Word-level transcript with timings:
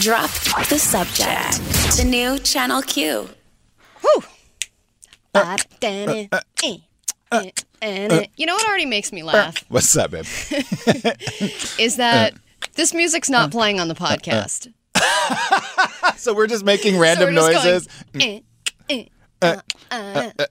Drop 0.00 0.30
the 0.68 0.78
subject. 0.78 1.58
The 1.96 2.04
new 2.04 2.38
Channel 2.38 2.82
Q. 2.82 3.28
Whew. 4.00 4.22
Ba- 5.32 5.56
da- 5.80 6.06
da- 6.06 6.40
eh, 6.62 6.78
eh, 7.32 7.50
eh. 7.82 8.26
You 8.36 8.46
know 8.46 8.54
what 8.54 8.66
already 8.68 8.86
makes 8.86 9.12
me 9.12 9.22
laugh 9.22 9.64
What's 9.68 9.94
up, 9.96 10.10
babe? 10.10 10.24
is 11.78 11.96
that 11.96 12.34
this 12.74 12.94
music's 12.94 13.28
not 13.30 13.50
playing 13.50 13.80
on 13.80 13.88
the 13.88 13.94
podcast. 13.94 14.72
So 16.16 16.34
we're 16.34 16.46
just 16.46 16.64
making 16.64 16.98
random 16.98 17.34
so 17.36 17.42
we're 17.42 17.52
just 17.52 17.64
noises. 17.64 17.88
Going, 18.12 18.42
eh, 18.88 19.04
eh, 19.42 19.56
uh, 19.90 20.30
uh. 20.38 20.44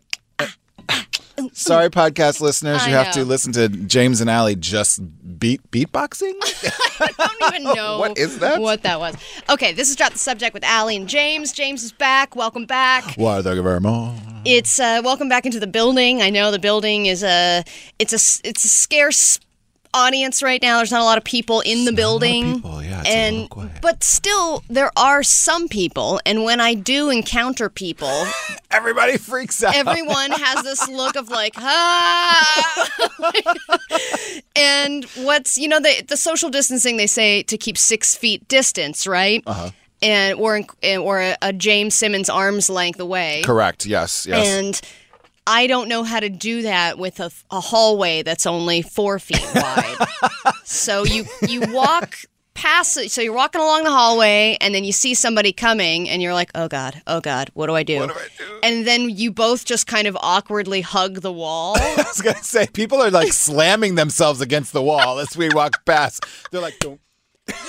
Sorry, 1.53 1.89
podcast 1.89 2.39
listeners, 2.41 2.81
I 2.83 2.87
you 2.87 2.93
have 2.93 3.07
know. 3.07 3.23
to 3.23 3.25
listen 3.25 3.51
to 3.53 3.67
James 3.67 4.21
and 4.21 4.29
Allie 4.29 4.55
just 4.55 4.99
beat 5.37 5.61
beatboxing. 5.71 6.33
I 6.99 7.11
don't 7.17 7.53
even 7.55 7.63
know 7.75 7.99
What 7.99 8.17
is 8.17 8.39
that? 8.39 8.61
What 8.61 8.83
that 8.83 8.99
was. 8.99 9.15
Okay, 9.49 9.73
this 9.73 9.89
is 9.89 9.95
drop 9.95 10.13
the 10.13 10.17
subject 10.19 10.53
with 10.53 10.63
Allie 10.63 10.95
and 10.95 11.07
James. 11.09 11.51
James 11.51 11.83
is 11.83 11.91
back. 11.91 12.35
Welcome 12.35 12.65
back. 12.65 13.15
Why, 13.15 13.41
thank 13.41 13.55
you 13.57 13.63
very 13.63 13.81
much. 13.81 14.17
It's 14.45 14.79
uh, 14.79 15.01
welcome 15.03 15.27
back 15.27 15.45
into 15.45 15.59
the 15.59 15.67
building. 15.67 16.21
I 16.21 16.29
know 16.29 16.51
the 16.51 16.59
building 16.59 17.07
is 17.07 17.23
a 17.23 17.63
it's 17.99 18.13
a 18.13 18.47
it's 18.47 18.63
a 18.63 18.69
scarce 18.69 19.39
audience 19.95 20.43
right 20.43 20.61
now. 20.61 20.77
There's 20.77 20.91
not 20.91 21.01
a 21.01 21.05
lot 21.05 21.17
of 21.17 21.23
people 21.23 21.61
in 21.61 21.85
the 21.85 21.93
building. 21.93 22.55
people, 22.55 22.83
yeah, 22.83 23.01
and 23.07 23.49
but 23.81 24.03
still 24.03 24.63
there 24.69 24.91
are 24.97 25.23
some 25.23 25.67
people 25.67 26.19
and 26.25 26.43
when 26.43 26.59
I 26.59 26.73
do 26.73 27.09
encounter 27.09 27.69
people, 27.69 28.25
Everybody 28.71 29.17
freaks 29.17 29.63
out. 29.63 29.73
everyone 29.75 30.31
has 30.31 30.63
this 30.63 30.87
look 30.89 31.15
of 31.15 31.29
like 31.29 31.53
ah 31.57 32.89
and 34.55 35.05
what's 35.15 35.57
you 35.57 35.67
know 35.67 35.79
the 35.79 36.03
the 36.07 36.17
social 36.17 36.49
distancing 36.49 36.97
they 36.97 37.07
say 37.07 37.41
to 37.43 37.57
keep 37.57 37.77
six 37.77 38.15
feet 38.15 38.45
distance 38.49 39.07
right 39.07 39.41
uh-huh. 39.47 39.69
and 40.01 40.37
or 40.39 40.61
or 40.99 41.21
a, 41.21 41.37
a 41.41 41.53
james 41.53 41.93
simmons 41.95 42.29
arms 42.29 42.69
length 42.69 42.99
away 42.99 43.41
Correct. 43.45 43.85
Yes. 43.85 44.25
Yes. 44.27 44.45
and 44.47 44.81
i 45.47 45.67
don't 45.67 45.87
know 45.87 46.03
how 46.03 46.19
to 46.19 46.29
do 46.29 46.61
that 46.63 46.97
with 46.97 47.19
a, 47.19 47.31
a 47.51 47.59
hallway 47.59 48.23
that's 48.23 48.45
only 48.45 48.81
four 48.81 49.19
feet 49.19 49.45
wide. 49.55 49.95
So 50.63 51.03
you 51.05 51.25
you 51.47 51.61
walk 51.73 52.17
past 52.55 52.97
it 52.97 53.11
so 53.11 53.21
you're 53.21 53.33
walking 53.33 53.61
along 53.61 53.83
the 53.83 53.91
hallway 53.91 54.57
and 54.61 54.73
then 54.73 54.83
you 54.83 54.91
see 54.91 55.13
somebody 55.13 55.51
coming 55.53 56.09
and 56.09 56.21
you're 56.21 56.33
like 56.33 56.49
oh 56.55 56.67
god 56.67 57.01
oh 57.05 57.19
god 57.19 57.51
what 57.53 57.67
do 57.67 57.75
i 57.75 57.83
do, 57.83 57.99
What 57.99 58.09
do 58.09 58.15
I 58.15 58.27
do? 58.37 58.59
and 58.63 58.87
then 58.87 59.09
you 59.09 59.31
both 59.31 59.65
just 59.65 59.87
kind 59.87 60.07
of 60.07 60.17
awkwardly 60.21 60.81
hug 60.81 61.21
the 61.21 61.31
wall. 61.33 61.75
I 61.79 61.95
was 61.97 62.21
gonna 62.21 62.41
say 62.43 62.65
people 62.67 63.01
are 63.01 63.11
like 63.11 63.33
slamming 63.33 63.95
themselves 63.95 64.41
against 64.41 64.73
the 64.73 64.81
wall 64.81 65.19
as 65.19 65.35
we 65.37 65.49
walk 65.49 65.85
past. 65.85 66.25
They're 66.51 66.61
like, 66.61 66.79
"Don't. 66.79 66.99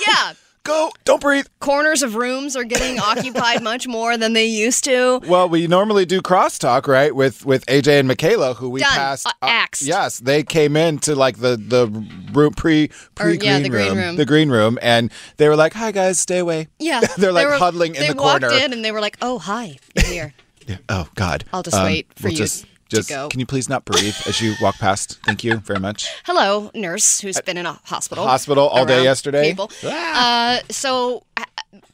Yeah 0.07 0.33
go, 0.67 0.91
don't 1.05 1.21
breathe." 1.21 1.47
corners 1.59 2.03
of 2.03 2.15
rooms 2.15 2.55
are 2.55 2.63
getting 2.63 2.99
occupied 3.11 3.63
much 3.63 3.87
more 3.87 4.17
than 4.17 4.33
they 4.33 4.45
used 4.45 4.83
to 4.83 5.19
Well, 5.27 5.49
we 5.49 5.67
normally 5.67 6.05
do 6.05 6.21
crosstalk, 6.21 6.87
right? 6.87 7.15
With 7.15 7.45
with 7.45 7.65
AJ 7.65 7.99
and 7.99 8.07
Michaela, 8.07 8.53
who 8.53 8.69
we 8.69 8.81
Done. 8.81 8.89
passed. 8.93 9.25
Uh, 9.27 9.31
axed. 9.41 9.81
yes, 9.81 10.19
they 10.19 10.43
came 10.43 10.75
into 10.77 11.15
like 11.15 11.37
the 11.39 11.57
the 11.57 11.87
room 12.33 12.53
pre 12.53 12.89
pre 13.15 13.37
green 13.37 13.63
the 13.63 13.69
green 13.69 13.87
room, 13.89 13.97
room. 13.97 14.15
the 14.17 14.25
green 14.25 14.49
room, 14.49 14.77
and 14.81 15.11
they 15.37 15.47
were 15.49 15.55
like, 15.55 15.73
"Hi 15.73 15.91
guys, 15.91 16.19
stay 16.19 16.39
away." 16.39 16.67
yeah 16.79 17.01
they're 17.17 17.31
like 17.31 17.47
They 17.47 17.51
were- 17.51 17.57
huddling 17.57 17.95
in 17.95 18.07
the 18.07 18.13
corner. 18.13 18.47
They 18.49 18.55
walked 18.55 18.65
in 18.65 18.73
and 18.73 18.85
they 18.85 18.91
were 18.91 19.01
like 19.01 19.17
oh 19.21 19.39
hi 19.39 19.77
you're 19.95 20.05
here 20.05 20.33
Yeah. 20.67 20.77
Oh 20.89 21.07
God. 21.15 21.45
I'll 21.53 21.63
just 21.63 21.81
wait 21.81 22.07
for 22.15 22.23
we'll 22.23 22.33
you 22.33 22.37
Just, 22.39 22.65
just 22.89 23.09
go. 23.09 23.27
can 23.29 23.39
you 23.39 23.45
please 23.45 23.67
not 23.69 23.85
breathe 23.85 24.15
as 24.27 24.41
you 24.41 24.53
walk 24.61 24.77
past? 24.77 25.19
Thank 25.25 25.43
you 25.43 25.57
very 25.57 25.79
much. 25.79 26.07
hello 26.25 26.71
nurse 26.73 27.19
who's 27.19 27.39
been 27.41 27.57
in 27.57 27.65
a 27.65 27.73
hospital 27.85 28.25
Hospital 28.25 28.67
all 28.67 28.85
day 28.85 29.03
yesterday? 29.03 29.49
people. 29.49 29.71
Ah. 29.83 30.57
Uh, 30.57 30.61
so 30.69 31.23
I, 31.35 31.45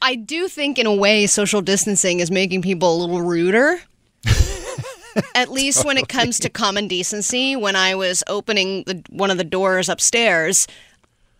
I 0.02 0.14
do 0.14 0.48
think 0.48 0.78
in 0.78 0.86
a 0.86 0.94
way 0.94 1.26
social 1.26 1.60
distancing 1.62 2.20
is 2.20 2.30
making 2.30 2.62
people 2.62 2.96
a 2.96 2.98
little 2.98 3.22
ruder 3.22 3.80
at 5.34 5.50
least 5.50 5.84
when 5.84 5.96
it 5.96 6.08
comes 6.08 6.38
to 6.40 6.48
common 6.48 6.88
decency 6.88 7.54
when 7.56 7.76
i 7.76 7.94
was 7.94 8.22
opening 8.28 8.82
the, 8.84 9.02
one 9.10 9.30
of 9.30 9.38
the 9.38 9.44
doors 9.44 9.88
upstairs 9.88 10.66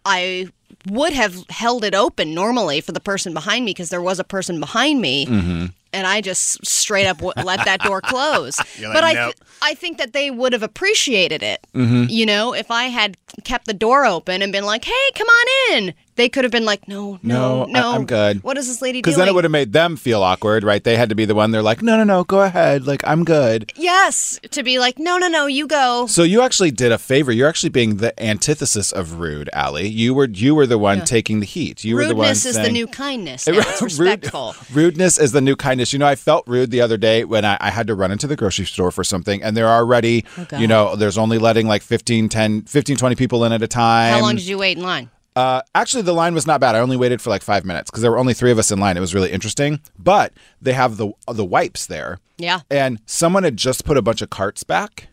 i 0.04 0.46
would 0.88 1.12
have 1.12 1.34
held 1.48 1.84
it 1.84 1.94
open 1.94 2.34
normally 2.34 2.80
for 2.80 2.92
the 2.92 3.00
person 3.00 3.32
behind 3.34 3.64
me 3.64 3.70
because 3.72 3.90
there 3.90 4.02
was 4.02 4.18
a 4.20 4.24
person 4.24 4.60
behind 4.60 5.00
me 5.00 5.26
Mm-hmm. 5.26 5.66
And 5.94 6.06
i 6.06 6.20
just 6.20 6.64
straight 6.66 7.06
up 7.06 7.18
w- 7.18 7.32
let 7.44 7.64
that 7.64 7.80
door 7.80 8.00
close 8.00 8.58
You're 8.78 8.92
but 8.92 9.02
like, 9.02 9.16
I, 9.16 9.26
"Nope." 9.26 9.34
I 9.62 9.74
think 9.74 9.98
that 9.98 10.12
they 10.12 10.30
would 10.30 10.52
have 10.52 10.62
appreciated 10.62 11.42
it 11.42 11.66
Mm-hmm. 11.74 12.04
you 12.10 12.26
know 12.26 12.52
if 12.54 12.70
i 12.70 12.84
had 12.84 13.16
kept 13.44 13.66
the 13.66 13.74
door 13.74 14.04
open 14.04 14.42
and 14.42 14.52
been 14.52 14.64
like 14.64 14.84
hey 14.84 15.10
come 15.14 15.26
on 15.28 15.46
in 15.74 15.94
they 16.16 16.28
could 16.28 16.44
have 16.44 16.52
been 16.52 16.64
like 16.64 16.86
no 16.88 17.18
no 17.22 17.64
No, 17.64 17.90
I- 17.92 17.94
I'm 17.94 18.06
good. 18.06 18.42
what 18.42 18.56
is 18.58 18.66
this 18.68 18.80
lady 18.82 18.98
do? 18.98 19.02
Because 19.02 19.16
then 19.16 19.28
it 19.28 19.34
would 19.34 19.44
have 19.44 19.50
made 19.50 19.72
them 19.72 19.96
feel 19.96 20.22
awkward, 20.22 20.64
right? 20.64 20.82
They 20.82 20.96
had 20.96 21.08
to 21.08 21.14
be 21.14 21.24
the 21.24 21.34
one. 21.34 21.50
They're 21.50 21.62
like, 21.62 21.82
"No, 21.82 21.96
no, 21.96 22.04
no, 22.04 22.24
go 22.24 22.42
ahead. 22.42 22.86
Like, 22.86 23.02
I'm 23.06 23.24
good." 23.24 23.72
yes 23.76 24.38
to 24.50 24.62
be 24.62 24.78
like 24.78 24.98
no 24.98 25.18
no 25.18 25.28
no 25.28 25.46
you 25.46 25.66
go 25.66 26.06
So 26.06 26.22
you 26.22 26.40
actually 26.42 26.70
did 26.70 26.92
a 26.92 26.98
favor. 26.98 27.32
You're 27.32 27.48
actually 27.48 27.70
being 27.70 27.96
the 27.96 28.12
antithesis 28.22 28.92
of 28.92 29.18
rude, 29.20 29.48
Allie. 29.52 29.88
You 29.88 30.14
were 30.14 30.28
you 30.28 30.54
were 30.54 30.66
the 30.66 30.78
one 30.78 31.04
taking 31.04 31.40
the 31.40 31.46
heat. 31.46 31.84
You 31.84 31.94
were 31.96 32.04
the 32.06 32.14
one 32.14 32.24
rudeness 32.28 32.46
is 32.46 32.56
the 32.56 32.70
new 32.70 32.86
kindness 32.86 33.46
and 33.48 33.56
it's 33.56 33.82
respectful 33.82 34.54
rudeness 34.72 35.18
is 35.18 35.32
the 35.32 35.40
new 35.40 35.56
kindness. 35.56 35.92
You 35.92 35.98
know, 35.98 36.06
I 36.06 36.14
felt 36.16 36.46
rude 36.46 36.70
the 36.70 36.80
other 36.80 36.96
day 36.96 37.24
when 37.24 37.44
I, 37.44 37.56
I 37.60 37.70
had 37.70 37.86
to 37.88 37.94
run 37.94 38.10
into 38.12 38.26
the 38.26 38.36
grocery 38.36 38.66
store 38.66 38.90
for 38.90 39.04
something, 39.04 39.42
and 39.42 39.56
they're 39.56 39.68
already, 39.68 40.24
Oh, 40.38 40.58
you 40.58 40.66
know, 40.66 40.96
there's 40.96 41.18
only 41.18 41.38
letting 41.38 41.66
like 41.66 41.82
15, 41.82 42.28
10, 42.28 42.62
15, 42.62 42.96
20 42.96 43.14
people 43.16 43.44
in 43.44 43.52
at 43.52 43.62
a 43.62 43.68
time. 43.68 44.12
how 44.14 44.20
long 44.20 44.36
did 44.36 44.46
you 44.46 44.58
wait 44.58 44.76
in 44.76 44.82
line 44.84 45.10
Uh, 45.36 45.62
actually, 45.74 46.02
the 46.02 46.12
line 46.12 46.34
was 46.34 46.46
not 46.46 46.60
bad. 46.60 46.74
I 46.74 46.78
only 46.78 46.96
waited 46.96 47.20
for 47.20 47.30
like 47.30 47.42
five 47.42 47.64
minutes 47.64 47.90
because 47.90 48.02
there 48.02 48.10
were 48.10 48.18
only 48.18 48.34
three 48.34 48.52
of 48.52 48.58
us 48.58 48.70
in 48.70 48.78
line. 48.78 48.96
It 48.96 49.00
was 49.00 49.14
really 49.14 49.32
interesting. 49.32 49.80
But 49.98 50.32
they 50.62 50.72
have 50.72 50.96
the 50.96 51.12
the 51.32 51.44
wipes 51.44 51.86
there, 51.86 52.18
yeah 52.38 52.60
and 52.70 53.00
someone 53.06 53.42
had 53.42 53.56
just 53.56 53.84
put 53.84 53.96
a 53.96 54.02
bunch 54.02 54.22
of 54.22 54.30
carts 54.30 54.62
back. 54.62 55.08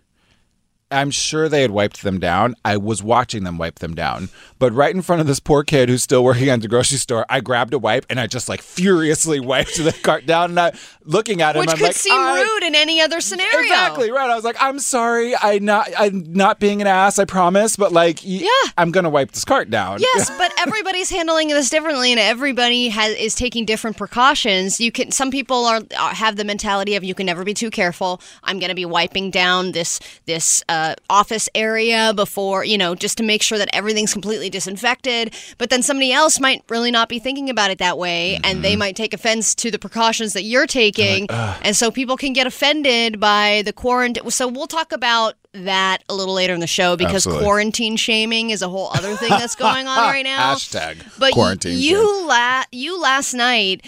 I'm 0.91 1.11
sure 1.11 1.47
they 1.49 1.61
had 1.61 1.71
wiped 1.71 2.03
them 2.03 2.19
down. 2.19 2.55
I 2.65 2.77
was 2.77 3.01
watching 3.01 3.43
them 3.43 3.57
wipe 3.57 3.79
them 3.79 3.95
down. 3.95 4.29
But 4.59 4.73
right 4.73 4.93
in 4.93 5.01
front 5.01 5.21
of 5.21 5.27
this 5.27 5.39
poor 5.39 5.63
kid 5.63 5.89
who's 5.89 6.03
still 6.03 6.23
working 6.23 6.49
at 6.49 6.61
the 6.61 6.67
grocery 6.67 6.97
store, 6.97 7.25
I 7.29 7.39
grabbed 7.41 7.73
a 7.73 7.79
wipe 7.79 8.05
and 8.09 8.19
I 8.19 8.27
just 8.27 8.47
like 8.49 8.61
furiously 8.61 9.39
wiped 9.51 9.77
the 9.77 9.91
cart 10.03 10.25
down. 10.25 10.51
And 10.51 10.59
I, 10.59 10.73
looking 11.03 11.41
at 11.41 11.55
him, 11.55 11.61
which 11.61 11.71
I'm 11.71 11.77
could 11.77 11.83
like, 11.85 11.95
seem 11.95 12.13
"I-" 12.13 12.41
rude 12.41 12.63
in 12.67 12.75
any 12.75 13.01
other 13.01 13.21
scenario 13.21 13.59
Exactly 13.61 14.11
right. 14.11 14.29
I 14.29 14.35
was 14.35 14.43
like, 14.43 14.57
I'm 14.59 14.79
sorry. 14.79 15.35
I 15.35 15.59
not 15.59 15.89
I'm 15.97 16.31
not 16.33 16.59
being 16.59 16.81
an 16.81 16.87
ass. 16.87 17.19
I 17.19 17.25
promise. 17.25 17.75
But 17.75 17.91
like, 17.91 18.17
y- 18.23 18.41
Yeah. 18.43 18.71
I'm 18.77 18.91
gonna 18.91 19.09
wipe 19.09 19.31
this 19.31 19.45
cart 19.45 19.69
down. 19.69 19.99
Yes, 19.99 20.29
but 20.37 20.51
everybody's 20.59 21.09
handling 21.09 21.47
this 21.49 21.69
differently, 21.69 22.11
and 22.11 22.19
everybody 22.19 22.89
has 22.89 23.15
is 23.15 23.35
taking 23.35 23.65
different 23.65 23.97
precautions. 23.97 24.79
You 24.79 24.91
can. 24.91 25.11
Some 25.11 25.31
people 25.31 25.65
are, 25.65 25.81
have 25.97 26.35
the 26.35 26.43
mentality 26.43 26.95
of 26.95 27.03
you 27.03 27.13
can 27.15 27.25
never 27.25 27.43
be 27.43 27.53
too 27.53 27.69
careful. 27.69 28.21
I'm 28.43 28.59
going 28.59 28.69
to 28.69 28.75
be 28.75 28.85
wiping 28.85 29.31
down 29.31 29.71
this 29.73 29.99
this 30.25 30.63
uh, 30.69 30.80
office 31.09 31.47
area 31.55 32.13
before 32.15 32.63
you 32.71 32.77
know, 32.77 32.95
just 32.95 33.17
to 33.17 33.23
make 33.23 33.41
sure 33.41 33.57
that 33.57 33.69
everything's 33.73 34.13
completely 34.13 34.49
disinfected. 34.49 35.33
But 35.57 35.69
then 35.69 35.81
somebody 35.83 36.11
else 36.11 36.39
might 36.39 36.63
really 36.69 36.91
not 36.91 37.09
be 37.09 37.19
thinking 37.19 37.49
about 37.49 37.71
it 37.71 37.77
that 37.79 37.97
way, 37.97 38.35
and 38.35 38.43
Mm-hmm. 38.51 38.61
they 38.61 38.75
might 38.75 38.95
take 38.95 39.13
offense 39.13 39.55
to 39.55 39.71
the 39.71 39.79
precautions 39.79 40.33
that 40.33 40.43
you're 40.43 40.67
taking, 40.67 41.27
and 41.29 41.75
so 41.75 41.89
people 41.91 42.17
can 42.17 42.33
get 42.33 42.47
offended 42.47 43.19
by 43.19 43.61
the 43.65 43.73
quarantine. 43.73 44.29
So 44.31 44.47
we'll 44.47 44.67
talk 44.67 44.91
about 44.91 45.35
that 45.53 46.01
a 46.07 46.13
little 46.13 46.33
later 46.33 46.53
in 46.53 46.61
the 46.61 46.67
show 46.67 46.95
because 46.95 47.15
Absolutely. 47.27 47.43
quarantine 47.43 47.97
shaming 47.97 48.51
is 48.51 48.61
a 48.61 48.69
whole 48.69 48.89
other 48.93 49.15
thing 49.17 49.29
that's 49.29 49.55
going 49.57 49.85
on 49.87 49.97
right 49.97 50.23
now. 50.23 50.53
Hashtag 50.55 51.03
But 51.19 51.33
quarantine 51.33 51.77
you 51.77 52.25
la- 52.27 52.63
you 52.71 52.99
last 52.99 53.33
night 53.33 53.85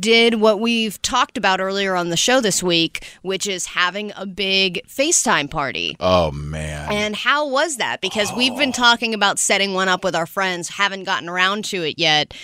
did 0.00 0.34
what 0.40 0.58
we've 0.60 1.00
talked 1.02 1.38
about 1.38 1.60
earlier 1.60 1.94
on 1.94 2.08
the 2.08 2.16
show 2.16 2.40
this 2.40 2.62
week, 2.62 3.06
which 3.22 3.46
is 3.46 3.66
having 3.66 4.12
a 4.16 4.26
big 4.26 4.80
FaceTime 4.88 5.50
party. 5.50 5.96
Oh 6.00 6.32
man. 6.32 6.90
And 6.90 7.14
how 7.14 7.46
was 7.48 7.76
that? 7.76 8.00
Because 8.00 8.32
we've 8.32 8.52
Oh. 8.52 8.58
been 8.58 8.72
talking 8.72 9.14
about 9.14 9.38
setting 9.38 9.72
one 9.72 9.88
up 9.88 10.02
with 10.02 10.16
our 10.16 10.26
friends, 10.26 10.68
haven't 10.70 11.04
gotten 11.04 11.28
around 11.28 11.64
to 11.66 11.82
it 11.84 11.96
yet. 11.98 12.34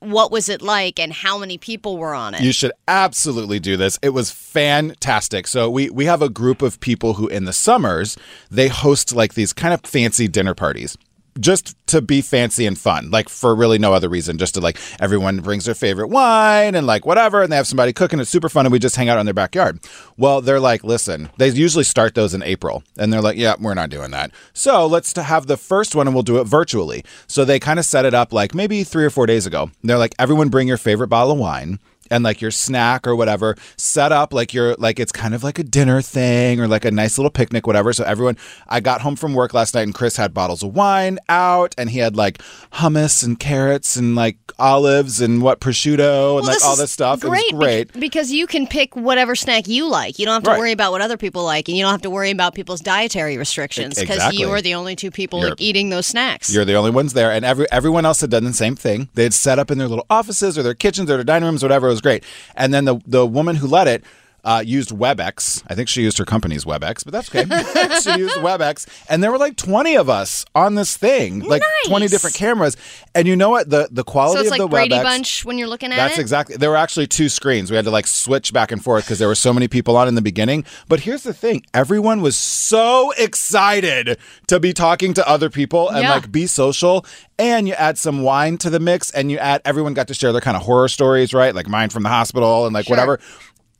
What 0.00 0.30
was 0.30 0.48
it 0.48 0.60
like 0.60 0.98
and 0.98 1.12
how 1.12 1.38
many 1.38 1.58
people 1.58 1.96
were 1.96 2.14
on 2.14 2.34
it? 2.34 2.42
You 2.42 2.52
should 2.52 2.72
absolutely 2.86 3.58
do 3.58 3.76
this. 3.76 3.98
It 4.02 4.10
was 4.10 4.30
fantastic. 4.30 5.46
So 5.46 5.70
we 5.70 5.90
we 5.90 6.04
have 6.04 6.22
a 6.22 6.28
group 6.28 6.62
of 6.62 6.80
people 6.80 7.14
who 7.14 7.28
in 7.28 7.44
the 7.44 7.52
summers 7.52 8.16
they 8.50 8.68
host 8.68 9.14
like 9.14 9.34
these 9.34 9.52
kind 9.52 9.72
of 9.72 9.80
fancy 9.82 10.28
dinner 10.28 10.54
parties. 10.54 10.96
Just 11.38 11.76
to 11.88 12.00
be 12.00 12.22
fancy 12.22 12.66
and 12.66 12.78
fun, 12.78 13.10
like 13.10 13.28
for 13.28 13.54
really 13.54 13.78
no 13.78 13.92
other 13.92 14.08
reason, 14.08 14.38
just 14.38 14.54
to 14.54 14.60
like 14.60 14.78
everyone 14.98 15.40
brings 15.40 15.66
their 15.66 15.74
favorite 15.74 16.08
wine 16.08 16.74
and 16.74 16.86
like 16.86 17.04
whatever, 17.04 17.42
and 17.42 17.52
they 17.52 17.56
have 17.56 17.66
somebody 17.66 17.92
cooking. 17.92 18.20
It's 18.20 18.30
super 18.30 18.48
fun, 18.48 18.66
and 18.66 18.72
we 18.72 18.78
just 18.78 18.96
hang 18.96 19.08
out 19.08 19.18
in 19.18 19.26
their 19.26 19.34
backyard. 19.34 19.80
Well, 20.16 20.40
they're 20.40 20.60
like, 20.60 20.82
listen, 20.82 21.28
they 21.36 21.48
usually 21.48 21.84
start 21.84 22.14
those 22.14 22.32
in 22.34 22.42
April, 22.42 22.82
and 22.96 23.12
they're 23.12 23.20
like, 23.20 23.36
yeah, 23.36 23.54
we're 23.60 23.74
not 23.74 23.90
doing 23.90 24.10
that. 24.12 24.30
So 24.54 24.86
let's 24.86 25.14
have 25.14 25.46
the 25.46 25.56
first 25.56 25.94
one, 25.94 26.06
and 26.06 26.14
we'll 26.14 26.22
do 26.22 26.38
it 26.38 26.44
virtually. 26.44 27.04
So 27.26 27.44
they 27.44 27.58
kind 27.58 27.78
of 27.78 27.84
set 27.84 28.04
it 28.04 28.14
up 28.14 28.32
like 28.32 28.54
maybe 28.54 28.82
three 28.82 29.04
or 29.04 29.10
four 29.10 29.26
days 29.26 29.46
ago. 29.46 29.70
They're 29.82 29.98
like, 29.98 30.14
everyone 30.18 30.48
bring 30.48 30.68
your 30.68 30.78
favorite 30.78 31.08
bottle 31.08 31.32
of 31.32 31.38
wine 31.38 31.78
and 32.10 32.24
like 32.24 32.40
your 32.40 32.50
snack 32.50 33.06
or 33.06 33.14
whatever 33.16 33.56
set 33.76 34.12
up 34.12 34.32
like 34.32 34.52
you're 34.54 34.74
like 34.76 34.98
it's 35.00 35.12
kind 35.12 35.34
of 35.34 35.42
like 35.44 35.58
a 35.58 35.64
dinner 35.64 36.00
thing 36.02 36.60
or 36.60 36.66
like 36.68 36.84
a 36.84 36.90
nice 36.90 37.18
little 37.18 37.30
picnic 37.30 37.66
whatever 37.66 37.92
so 37.92 38.04
everyone 38.04 38.36
i 38.68 38.80
got 38.80 39.00
home 39.00 39.16
from 39.16 39.34
work 39.34 39.52
last 39.54 39.74
night 39.74 39.82
and 39.82 39.94
chris 39.94 40.16
had 40.16 40.32
bottles 40.34 40.62
of 40.62 40.74
wine 40.74 41.18
out 41.28 41.74
and 41.78 41.90
he 41.90 41.98
had 41.98 42.16
like 42.16 42.38
hummus 42.74 43.24
and 43.24 43.38
carrots 43.38 43.96
and 43.96 44.14
like 44.14 44.36
olives 44.58 45.20
and 45.20 45.42
what 45.42 45.60
prosciutto 45.60 46.36
and 46.38 46.46
Well, 46.46 46.54
like 46.54 46.64
all 46.64 46.76
this 46.76 46.92
stuff 46.92 47.20
Great, 47.20 47.44
it 47.50 47.54
was 47.54 47.64
great 47.64 47.92
bec- 47.92 48.00
because 48.00 48.32
you 48.32 48.46
can 48.46 48.66
pick 48.66 48.96
whatever 48.96 49.34
snack 49.34 49.68
you 49.68 49.88
like. 49.88 50.18
You 50.18 50.24
don't 50.24 50.34
have 50.34 50.42
to 50.44 50.50
Right. 50.50 50.58
worry 50.58 50.72
about 50.72 50.92
what 50.92 51.00
other 51.00 51.16
people 51.16 51.44
like, 51.44 51.68
and 51.68 51.76
you 51.76 51.82
don't 51.82 51.90
have 51.90 52.02
to 52.02 52.10
worry 52.10 52.30
about 52.30 52.54
people's 52.54 52.80
dietary 52.80 53.36
restrictions 53.36 53.98
because 53.98 54.16
exactly. 54.16 54.38
you 54.40 54.50
are 54.50 54.62
the 54.62 54.74
only 54.74 54.94
two 54.96 55.10
people 55.10 55.40
like, 55.42 55.60
eating 55.60 55.90
those 55.90 56.06
snacks. 56.06 56.52
You're 56.54 56.64
the 56.64 56.74
only 56.74 56.90
ones 56.90 57.12
there, 57.14 57.30
and 57.32 57.44
every 57.44 57.66
everyone 57.72 58.06
else 58.06 58.20
had 58.20 58.30
done 58.30 58.44
the 58.44 58.52
same 58.54 58.76
thing. 58.76 59.08
they'd 59.14 59.34
set 59.34 59.58
up 59.58 59.70
in 59.70 59.78
their 59.78 59.88
little 59.88 60.06
offices 60.08 60.56
or 60.56 60.62
their 60.62 60.74
kitchens 60.74 61.10
or 61.10 61.16
their 61.16 61.24
dining 61.24 61.48
rooms, 61.48 61.62
whatever. 61.62 61.90
Was 61.96 62.02
great. 62.02 62.24
And 62.56 62.74
then 62.74 62.84
the 62.84 63.00
the 63.06 63.26
woman 63.26 63.56
who 63.56 63.66
led 63.66 63.88
it. 63.88 64.04
Uh, 64.46 64.60
used 64.64 64.90
WebEx. 64.90 65.64
I 65.66 65.74
think 65.74 65.88
she 65.88 66.02
used 66.02 66.18
her 66.18 66.24
company's 66.24 66.64
WebEx, 66.64 67.04
but 67.04 67.12
that's 67.12 67.28
okay. 67.28 67.42
she 68.00 68.16
used 68.16 68.36
WebEx, 68.36 68.86
and 69.10 69.20
there 69.20 69.32
were 69.32 69.38
like 69.38 69.56
twenty 69.56 69.96
of 69.96 70.08
us 70.08 70.44
on 70.54 70.76
this 70.76 70.96
thing, 70.96 71.40
like 71.40 71.62
twenty 71.86 72.06
different 72.06 72.36
cameras. 72.36 72.76
And 73.16 73.26
you 73.26 73.34
know 73.34 73.50
what? 73.50 73.68
The 73.70 73.88
the 73.90 74.04
quality 74.04 74.36
so 74.36 74.40
it's 74.42 74.46
of 74.48 74.52
like 74.52 74.60
the 74.60 74.68
Brady 74.68 74.94
WebEx. 74.94 75.02
Bunch 75.02 75.44
when 75.44 75.58
you're 75.58 75.66
looking 75.66 75.90
at 75.90 75.96
That's 75.96 76.12
it. 76.14 76.16
That's 76.16 76.20
exactly. 76.20 76.56
There 76.58 76.70
were 76.70 76.76
actually 76.76 77.08
two 77.08 77.28
screens. 77.28 77.72
We 77.72 77.76
had 77.76 77.86
to 77.86 77.90
like 77.90 78.06
switch 78.06 78.52
back 78.52 78.70
and 78.70 78.80
forth 78.80 79.04
because 79.04 79.18
there 79.18 79.26
were 79.26 79.34
so 79.34 79.52
many 79.52 79.66
people 79.66 79.96
on 79.96 80.06
in 80.06 80.14
the 80.14 80.22
beginning. 80.22 80.64
But 80.88 81.00
here's 81.00 81.24
the 81.24 81.34
thing: 81.34 81.66
everyone 81.74 82.22
was 82.22 82.36
so 82.36 83.10
excited 83.18 84.16
to 84.46 84.60
be 84.60 84.72
talking 84.72 85.12
to 85.14 85.28
other 85.28 85.50
people 85.50 85.88
and 85.88 86.02
Yeah. 86.02 86.10
like 86.12 86.30
be 86.30 86.46
social. 86.46 87.04
And 87.38 87.66
you 87.68 87.74
add 87.74 87.98
some 87.98 88.22
wine 88.22 88.58
to 88.58 88.70
the 88.70 88.80
mix, 88.80 89.10
and 89.10 89.30
you 89.30 89.38
add 89.38 89.60
everyone 89.64 89.92
got 89.92 90.06
to 90.08 90.14
share 90.14 90.30
their 90.30 90.40
kind 90.40 90.56
of 90.56 90.62
horror 90.62 90.88
stories, 90.88 91.34
right? 91.34 91.52
Like 91.54 91.68
mine 91.68 91.90
from 91.90 92.04
the 92.04 92.08
hospital 92.08 92.64
and 92.64 92.72
like 92.72 92.86
Sure. 92.86 92.92
whatever. 92.96 93.18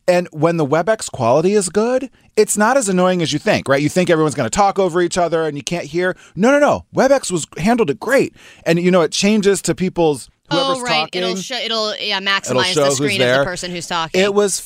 And 0.08 0.28
when 0.30 0.56
the 0.56 0.66
WebEx 0.66 1.10
quality 1.10 1.54
is 1.54 1.68
good, 1.68 2.10
it's 2.36 2.56
not 2.56 2.76
as 2.76 2.88
annoying 2.88 3.22
as 3.22 3.32
you 3.32 3.38
think, 3.38 3.68
right? 3.68 3.82
You 3.82 3.88
think 3.88 4.08
everyone's 4.08 4.34
going 4.34 4.48
to 4.48 4.54
talk 4.56 4.78
over 4.78 5.00
each 5.00 5.18
other 5.18 5.44
and 5.46 5.56
you 5.56 5.64
can't 5.64 5.84
hear. 5.86 6.16
No, 6.36 6.50
no, 6.52 6.58
no. 6.58 6.84
WebEx 6.94 7.30
was 7.30 7.46
handled 7.56 7.90
it 7.90 7.98
great, 7.98 8.34
and 8.64 8.78
you 8.78 8.90
know 8.90 9.02
it 9.02 9.12
changes 9.12 9.60
to 9.62 9.74
people's 9.74 10.28
whoever's 10.50 10.78
oh 10.78 10.82
right, 10.82 11.00
talking. 11.00 11.22
it'll 11.22 11.36
show, 11.36 11.56
it'll 11.56 11.96
yeah 11.96 12.18
It'll 12.18 12.32
maximize 12.32 12.66
show 12.66 12.84
the 12.84 12.90
screen 12.92 13.20
of 13.20 13.38
the 13.38 13.44
person 13.44 13.70
who's 13.70 13.86
talking. 13.86 14.20
It 14.20 14.32
was 14.32 14.60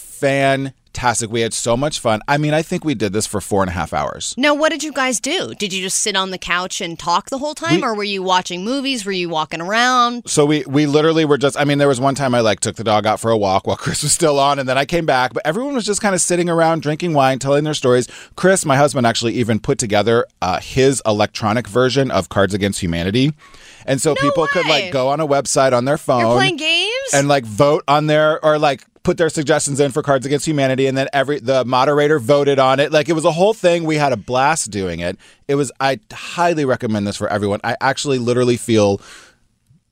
fantastic. 0.95 1.31
We 1.31 1.41
had 1.41 1.53
so 1.55 1.77
much 1.77 2.01
fun. 2.01 2.21
I 2.29 2.39
mean, 2.39 2.53
I 2.55 2.63
think 2.63 2.85
we 2.85 2.95
did 2.95 3.13
this 3.13 3.27
for 3.27 3.41
four 3.41 3.63
and 3.63 3.71
a 3.71 3.73
half 3.73 3.93
hours. 3.93 4.35
now, 4.37 4.55
what 4.55 4.71
did 4.71 4.83
you 4.83 4.93
guys 4.93 5.21
do? 5.21 5.55
Did 5.55 5.73
you 5.73 5.83
just 5.83 5.99
sit 5.99 6.17
on 6.17 6.31
the 6.31 6.39
couch 6.39 6.81
and 6.81 6.99
talk 6.99 7.31
the 7.31 7.39
whole 7.39 7.55
time, 7.55 7.77
We- 7.77 7.83
or 7.83 7.95
were 7.95 8.05
you 8.05 8.23
watching 8.23 8.65
movies? 8.65 9.05
Were 9.05 9.13
you 9.13 9.29
walking 9.29 9.61
around? 9.61 10.23
So 10.29 10.45
we 10.47 10.65
we 10.67 10.87
literally 10.87 11.25
were 11.25 11.39
just. 11.39 11.59
I 11.59 11.65
mean, 11.65 11.79
there 11.79 11.89
was 11.89 12.01
one 12.01 12.15
time 12.15 12.35
I 12.35 12.41
like 12.41 12.61
took 12.61 12.77
the 12.77 12.85
dog 12.85 13.07
out 13.07 13.21
for 13.21 13.31
a 13.31 13.37
walk 13.37 13.67
while 13.67 13.77
Chris 13.85 14.03
was 14.03 14.13
still 14.13 14.39
on, 14.39 14.59
and 14.59 14.69
then 14.69 14.79
I 14.79 14.85
came 14.85 15.07
back. 15.07 15.33
But 15.33 15.47
everyone 15.47 15.75
was 15.75 15.85
just 15.87 16.01
kind 16.01 16.15
of 16.15 16.21
sitting 16.21 16.49
around 16.49 16.83
drinking 16.83 17.15
wine, 17.15 17.39
telling 17.39 17.65
their 17.65 17.75
stories. 17.75 18.09
Chris, 18.37 18.65
my 18.65 18.77
husband, 18.77 19.07
actually 19.07 19.35
even 19.35 19.61
put 19.61 19.79
together 19.79 20.27
uh, 20.43 20.61
his 20.61 21.03
electronic 21.07 21.67
version 21.69 22.11
of 22.11 22.29
Cards 22.29 22.55
Against 22.55 22.81
Humanity, 22.83 23.33
and 23.87 24.01
so 24.01 24.15
people 24.15 24.47
could 24.49 24.67
like 24.67 24.93
go 24.93 25.09
on 25.09 25.21
a 25.21 25.27
website 25.27 25.73
on 25.73 25.85
their 25.85 25.99
phone. 25.99 26.21
You're 26.21 26.37
playing 26.37 26.57
games. 26.57 26.91
and 27.15 27.29
like 27.29 27.45
vote 27.45 27.85
on 27.89 28.07
their 28.07 28.45
or 28.45 28.59
like 28.59 28.85
put 29.03 29.17
their 29.17 29.29
suggestions 29.29 29.81
in 29.81 29.91
for 29.91 30.03
Cards 30.03 30.27
Against 30.27 30.47
Humanity, 30.47 30.87
and 30.87 30.97
then 30.97 31.09
every 31.13 31.41
the 31.41 31.65
moderator 31.65 32.19
voted 32.19 32.59
on 32.59 32.81
it. 32.81 32.93
Like 32.93 33.09
it 33.09 33.15
was 33.15 33.25
a 33.25 33.33
whole 33.33 33.55
thing. 33.55 33.85
We 33.85 33.97
had 33.97 34.13
a 34.13 34.17
blast 34.17 34.71
doing 34.71 35.01
it. 35.01 35.19
It 35.49 35.55
was. 35.55 35.73
I 35.81 36.01
highly 36.13 36.65
recommend 36.65 37.07
this 37.07 37.17
for 37.17 37.29
everyone. 37.29 37.61
I 37.65 37.77
actually 37.81 38.19
literally 38.19 38.57
feel 38.57 39.01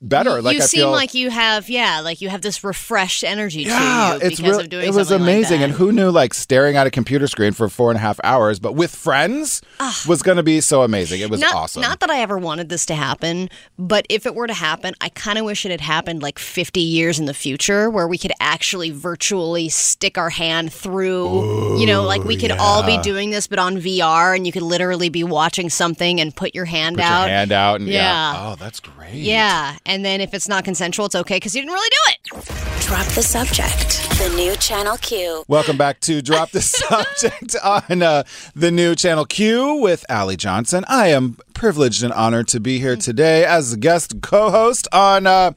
better. 0.01 0.37
You, 0.37 0.41
like 0.41 0.57
you 0.57 0.63
I 0.63 0.65
seem 0.65 0.79
feel 0.79 0.91
like 0.91 1.13
you 1.13 1.29
have, 1.29 1.69
yeah, 1.69 1.99
like 2.01 2.21
you 2.21 2.29
have 2.29 2.41
this 2.41 2.63
refreshed 2.63 3.23
energy 3.23 3.63
yeah, 3.63 3.77
to 4.19 4.25
you 4.25 4.29
it's 4.29 4.39
because 4.39 4.51
real- 4.51 4.59
of 4.61 4.69
doing 4.69 4.87
it 4.87 4.93
was 4.93 5.11
like 5.11 5.19
amazing. 5.19 5.59
that. 5.59 5.65
and 5.69 5.73
who 5.73 5.91
knew 5.91 6.09
like 6.09 6.33
staring 6.33 6.75
at 6.75 6.87
a 6.87 6.91
computer 6.91 7.27
screen 7.27 7.53
for 7.53 7.69
four 7.69 7.89
and 7.91 7.97
a 7.97 8.01
half 8.01 8.19
hours, 8.23 8.59
but 8.59 8.73
with 8.73 8.93
friends 8.93 9.61
ah. 9.79 10.03
was 10.07 10.21
going 10.21 10.37
to 10.37 10.43
be 10.43 10.61
so 10.61 10.83
amazing. 10.83 11.21
It 11.21 11.29
was 11.29 11.41
not, 11.41 11.55
awesome. 11.55 11.81
Not 11.81 11.99
that 11.99 12.09
I 12.09 12.21
ever 12.21 12.37
wanted 12.37 12.69
this 12.69 12.85
to 12.87 12.95
happen, 12.95 13.49
but 13.77 14.05
if 14.09 14.25
it 14.25 14.35
were 14.35 14.47
to 14.47 14.53
happen, 14.53 14.93
I 15.01 15.09
kind 15.09 15.37
of 15.37 15.45
wish 15.45 15.65
it 15.65 15.71
had 15.71 15.81
happened 15.81 16.21
like 16.21 16.39
50 16.39 16.79
years 16.79 17.19
in 17.19 17.25
the 17.25 17.33
future 17.33 17.89
where 17.89 18.07
we 18.07 18.17
could 18.17 18.33
actually 18.39 18.91
virtually 18.91 19.69
stick 19.69 20.17
our 20.17 20.29
hand 20.29 20.73
through, 20.73 21.77
you 21.79 21.85
know, 21.85 22.03
like 22.03 22.23
we 22.23 22.37
could 22.37 22.51
all 22.51 22.83
be 22.85 22.97
doing 22.99 23.29
this, 23.29 23.47
but 23.47 23.59
on 23.59 23.77
VR 23.77 24.35
and 24.35 24.45
you 24.45 24.51
could 24.51 24.63
literally 24.63 25.09
be 25.09 25.23
watching 25.23 25.69
something 25.69 26.19
and 26.19 26.35
put 26.35 26.55
your 26.55 26.65
hand 26.65 26.97
Put 26.97 27.05
out. 27.05 27.21
your 27.21 27.29
hand 27.29 27.51
out 27.51 27.79
and 27.79 27.89
yeah. 27.89 27.99
Yeah. 28.09 28.49
Oh, 28.51 28.55
that's 28.55 28.79
great. 28.79 29.13
Yeah. 29.13 29.75
And 29.89 30.05
then 30.05 30.21
if 30.21 30.35
it's 30.35 30.47
not 30.47 30.65
consensual, 30.65 31.07
it's 31.07 31.15
okay 31.15 31.37
because 31.37 31.55
you 31.55 31.63
didn't 31.63 31.73
really 31.73 31.89
do 31.89 31.97
it. 32.11 32.79
Drop 32.81 33.07
the 33.07 33.23
subject. 33.23 34.07
The 34.19 34.31
new 34.35 34.55
Channel 34.55 34.97
Q. 34.97 35.45
Welcome 35.47 35.77
back 35.77 35.99
to 36.01 36.21
Drop 36.21 36.51
the 36.51 36.61
Subject 36.61 37.55
on 37.63 38.03
uh, 38.03 38.21
the 38.55 38.69
new 38.69 38.93
Channel 38.93 39.25
Q 39.25 39.75
with 39.75 40.05
Allie 40.07 40.37
Johnson. 40.37 40.85
I 40.87 41.07
am 41.07 41.39
privileged 41.55 42.03
and 42.03 42.13
honored 42.13 42.47
to 42.49 42.59
be 42.59 42.77
here 42.77 42.95
today 42.95 43.43
as 43.45 43.73
a 43.73 43.77
guest 43.77 44.21
co 44.21 44.51
host 44.51 44.87
on 44.91 45.25
uh, 45.25 45.53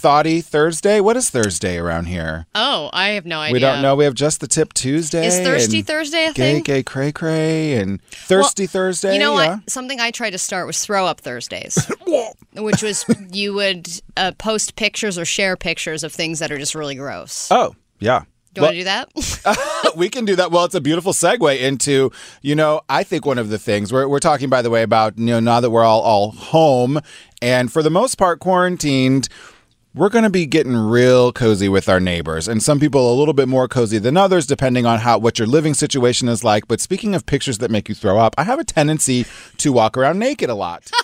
Thoughty 0.00 0.40
Thursday. 0.40 0.98
What 0.98 1.18
is 1.18 1.28
Thursday 1.28 1.76
around 1.76 2.06
here? 2.06 2.46
Oh, 2.54 2.88
I 2.90 3.10
have 3.10 3.26
no 3.26 3.38
idea. 3.38 3.52
We 3.52 3.58
don't 3.58 3.82
know. 3.82 3.96
We 3.96 4.04
have 4.04 4.14
just 4.14 4.40
the 4.40 4.46
tip 4.46 4.72
Tuesday. 4.72 5.26
Is 5.26 5.38
Thirsty 5.40 5.82
Thursday 5.82 6.24
a 6.24 6.32
Gay, 6.32 6.54
thing? 6.54 6.62
gay, 6.62 6.76
gay 6.78 6.82
cray, 6.82 7.12
cray, 7.12 7.74
and 7.74 8.02
Thirsty 8.04 8.66
Thursday. 8.66 9.12
You 9.12 9.18
know 9.18 9.38
yeah. 9.38 9.56
what? 9.56 9.68
Something 9.68 10.00
I 10.00 10.10
tried 10.10 10.30
to 10.30 10.38
start 10.38 10.66
was 10.66 10.82
throw 10.82 11.04
up 11.04 11.20
Thursdays, 11.20 11.86
which 12.56 12.82
was 12.82 13.04
you 13.30 13.52
would 13.52 13.90
uh, 14.16 14.32
post 14.38 14.74
pictures 14.76 15.18
or 15.18 15.26
share 15.26 15.54
pictures 15.54 16.02
of 16.02 16.14
things 16.14 16.38
that 16.38 16.50
are 16.50 16.56
just 16.56 16.74
really 16.74 16.94
gross. 16.94 17.48
Oh, 17.50 17.76
yeah. 17.98 18.22
Do 18.54 18.62
you 18.62 18.64
want 18.64 18.72
to 18.72 18.78
do 18.78 18.84
that? 18.84 19.92
we 19.96 20.08
can 20.08 20.24
do 20.24 20.34
that. 20.36 20.50
Well, 20.50 20.64
it's 20.64 20.74
a 20.74 20.80
beautiful 20.80 21.12
segue 21.12 21.60
into, 21.60 22.10
you 22.40 22.54
know, 22.54 22.80
I 22.88 23.04
think 23.04 23.26
one 23.26 23.36
of 23.36 23.50
the 23.50 23.58
things 23.58 23.92
we're, 23.92 24.08
we're 24.08 24.18
talking, 24.18 24.48
by 24.48 24.62
the 24.62 24.70
way, 24.70 24.82
about, 24.82 25.18
you 25.18 25.26
know, 25.26 25.40
now 25.40 25.60
that 25.60 25.68
we're 25.68 25.84
all, 25.84 26.00
all 26.00 26.30
home 26.30 27.00
and 27.42 27.70
for 27.70 27.82
the 27.82 27.90
most 27.90 28.16
part 28.16 28.40
quarantined, 28.40 29.28
we're 29.94 30.08
going 30.08 30.24
to 30.24 30.30
be 30.30 30.46
getting 30.46 30.76
real 30.76 31.32
cozy 31.32 31.68
with 31.68 31.88
our 31.88 32.00
neighbors 32.00 32.46
and 32.46 32.62
some 32.62 32.78
people 32.78 33.12
a 33.12 33.16
little 33.16 33.34
bit 33.34 33.48
more 33.48 33.66
cozy 33.66 33.98
than 33.98 34.16
others 34.16 34.46
depending 34.46 34.86
on 34.86 35.00
how 35.00 35.18
what 35.18 35.38
your 35.38 35.48
living 35.48 35.74
situation 35.74 36.28
is 36.28 36.44
like 36.44 36.68
but 36.68 36.80
speaking 36.80 37.14
of 37.14 37.26
pictures 37.26 37.58
that 37.58 37.70
make 37.70 37.88
you 37.88 37.94
throw 37.94 38.18
up 38.18 38.34
i 38.38 38.44
have 38.44 38.58
a 38.58 38.64
tendency 38.64 39.26
to 39.56 39.72
walk 39.72 39.96
around 39.96 40.18
naked 40.18 40.48
a 40.48 40.54
lot 40.54 40.90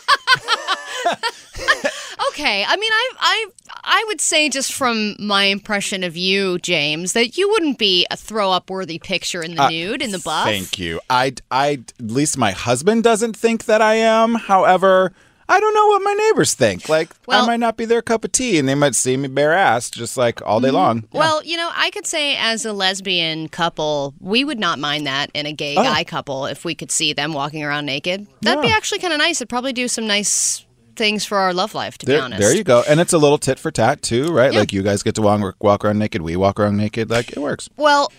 okay. 2.37 2.65
I 2.67 2.77
mean, 2.77 2.93
I 2.93 3.13
I 3.19 3.47
I 3.85 4.05
would 4.09 4.21
say 4.21 4.49
just 4.49 4.73
from 4.73 5.17
my 5.19 5.45
impression 5.45 6.05
of 6.05 6.17
you, 6.17 6.59
James, 6.59 7.13
that 7.13 7.39
you 7.39 7.49
wouldn't 7.51 7.79
be 7.79 8.07
a 8.11 8.17
throw 8.17 8.51
up 8.51 8.71
worthy 8.71 8.99
picture 8.99 9.43
in 9.43 9.55
the 9.55 9.69
nude 9.69 10.03
in 10.03 10.11
the 10.11 10.19
buff. 10.19 10.47
Uh, 10.47 10.51
thank 10.51 10.79
you 10.79 11.01
i 11.09 11.33
i 11.51 11.73
at 11.73 11.93
least 12.01 12.37
my 12.37 12.53
husband 12.53 13.03
doesn't 13.05 13.37
think 13.37 13.65
that 13.65 13.81
i 13.81 13.95
am 13.95 14.35
however 14.35 15.13
I 15.49 15.61
don't 15.61 15.75
know 15.75 15.87
what 15.89 16.03
my 16.03 16.13
neighbors 16.13 16.55
think. 16.55 16.89
Like, 16.89 17.11
I 17.29 17.47
might 17.47 17.61
not 17.61 17.77
be 17.77 17.85
their 17.85 18.03
cup 18.03 18.25
of 18.25 18.33
tea, 18.33 18.59
and 18.59 18.69
they 18.69 18.75
might 18.75 18.95
see 18.95 19.17
me 19.17 19.29
bare 19.29 19.53
ass 19.53 19.91
just 19.91 20.17
like 20.17 20.43
all 20.43 20.61
day 20.61 20.69
mm-hmm. 20.69 20.77
long. 20.77 21.05
Well, 21.13 21.45
you 21.45 21.57
know, 21.57 21.71
I 21.73 21.91
could 21.91 22.07
say 22.07 22.37
as 22.37 22.65
a 22.65 22.73
lesbian 22.73 23.49
couple, 23.49 24.15
we 24.21 24.45
would 24.45 24.59
not 24.59 24.79
mind 24.79 25.07
that 25.07 25.31
in 25.35 25.47
a 25.47 25.53
gay 25.53 25.77
Oh. 25.77 25.83
guy 25.83 26.05
couple 26.05 26.47
if 26.47 26.65
we 26.65 26.75
could 26.75 26.91
see 26.91 27.13
them 27.13 27.33
walking 27.33 27.63
around 27.63 27.87
naked. 27.87 28.27
That'd 28.43 28.63
be 28.63 28.71
actually 28.71 28.99
kind 28.99 29.13
of 29.13 29.19
nice. 29.19 29.41
It'd 29.41 29.49
probably 29.49 29.73
do 29.73 29.89
some 29.89 30.07
nice 30.07 30.65
things 30.97 31.25
for 31.25 31.39
our 31.39 31.53
love 31.53 31.75
life, 31.75 31.99
to 31.99 32.07
be 32.07 32.17
honest. 32.17 32.41
there 32.41 32.55
you 32.55 32.65
go. 32.65 32.83
And 32.89 33.01
it's 33.01 33.13
a 33.13 33.19
little 33.19 33.39
tit 33.39 33.59
for 33.59 33.71
tat 33.71 34.03
too, 34.03 34.29
right? 34.33 34.53
Yeah. 34.53 34.61
Like 34.61 34.73
you 34.73 34.83
guys 34.83 35.03
get 35.03 35.15
to 35.17 35.23
walk, 35.23 35.57
walk 35.63 35.85
around 35.85 35.99
naked, 35.99 36.23
we 36.23 36.37
walk 36.37 36.59
around 36.59 36.77
naked. 36.77 37.11
Like 37.11 37.31
it 37.33 37.39
works. 37.39 37.69
Well, 37.77 38.11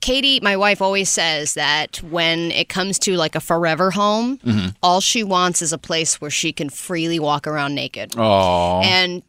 Katie, 0.00 0.40
my 0.40 0.56
wife, 0.56 0.80
always 0.82 1.08
says 1.10 1.54
that 1.54 2.02
when 2.02 2.50
it 2.52 2.68
comes 2.68 2.98
to 3.00 3.16
like 3.16 3.34
a 3.34 3.40
forever 3.40 3.90
home, 3.90 4.38
Mm-hmm. 4.38 4.68
all 4.82 5.00
she 5.00 5.22
wants 5.24 5.62
is 5.62 5.72
a 5.72 5.78
place 5.78 6.20
where 6.20 6.30
she 6.30 6.52
can 6.52 6.68
freely 6.70 7.18
walk 7.18 7.46
around 7.46 7.74
naked. 7.74 8.14
Oh, 8.16 8.80
And 8.84 9.22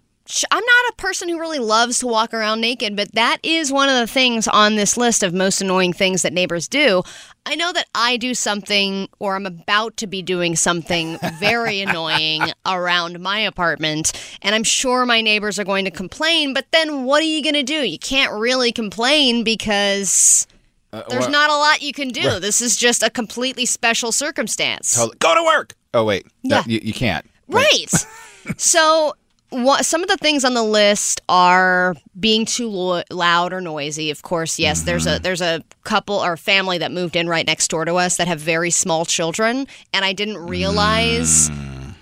I'm 0.52 0.60
not 0.64 0.90
a 0.92 0.96
person 0.98 1.30
who 1.30 1.40
really 1.40 1.58
loves 1.60 2.00
to 2.00 2.08
walk 2.08 2.34
around 2.34 2.60
naked, 2.60 2.98
but 2.98 3.14
that 3.14 3.38
is 3.44 3.72
one 3.72 3.88
of 3.88 3.96
the 3.96 4.08
things 4.08 4.46
on 4.50 4.76
this 4.76 4.98
list 4.98 5.24
of 5.24 5.34
most 5.34 5.62
annoying 5.62 5.94
things 5.94 6.22
that 6.24 6.34
neighbors 6.34 6.68
do. 6.68 7.02
I 7.46 7.56
know 7.56 7.72
that 7.72 7.88
I 7.96 8.18
do 8.18 8.34
something, 8.34 9.08
or 9.20 9.36
I'm 9.38 9.46
about 9.46 9.96
to 9.98 10.08
be 10.08 10.22
doing 10.22 10.58
something 10.58 11.18
very 11.40 11.80
annoying 11.88 12.42
around 12.66 13.22
my 13.22 13.40
apartment, 13.40 14.12
and 14.42 14.54
I'm 14.54 14.66
sure 14.66 15.06
my 15.06 15.22
neighbors 15.22 15.58
are 15.60 15.64
going 15.64 15.86
to 15.86 15.92
complain, 15.92 16.54
but 16.54 16.66
then 16.74 17.06
what 17.06 17.22
are 17.22 17.26
you 17.26 17.42
going 17.42 17.56
to 17.56 17.64
do? 17.64 17.88
You 17.88 17.98
can't 17.98 18.34
really 18.34 18.74
complain 18.74 19.46
because. 19.46 20.46
There's 20.92 21.22
well- 21.24 21.30
not 21.30 21.50
a 21.50 21.56
lot 21.56 21.82
you 21.82 21.94
can 21.94 22.10
do. 22.10 22.40
This 22.40 22.62
is 22.62 22.76
just 22.76 23.04
a 23.04 23.10
completely 23.10 23.66
special 23.66 24.12
circumstance. 24.12 24.96
Totally. 24.96 25.18
go 25.20 25.36
to 25.36 25.44
work. 25.44 25.76
Oh 25.94 26.04
wait, 26.04 26.26
Yeah. 26.44 26.58
No, 26.60 26.64
you, 26.68 26.80
you 26.84 26.94
can't. 26.94 27.26
Right. 27.48 27.86
so, 28.58 29.14
what, 29.50 29.86
some 29.86 30.02
of 30.04 30.10
the 30.10 30.18
things 30.18 30.44
on 30.44 30.54
the 30.54 30.64
list 30.64 31.22
are 31.30 31.96
being 32.20 32.46
too 32.46 32.68
lo- 32.70 33.04
loud 33.10 33.54
or 33.54 33.62
noisy. 33.62 34.12
Of 34.12 34.22
course, 34.22 34.60
yes. 34.60 34.82
There's 34.84 35.06
Mm-hmm. 35.06 35.16
a 35.18 35.20
there's 35.20 35.42
a 35.42 35.64
couple 35.84 36.16
or 36.16 36.36
family 36.38 36.78
that 36.80 36.92
moved 36.92 37.16
in 37.16 37.28
right 37.30 37.46
next 37.48 37.70
door 37.70 37.86
to 37.86 37.96
us 37.96 38.18
that 38.18 38.28
have 38.28 38.40
very 38.40 38.72
small 38.72 39.06
children, 39.06 39.68
and 39.94 40.04
I 40.06 40.14
didn't 40.14 40.38
realize. 40.38 41.50
Mm. 41.50 41.94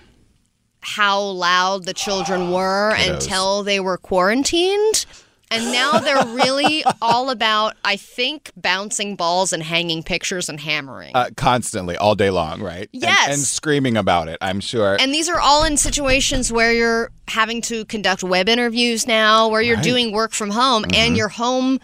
How 0.87 1.19
loud 1.19 1.85
the 1.85 1.93
children 1.95 2.51
were 2.51 2.93
Kiddos. 2.95 3.13
until 3.15 3.63
they 3.63 3.79
were 3.79 3.97
quarantined. 3.97 5.05
And 5.51 5.71
now 5.71 5.99
they're 5.99 6.25
really 6.25 6.83
all 7.01 7.29
about, 7.29 7.75
I 7.85 7.95
think, 7.97 8.51
bouncing 8.57 9.15
balls 9.15 9.53
and 9.53 9.61
hanging 9.61 10.01
pictures 10.03 10.49
and 10.49 10.59
hammering. 10.59 11.11
Uh, 11.15 11.29
constantly, 11.37 11.95
all 11.97 12.15
day 12.15 12.29
long, 12.31 12.61
right? 12.61 12.89
And- 12.93 13.01
Yes. 13.03 13.29
And, 13.29 13.39
screaming 13.39 13.95
about 13.95 14.27
it, 14.27 14.37
I'm 14.41 14.59
sure. 14.59 14.97
and 14.99 15.13
these 15.13 15.29
are 15.29 15.39
all 15.39 15.63
in 15.63 15.77
situations 15.77 16.51
where 16.51 16.73
you're 16.73 17.11
having 17.27 17.61
to 17.63 17.85
conduct 17.85 18.23
web 18.23 18.49
interviews 18.49 19.05
now, 19.07 19.47
where 19.47 19.61
you're 19.61 19.75
Right. 19.75 19.83
Mm-hmm. 19.85 19.91
doing 19.91 20.11
work 20.11 20.33
from 20.33 20.49
home, 20.49 20.83
and 20.93 21.15
your 21.15 21.29
home 21.29 21.79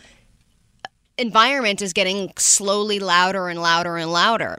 environment 1.17 1.81
is 1.81 1.93
getting 1.93 2.31
slowly 2.37 2.99
louder 2.99 3.47
and 3.49 3.61
louder 3.61 3.97
and 3.97 4.11
louder. 4.11 4.57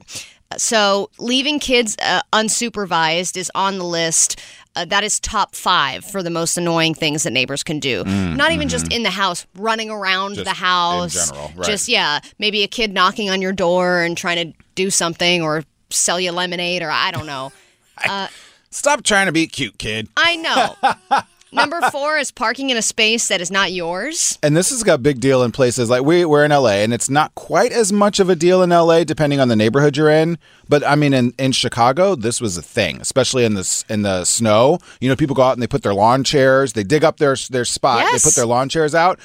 So, 0.58 1.10
leaving 1.18 1.58
kids 1.58 1.96
uh, 2.02 2.20
unsupervised 2.32 3.36
is 3.38 3.50
on 3.54 3.78
the 3.78 3.84
list. 3.84 4.38
Uh, 4.74 4.86
that 4.86 5.04
is 5.04 5.20
top 5.20 5.54
five 5.54 6.02
for 6.04 6.22
the 6.22 6.30
most 6.30 6.56
annoying 6.56 6.94
things 6.94 7.24
that 7.24 7.30
neighbors 7.32 7.62
can 7.62 7.78
do. 7.78 8.04
Not 8.04 8.52
even 8.52 8.68
just 8.70 8.90
in 8.92 9.02
the 9.02 9.10
house, 9.10 9.46
running 9.54 9.90
around 9.90 10.32
Mm, 10.32 10.34
Just 10.36 10.44
the 10.46 10.54
house. 10.54 11.14
in 11.28 11.34
general, 11.34 11.52
right. 11.56 11.66
Just, 11.66 11.88
yeah, 11.88 12.20
maybe 12.38 12.62
a 12.62 12.68
kid 12.68 12.90
knocking 12.92 13.28
on 13.28 13.42
your 13.42 13.52
door 13.52 14.00
and 14.00 14.16
trying 14.16 14.52
to 14.52 14.58
do 14.74 14.88
something 14.88 15.42
or 15.42 15.62
sell 15.90 16.18
you 16.18 16.32
lemonade 16.32 16.80
or 16.82 16.90
I 16.90 17.10
don't 17.10 17.26
know. 17.26 17.52
Stop 18.70 19.02
trying 19.02 19.26
to 19.26 19.32
be 19.32 19.46
cute, 19.46 19.76
kid. 19.76 20.08
I 20.16 20.36
know. 20.36 20.74
Number 21.52 21.80
four 21.90 22.18
is 22.18 22.30
parking 22.30 22.70
in 22.70 22.76
a 22.76 22.82
space 22.82 23.28
that 23.28 23.40
is 23.40 23.50
not 23.50 23.72
yours. 23.72 24.38
And 24.42 24.56
this 24.56 24.72
is 24.72 24.86
a 24.86 24.98
big 24.98 25.20
deal 25.20 25.42
in 25.42 25.52
places 25.52 25.90
like 25.90 26.02
we, 26.02 26.24
we're 26.24 26.44
in 26.44 26.50
LA, 26.50 26.80
and 26.82 26.92
it's 26.94 27.10
not 27.10 27.34
quite 27.34 27.72
as 27.72 27.92
much 27.92 28.18
of 28.20 28.28
a 28.30 28.34
deal 28.36 28.62
in 28.62 28.70
LA, 28.70 29.04
depending 29.04 29.38
on 29.40 29.48
the 29.48 29.56
neighborhood 29.56 29.96
you're 29.96 30.10
in. 30.10 30.38
But 30.68 30.86
I 30.86 30.94
mean, 30.94 31.12
in, 31.12 31.34
in 31.38 31.52
Chicago, 31.52 32.14
this 32.14 32.40
was 32.40 32.56
a 32.56 32.62
thing, 32.62 33.00
especially 33.00 33.44
in 33.44 33.54
the 33.54 33.84
in 33.88 34.02
the 34.02 34.24
snow. 34.24 34.78
You 35.00 35.08
know, 35.08 35.16
people 35.16 35.36
go 35.36 35.42
out 35.42 35.52
and 35.52 35.62
they 35.62 35.66
put 35.66 35.82
their 35.82 35.94
lawn 35.94 36.24
chairs, 36.24 36.72
they 36.72 36.84
dig 36.84 37.04
up 37.04 37.18
their 37.18 37.36
their 37.50 37.64
spot, 37.64 38.00
Yes. 38.00 38.22
they 38.22 38.28
put 38.28 38.34
their 38.34 38.46
lawn 38.46 38.68
chairs 38.68 38.94
out. 38.94 39.20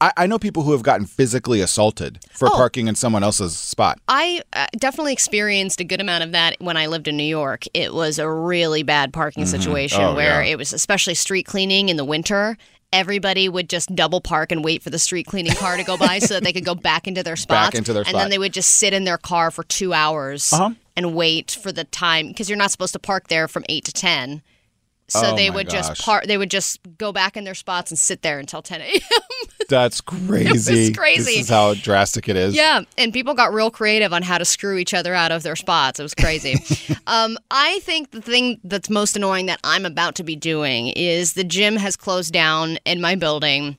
I, 0.00 0.12
I 0.16 0.26
know 0.26 0.38
people 0.38 0.62
who 0.62 0.72
have 0.72 0.82
gotten 0.82 1.06
physically 1.06 1.60
assaulted 1.60 2.18
for 2.32 2.48
Oh. 2.48 2.50
parking 2.56 2.86
in 2.88 2.94
someone 2.94 3.22
else's 3.22 3.56
spot. 3.56 3.98
I 4.08 4.42
uh, 4.52 4.66
definitely 4.78 5.12
experienced 5.12 5.80
a 5.80 5.84
good 5.84 6.00
amount 6.00 6.24
of 6.24 6.32
that 6.32 6.56
when 6.60 6.76
I 6.76 6.86
lived 6.86 7.08
in 7.08 7.16
New 7.16 7.22
York. 7.24 7.64
It 7.74 7.94
was 7.94 8.18
a 8.18 8.28
really 8.30 8.82
bad 8.82 9.12
parking 9.12 9.46
situation 9.46 10.02
Oh, 10.02 10.14
where 10.14 10.42
yeah. 10.42 10.52
it 10.52 10.58
was 10.58 10.72
especially 10.72 11.14
street 11.14 11.44
cleaning 11.46 11.88
in 11.88 11.96
the 11.96 12.04
winter. 12.04 12.56
Everybody 12.92 13.48
would 13.48 13.68
just 13.68 13.94
double 13.96 14.20
park 14.20 14.52
and 14.52 14.62
wait 14.64 14.82
for 14.82 14.90
the 14.90 14.98
street 14.98 15.26
cleaning 15.26 15.54
car 15.54 15.76
to 15.76 15.82
go 15.82 15.96
by 15.96 16.18
so 16.20 16.34
that 16.34 16.44
they 16.44 16.52
could 16.52 16.64
go 16.64 16.74
back 16.74 17.08
into 17.08 17.22
their 17.22 17.36
spots. 17.36 17.68
Back 17.68 17.74
into 17.74 17.92
their 17.92 18.04
and 18.06 18.14
then 18.14 18.30
they 18.30 18.38
would 18.38 18.52
just 18.52 18.70
sit 18.76 18.92
in 18.94 19.04
their 19.04 19.18
car 19.18 19.50
for 19.50 19.64
two 19.64 19.92
hours 19.92 20.52
Uh-huh. 20.52 20.70
and 20.96 21.14
wait 21.14 21.50
for 21.60 21.72
the 21.72 21.84
time 21.84 22.28
because 22.28 22.48
you're 22.48 22.56
not 22.58 22.70
supposed 22.70 22.92
to 22.92 22.98
park 22.98 23.28
there 23.28 23.48
from 23.48 23.64
eight 23.68 23.84
to 23.86 23.92
ten. 23.92 24.42
So 25.08 25.32
Oh 25.32 25.36
they 25.36 25.50
would 25.50 25.68
gosh. 25.68 25.88
just 25.88 26.02
park. 26.02 26.24
They 26.26 26.36
would 26.36 26.50
just 26.50 26.80
go 26.98 27.12
back 27.12 27.36
in 27.36 27.44
their 27.44 27.54
spots 27.54 27.90
and 27.90 27.98
sit 27.98 28.22
there 28.22 28.38
until 28.38 28.62
ten 28.62 28.80
a.m. 28.80 29.00
That's 29.68 30.00
crazy. 30.00 30.92
crazy. 30.92 31.24
This 31.32 31.42
is 31.44 31.48
how 31.48 31.74
drastic 31.74 32.28
it 32.28 32.36
is. 32.36 32.54
Yeah, 32.54 32.82
and 32.98 33.12
people 33.12 33.34
got 33.34 33.52
real 33.52 33.70
creative 33.70 34.12
on 34.12 34.22
how 34.22 34.38
to 34.38 34.44
screw 34.44 34.78
each 34.78 34.94
other 34.94 35.12
out 35.14 35.32
of 35.32 35.42
their 35.42 35.56
spots. 35.56 35.98
It 35.98 36.02
was 36.04 36.14
crazy. 36.14 36.54
um, 37.06 37.36
I 37.50 37.80
think 37.80 38.10
the 38.12 38.20
thing 38.22 38.60
that's 38.64 38.88
most 38.90 39.16
annoying 39.16 39.46
that 39.46 39.60
I'm 39.64 39.84
about 39.86 40.14
to 40.16 40.24
be 40.24 40.36
doing 40.36 40.88
is 40.88 41.32
the 41.32 41.44
gym 41.44 41.76
has 41.76 41.96
closed 41.96 42.32
down 42.32 42.78
in 42.84 43.00
my 43.00 43.14
building. 43.16 43.76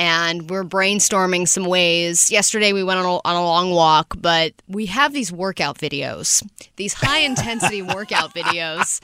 And 0.00 0.48
we're 0.48 0.64
brainstorming 0.64 1.46
some 1.46 1.66
ways. 1.66 2.30
Yesterday 2.30 2.72
we 2.72 2.82
went 2.82 3.00
on 3.00 3.04
a, 3.04 3.28
on 3.28 3.36
a 3.36 3.44
long 3.44 3.70
walk, 3.70 4.14
but 4.18 4.54
we 4.66 4.86
have 4.86 5.12
these 5.12 5.30
workout 5.30 5.76
videos, 5.76 6.42
these 6.76 6.94
high 6.94 7.18
intensity 7.18 7.82
workout 7.94 8.34
videos 8.34 9.02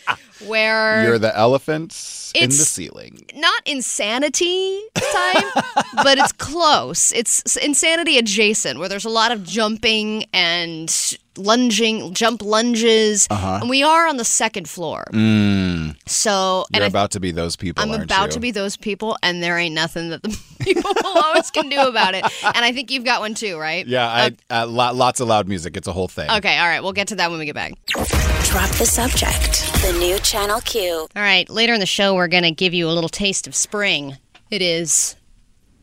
where 0.48 1.04
You're 1.04 1.18
the 1.18 1.36
elephants 1.36 2.32
in 2.34 2.48
the 2.48 2.54
ceiling. 2.54 3.26
not 3.34 3.62
insanity 3.66 4.80
time, 4.94 5.62
but 6.02 6.16
it's 6.16 6.32
close. 6.32 7.12
It's 7.12 7.56
insanity 7.56 8.16
adjacent, 8.16 8.78
where 8.78 8.88
there's 8.88 9.04
a 9.04 9.10
lot 9.10 9.32
of 9.32 9.44
jumping 9.44 10.24
and 10.32 10.90
lunging, 11.36 12.14
jump 12.14 12.42
lunges, 12.42 13.26
uh-huh. 13.30 13.58
and 13.60 13.70
we 13.70 13.82
are 13.82 14.06
on 14.06 14.16
the 14.16 14.24
second 14.24 14.68
floor. 14.68 15.04
Mm. 15.12 15.96
So, 16.06 16.64
and 16.72 16.76
You're 16.76 16.84
I, 16.84 16.88
about 16.88 17.10
to 17.12 17.20
be 17.20 17.30
those 17.30 17.56
people. 17.56 17.82
I'm 17.82 18.00
about 18.00 18.26
you? 18.26 18.32
to 18.32 18.40
be 18.40 18.50
those 18.50 18.76
people, 18.76 19.16
and 19.22 19.42
there 19.42 19.58
ain't 19.58 19.74
nothing 19.74 20.10
that 20.10 20.22
the 20.22 20.38
people 20.66 20.92
below 21.02 21.32
us 21.34 21.50
can 21.50 21.68
do 21.68 21.80
about 21.80 22.14
it. 22.14 22.24
And 22.44 22.64
I 22.64 22.72
think 22.72 22.90
you've 22.90 23.04
got 23.04 23.20
one 23.20 23.34
too, 23.34 23.56
right? 23.58 23.86
Yeah, 23.86 24.06
I, 24.06 24.32
uh, 24.62 24.66
lo- 24.66 24.92
lots 24.92 25.20
of 25.20 25.28
loud 25.28 25.48
music. 25.48 25.76
It's 25.76 25.88
a 25.88 25.92
whole 25.92 26.08
thing. 26.08 26.30
Okay, 26.30 26.58
all 26.58 26.66
right. 26.66 26.82
We'll 26.82 26.92
get 26.92 27.08
to 27.08 27.16
that 27.16 27.30
when 27.30 27.38
we 27.38 27.46
get 27.46 27.54
back. 27.54 27.72
Drop 27.86 28.70
the 28.76 28.86
subject. 28.86 29.62
The 29.82 29.96
new 29.98 30.18
Channel 30.18 30.60
Q. 30.62 30.92
All 30.92 31.08
right, 31.22 31.48
later 31.48 31.72
in 31.74 31.80
the 31.80 31.86
show, 31.86 32.14
we're 32.14 32.28
going 32.28 32.42
to 32.44 32.50
give 32.50 32.74
you 32.74 32.88
a 32.88 32.92
little 32.92 33.08
taste 33.08 33.46
of 33.46 33.54
spring. 33.54 34.16
It 34.50 34.62
is 34.62 35.16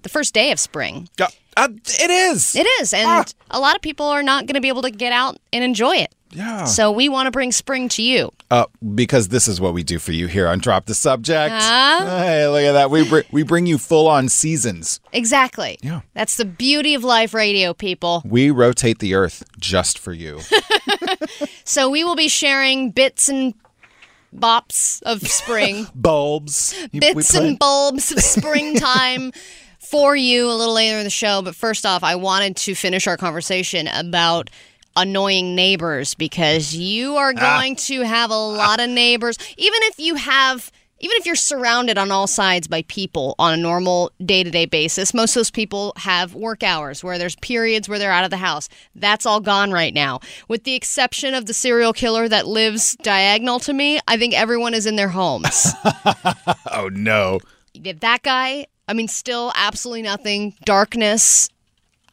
the 0.02 0.10
first 0.10 0.34
day 0.34 0.52
of 0.52 0.60
spring. 0.60 1.08
Yeah, 1.20 1.28
uh, 1.58 1.70
it 1.72 2.10
is. 2.10 2.56
It 2.56 2.68
is, 2.82 2.94
and 2.94 3.08
Ah. 3.08 3.26
a 3.52 3.60
lot 3.60 3.76
of 3.76 3.82
people 3.82 4.06
are 4.08 4.24
not 4.24 4.46
going 4.46 4.56
to 4.56 4.62
be 4.62 4.68
able 4.70 4.82
to 4.84 4.92
get 4.92 5.12
out 5.14 5.38
and 5.52 5.64
enjoy 5.64 5.96
it. 5.98 6.14
Yeah. 6.32 6.66
So 6.66 6.92
we 6.92 7.10
want 7.10 7.28
to 7.28 7.32
bring 7.32 7.52
spring 7.52 7.90
to 7.90 8.02
you. 8.02 8.32
Uh, 8.54 8.68
because 8.94 9.30
this 9.30 9.48
is 9.48 9.60
what 9.60 9.74
we 9.74 9.82
do 9.82 9.98
for 9.98 10.12
you 10.12 10.28
here 10.28 10.48
on 10.48 10.60
Drop 10.60 10.86
the 10.86 10.94
Subject. 10.94 11.52
Huh? 11.58 12.06
Hey, 12.20 12.48
look 12.48 12.62
at 12.62 12.74
that. 12.74 12.92
We 12.92 13.10
br- 13.10 13.22
we 13.32 13.42
bring 13.42 13.66
you 13.66 13.80
full 13.80 14.08
on 14.08 14.30
seasons. 14.30 15.00
Exactly. 15.12 15.80
Yeah. 15.82 16.02
That's 16.14 16.38
the 16.38 16.46
beauty 16.46 16.94
of 16.94 17.04
live 17.04 17.34
radio, 17.34 17.74
people. 17.74 18.22
We 18.24 18.52
rotate 18.52 19.00
the 19.00 19.16
earth 19.16 19.44
just 19.60 19.98
for 19.98 20.14
you. 20.14 20.40
So 21.66 21.90
we 21.90 22.04
will 22.04 22.16
be 22.16 22.28
sharing 22.28 22.92
bits 22.92 23.30
and 23.30 23.54
bops 24.36 25.02
of 25.04 25.22
spring, 25.28 25.88
Bulbs. 25.96 26.76
You- 26.92 27.00
bits 27.00 27.34
and 27.34 27.58
bulbs 27.58 28.12
of 28.12 28.20
springtime 28.22 29.32
for 29.80 30.16
you 30.16 30.50
a 30.50 30.54
little 30.54 30.74
later 30.76 30.98
in 30.98 31.04
the 31.06 31.10
show. 31.10 31.42
But 31.42 31.56
first 31.56 31.86
off, 31.86 32.04
I 32.04 32.16
wanted 32.16 32.56
to 32.58 32.76
finish 32.76 33.08
our 33.08 33.18
conversation 33.18 33.88
about 33.88 34.50
annoying 34.96 35.56
neighbors 35.56 36.14
because 36.16 36.74
you 36.76 37.16
are 37.18 37.34
Ah. 37.36 37.40
going 37.60 37.76
to 37.76 38.02
have 38.02 38.30
a 38.32 38.38
lot 38.38 38.80
of 38.80 38.90
neighbors. 38.90 39.38
Even 39.58 39.80
if 39.84 40.00
you 40.00 40.16
have. 40.16 40.72
Even 41.00 41.18
if 41.18 41.26
you're 41.26 41.36
surrounded 41.36 41.98
on 41.98 42.12
all 42.12 42.28
sides 42.28 42.66
by 42.70 42.84
people 42.84 43.36
on 43.38 43.54
a 43.54 43.58
normal 43.58 44.10
day 44.26 44.42
to 44.42 44.50
day 44.50 44.66
basis, 44.66 45.14
most 45.14 45.32
of 45.32 45.42
those 45.42 45.52
people 45.52 45.92
have 45.98 46.34
work 46.34 46.64
hours 46.64 47.04
where 47.04 47.18
there's 47.18 47.36
periods 47.38 47.90
where 47.90 48.00
they're 48.00 48.10
out 48.14 48.24
of 48.24 48.30
the 48.30 48.38
house. 48.38 48.70
That's 48.96 49.26
all 49.26 49.42
gone 49.42 49.74
right 49.74 49.94
now. 49.94 50.22
With 50.48 50.64
the 50.64 50.76
exception 50.76 51.34
of 51.34 51.46
the 51.46 51.54
serial 51.54 51.92
killer 51.92 52.30
that 52.30 52.48
lives 52.48 52.96
diagonal 53.04 53.60
to 53.62 53.74
me, 53.74 54.00
I 54.08 54.16
think 54.16 54.34
everyone 54.34 54.74
is 54.74 54.86
in 54.86 54.96
their 54.96 55.10
homes. 55.10 55.74
Oh 56.72 56.88
no. 56.90 57.40
If 57.74 58.00
that 58.00 58.24
guy, 58.24 58.68
I 58.88 58.94
mean, 58.94 59.10
still 59.10 59.52
absolutely 59.56 60.04
nothing. 60.04 60.54
Darkness. 60.64 61.50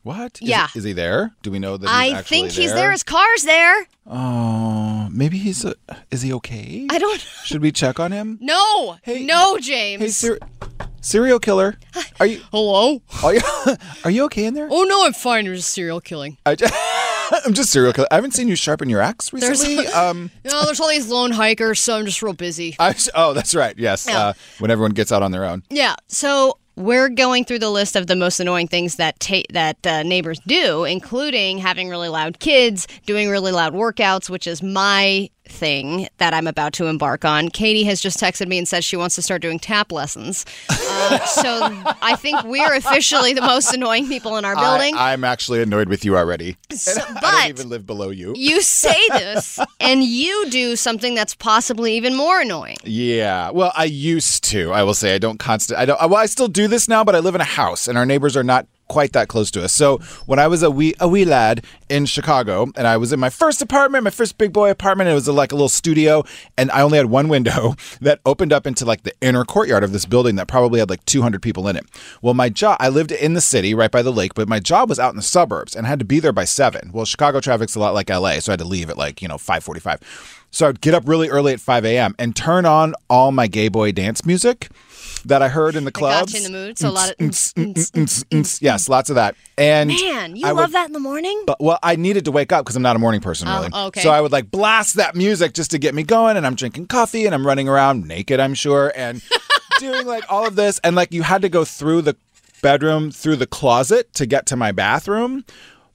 What? 0.03 0.39
Is- 0.43 0.49
Yeah. 0.49 0.69
Is, 0.75 0.85
he 0.85 0.93
there? 0.93 1.33
Do 1.43 1.51
we 1.51 1.59
know 1.59 1.77
that 1.77 1.87
he's 1.89 2.15
I 2.15 2.23
think 2.23 2.51
he's 2.53 2.73
there. 2.73 2.91
His 2.91 3.03
car's 3.03 3.43
there. 3.43 3.87
Oh, 4.07 5.09
maybe 5.13 5.39
he's. 5.39 5.65
A, 5.65 5.75
is 6.11 6.23
he 6.23 6.33
okay? 6.35 6.87
I 6.91 6.99
don't. 6.99 7.21
Should 7.45 7.61
we 7.63 7.71
check 7.73 8.01
on 8.01 8.13
him? 8.13 8.39
No. 8.41 8.97
Hey- 9.03 9.25
no, 9.25 9.59
James. 9.59 10.01
Hey, 10.03 10.09
ser- 10.09 10.39
serial 11.01 11.39
killer. 11.39 11.77
Are 12.19 12.27
you? 12.27 12.41
Hello. 12.51 13.03
Are 13.23 13.35
you? 13.35 13.41
Are 14.05 14.11
you 14.11 14.25
okay 14.25 14.45
in 14.47 14.55
there? 14.55 14.69
Oh 14.71 14.85
no, 14.85 15.05
I'm 15.05 15.13
fine. 15.13 15.45
There's 15.45 15.61
a 15.61 15.63
serial 15.63 16.01
killing. 16.01 16.39
I 16.47 16.55
just, 16.55 16.73
I'm 17.45 17.53
just 17.53 17.71
serial 17.71 17.93
killer. 17.93 18.09
I 18.11 18.15
haven't 18.17 18.33
seen 18.33 18.49
you 18.49 18.57
sharpen 18.57 18.89
your 18.89 19.01
axe 19.03 19.31
There's- 19.31 19.51
recently. 19.61 19.87
um, 19.89 20.31
No, 20.45 20.65
there's 20.65 20.81
all 20.81 20.89
these 20.89 21.09
lone 21.09 21.33
hikers, 21.33 21.79
so 21.81 21.97
I'm 21.99 22.07
just 22.07 22.23
real 22.23 22.33
busy. 22.33 22.75
I, 22.79 22.95
oh, 23.15 23.35
that's 23.35 23.55
right. 23.55 23.75
Yes. 23.79 24.07
Yeah. 24.09 24.19
Uh, 24.19 24.33
when 24.61 24.71
everyone 24.71 24.93
gets 24.93 25.13
out 25.13 25.23
on 25.23 25.31
their 25.31 25.45
own. 25.45 25.63
Yeah. 25.71 25.97
So 26.09 26.57
we're 26.81 27.09
going 27.09 27.45
through 27.45 27.59
the 27.59 27.71
list 27.71 27.95
of 27.95 28.07
the 28.07 28.17
most 28.17 28.41
annoying 28.41 28.67
things 28.67 28.97
that 28.97 29.21
ta- 29.21 29.43
that 29.51 29.87
uh, 29.87 30.03
neighbors 30.03 30.41
do, 30.47 30.85
including 30.85 31.59
having 31.59 31.89
really 31.89 32.09
loud 32.09 32.41
kids, 32.41 32.89
doing 33.07 33.29
really 33.29 33.53
loud 33.53 33.75
workouts, 33.75 34.31
which 34.31 34.47
is 34.47 34.63
my 34.63 35.29
thing 35.51 36.09
that 36.19 36.33
I'm 36.33 36.47
about 36.47 36.73
to 36.75 36.87
embark 36.87 37.25
on. 37.25 37.49
Katie 37.49 37.85
has 37.85 38.01
just 38.01 38.19
texted 38.19 38.49
me 38.49 38.59
and 38.59 38.67
said 38.69 38.85
she 38.85 38.97
wants 38.97 39.15
to 39.17 39.23
start 39.23 39.43
doing 39.43 39.59
tap 39.59 39.93
lessons. 39.93 40.47
Uh, 40.71 41.19
so 41.27 41.61
I 42.03 42.17
think 42.17 42.43
we're 42.45 42.75
officially 42.75 43.33
the 43.35 43.41
most 43.43 43.73
annoying 43.75 44.09
people 44.09 44.37
in 44.37 44.45
our 44.45 44.55
building. 44.57 44.95
I, 44.97 45.13
I'm 45.13 45.25
actually 45.25 45.63
annoyed 45.63 45.89
with 45.89 46.05
you 46.05 46.17
already. 46.17 46.57
So- 46.73 47.01
I 47.03 47.13
but 47.15 47.21
don't 47.21 47.49
even 47.51 47.69
live 47.69 47.87
below 47.87 48.11
you. 48.11 48.33
you 48.37 48.63
say 48.63 48.99
this, 49.11 49.59
and 49.81 50.03
you 50.03 50.49
do 50.51 50.77
something 50.77 51.15
that's 51.15 51.35
possibly 51.35 51.95
even 51.97 52.17
more 52.17 52.41
annoying. 52.41 52.77
Yeah. 52.85 53.51
Well, 53.51 53.73
I 53.77 53.85
used 53.85 54.45
to. 54.45 54.73
I 54.73 54.83
will 54.83 54.95
say 54.95 55.15
I 55.15 55.19
don't 55.19 55.39
constant. 55.39 55.79
I 55.79 55.85
don't. 55.85 56.01
Well, 56.01 56.17
I 56.17 56.27
still 56.27 56.49
do 56.49 56.69
this 56.69 56.89
now, 56.89 57.05
but 57.05 57.15
I 57.15 57.19
live 57.19 57.35
in 57.35 57.41
a 57.41 57.45
house, 57.45 57.87
and 57.89 57.99
our 57.99 58.07
neighbors 58.07 58.37
are 58.37 58.43
not 58.45 58.67
quite 58.91 59.13
that 59.13 59.29
close 59.29 59.51
to 59.53 59.63
us. 59.63 59.73
So 59.73 59.99
when 60.27 60.41
I 60.41 60.49
was 60.49 60.63
a 60.63 60.71
wee 60.71 60.95
a 60.99 61.09
wee 61.09 61.25
lad 61.25 61.65
in 61.89 62.07
Chicago, 62.07 62.67
and 62.77 62.87
I 62.87 62.97
was 62.97 63.13
in 63.13 63.21
my 63.21 63.31
first 63.31 63.63
apartment, 63.63 64.03
my 64.03 64.11
first 64.11 64.37
big 64.37 64.53
boy 64.53 64.69
apartment, 64.69 65.09
it 65.09 65.15
was 65.15 65.29
like 65.29 65.53
a 65.53 65.55
little 65.55 65.69
studio, 65.69 66.25
and 66.59 66.71
I 66.73 66.83
only 66.83 66.99
had 66.99 67.07
one 67.07 67.29
window 67.29 67.77
that 68.01 68.21
opened 68.27 68.53
up 68.53 68.67
into 68.67 68.85
like 68.85 69.05
the 69.05 69.15
inner 69.21 69.45
courtyard 69.45 69.85
of 69.85 69.93
this 69.93 70.05
building 70.07 70.35
that 70.37 70.49
probably 70.49 70.81
had 70.81 70.91
like 70.91 71.05
200 71.07 71.41
people 71.41 71.69
in 71.69 71.77
it. 71.77 71.87
Well, 72.21 72.35
my 72.35 72.49
job, 72.49 72.79
I 72.81 72.89
lived 72.89 73.13
in 73.13 73.35
the 73.35 73.41
city 73.41 73.75
right 73.75 73.91
by 73.91 74.03
the 74.03 74.13
lake, 74.13 74.35
but 74.35 74.49
my 74.49 74.59
job 74.59 74.89
was 74.89 74.99
out 74.99 75.11
in 75.11 75.17
the 75.17 75.23
suburbs 75.23 75.77
and 75.77 75.87
I 75.87 75.89
had 75.89 76.01
to 76.01 76.05
be 76.05 76.19
there 76.19 76.33
by 76.33 76.45
seven. 76.45 76.91
Well, 76.93 77.05
Chicago 77.05 77.41
traffic's 77.41 77.77
a 77.77 77.81
lot 77.81 77.95
like 77.95 78.11
LA, 78.11 78.41
so 78.41 78.51
I 78.51 78.55
had 78.55 78.59
to 78.59 78.65
leave 78.65 78.91
at 78.91 78.99
like 78.99 79.23
you 79.23 79.29
know 79.29 79.39
5:45. 79.39 80.01
So 80.51 80.69
I'd 80.69 80.81
get 80.81 80.95
up 80.95 81.05
really 81.07 81.29
early 81.29 81.53
at 81.53 81.61
5 81.61 81.85
a.m. 81.85 82.17
and 82.19 82.35
turn 82.35 82.67
on 82.67 82.95
all 83.09 83.31
my 83.31 83.47
gay 83.47 83.69
boy 83.69 83.93
dance 83.93 84.27
music 84.27 84.69
that 85.25 85.43
I 85.43 85.49
heard 85.49 85.77
in 85.77 85.85
the 85.85 85.91
got 85.91 85.99
clubs. 86.01 86.33
you 86.35 86.39
in 86.47 86.53
the 86.53 86.59
mood, 86.59 86.79
so 86.79 86.89
a 86.89 86.91
lot 86.91 87.11
of 87.11 87.17
yes, 88.61 88.89
lots 88.89 89.11
of 89.11 89.17
that. 89.17 89.35
And 89.59 89.89
Man, 89.89 90.37
you 90.37 90.47
I 90.47 90.51
love 90.51 90.69
would- 90.69 90.73
that 90.75 90.87
in 90.87 90.93
the 90.93 91.01
morning? 91.01 91.43
But 91.47 91.61
well, 91.61 91.79
I 91.83 91.97
needed 91.97 92.25
to 92.27 92.33
wake 92.33 92.53
up 92.53 92.65
because 92.65 92.77
I'm 92.77 92.83
not 92.83 92.97
a 92.97 92.99
morning 92.99 93.21
person 93.21 93.49
Oh, 93.49 93.63
really. 93.63 93.87
okay. 93.89 94.01
So 94.03 94.11
I 94.11 94.21
would 94.21 94.33
like 94.33 94.51
blast 94.51 94.95
that 94.97 95.15
music 95.15 95.55
just 95.55 95.71
to 95.73 95.79
get 95.79 95.95
me 95.95 96.03
going, 96.03 96.37
and 96.37 96.47
I'm 96.47 96.55
drinking 96.55 96.87
coffee 96.87 97.27
and 97.27 97.35
I'm 97.35 97.47
running 97.47 97.69
around 97.69 98.07
naked, 98.07 98.41
I'm 98.41 98.55
sure, 98.55 98.93
and 98.97 99.23
doing 99.79 100.07
like 100.07 100.25
all 100.31 100.47
of 100.47 100.57
this, 100.57 100.79
and 100.85 100.97
like 100.97 101.13
you 101.13 101.23
had 101.23 101.43
to 101.43 101.49
go 101.49 101.65
through 101.65 102.03
the 102.03 102.17
bedroom, 102.63 103.11
through 103.11 103.37
the 103.37 103.47
closet 103.47 104.13
to 104.15 104.27
get 104.27 104.47
to 104.47 104.57
my 104.57 104.73
bathroom. 104.73 105.45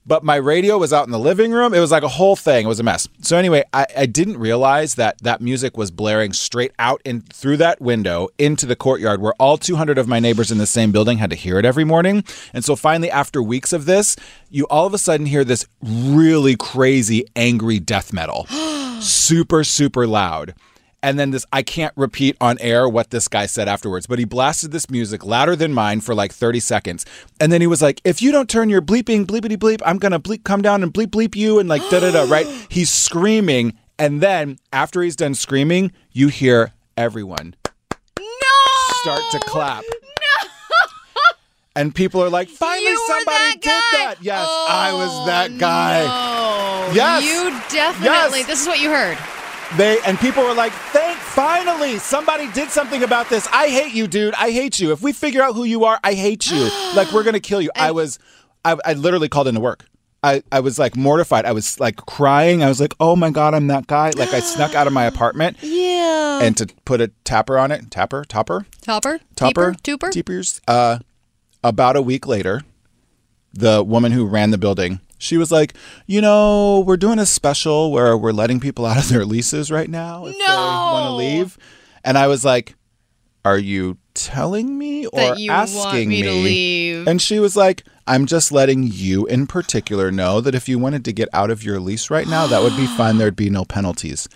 But 0.06 0.22
my 0.22 0.36
radio 0.36 0.78
was 0.78 0.92
out 0.92 1.04
in 1.06 1.10
the 1.10 1.18
living 1.18 1.50
room. 1.50 1.74
It 1.74 1.80
was 1.80 1.90
like 1.90 2.04
a 2.04 2.08
whole 2.08 2.36
thing. 2.36 2.64
It 2.64 2.68
was 2.68 2.78
a 2.78 2.84
mess. 2.84 3.08
So 3.22 3.36
anyway, 3.36 3.64
I, 3.72 3.86
I 3.96 4.06
didn't 4.06 4.38
realize 4.38 4.94
that 4.94 5.18
that 5.22 5.40
music 5.40 5.76
was 5.76 5.90
blaring 5.90 6.32
straight 6.32 6.72
out 6.78 7.02
and 7.04 7.28
through 7.28 7.56
that 7.58 7.80
window 7.80 8.28
into 8.38 8.66
the 8.66 8.76
courtyard, 8.76 9.20
where 9.20 9.34
all 9.40 9.56
200 9.58 9.98
of 9.98 10.06
my 10.06 10.20
neighbors 10.20 10.52
in 10.52 10.58
the 10.58 10.66
same 10.66 10.92
building 10.92 11.18
had 11.18 11.30
to 11.30 11.36
hear 11.36 11.58
it 11.58 11.64
every 11.64 11.84
morning. 11.84 12.22
And 12.52 12.64
so 12.64 12.76
finally, 12.76 13.10
after 13.10 13.42
weeks 13.42 13.72
of 13.72 13.86
this, 13.86 14.16
you 14.48 14.66
all 14.68 14.86
of 14.86 14.94
a 14.94 14.98
sudden 14.98 15.26
hear 15.26 15.44
this 15.44 15.66
really 15.82 16.56
crazy, 16.56 17.26
angry 17.34 17.80
death 17.80 18.12
metal, 18.12 18.46
super, 19.00 19.64
super 19.64 20.06
loud. 20.06 20.54
And 21.02 21.18
then 21.18 21.30
this, 21.30 21.46
I 21.52 21.62
can't 21.62 21.92
repeat 21.96 22.36
on 22.40 22.56
air 22.60 22.88
what 22.88 23.10
this 23.10 23.28
guy 23.28 23.46
said 23.46 23.68
afterwards, 23.68 24.06
but 24.06 24.18
he 24.18 24.24
blasted 24.24 24.72
this 24.72 24.90
music 24.90 25.24
louder 25.24 25.54
than 25.54 25.72
mine 25.72 26.00
for 26.00 26.14
like 26.14 26.32
30 26.32 26.58
seconds. 26.60 27.06
And 27.38 27.52
then 27.52 27.60
he 27.60 27.66
was 27.66 27.82
like, 27.82 28.00
if 28.04 28.20
you 28.22 28.32
don't 28.32 28.48
turn 28.48 28.68
your 28.70 28.82
bleeping, 28.82 29.24
bleepity 29.26 29.56
bleep, 29.56 29.80
I'm 29.84 29.98
going 29.98 30.12
to 30.12 30.18
bleep, 30.18 30.42
come 30.44 30.62
down 30.62 30.82
and 30.82 30.92
bleep, 30.92 31.08
bleep 31.08 31.36
you. 31.36 31.58
And 31.58 31.68
like, 31.68 31.82
da 31.90 32.00
da 32.00 32.10
da, 32.10 32.24
right? 32.30 32.46
He's 32.68 32.90
screaming. 32.90 33.78
And 33.98 34.20
then 34.20 34.58
after 34.72 35.02
he's 35.02 35.16
done 35.16 35.34
screaming, 35.34 35.92
you 36.12 36.28
hear 36.28 36.72
everyone 36.96 37.54
No! 38.18 38.24
start 39.02 39.22
to 39.32 39.38
clap. 39.40 39.84
And 41.76 41.94
people 41.94 42.22
are 42.22 42.30
like, 42.30 42.48
finally 42.48 42.88
You 42.88 43.04
somebody 43.06 43.52
did 43.56 43.64
that. 43.68 44.14
Yes, 44.22 44.46
I 44.48 44.94
was 44.94 45.26
that 45.26 45.50
oh, 45.50 45.58
guy. 45.58 46.04
Oh, 46.08 46.92
Yes. 46.94 47.22
You 47.22 47.50
definitely. 47.68 48.38
Yes. 48.40 48.46
This 48.46 48.62
is 48.62 48.66
what 48.66 48.80
you 48.80 48.88
heard. 48.88 49.18
They 49.76 49.98
and 50.06 50.18
people 50.18 50.44
were 50.44 50.54
like, 50.54 50.72
"Thank 50.92 51.18
finally 51.18 51.98
somebody 51.98 52.50
did 52.52 52.70
something 52.70 53.02
about 53.02 53.28
this. 53.28 53.48
I 53.52 53.68
hate 53.68 53.94
you, 53.94 54.06
dude. 54.06 54.34
I 54.34 54.50
hate 54.52 54.78
you. 54.78 54.92
If 54.92 55.02
we 55.02 55.12
figure 55.12 55.42
out 55.42 55.54
who 55.54 55.64
you 55.64 55.84
are, 55.84 55.98
I 56.04 56.14
hate 56.14 56.50
you. 56.50 56.70
like 56.94 57.10
we're 57.12 57.24
gonna 57.24 57.40
kill 57.40 57.60
you." 57.60 57.70
I 57.74 57.90
was, 57.90 58.18
I, 58.64 58.76
I 58.84 58.92
literally 58.94 59.28
called 59.28 59.48
into 59.48 59.60
work. 59.60 59.84
I, 60.22 60.42
I 60.50 60.60
was 60.60 60.78
like 60.78 60.96
mortified. 60.96 61.44
I 61.44 61.52
was 61.52 61.78
like 61.78 61.96
crying. 61.96 62.62
I 62.62 62.68
was 62.68 62.80
like, 62.80 62.94
"Oh 63.00 63.16
my 63.16 63.30
god, 63.30 63.54
I'm 63.54 63.66
that 63.66 63.86
guy!" 63.86 64.10
Like 64.16 64.32
I 64.32 64.40
snuck 64.40 64.74
out 64.74 64.86
of 64.86 64.92
my 64.92 65.04
apartment 65.04 65.56
Yeah. 65.62 66.40
and 66.42 66.56
to 66.58 66.66
put 66.84 67.00
a 67.00 67.08
tapper 67.24 67.58
on 67.58 67.70
it, 67.72 67.90
tapper, 67.90 68.24
topper, 68.24 68.66
Topper? 68.82 69.20
topper? 69.34 69.74
Tooper? 69.82 70.10
teepers. 70.10 70.60
Uh, 70.68 71.00
about 71.64 71.96
a 71.96 72.02
week 72.02 72.26
later, 72.26 72.62
the 73.52 73.82
woman 73.82 74.12
who 74.12 74.26
ran 74.26 74.50
the 74.52 74.58
building, 74.58 75.00
she 75.18 75.36
was 75.36 75.50
like, 75.50 75.74
"You 76.06 76.20
know, 76.20 76.80
we're 76.86 76.96
doing 76.96 77.18
a 77.18 77.26
special 77.26 77.90
where 77.92 78.16
we're 78.16 78.32
letting 78.32 78.60
people 78.60 78.86
out 78.86 78.98
of 78.98 79.08
their 79.08 79.24
leases 79.24 79.70
right 79.70 79.88
now 79.90 80.26
if 80.26 80.34
they 80.34 80.44
want 80.44 81.06
to 81.06 81.12
leave." 81.12 81.58
And 82.04 82.16
I 82.16 82.26
was 82.26 82.44
like, 82.44 82.74
"Are 83.44 83.58
you 83.58 83.98
telling 84.16 84.78
me 84.78 85.06
or 85.06 85.20
That 85.20 85.38
you 85.38 85.50
want 85.50 85.68
asking 85.68 86.08
me 86.08 86.22
to 86.22 86.30
leave. 86.30 87.06
And 87.06 87.20
she 87.20 87.38
was 87.38 87.56
like, 87.56 87.84
"I'm 88.06 88.26
just 88.26 88.50
letting 88.50 88.88
you 88.90 89.26
in 89.26 89.46
particular 89.46 90.10
know 90.10 90.40
that 90.40 90.54
if 90.54 90.68
you 90.68 90.78
wanted 90.78 91.04
to 91.04 91.12
get 91.12 91.28
out 91.32 91.50
of 91.50 91.62
your 91.62 91.78
lease 91.78 92.10
right 92.10 92.26
now, 92.26 92.46
that 92.46 92.62
would 92.62 92.76
be 92.76 92.86
fine. 92.96 93.18
There'd 93.18 93.36
be 93.36 93.50
no 93.50 93.64
penalties." 93.64 94.28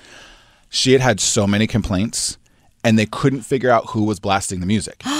She 0.68 0.92
had 0.92 1.00
had 1.00 1.18
so 1.18 1.46
many 1.48 1.66
complaints, 1.66 2.38
and 2.84 2.96
they 2.98 3.06
couldn't 3.06 3.42
figure 3.42 3.70
out 3.70 3.90
who 3.90 4.04
was 4.04 4.20
blasting 4.20 4.60
the 4.60 4.66
music. 4.66 5.02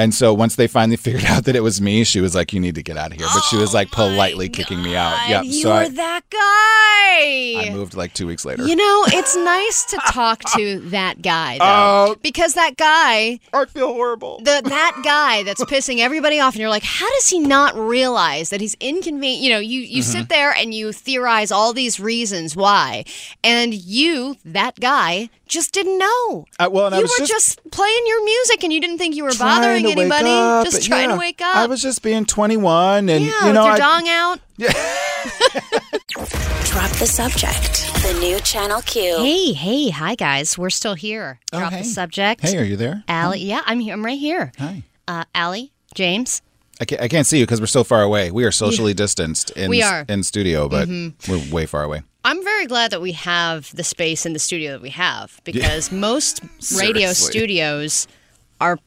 And 0.00 0.14
so 0.14 0.32
once 0.32 0.56
they 0.56 0.66
finally 0.66 0.96
figured 1.06 1.24
out 1.26 1.44
that 1.44 1.54
it 1.56 1.60
was 1.62 1.80
me, 1.80 2.04
she 2.04 2.20
was 2.20 2.34
like, 2.34 2.52
"You 2.54 2.60
need 2.60 2.74
to 2.76 2.82
get 2.82 2.96
out 2.96 3.12
of 3.12 3.18
here." 3.18 3.28
But 3.34 3.42
she 3.50 3.56
was 3.56 3.74
like 3.74 3.90
politely 3.90 4.48
kicking 4.48 4.82
me 4.82 4.96
out. 4.96 5.16
Yeah. 5.28 5.40
Oh 5.40 5.42
You 5.42 5.62
so 5.62 5.68
were 5.68 5.74
I, 5.74 5.88
that 5.88 6.22
guy. 6.30 7.66
I 7.66 7.70
moved 7.72 7.94
like 7.94 8.14
two 8.14 8.26
weeks 8.26 8.44
later. 8.44 8.66
You 8.66 8.76
know, 8.76 9.04
it's 9.08 9.36
nice 9.36 9.84
to 9.86 9.96
talk 10.12 10.40
to 10.56 10.80
that 10.90 11.20
guy 11.22 11.58
though, 11.58 12.12
Oh. 12.12 12.16
because 12.22 12.54
that 12.54 12.76
guy, 12.76 13.40
I 13.52 13.64
feel 13.66 13.88
horrible. 13.92 14.38
the 14.38 14.62
that 14.64 15.00
guy 15.04 15.42
that's 15.42 15.62
pissing 15.64 15.98
everybody 16.08 16.40
off, 16.40 16.54
and 16.54 16.60
you're 16.60 16.70
like, 16.70 16.82
how 16.84 17.08
does 17.16 17.28
he 17.28 17.38
not 17.40 17.74
realize 17.76 18.50
that 18.50 18.60
he's 18.60 18.76
inconvenient? 18.80 19.42
You 19.42 19.50
know, 19.50 19.58
you 19.58 19.80
you 19.80 20.00
Mm-hmm. 20.02 20.12
sit 20.12 20.28
there 20.30 20.52
and 20.52 20.72
you 20.72 20.92
theorize 20.92 21.50
all 21.52 21.72
these 21.74 22.00
reasons 22.00 22.56
why, 22.56 23.04
and 23.44 23.74
you, 23.74 24.36
that 24.46 24.78
guy, 24.80 25.28
just 25.50 25.72
didn't 25.72 25.98
know. 25.98 26.46
I- 26.58 26.68
well, 26.68 26.86
and 26.86 26.94
I 26.94 26.98
you 26.98 27.02
was 27.04 27.12
were 27.18 27.26
just- 27.26 27.58
just, 27.58 27.70
playing 27.70 28.02
your 28.06 28.24
music, 28.24 28.62
and 28.64 28.72
you 28.72 28.80
didn't 28.80 28.98
think 28.98 29.14
you 29.16 29.24
were 29.24 29.34
bothering 29.38 29.84
anybody. 29.84 30.30
up, 30.30 30.64
just 30.64 30.84
trying 30.86 31.10
yeah, 31.10 31.14
to 31.16 31.20
wake 31.20 31.40
up. 31.42 31.56
I 31.56 31.66
was 31.66 31.82
just 31.82 32.02
being 32.02 32.24
21, 32.24 33.08
and 33.08 33.24
yeah, 33.24 33.46
you 33.46 33.52
know, 33.52 33.64
with 33.66 33.78
your 33.78 33.86
I, 33.86 34.00
dong 34.00 34.08
out. 34.08 34.40
Yeah. 34.56 34.72
Drop 36.64 36.90
the 36.98 37.06
subject. 37.06 37.92
The 38.02 38.16
new 38.20 38.38
Channel 38.40 38.80
Q. 38.82 39.18
Hey, 39.18 39.52
hey, 39.52 39.90
hi 39.90 40.14
guys. 40.14 40.56
We're 40.56 40.70
still 40.70 40.94
here. 40.94 41.40
Oh, 41.52 41.58
Drop 41.58 41.72
hey. 41.72 41.80
the 41.80 41.84
subject. 41.84 42.40
hey, 42.42 42.56
are 42.56 42.64
you 42.64 42.76
there? 42.76 43.02
Allie, 43.08 43.40
yeah, 43.40 43.62
I'm 43.66 43.80
here. 43.80 43.92
I'm 43.92 44.04
right 44.04 44.18
here. 44.18 44.52
Hi. 44.58 44.84
Uh, 45.08 45.24
Allie, 45.34 45.72
James. 45.94 46.42
I 46.80 46.84
can't, 46.84 47.02
I 47.02 47.08
can't 47.08 47.26
see 47.26 47.38
you 47.38 47.44
because 47.44 47.60
we're 47.60 47.66
so 47.66 47.84
far 47.84 48.02
away. 48.02 48.30
We 48.30 48.44
are 48.44 48.52
socially 48.52 48.94
distanced 49.04 49.50
in 49.50 49.68
We 49.68 49.82
are. 49.82 50.02
Mm-hmm. 50.04 50.12
in 50.12 50.22
studio, 50.22 50.68
but 50.68 50.88
we're 51.28 51.52
way 51.52 51.66
far 51.66 51.82
away. 51.82 52.02
I'm 52.24 52.42
very 52.44 52.66
glad 52.66 52.90
that 52.92 53.00
we 53.00 53.12
have 53.12 53.74
the 53.74 53.84
space 53.84 54.26
in 54.26 54.32
the 54.34 54.38
studio 54.38 54.72
that 54.72 54.82
we 54.82 54.90
have 54.90 55.40
because 55.44 55.90
most 56.08 56.42
radio 56.76 57.12
studios 57.12 58.06
are 58.60 58.78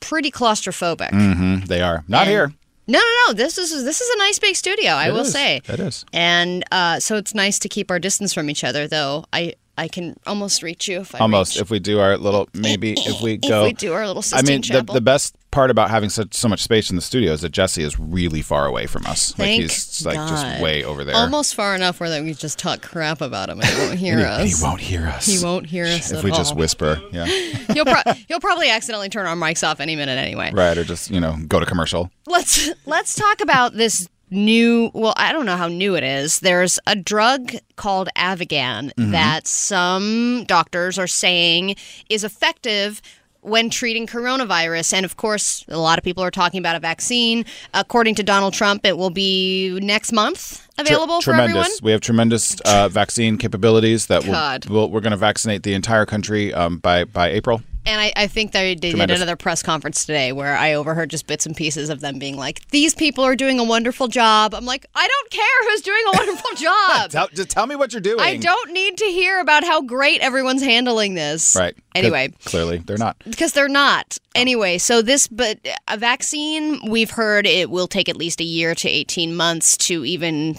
pretty 0.00 0.30
claustrophobic. 0.30 1.10
Mm, 1.10 1.66
they 1.68 1.80
are 1.80 2.04
not 2.08 2.22
And- 2.22 2.30
here. 2.30 2.52
No, 2.88 2.98
no, 2.98 3.28
no. 3.28 3.32
This 3.34 3.58
is 3.58 3.84
this 3.84 4.00
is 4.00 4.08
a 4.16 4.18
nice 4.18 4.40
big 4.40 4.56
studio. 4.56 4.90
I 4.90 5.08
It 5.08 5.12
will 5.12 5.20
is. 5.20 5.32
say. 5.32 5.60
It 5.68 5.78
is. 5.78 6.04
And 6.12 6.64
uh, 6.72 6.98
so 6.98 7.14
it's 7.16 7.32
nice 7.32 7.60
to 7.60 7.68
keep 7.68 7.92
our 7.92 8.00
distance 8.00 8.34
from 8.34 8.50
each 8.50 8.64
other, 8.64 8.88
though. 8.88 9.24
I 9.32 9.54
I 9.78 9.88
can 9.88 10.16
almost 10.26 10.62
reach 10.62 10.86
you 10.86 11.00
if 11.00 11.14
I 11.14 11.18
Almost. 11.18 11.54
reach. 11.54 11.62
If 11.62 11.70
we 11.70 11.78
do 11.78 11.98
our 12.00 12.18
little, 12.18 12.48
maybe 12.52 12.92
if 12.96 13.22
we 13.22 13.38
go. 13.38 13.62
If 13.64 13.68
we 13.68 13.72
do 13.72 13.92
our 13.94 14.06
little 14.06 14.22
I 14.34 14.42
mean, 14.42 14.60
the, 14.60 14.82
the 14.82 15.00
best 15.00 15.34
part 15.50 15.70
about 15.70 15.90
having 15.90 16.10
such 16.10 16.34
so 16.34 16.48
much 16.48 16.62
space 16.62 16.90
in 16.90 16.96
the 16.96 17.02
studio 17.02 17.32
is 17.32 17.40
that 17.42 17.50
Jesse 17.50 17.82
is 17.82 17.98
really 17.98 18.42
far 18.42 18.66
away 18.66 18.86
from 18.86 19.06
us. 19.06 19.32
Thank 19.32 19.62
like 19.62 19.70
he's 19.70 20.04
like 20.04 20.16
God. 20.16 20.28
just 20.28 20.62
way 20.62 20.84
over 20.84 21.04
there. 21.04 21.14
Almost 21.14 21.54
far 21.54 21.74
enough 21.74 22.00
where 22.00 22.10
that 22.10 22.22
we 22.22 22.34
just 22.34 22.58
talk 22.58 22.82
crap 22.82 23.20
about 23.20 23.48
him 23.48 23.60
and 23.60 23.68
he 23.68 23.78
won't 23.78 23.98
hear 23.98 24.18
he, 24.18 24.24
us. 24.24 24.58
he 24.60 24.64
won't 24.64 24.80
hear 24.80 25.06
us. 25.06 25.26
He 25.26 25.44
won't 25.44 25.66
hear 25.66 25.84
us 25.84 26.12
If 26.12 26.22
we 26.22 26.30
just 26.30 26.54
whisper, 26.54 27.00
yeah, 27.10 27.24
He'll, 27.72 27.84
pro- 27.84 28.12
he'll 28.28 28.40
probably 28.40 28.68
accidentally 28.70 29.08
turn 29.08 29.26
our 29.26 29.36
mics 29.36 29.66
off 29.66 29.80
any 29.80 29.96
minute 29.96 30.18
anyway. 30.18 30.50
right, 30.52 30.76
or 30.76 30.84
just 30.84 31.10
you 31.10 31.20
know 31.20 31.36
go 31.48 31.60
to 31.60 31.66
commercial. 31.66 32.10
Let's 32.26 32.70
let's 32.86 33.14
talk 33.14 33.40
about 33.40 33.74
this 33.74 34.08
new. 34.32 34.90
Well, 34.94 35.14
I 35.16 35.32
don't 35.32 35.46
know 35.46 35.56
how 35.56 35.68
new 35.68 35.94
it 35.94 36.02
is. 36.02 36.40
There's 36.40 36.78
a 36.86 36.96
drug 36.96 37.52
called 37.76 38.08
Avigan 38.16 38.92
Mm-hmm. 38.94 39.12
that 39.12 39.46
some 39.46 40.44
doctors 40.46 40.98
are 40.98 41.06
saying 41.06 41.76
is 42.08 42.24
effective. 42.24 43.00
When 43.44 43.70
treating 43.70 44.06
coronavirus. 44.06 44.92
And 44.94 45.04
of 45.04 45.16
course, 45.16 45.64
a 45.66 45.76
lot 45.76 45.98
of 45.98 46.04
people 46.04 46.22
are 46.22 46.30
talking 46.30 46.60
about 46.60 46.76
a 46.76 46.78
vaccine. 46.78 47.44
According 47.74 48.14
to 48.14 48.22
Donald 48.22 48.54
Trump, 48.54 48.86
it 48.86 48.96
will 48.96 49.10
be 49.10 49.80
next 49.82 50.12
month 50.12 50.64
available 50.78 51.20
Tre- 51.20 51.32
for 51.32 51.36
tremendous. 51.38 51.56
everyone. 51.56 51.70
We 51.82 51.90
have 51.90 52.00
tremendous 52.00 52.60
uh, 52.60 52.88
vaccine 52.88 53.38
capabilities 53.38 54.06
that 54.06 54.22
will, 54.24 54.30
God. 54.32 54.66
will 54.66 54.88
we're 54.92 55.00
going 55.00 55.10
to 55.10 55.16
vaccinate 55.16 55.64
the 55.64 55.74
entire 55.74 56.06
country 56.06 56.54
um, 56.54 56.78
by 56.78 57.02
by 57.02 57.30
April. 57.30 57.62
And 57.84 58.00
I, 58.00 58.12
I 58.14 58.26
think 58.28 58.52
they, 58.52 58.74
they 58.74 58.92
did 58.92 59.10
another 59.10 59.36
press 59.36 59.62
conference 59.62 60.04
today 60.04 60.32
where 60.32 60.56
I 60.56 60.74
overheard 60.74 61.10
just 61.10 61.26
bits 61.26 61.46
and 61.46 61.56
pieces 61.56 61.88
of 61.90 62.00
them 62.00 62.18
being 62.18 62.36
like, 62.36 62.68
"These 62.68 62.94
people 62.94 63.24
are 63.24 63.34
doing 63.34 63.58
a 63.58 63.64
wonderful 63.64 64.08
job." 64.08 64.54
I'm 64.54 64.64
like, 64.64 64.86
I 64.94 65.08
don't 65.08 65.30
care 65.30 65.70
who's 65.70 65.80
doing 65.80 66.02
a 66.14 66.16
wonderful 66.16 66.50
job. 66.56 67.10
Tell, 67.10 67.28
just 67.28 67.50
tell 67.50 67.66
me 67.66 67.74
what 67.74 67.92
you're 67.92 68.00
doing. 68.00 68.20
I 68.20 68.36
don't 68.36 68.72
need 68.72 68.98
to 68.98 69.04
hear 69.06 69.40
about 69.40 69.64
how 69.64 69.82
great 69.82 70.20
everyone's 70.20 70.62
handling 70.62 71.14
this. 71.14 71.56
Right. 71.56 71.74
Anyway, 71.94 72.32
clearly 72.44 72.78
they're 72.78 72.98
not. 72.98 73.16
because 73.24 73.52
they're 73.52 73.68
not. 73.68 74.16
Oh. 74.20 74.28
Anyway, 74.40 74.78
so 74.78 75.02
this, 75.02 75.26
but 75.28 75.58
a 75.88 75.96
vaccine, 75.98 76.88
we've 76.88 77.10
heard 77.10 77.46
it 77.46 77.68
will 77.68 77.88
take 77.88 78.08
at 78.08 78.16
least 78.16 78.40
a 78.40 78.44
year 78.44 78.74
to 78.76 78.88
18 78.88 79.34
months 79.34 79.76
to 79.78 80.04
even 80.04 80.56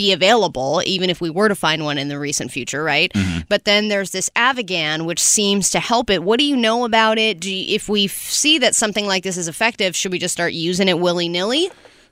be 0.00 0.12
available, 0.12 0.82
even 0.86 1.10
if 1.10 1.20
we 1.20 1.28
were 1.28 1.50
to 1.50 1.54
find 1.54 1.84
one 1.84 1.98
in 1.98 2.08
the 2.08 2.18
recent 2.18 2.50
future, 2.50 2.82
right? 2.82 3.12
Mm-hmm. 3.12 3.40
But 3.50 3.66
then 3.66 3.88
there's 3.88 4.12
this 4.12 4.30
Avigan, 4.30 5.04
which 5.04 5.20
seems 5.20 5.68
to 5.72 5.78
help 5.78 6.08
it. 6.08 6.22
What 6.22 6.38
do 6.38 6.46
you 6.46 6.56
know 6.56 6.86
about 6.86 7.18
it? 7.18 7.38
Do 7.38 7.54
you, 7.54 7.74
if 7.74 7.86
we 7.86 8.06
f- 8.06 8.12
see 8.12 8.56
that 8.60 8.74
something 8.74 9.06
like 9.06 9.24
this 9.24 9.36
is 9.36 9.46
effective, 9.46 9.94
should 9.94 10.10
we 10.10 10.18
just 10.18 10.32
start 10.32 10.54
using 10.54 10.88
it 10.88 10.98
willy 10.98 11.28
nilly? 11.28 11.70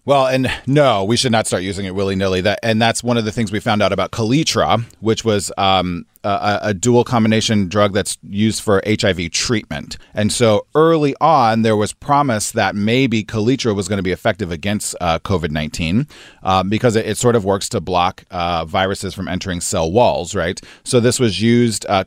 Well, 0.09 0.27
and 0.27 0.51
no, 0.67 1.05
we 1.05 1.19
should 1.19 1.33
not 1.33 1.47
start 1.47 1.63
using 1.63 1.85
it 1.85 1.95
willy 1.95 2.17
nilly. 2.17 2.41
That 2.41 2.61
and 2.63 2.81
that's 2.81 3.05
one 3.05 3.19
of 3.19 3.27
the 3.27 3.31
things 3.31 3.53
we 3.53 3.61
found 3.61 3.83
out 3.83 3.93
about 3.93 4.11
Kaletra, 4.11 4.83
which 5.01 5.23
was 5.23 5.53
um, 5.59 6.07
a- 6.25 6.61
a, 6.63 6.73
dual 6.73 7.05
combination 7.05 7.69
drug 7.69 7.93
that's 7.93 8.17
used 8.23 8.63
for 8.63 8.81
HIV 8.87 9.33
treatment. 9.33 9.99
And 10.15 10.33
so 10.33 10.67
early 10.75 11.15
on, 11.21 11.61
there 11.61 11.77
was 11.77 11.93
promise 11.93 12.53
that 12.53 12.75
maybe 12.75 13.23
Kaletra 13.23 13.77
was 13.77 13.87
going 13.87 13.99
to 13.99 14.03
be 14.03 14.11
effective 14.11 14.51
against 14.51 14.97
uh, 14.99 15.19
COVID 15.19 15.51
nineteen 15.51 16.07
um, 16.43 16.71
because 16.71 16.97
it, 16.97 17.05
it 17.05 17.19
sort 17.19 17.37
of 17.37 17.45
works 17.45 17.69
to 17.69 17.79
block 17.79 18.25
uh, 18.31 18.65
viruses 18.65 19.13
from 19.13 19.29
entering 19.29 19.61
cell 19.61 19.93
walls. 19.93 20.35
Right. 20.35 20.59
So 20.85 21.01
this 21.01 21.21
was 21.21 21.43
used. 21.43 21.85
Uh, 21.87 22.05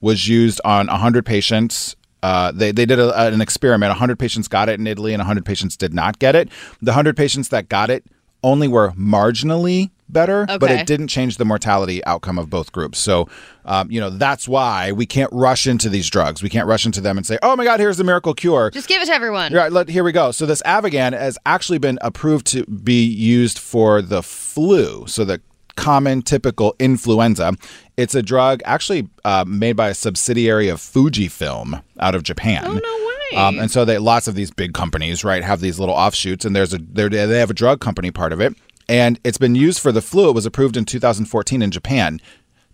was 0.00 0.28
used 0.28 0.60
on 0.64 0.86
hundred 0.86 1.26
patients 1.26 1.96
Uh, 2.22 2.50
they, 2.52 2.72
they 2.72 2.84
did 2.86 2.98
a, 2.98 3.26
an 3.26 3.40
experiment. 3.40 3.90
100 3.90 4.18
patients 4.18 4.48
got 4.48 4.68
it 4.68 4.80
in 4.80 4.86
Italy 4.86 5.12
and 5.12 5.20
100 5.20 5.44
patients 5.44 5.76
did 5.76 5.94
not 5.94 6.18
get 6.18 6.34
it. 6.34 6.48
The 6.82 6.90
100 6.90 7.16
patients 7.16 7.48
that 7.50 7.68
got 7.68 7.90
it 7.90 8.04
only 8.42 8.68
were 8.68 8.90
marginally 8.92 9.90
better, 10.08 10.46
but 10.58 10.70
it 10.80 10.86
didn't 10.86 11.08
change 11.08 11.36
the 11.36 11.44
mortality 11.44 12.04
outcome 12.04 12.38
of 12.38 12.48
both 12.48 12.72
groups. 12.72 12.98
So, 12.98 13.28
um, 13.64 13.90
you 13.90 14.00
know, 14.00 14.10
that's 14.10 14.48
why 14.48 14.92
we 14.92 15.06
can't 15.06 15.30
rush 15.32 15.66
into 15.66 15.88
these 15.88 16.08
drugs. 16.08 16.42
We 16.42 16.48
can't 16.48 16.66
rush 16.66 16.86
into 16.86 17.00
them 17.00 17.16
and 17.18 17.26
say, 17.26 17.38
oh 17.42 17.56
my 17.56 17.64
God, 17.64 17.78
here's 17.80 17.96
the 17.98 18.04
miracle 18.04 18.34
cure. 18.34 18.70
Just 18.70 18.88
give 18.88 19.02
it 19.02 19.06
to 19.06 19.12
everyone. 19.12 19.52
Right, 19.52 19.70
let, 19.70 19.88
here 19.88 20.04
we 20.04 20.12
go. 20.12 20.30
So 20.30 20.46
this 20.46 20.62
Avigan 20.62 21.12
has 21.12 21.36
actually 21.46 21.78
been 21.78 21.98
approved 22.00 22.46
to 22.48 22.64
be 22.66 23.04
used 23.04 23.58
for 23.58 24.00
the 24.00 24.22
flu. 24.22 25.06
So 25.06 25.24
the 25.24 25.40
common 25.78 26.22
typical 26.22 26.74
influenza. 26.80 27.54
It's 27.96 28.14
a 28.14 28.22
drug 28.22 28.60
actually 28.64 29.08
uh, 29.24 29.44
made 29.46 29.74
by 29.76 29.88
a 29.88 29.94
subsidiary 29.94 30.68
of 30.68 30.78
Fujifilm 30.80 31.82
out 32.00 32.14
of 32.16 32.24
Japan. 32.24 32.64
Oh, 32.66 32.74
no 32.74 33.06
way. 33.38 33.38
Um, 33.38 33.58
and 33.60 33.70
so 33.70 33.84
they 33.84 33.98
lots 33.98 34.26
of 34.26 34.34
these 34.34 34.50
big 34.50 34.74
companies, 34.74 35.22
right, 35.22 35.44
have 35.44 35.60
these 35.60 35.78
little 35.78 35.94
offshoots, 35.94 36.44
and 36.44 36.56
there's 36.56 36.74
a 36.74 36.78
they're- 36.78 37.10
have 37.10 37.50
a 37.50 37.54
drug 37.54 37.80
company 37.80 38.10
part 38.10 38.32
of 38.32 38.40
it, 38.40 38.54
and 38.88 39.20
it's 39.22 39.38
been 39.38 39.54
used 39.54 39.80
for 39.80 39.92
the 39.92 40.02
flu. 40.02 40.30
It 40.30 40.34
was 40.34 40.46
approved 40.46 40.76
in 40.76 40.84
2014 40.84 41.62
in 41.62 41.70
Japan. 41.70 42.20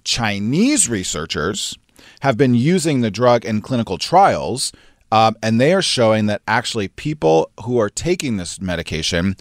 Chinese 0.04 0.88
researchers 0.88 1.76
have 2.20 2.36
been 2.36 2.54
using 2.54 3.00
the 3.00 3.10
drug 3.10 3.44
in 3.44 3.60
clinical 3.60 3.98
trials, 3.98 4.72
um, 5.12 5.36
and 5.42 5.60
they 5.60 5.72
are 5.74 5.82
showing 5.82 6.26
that 6.26 6.42
actually 6.48 6.88
people 6.88 7.50
who 7.64 7.78
are 7.78 7.90
taking 7.90 8.36
this 8.36 8.60
medication 8.60 9.36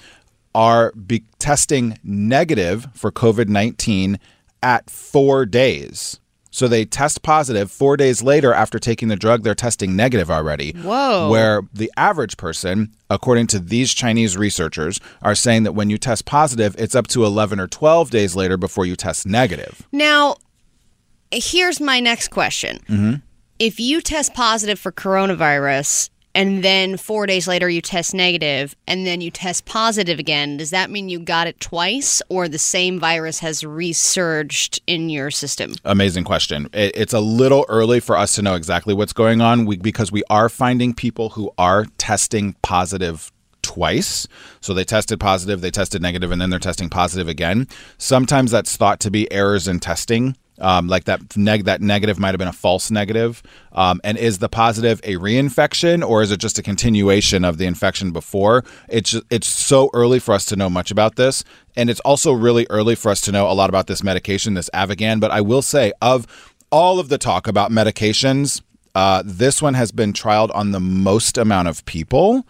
are 0.55 0.91
be 0.93 1.23
testing 1.39 1.97
negative 2.03 2.87
for 2.93 3.11
COVID 3.11 3.47
19 3.47 4.19
at 4.61 4.89
four 4.89 5.45
days. 5.45 6.19
So 6.53 6.67
they 6.67 6.85
test 6.85 7.23
positive 7.23 7.71
four 7.71 7.97
days 7.97 8.21
later 8.21 8.53
after 8.53 8.77
taking 8.77 9.07
the 9.07 9.15
drug, 9.15 9.41
they're 9.41 9.55
testing 9.55 9.95
negative 9.95 10.29
already. 10.29 10.73
Whoa. 10.73 11.27
Where 11.31 11.63
the 11.73 11.91
average 11.97 12.37
person, 12.37 12.93
according 13.09 13.47
to 13.47 13.59
these 13.59 13.91
Chinese 13.91 14.37
researchers, 14.37 14.99
are 15.23 15.33
saying 15.33 15.63
that 15.63 15.71
when 15.71 15.89
you 15.89 15.97
test 15.97 16.25
positive, 16.25 16.75
it's 16.77 16.93
up 16.93 17.07
to 17.07 17.25
11 17.25 17.59
or 17.59 17.67
12 17.67 18.11
days 18.11 18.35
later 18.35 18.55
before 18.55 18.85
you 18.85 18.95
test 18.95 19.25
negative. 19.25 19.87
Now, 19.91 20.35
here's 21.31 21.81
my 21.81 21.99
next 21.99 22.27
question. 22.27 22.77
Mm-hmm. 22.87 23.13
If 23.57 23.79
you 23.79 23.99
test 23.99 24.35
positive 24.35 24.77
for 24.77 24.91
coronavirus 24.91 26.11
and 26.35 26.63
then 26.63 26.97
four 26.97 27.25
days 27.25 27.47
later 27.47 27.69
you 27.69 27.81
test 27.81 28.13
negative 28.13 28.75
and 28.87 29.05
then 29.05 29.21
you 29.21 29.29
test 29.29 29.65
positive 29.65 30.19
again, 30.19 30.57
does 30.57 30.71
that 30.71 30.89
mean 30.89 31.09
you 31.09 31.19
got 31.19 31.47
it 31.47 31.59
twice 31.59 32.21
or 32.29 32.47
the 32.47 32.57
same 32.57 32.99
virus 32.99 33.39
has 33.39 33.63
resurged 33.63 34.81
in 34.87 35.09
your 35.09 35.29
system? 35.29 35.73
Amazing 35.85 36.23
question. 36.23 36.69
It's 36.73 37.13
a 37.13 37.19
little 37.19 37.65
early 37.69 37.99
for 37.99 38.17
us 38.17 38.35
to 38.35 38.41
know 38.41 38.55
exactly 38.55 38.93
what's 38.93 39.13
going 39.13 39.41
on 39.41 39.65
because 39.77 40.11
we 40.11 40.23
are 40.29 40.49
finding 40.49 40.93
people 40.93 41.29
who 41.29 41.51
are 41.57 41.85
testing 41.97 42.55
positive 42.61 43.31
twice. 43.61 44.27
So 44.59 44.73
they 44.73 44.83
tested 44.83 45.19
positive, 45.19 45.61
they 45.61 45.71
tested 45.71 46.01
negative, 46.01 46.31
and 46.31 46.41
then 46.41 46.49
they're 46.49 46.59
testing 46.59 46.89
positive 46.89 47.27
again. 47.27 47.67
Sometimes 47.97 48.51
that's 48.51 48.75
thought 48.75 48.99
to 49.01 49.11
be 49.11 49.31
errors 49.31 49.67
in 49.67 49.79
testing. 49.79 50.35
Um, 50.59 50.87
like 50.87 51.05
that 51.05 51.35
neg- 51.35 51.65
that 51.65 51.81
negative 51.81 52.19
might 52.19 52.29
have 52.29 52.37
been 52.37 52.47
a 52.47 52.53
false 52.53 52.91
negative. 52.91 53.41
Um, 53.71 53.99
and 54.03 54.17
is 54.17 54.37
the 54.37 54.49
positive 54.49 55.01
a 55.03 55.15
reinfection 55.15 56.07
or 56.07 56.21
is 56.21 56.31
it 56.31 56.39
just 56.39 56.59
a 56.59 56.63
continuation 56.63 57.43
of 57.43 57.57
the 57.57 57.65
infection 57.65 58.11
before? 58.11 58.63
It's 58.87 59.11
ju- 59.11 59.23
it's 59.29 59.47
so 59.47 59.89
early 59.93 60.19
for 60.19 60.33
us 60.33 60.45
to 60.45 60.55
know 60.55 60.69
much 60.69 60.91
about 60.91 61.15
this, 61.15 61.43
and 61.75 61.89
it's 61.89 61.99
also 62.01 62.31
really 62.31 62.67
early 62.69 62.95
for 62.95 63.09
us 63.09 63.19
to 63.21 63.31
know 63.31 63.49
a 63.49 63.53
lot 63.53 63.69
about 63.69 63.87
this 63.87 64.03
medication, 64.03 64.53
this 64.53 64.69
Avigan. 64.73 65.19
But 65.19 65.31
I 65.31 65.41
will 65.41 65.63
say, 65.63 65.91
of 66.01 66.27
all 66.71 66.99
of 66.99 67.09
the 67.09 67.17
talk 67.17 67.47
about 67.47 67.71
medications, 67.71 68.61
uh, 68.95 69.23
this 69.25 69.61
one 69.61 69.73
has 69.73 69.91
been 69.91 70.13
trialed 70.13 70.53
on 70.53 70.71
the 70.71 70.79
most 70.79 71.37
amount 71.37 71.67
of 71.67 71.83
people 71.85 72.45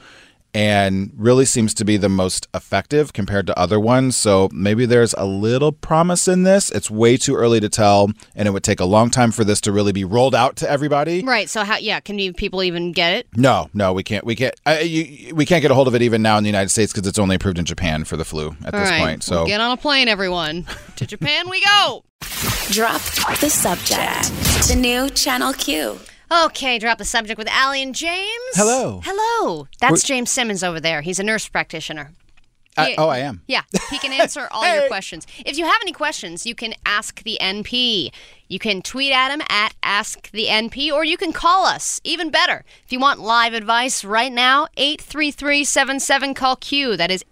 and 0.54 1.12
really 1.18 1.46
seems 1.46 1.74
to 1.76 1.86
be 1.86 1.98
the 1.98 2.10
most 2.10 2.48
effective 2.54 3.14
compared 3.14 3.48
to 3.48 3.58
other 3.58 3.80
ones. 3.80 4.16
So 4.16 4.50
maybe 4.52 4.86
there's 4.86 5.14
a 5.16 5.26
little 5.26 5.72
promise 5.72 6.28
in 6.28 6.44
this. 6.44 6.70
It's 6.72 6.92
way 6.92 7.18
too 7.18 7.36
early 7.36 7.60
to 7.60 7.70
tell, 7.70 8.12
and 8.36 8.48
it 8.48 8.52
would 8.52 8.64
take 8.64 8.80
a 8.80 8.86
long 8.86 9.10
time 9.10 9.32
for 9.32 9.44
this 9.44 9.60
to 9.62 9.72
really 9.72 9.92
be 9.92 10.04
rolled 10.04 10.36
out 10.36 10.56
to 10.58 10.70
everybody. 10.70 11.24
Right. 11.24 11.50
So 11.50 11.64
how? 11.64 11.78
Yeah. 11.78 12.00
Can 12.00 12.20
you, 12.20 12.34
people 12.34 12.64
even 12.64 12.92
get 12.92 13.14
it? 13.14 13.28
No, 13.36 13.70
no, 13.74 13.94
we 13.94 14.04
can't. 14.04 14.26
We 14.26 14.36
can't. 14.36 14.54
Uh, 14.66 14.78
you, 14.82 15.34
we 15.34 15.46
can't 15.46 15.62
get 15.62 15.72
a 15.72 15.76
hold 15.76 15.88
of 15.88 15.96
it 15.96 16.02
even 16.02 16.22
now 16.22 16.38
in 16.38 16.44
the 16.44 16.50
United 16.50 16.70
States 16.70 16.94
because 16.94 17.08
it's 17.08 17.20
only 17.20 17.36
approved 17.36 17.58
in 17.58 17.66
Japan 17.66 18.04
for 18.04 18.18
the 18.18 18.26
flu 18.26 18.56
at 18.66 18.74
All 18.74 18.80
this 18.80 18.90
right. 18.90 19.00
point. 19.02 19.24
So 19.24 19.36
Well, 19.38 19.48
get 19.48 19.62
on 19.62 19.72
a 19.72 19.78
plane, 19.78 20.08
everyone. 20.08 20.66
to 20.98 21.08
Japan 21.08 21.50
we 21.50 21.64
go. 21.64 22.04
Drop 22.70 23.02
the 23.40 23.50
subject. 23.50 24.30
The 24.70 24.76
new 24.76 25.10
Channel 25.10 25.54
Q. 25.54 26.00
Okay, 26.32 26.80
drop 26.80 26.98
the 26.98 27.06
subject 27.06 27.38
with 27.38 27.48
Allie 27.50 27.82
and 27.84 27.94
James. 27.94 28.28
Hello. 28.54 29.02
Hello. 29.04 29.68
That's 29.80 30.04
James 30.04 30.32
Simmons 30.32 30.64
over 30.64 30.80
there. 30.80 31.02
He's 31.02 31.20
a 31.20 31.24
nurse 31.24 31.48
practitioner. 31.48 32.12
I- 32.76 32.96
oh, 32.98 33.08
I 33.08 33.20
am. 33.20 33.44
Yeah, 33.48 33.62
he 33.92 34.00
can 34.00 34.12
answer 34.20 34.48
all 34.50 34.64
your 34.74 34.88
questions. 34.88 35.28
If 35.46 35.60
you 35.60 35.66
have 35.66 35.78
any 35.84 35.92
questions, 35.92 36.46
you 36.48 36.56
can 36.56 36.74
ask 36.88 37.22
the 37.22 37.38
NP. 37.40 38.12
You 38.48 38.58
can 38.60 38.82
tweet 38.82 39.12
at 39.12 39.32
him 39.32 39.42
at 39.48 39.76
Ask 39.84 40.32
the 40.32 40.48
NP, 40.48 40.92
or 40.92 41.04
you 41.04 41.16
can 41.18 41.34
call 41.34 41.66
us. 41.66 42.02
Even 42.04 42.32
better, 42.32 42.66
if 42.84 42.92
you 42.92 43.00
want 43.00 43.20
live 43.20 43.54
advice 43.54 44.04
right 44.04 44.32
now, 44.32 44.68
833-77 44.78 46.36
call 46.36 46.56
Q. 46.56 46.98
That 46.98 47.12
is 47.12 47.24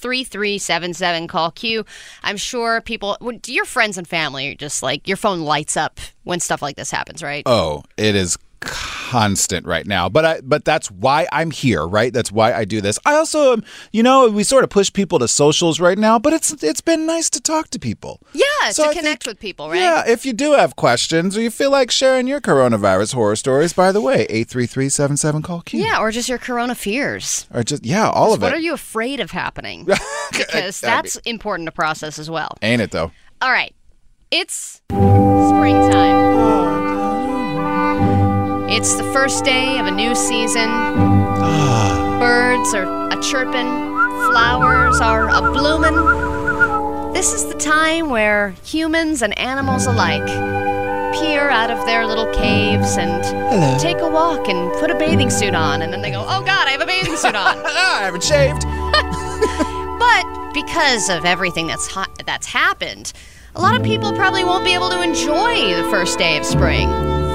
833-77 0.00 1.28
call 1.28 1.50
Q. 1.50 1.84
I'm 2.22 2.36
sure 2.36 2.80
people, 2.80 3.16
your 3.46 3.64
friends 3.64 3.98
and 3.98 4.06
family 4.06 4.48
are 4.48 4.54
just 4.54 4.82
like 4.82 5.06
your 5.06 5.16
phone 5.16 5.40
lights 5.40 5.76
up 5.76 6.00
when 6.24 6.40
stuff 6.40 6.62
like 6.62 6.76
this 6.76 6.90
happens, 6.90 7.22
right? 7.22 7.42
Oh, 7.46 7.82
it 7.96 8.14
is 8.14 8.36
constant 8.60 9.66
right 9.66 9.86
now. 9.86 10.08
But 10.08 10.24
I 10.24 10.40
but 10.42 10.64
that's 10.64 10.90
why 10.90 11.26
I'm 11.32 11.50
here, 11.50 11.86
right? 11.86 12.12
That's 12.12 12.30
why 12.30 12.52
I 12.52 12.64
do 12.64 12.80
this. 12.80 12.98
I 13.04 13.14
also 13.14 13.54
um, 13.54 13.64
you 13.92 14.02
know, 14.02 14.28
we 14.28 14.42
sort 14.44 14.64
of 14.64 14.70
push 14.70 14.92
people 14.92 15.18
to 15.18 15.28
socials 15.28 15.80
right 15.80 15.98
now, 15.98 16.18
but 16.18 16.32
it's 16.32 16.52
it's 16.62 16.80
been 16.80 17.06
nice 17.06 17.28
to 17.30 17.40
talk 17.40 17.68
to 17.70 17.78
people. 17.78 18.20
yeah, 18.32 18.44
So 18.70 18.84
to 18.84 18.90
I 18.90 18.94
connect 18.94 19.24
think- 19.24 19.32
with 19.32 19.40
people, 19.40 19.68
right? 19.70 19.78
Yeah, 19.80 20.04
if 20.06 20.24
you 20.26 20.32
do 20.32 20.52
have 20.52 20.76
questions 20.76 21.36
or 21.36 21.40
you 21.40 21.50
feel 21.50 21.70
like 21.70 21.90
sharing 21.90 22.26
your 22.26 22.40
coronavirus 22.40 23.14
horror 23.14 23.36
stories, 23.36 23.72
by 23.72 23.92
the 23.92 24.00
way, 24.00 24.26
833-77 24.28 25.42
call 25.42 25.62
Q. 25.62 25.80
Yeah, 25.82 25.98
or 26.00 26.10
just 26.10 26.28
your 26.28 26.38
corona 26.38 26.74
fears. 26.74 27.46
Or 27.52 27.62
just 27.62 27.84
yeah, 27.84 28.08
all 28.08 28.32
of 28.34 28.40
What 28.42 28.48
it. 28.48 28.50
What 28.50 28.54
are 28.58 28.60
you 28.60 28.74
afraid 28.74 29.20
of 29.20 29.30
happening? 29.30 29.86
Because 30.32 30.82
I 30.84 30.86
mean- 30.86 30.94
that's 30.96 31.16
important 31.26 31.66
to 31.66 31.72
process 31.72 32.18
as 32.18 32.30
well. 32.30 32.56
Ain't 32.62 32.80
it 32.80 32.92
though? 32.92 33.10
All 33.42 33.50
right. 33.50 33.74
It's 34.30 34.80
springtime. 34.88 36.60
It's 38.72 38.94
the 38.94 39.02
first 39.12 39.44
day 39.44 39.78
of 39.80 39.86
a 39.86 39.90
new 39.90 40.14
season. 40.14 40.68
Birds 42.20 42.72
are 42.72 43.10
a 43.10 43.20
chirping, 43.20 43.66
flowers 44.30 45.00
are 45.00 45.28
a 45.28 45.40
bloomin'. 45.52 47.12
This 47.12 47.32
is 47.32 47.46
the 47.46 47.58
time 47.58 48.10
where 48.10 48.50
humans 48.64 49.22
and 49.22 49.36
animals 49.36 49.86
alike 49.86 50.24
peer 51.18 51.50
out 51.50 51.72
of 51.72 51.84
their 51.84 52.06
little 52.06 52.32
caves 52.32 52.96
and 52.96 53.80
take 53.80 53.98
a 53.98 54.08
walk 54.08 54.48
and 54.48 54.72
put 54.74 54.90
a 54.90 54.94
bathing 54.94 55.30
suit 55.30 55.56
on. 55.56 55.82
And 55.82 55.92
then 55.92 56.00
they 56.00 56.12
go, 56.12 56.20
oh 56.20 56.42
God, 56.44 56.68
I 56.68 56.70
have 56.70 56.80
a 56.80 56.86
bathing 56.86 57.16
suit 57.16 57.34
on. 57.34 57.58
I 57.66 58.02
haven't 58.02 58.22
shaved. 58.22 58.64
But 60.00 60.54
because 60.54 61.10
of 61.10 61.26
everything 61.26 61.66
that's 61.66 61.86
ha- 61.86 62.08
that's 62.24 62.46
happened, 62.46 63.12
a 63.54 63.60
lot 63.60 63.76
of 63.76 63.82
people 63.82 64.12
probably 64.14 64.44
won't 64.44 64.64
be 64.64 64.72
able 64.72 64.88
to 64.88 65.02
enjoy 65.02 65.74
the 65.74 65.86
first 65.90 66.18
day 66.18 66.38
of 66.38 66.46
spring. 66.46 66.88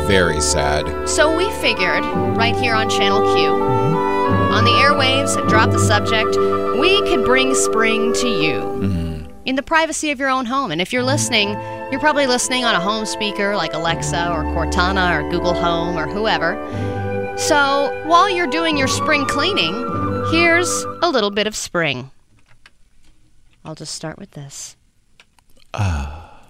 Very 0.08 0.40
sad. 0.40 1.10
So 1.10 1.36
we 1.36 1.50
figured, 1.54 2.04
right 2.38 2.56
here 2.56 2.76
on 2.76 2.90
Channel 2.90 3.36
Q, 3.36 3.50
on 3.50 4.64
the 4.64 4.72
airwaves, 4.72 5.36
drop 5.50 5.72
the 5.72 5.80
subject, 5.80 6.38
we 6.80 7.02
could 7.10 7.26
bring 7.26 7.54
spring 7.56 8.14
to 8.14 8.28
you 8.28 9.26
in 9.46 9.56
the 9.56 9.64
privacy 9.64 10.12
of 10.12 10.20
your 10.20 10.30
own 10.30 10.46
home. 10.46 10.72
And 10.72 10.82
if 10.82 10.94
you're 10.94 11.04
listening, 11.04 11.50
you're 11.92 12.00
probably 12.00 12.28
listening 12.28 12.66
on 12.66 12.76
a 12.76 12.80
home 12.80 13.06
speaker 13.06 13.56
like 13.56 13.74
Alexa 13.74 14.32
or 14.32 14.44
Cortana 14.44 15.20
or 15.20 15.30
Google 15.30 15.54
Home 15.54 15.98
or 15.98 16.08
whoever. 16.08 16.56
So 17.38 17.92
while 18.06 18.30
you're 18.30 18.48
doing 18.48 18.78
your 18.78 18.88
spring 18.88 19.26
cleaning, 19.26 19.74
here's 20.32 20.70
a 21.02 21.10
little 21.10 21.32
bit 21.32 21.48
of 21.48 21.56
spring. 21.56 22.12
I'll 23.64 23.76
just 23.76 23.94
start 23.94 24.18
with 24.18 24.32
this. 24.32 24.78
Ah, 25.74 26.42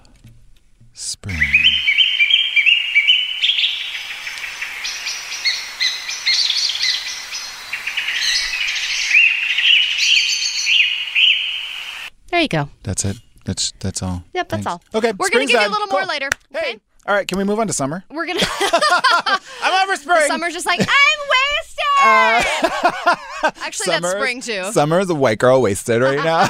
spring. 0.93 1.37
There 12.35 12.41
you 12.41 12.49
go. 12.49 12.67
That's 12.83 13.05
it. 13.05 13.15
That's 13.45 13.71
that's 13.79 14.03
all. 14.03 14.21
Yep, 14.33 14.49
that's 14.49 14.65
Thanks. 14.65 14.67
all. 14.67 14.81
Okay, 14.99 15.13
We're 15.17 15.29
gonna 15.29 15.45
give 15.45 15.61
you 15.61 15.67
a 15.67 15.71
little 15.71 15.87
more 15.87 16.01
Cool. 16.01 16.09
later. 16.09 16.29
Hey. 16.51 16.59
Okay. 16.59 16.79
All 17.07 17.15
right, 17.15 17.25
can 17.25 17.37
we 17.37 17.45
move 17.45 17.61
on 17.61 17.67
to 17.67 17.71
summer? 17.71 18.03
We're 18.09 18.25
gonna. 18.25 18.41
I'm 19.63 19.83
over 19.83 19.95
spring. 19.95 20.27
Summer's 20.27 20.51
just 20.51 20.65
like 20.65 20.81
I'm 20.81 21.19
wasted. 22.43 23.55
Actually, 23.63 23.85
that's 23.99 24.11
spring 24.11 24.41
too. 24.41 24.69
Summer 24.73 24.99
is 24.99 25.09
a 25.09 25.15
white 25.15 25.39
girl 25.39 25.61
wasted 25.61 26.01
right 26.01 26.21
now. 26.25 26.45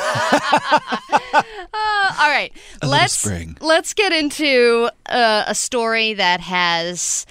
Uh, 1.35 2.15
all 2.19 2.29
right, 2.29 2.51
little 2.81 2.89
let's 2.89 3.15
spring. 3.15 3.55
let's 3.61 3.93
get 3.93 4.11
into 4.11 4.89
uh, 5.05 5.43
a 5.45 5.53
story 5.53 6.15
that 6.15 6.39
has 6.39 7.27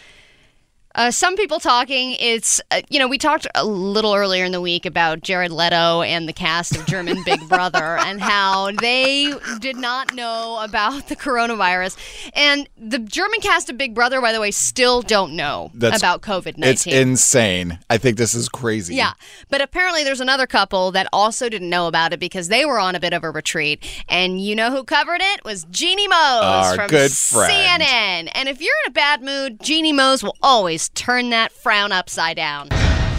Uh, 0.96 1.10
some 1.10 1.34
people 1.36 1.58
talking. 1.58 2.14
It's 2.20 2.60
uh, 2.70 2.80
you 2.88 3.00
know 3.00 3.08
we 3.08 3.18
talked 3.18 3.48
a 3.56 3.64
little 3.64 4.14
earlier 4.14 4.44
in 4.44 4.52
the 4.52 4.60
week 4.60 4.86
about 4.86 5.22
Jared 5.22 5.50
Leto 5.50 6.02
and 6.02 6.28
the 6.28 6.32
cast 6.32 6.76
of 6.76 6.86
German 6.86 7.22
Big 7.24 7.40
Brother 7.48 7.98
and 7.98 8.20
how 8.20 8.70
they 8.70 9.32
did 9.58 9.76
not 9.76 10.14
know 10.14 10.60
about 10.62 11.08
the 11.08 11.16
coronavirus, 11.16 11.96
and 12.34 12.68
the 12.76 13.00
German 13.00 13.40
cast 13.40 13.68
of 13.68 13.76
Big 13.76 13.92
Brother, 13.92 14.20
by 14.20 14.32
the 14.32 14.40
way, 14.40 14.52
still 14.52 15.02
don't 15.02 15.34
know 15.34 15.72
That's- 15.74 16.00
about 16.00 16.22
COVID 16.22 16.58
nineteen. 16.58 16.68
It's 16.74 16.86
insane. 16.86 17.78
I 17.90 17.98
think 17.98 18.16
this 18.16 18.34
is 18.34 18.48
crazy. 18.48 18.94
Yeah, 18.94 19.14
but 19.50 19.60
apparently 19.60 20.04
there's 20.04 20.20
another 20.20 20.46
couple 20.46 20.92
that 20.92 21.08
also 21.12 21.48
didn't 21.48 21.70
know 21.70 21.88
about 21.88 22.12
it 22.12 22.20
because 22.20 22.46
they 22.46 22.64
were 22.64 22.78
on 22.78 22.94
a 22.94 23.00
bit 23.00 23.12
of 23.12 23.24
a 23.24 23.30
retreat, 23.32 23.84
and 24.08 24.40
you 24.40 24.54
know 24.54 24.70
who 24.70 24.84
covered 24.84 25.20
it 25.20 25.44
was 25.44 25.64
Jeannie 25.70 26.06
Moos 26.06 26.14
Our 26.14 26.74
from 26.76 26.88
friend. 26.88 27.10
CNN. 27.50 28.30
And 28.32 28.48
if 28.48 28.60
you're 28.60 28.74
in 28.86 28.90
a 28.90 28.92
bad 28.92 29.22
mood, 29.22 29.60
Jeannie 29.60 29.92
Moos 29.92 30.22
will 30.22 30.36
always 30.40 30.83
turn 30.90 31.30
that 31.30 31.52
frown 31.52 31.92
upside 31.92 32.36
down. 32.36 32.68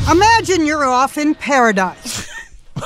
Imagine 0.10 0.65
you're 0.65 0.86
off 0.86 1.17
in 1.17 1.36
paradise. 1.36 2.30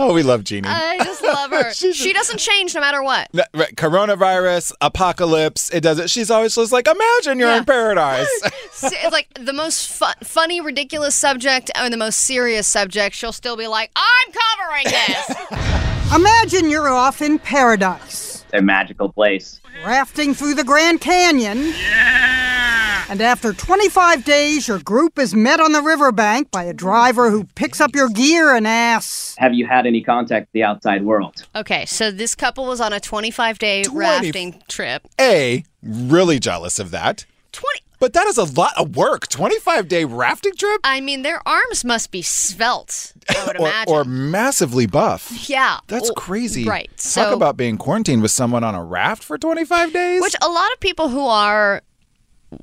Oh, 0.00 0.14
we 0.14 0.22
love 0.22 0.44
Jeannie. 0.44 0.68
I 0.68 0.96
just 0.98 1.24
love 1.24 1.50
her. 1.50 1.72
she 1.74 2.12
doesn't 2.12 2.38
change 2.38 2.72
no 2.72 2.80
matter 2.80 3.02
what. 3.02 3.26
No, 3.34 3.42
right, 3.52 3.74
Coronavirus, 3.74 4.72
apocalypse. 4.80 5.70
It 5.74 5.80
doesn't. 5.80 6.08
She's 6.08 6.30
always 6.30 6.54
just 6.54 6.70
like, 6.70 6.86
imagine 6.86 7.40
you're 7.40 7.50
Yeah. 7.50 7.58
in 7.58 7.64
paradise. 7.64 8.28
It's 8.44 9.10
like 9.12 9.26
the 9.34 9.52
most 9.52 9.88
fu- 9.88 10.04
funny, 10.24 10.60
ridiculous 10.60 11.16
subject 11.16 11.72
or 11.80 11.90
the 11.90 11.96
most 11.96 12.20
serious 12.20 12.68
subject. 12.68 13.16
She'll 13.16 13.32
still 13.32 13.56
be 13.56 13.66
like, 13.66 13.90
"I'm 13.96 14.32
covering 14.32 14.84
this." 14.84 16.14
Imagine 16.14 16.70
you're 16.70 16.88
off 16.88 17.20
in 17.20 17.40
paradise, 17.40 18.44
a 18.52 18.62
magical 18.62 19.12
place. 19.12 19.60
Rafting 19.84 20.34
through 20.34 20.54
the 20.54 20.64
Grand 20.64 21.00
Canyon. 21.00 21.72
Yeah! 21.76 23.04
And 23.10 23.22
after 23.22 23.52
25 23.54 24.24
days, 24.24 24.68
your 24.68 24.78
group 24.80 25.18
is 25.18 25.34
met 25.34 25.60
on 25.60 25.72
the 25.72 25.80
riverbank 25.80 26.50
by 26.50 26.64
a 26.64 26.74
driver 26.74 27.30
who 27.30 27.44
picks 27.54 27.80
up 27.80 27.94
your 27.94 28.08
gear 28.10 28.54
and 28.54 28.66
asks, 28.66 29.34
Have 29.38 29.54
you 29.54 29.66
had 29.66 29.86
any 29.86 30.02
contact 30.02 30.48
with 30.48 30.52
the 30.52 30.62
outside 30.64 31.04
world? 31.04 31.46
okay, 31.56 31.86
so 31.86 32.10
this 32.10 32.34
couple 32.34 32.66
was 32.66 32.80
on 32.80 32.92
a 32.92 33.00
25 33.00 33.58
day 33.58 33.82
20 33.82 33.98
rafting 33.98 34.62
trip. 34.68 35.08
a, 35.20 35.64
really 35.82 36.38
jealous 36.38 36.78
of 36.78 36.90
that. 36.90 37.24
20. 37.52 37.80
But 38.00 38.12
that 38.12 38.26
is 38.28 38.36
a 38.38 38.44
lot 38.44 38.74
of 38.76 38.94
work. 38.94 39.26
25 39.28 39.88
day 39.88 40.04
rafting 40.04 40.54
trip? 40.54 40.80
I 40.84 41.00
mean, 41.00 41.22
their 41.22 41.40
arms 41.48 41.84
must 41.84 42.10
be 42.10 42.22
svelte. 42.22 43.14
Or, 43.58 43.84
or 43.88 44.04
massively 44.04 44.86
buff. 44.86 45.48
yeah, 45.48 45.78
That's 45.88 46.10
Oh, 46.10 46.14
crazy. 46.14 46.64
Right. 46.64 46.88
Talk 46.90 47.00
So, 47.00 47.34
about 47.34 47.56
being 47.56 47.76
quarantined 47.76 48.22
with 48.22 48.30
someone 48.30 48.62
on 48.64 48.74
a 48.74 48.82
raft 48.84 49.22
for 49.24 49.36
25 49.36 49.92
days. 49.92 50.20
which 50.22 50.36
a 50.42 50.48
lot 50.48 50.70
of 50.72 50.80
people 50.80 51.08
who 51.08 51.26
are 51.26 51.82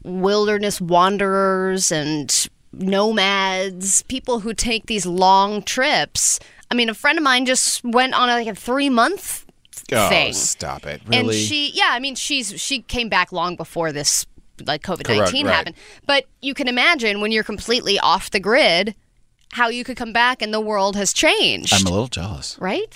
wilderness 0.04 0.80
wanderers 0.82 1.91
and 1.91 2.47
nomads, 2.73 4.01
people 4.04 4.39
who 4.39 4.54
take 4.54 4.86
these 4.88 5.06
long 5.06 5.62
trips. 5.63 6.39
I 6.71 6.75
mean, 6.75 6.89
a 6.89 6.93
friend 6.93 7.17
of 7.17 7.23
mine 7.23 7.45
just 7.45 7.84
went 7.84 8.13
on 8.13 8.30
a, 8.30 8.34
like 8.34 8.47
a 8.47 8.56
three 8.56 8.89
month 8.89 9.45
oh, 9.93 10.10
thing. 10.10 10.34
stop 10.34 10.86
it. 10.86 11.01
Really? 11.08 11.19
and 11.19 11.34
she 11.34 11.71
yeah 11.73 11.89
i 11.91 11.99
mean 11.99 12.15
she's 12.15 12.60
she 12.60 12.82
came 12.82 13.10
back 13.10 13.32
long 13.32 13.56
before 13.56 13.91
this 13.91 14.25
like 14.65 14.82
covid-19 14.82 15.43
right. 15.43 15.45
happened 15.54 15.75
but 16.08 16.25
you 16.41 16.54
can 16.54 16.67
imagine 16.67 17.21
when 17.21 17.32
you're 17.32 17.43
completely 17.43 17.99
off 17.99 18.32
the 18.32 18.39
grid 18.39 18.95
how 19.55 19.69
you 19.69 19.83
could 19.85 19.95
come 19.97 20.11
back 20.11 20.41
and 20.41 20.53
the 20.53 20.59
world 20.59 20.95
has 20.97 21.13
changed 21.13 21.73
I'm 21.73 21.85
a 21.87 21.89
little 21.89 22.07
jealous. 22.07 22.57
right 22.59 22.93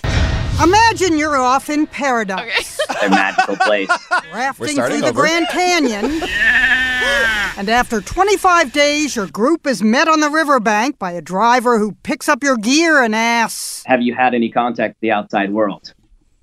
Imagine 0.62 1.18
you're 1.18 1.38
off 1.38 1.70
in 1.70 1.88
paradise, 1.88 2.78
A 3.02 3.10
magical 3.10 3.56
place. 3.56 3.88
rafting 4.34 4.68
starting 4.68 5.00
through 5.00 5.08
the. 5.08 5.14
Grand 5.14 5.48
Canyon. 5.48 6.22
And 7.58 7.70
after 7.70 8.00
25 8.02 8.72
days, 8.74 9.16
your 9.16 9.28
group 9.28 9.66
is 9.68 9.82
met 9.82 10.08
on 10.08 10.20
the 10.22 10.30
riverbank 10.30 10.98
by 11.00 11.12
a 11.12 11.22
driver 11.22 11.78
who 11.80 11.94
picks 12.04 12.30
up 12.30 12.42
your 12.44 12.56
gear 12.58 13.02
and 13.04 13.14
asks, 13.16 13.84
Have 13.86 14.02
you 14.02 14.14
had 14.16 14.34
any 14.34 14.50
contact 14.50 14.96
with 14.96 15.02
the 15.02 15.12
outside 15.12 15.52
world? 15.54 15.94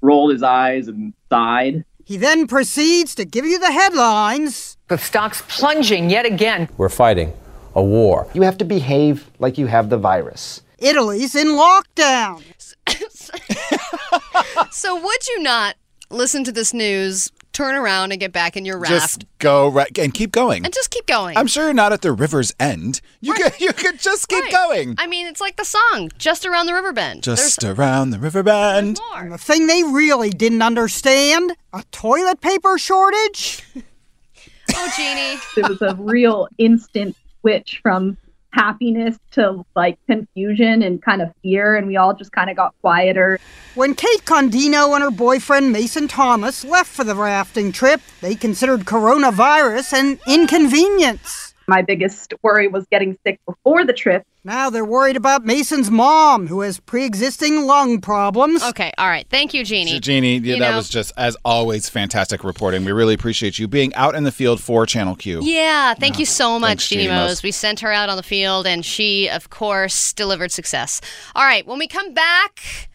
Rolled 0.03 0.33
his 0.33 0.43
eyes 0.43 0.89
and 0.89 1.13
sighed. 1.31 1.85
He 2.05 2.17
then 2.19 2.47
proceeds 2.47 3.15
to 3.17 3.25
give 3.25 3.45
you 3.47 3.59
the 3.59 3.73
headlines. 3.73 4.77
The 4.89 4.99
stocks 4.99 5.43
plunging 5.49 6.11
yet 6.11 6.25
again. 6.27 6.69
We're 6.77 6.89
fighting 6.91 7.33
a 7.77 7.83
war. 7.83 8.27
You 8.35 8.43
have 8.43 8.59
to 8.59 8.65
behave 8.65 9.31
like 9.39 9.57
you 9.59 9.67
have 9.67 9.91
the 9.91 9.99
virus. 9.99 10.63
Italy's 10.79 11.35
in 11.37 11.49
lockdown. 11.49 12.43
so 14.71 15.01
would 15.01 15.27
you 15.29 15.43
not 15.43 15.77
listen 16.11 16.45
to 16.45 16.53
this 16.53 16.73
news 16.75 17.31
turn 17.53 17.75
around 17.75 18.13
and 18.13 18.21
get 18.21 18.33
back 18.33 18.57
in 18.57 18.65
your 18.67 18.79
raft 18.79 18.93
Just 18.93 19.25
go 19.39 19.69
right 19.69 19.99
and 19.99 20.13
keep 20.13 20.31
going. 20.31 20.65
and 20.65 20.73
just 20.75 20.91
keep 20.91 21.07
going 21.07 21.37
I'm 21.39 21.47
sure 21.47 21.65
you're 21.65 21.73
not 21.75 21.93
at 21.93 22.03
the 22.03 22.13
river's 22.13 22.53
end. 22.61 23.01
You 23.21 23.33
could 23.35 23.59
you 23.61 23.73
could 23.73 23.99
just 23.99 24.29
keep 24.29 24.43
Right. 24.45 24.53
going. 24.53 24.95
i 24.99 25.07
mean 25.07 25.27
it's 25.27 25.41
like 25.41 25.57
the 25.57 25.65
song 25.65 26.11
just 26.19 26.45
around 26.47 26.67
the 26.67 26.75
river 26.75 26.93
bend 26.93 27.23
Just 27.23 27.61
There's 27.63 27.79
around 27.79 28.11
the 28.11 28.19
river 28.19 28.43
bend. 28.43 29.01
more 29.15 29.31
The 29.31 29.39
thing 29.39 29.67
they 29.67 29.83
really 29.83 30.31
didn't 30.31 30.63
understand 30.63 31.53
a 31.73 31.83
toilet 31.93 32.41
paper 32.43 32.77
shortage? 32.79 33.63
oh 34.77 34.93
jeannie 34.97 35.41
it 35.57 35.69
was 35.69 35.81
a 35.83 35.95
real 35.97 36.47
instant 36.59 37.17
switch 37.47 37.79
from 37.81 38.17
happiness 38.51 39.19
to 39.31 39.65
like 39.77 39.99
confusion 40.09 40.83
and 40.83 41.01
kind 41.01 41.23
of 41.23 41.31
fear 41.43 41.77
and 41.77 41.87
we 41.87 41.97
all 41.97 42.13
just 42.13 42.33
kind 42.33 42.51
of 42.51 42.57
got 42.57 42.75
quieter 42.81 43.39
When 43.77 43.95
Kate 43.95 44.25
Condino 44.25 44.95
and 44.95 45.05
her 45.05 45.11
boyfriend 45.13 45.73
Mason 45.73 46.09
Thomas 46.09 46.65
left 46.65 46.91
for 46.91 47.05
the 47.05 47.15
rafting 47.15 47.71
trip, 47.71 48.01
they 48.21 48.35
considered 48.35 48.81
coronavirus 48.81 49.93
an 49.93 50.19
inconvenience. 50.27 51.55
my 51.69 51.83
biggest 51.83 52.35
worry 52.43 52.67
was 52.67 52.85
getting 52.91 53.17
sick 53.25 53.39
before 53.47 53.85
the 53.85 53.93
trip 53.93 54.27
Now 54.47 54.71
they're 54.71 54.85
worried 54.85 55.17
about 55.17 55.45
Mason's 55.45 55.91
mom, 55.91 56.47
who 56.47 56.61
has 56.61 56.79
pre 56.79 57.05
existing 57.05 57.67
lung 57.67 58.01
problems. 58.01 58.63
okay 58.63 58.93
all 58.97 59.09
right 59.09 59.27
thank 59.29 59.53
you 59.53 59.65
jeannie 59.65 59.99
Jeannie, 59.99 60.37
yeah, 60.39 60.55
You 60.55 60.61
that 60.61 60.71
know- 60.71 60.77
was 60.77 60.89
just 60.89 61.11
as 61.17 61.37
always 61.45 61.89
fantastic 61.89 62.45
reporting. 62.45 62.85
We 62.85 62.93
really 62.93 63.15
appreciate 63.15 63.59
you 63.59 63.67
being 63.67 63.93
out 63.97 64.15
in 64.15 64.23
the 64.23 64.31
field 64.31 64.61
for 64.61 64.87
Channel 64.87 65.17
Q. 65.17 65.41
Yeah, 65.43 65.95
thank 65.95 66.21
you 66.21 66.27
so 66.27 66.61
much, 66.61 66.69
Thanks, 66.69 66.89
Jeannie 66.91 67.05
Jeannie 67.07 67.17
Moos. 67.23 67.29
Moos. 67.31 67.43
We 67.43 67.51
sent 67.51 67.81
her 67.81 67.91
out 67.93 68.09
on 68.09 68.17
the 68.17 68.23
field, 68.23 68.69
and 68.69 68.85
she, 68.85 69.29
of 69.29 69.51
course, 69.51 70.13
delivered 70.13 70.53
success. 70.53 71.01
All 71.35 71.43
right, 71.45 71.67
when 71.67 71.79
we 71.81 71.89
come 71.89 72.15
back, 72.15 72.89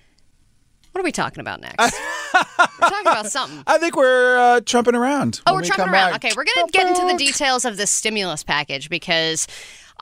what 0.94 1.02
are 1.02 1.04
we 1.04 1.12
talking 1.12 1.42
about 1.42 1.60
next? 1.60 1.78
we're 2.34 2.90
talking 2.90 3.08
about 3.08 3.28
something. 3.28 3.64
I 3.68 3.78
think 3.78 3.98
we're 3.98 4.38
uh, 4.38 4.62
trumping 4.62 4.96
around. 4.96 5.42
Oh, 5.46 5.52
when 5.54 5.56
we're 5.56 5.62
we 5.64 5.68
trumping 5.68 5.86
come 5.86 5.94
around. 5.94 6.12
back. 6.12 6.24
Okay, 6.26 6.34
we're 6.36 6.46
going 6.46 6.68
to 6.68 6.72
get 6.72 6.88
into 6.88 7.06
the 7.12 7.18
details 7.18 7.66
of 7.66 7.76
this 7.78 7.92
stimulus 7.92 8.44
package 8.44 8.90
because 8.90 9.48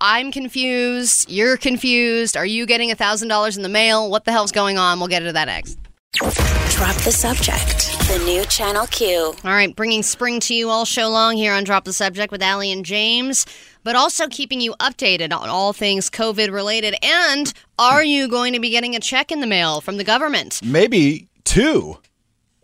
I'm 0.01 0.31
confused. 0.31 1.29
You're 1.29 1.57
confused. 1.57 2.37
Are 2.37 2.45
you 2.45 2.65
getting 2.65 2.89
$1,000 2.89 3.57
in 3.57 3.63
the 3.63 3.69
mail? 3.69 4.09
What 4.09 4.25
the 4.25 4.31
hell's 4.31 4.51
going 4.51 4.77
on? 4.77 4.99
We'll 4.99 5.09
get 5.09 5.21
into 5.21 5.33
that 5.33 5.45
next. 5.45 5.77
Drop 6.13 6.95
the 7.03 7.11
subject. 7.11 7.97
The 8.07 8.23
new 8.25 8.45
Channel 8.45 8.87
Q. 8.87 9.35
All 9.43 9.51
right, 9.51 9.75
bringing 9.75 10.01
spring 10.01 10.39
to 10.41 10.55
you 10.55 10.69
all 10.69 10.85
show 10.85 11.09
long 11.09 11.35
here 11.35 11.53
on 11.53 11.65
Drop 11.65 11.83
the 11.83 11.93
Subject 11.93 12.31
with 12.31 12.41
Allie 12.41 12.71
and 12.71 12.85
James, 12.85 13.45
but 13.83 13.95
also 13.95 14.27
keeping 14.27 14.61
you 14.61 14.73
updated 14.79 15.33
on 15.33 15.49
all 15.49 15.73
things 15.73 16.09
COVID 16.09 16.51
related. 16.51 16.95
And 17.03 17.53
are 17.77 18.03
you 18.03 18.27
going 18.27 18.53
to 18.53 18.59
be 18.59 18.69
getting 18.69 18.95
a 18.95 18.99
check 18.99 19.31
in 19.31 19.41
the 19.41 19.47
mail 19.47 19.81
from 19.81 19.97
the 19.97 20.03
government? 20.05 20.61
Maybe 20.63 21.27
two. 21.43 21.97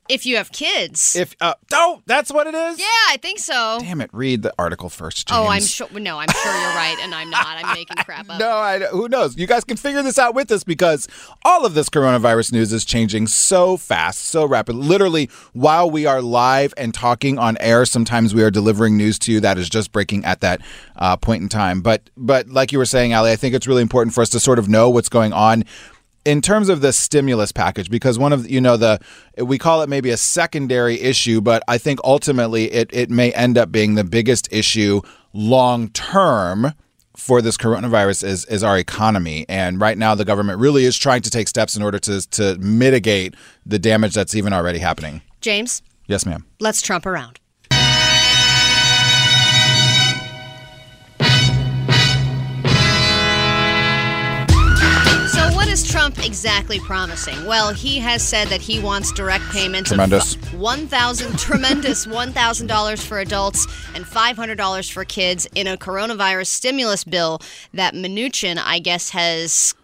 If 0.08 0.26
you 0.26 0.38
have 0.38 0.52
kids. 0.52 1.16
If 1.16 1.36
uh, 1.42 1.56
oh, 1.74 2.02
that's 2.06 2.32
what 2.32 2.46
it 2.46 2.54
is. 2.54 2.80
yeah, 2.80 2.86
I 3.10 3.18
think 3.22 3.40
so. 3.40 3.78
Damn 3.80 4.02
it! 4.02 4.10
Read 4.14 4.44
the 4.44 4.54
article 4.60 4.90
first, 4.90 5.28
James. 5.28 5.38
Oh, 5.38 5.48
I'm 5.48 5.64
sure. 5.64 5.90
No, 6.00 6.20
I'm 6.20 6.30
sure 6.30 6.52
you're 6.52 6.76
right, 6.76 6.98
and 7.02 7.16
I'm 7.16 7.30
not. 7.30 7.48
I'm 7.48 7.74
making 7.74 7.98
crap 8.06 8.30
up. 8.30 8.40
No, 8.40 8.50
I, 8.50 8.80
who 8.80 9.08
knows? 9.10 9.36
You 9.36 9.48
guys 9.48 9.64
can 9.64 9.78
figure 9.78 10.04
this 10.04 10.20
out 10.20 10.36
with 10.36 10.52
us 10.52 10.64
because 10.64 11.08
all 11.44 11.66
of 11.66 11.74
this 11.74 11.90
coronavirus 11.90 12.52
news 12.52 12.72
is 12.72 12.86
changing 12.86 13.28
so 13.28 13.78
fast, 13.78 14.26
so 14.26 14.46
rapid. 14.46 14.76
Literally, 14.76 15.30
while 15.54 15.90
we 15.90 16.06
are 16.06 16.22
live 16.22 16.74
and 16.78 16.94
talking 16.94 17.40
on 17.40 17.58
air, 17.60 17.86
sometimes 17.86 18.36
we 18.36 18.44
are 18.44 18.52
delivering 18.52 18.98
news 18.98 19.18
to 19.20 19.32
you 19.32 19.40
that 19.40 19.58
is 19.58 19.70
just 19.70 19.92
breaking 19.92 20.24
at 20.26 20.42
that 20.42 20.62
uh, 20.98 21.18
point 21.18 21.42
in 21.42 21.50
time. 21.50 21.82
But, 21.82 22.10
but 22.16 22.48
like 22.50 22.72
you 22.72 22.78
were 22.78 22.86
saying, 22.86 23.14
Allie, 23.14 23.32
I 23.32 23.36
think 23.36 23.56
it's 23.56 23.68
really 23.68 23.82
important 23.82 24.14
for 24.14 24.22
us 24.22 24.30
to 24.30 24.40
sort 24.40 24.60
of 24.60 24.70
know 24.70 24.90
what's 24.90 25.10
going 25.10 25.34
on 25.34 25.64
in 26.26 26.42
terms 26.42 26.70
of 26.70 26.82
the 26.82 26.92
stimulus 26.92 27.52
package 27.52 27.90
because 27.90 28.20
one 28.20 28.34
of 28.34 28.50
you 28.50 28.60
know 28.60 28.76
the 28.76 29.00
we 29.38 29.58
call 29.58 29.82
it 29.82 29.90
maybe 29.90 30.10
a 30.10 30.18
secondary 30.18 31.00
issue 31.00 31.40
but 31.40 31.64
i 31.68 31.78
think 31.78 32.00
ultimately 32.04 32.72
it 32.72 32.90
it 32.92 33.10
may 33.10 33.32
end 33.34 33.58
up 33.58 33.72
being 33.72 33.96
the 33.96 34.04
biggest 34.04 34.52
issue 34.52 35.02
long 35.34 35.90
term 35.90 36.74
for 37.16 37.42
this 37.42 37.58
coronavirus 37.58 38.24
is 38.24 38.46
is 38.46 38.64
our 38.64 38.78
economy. 38.78 39.46
And 39.48 39.80
right 39.80 39.98
now 39.98 40.16
the 40.16 40.26
government 40.26 40.60
really 40.60 40.86
is 40.86 40.98
trying 40.98 41.22
to 41.24 41.30
take 41.30 41.48
steps 41.48 41.76
in 41.76 41.84
order 41.84 42.00
to 42.00 42.22
to 42.32 42.58
mitigate 42.58 43.36
the 43.66 43.80
damage 43.80 44.14
that's 44.14 44.36
even 44.36 44.54
already 44.54 44.80
happening. 44.80 45.22
James, 45.42 45.82
yes 46.08 46.26
ma'am. 46.26 46.46
Let's 46.60 46.82
trump 46.82 47.06
around. 47.06 47.40
Is 55.76 55.84
Trump 55.84 56.26
exactly 56.26 56.80
promising? 56.80 57.46
Well, 57.46 57.74
he 57.74 58.00
has 58.00 58.26
said 58.26 58.48
that 58.48 58.62
he 58.62 58.80
wants 58.80 59.12
direct 59.12 59.44
payments 59.52 59.90
Tremendous. 59.90 60.36
of 60.36 60.54
one 60.54 60.88
thousand 60.88 61.38
tremendous 61.48 62.08
one 62.08 62.32
thousand 62.32 62.68
dollars 62.68 63.04
for 63.06 63.20
adults 63.20 63.68
and 63.94 64.08
five 64.08 64.38
hundred 64.38 64.56
dollars 64.56 64.90
for 64.90 65.04
kids 65.04 65.46
in 65.54 65.68
a 65.68 65.76
coronavirus 65.76 66.48
stimulus 66.48 67.04
bill 67.04 67.42
that 67.74 67.94
Mnuchin, 67.94 68.58
I 68.58 68.80
guess, 68.80 69.10
has 69.10 69.76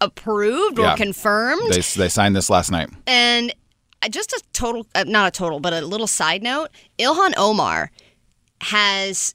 approved 0.00 0.78
or 0.78 0.84
Yeah. 0.86 0.96
confirmed. 0.96 1.70
They 1.70 1.82
they 1.82 2.08
signed 2.08 2.34
this 2.34 2.48
last 2.48 2.70
night. 2.70 2.88
And 3.06 3.52
just 4.10 4.32
a 4.32 4.42
total, 4.54 4.86
uh, 4.94 5.04
not 5.06 5.28
a 5.28 5.30
total, 5.30 5.60
but 5.60 5.74
a 5.74 5.82
little 5.82 6.06
side 6.06 6.42
note 6.42 6.70
Ilhan 6.98 7.34
Omar 7.36 7.90
has 8.62 9.34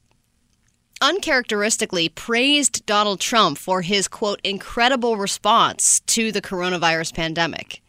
uncharacteristically 1.01 2.09
praised 2.09 2.85
Donald 2.85 3.19
Trump 3.19 3.57
for 3.57 3.81
his 3.81 4.07
quote 4.07 4.39
incredible 4.43 5.17
response 5.17 5.99
to 6.07 6.31
the 6.31 6.41
coronavirus 6.41 7.13
pandemic. 7.13 7.81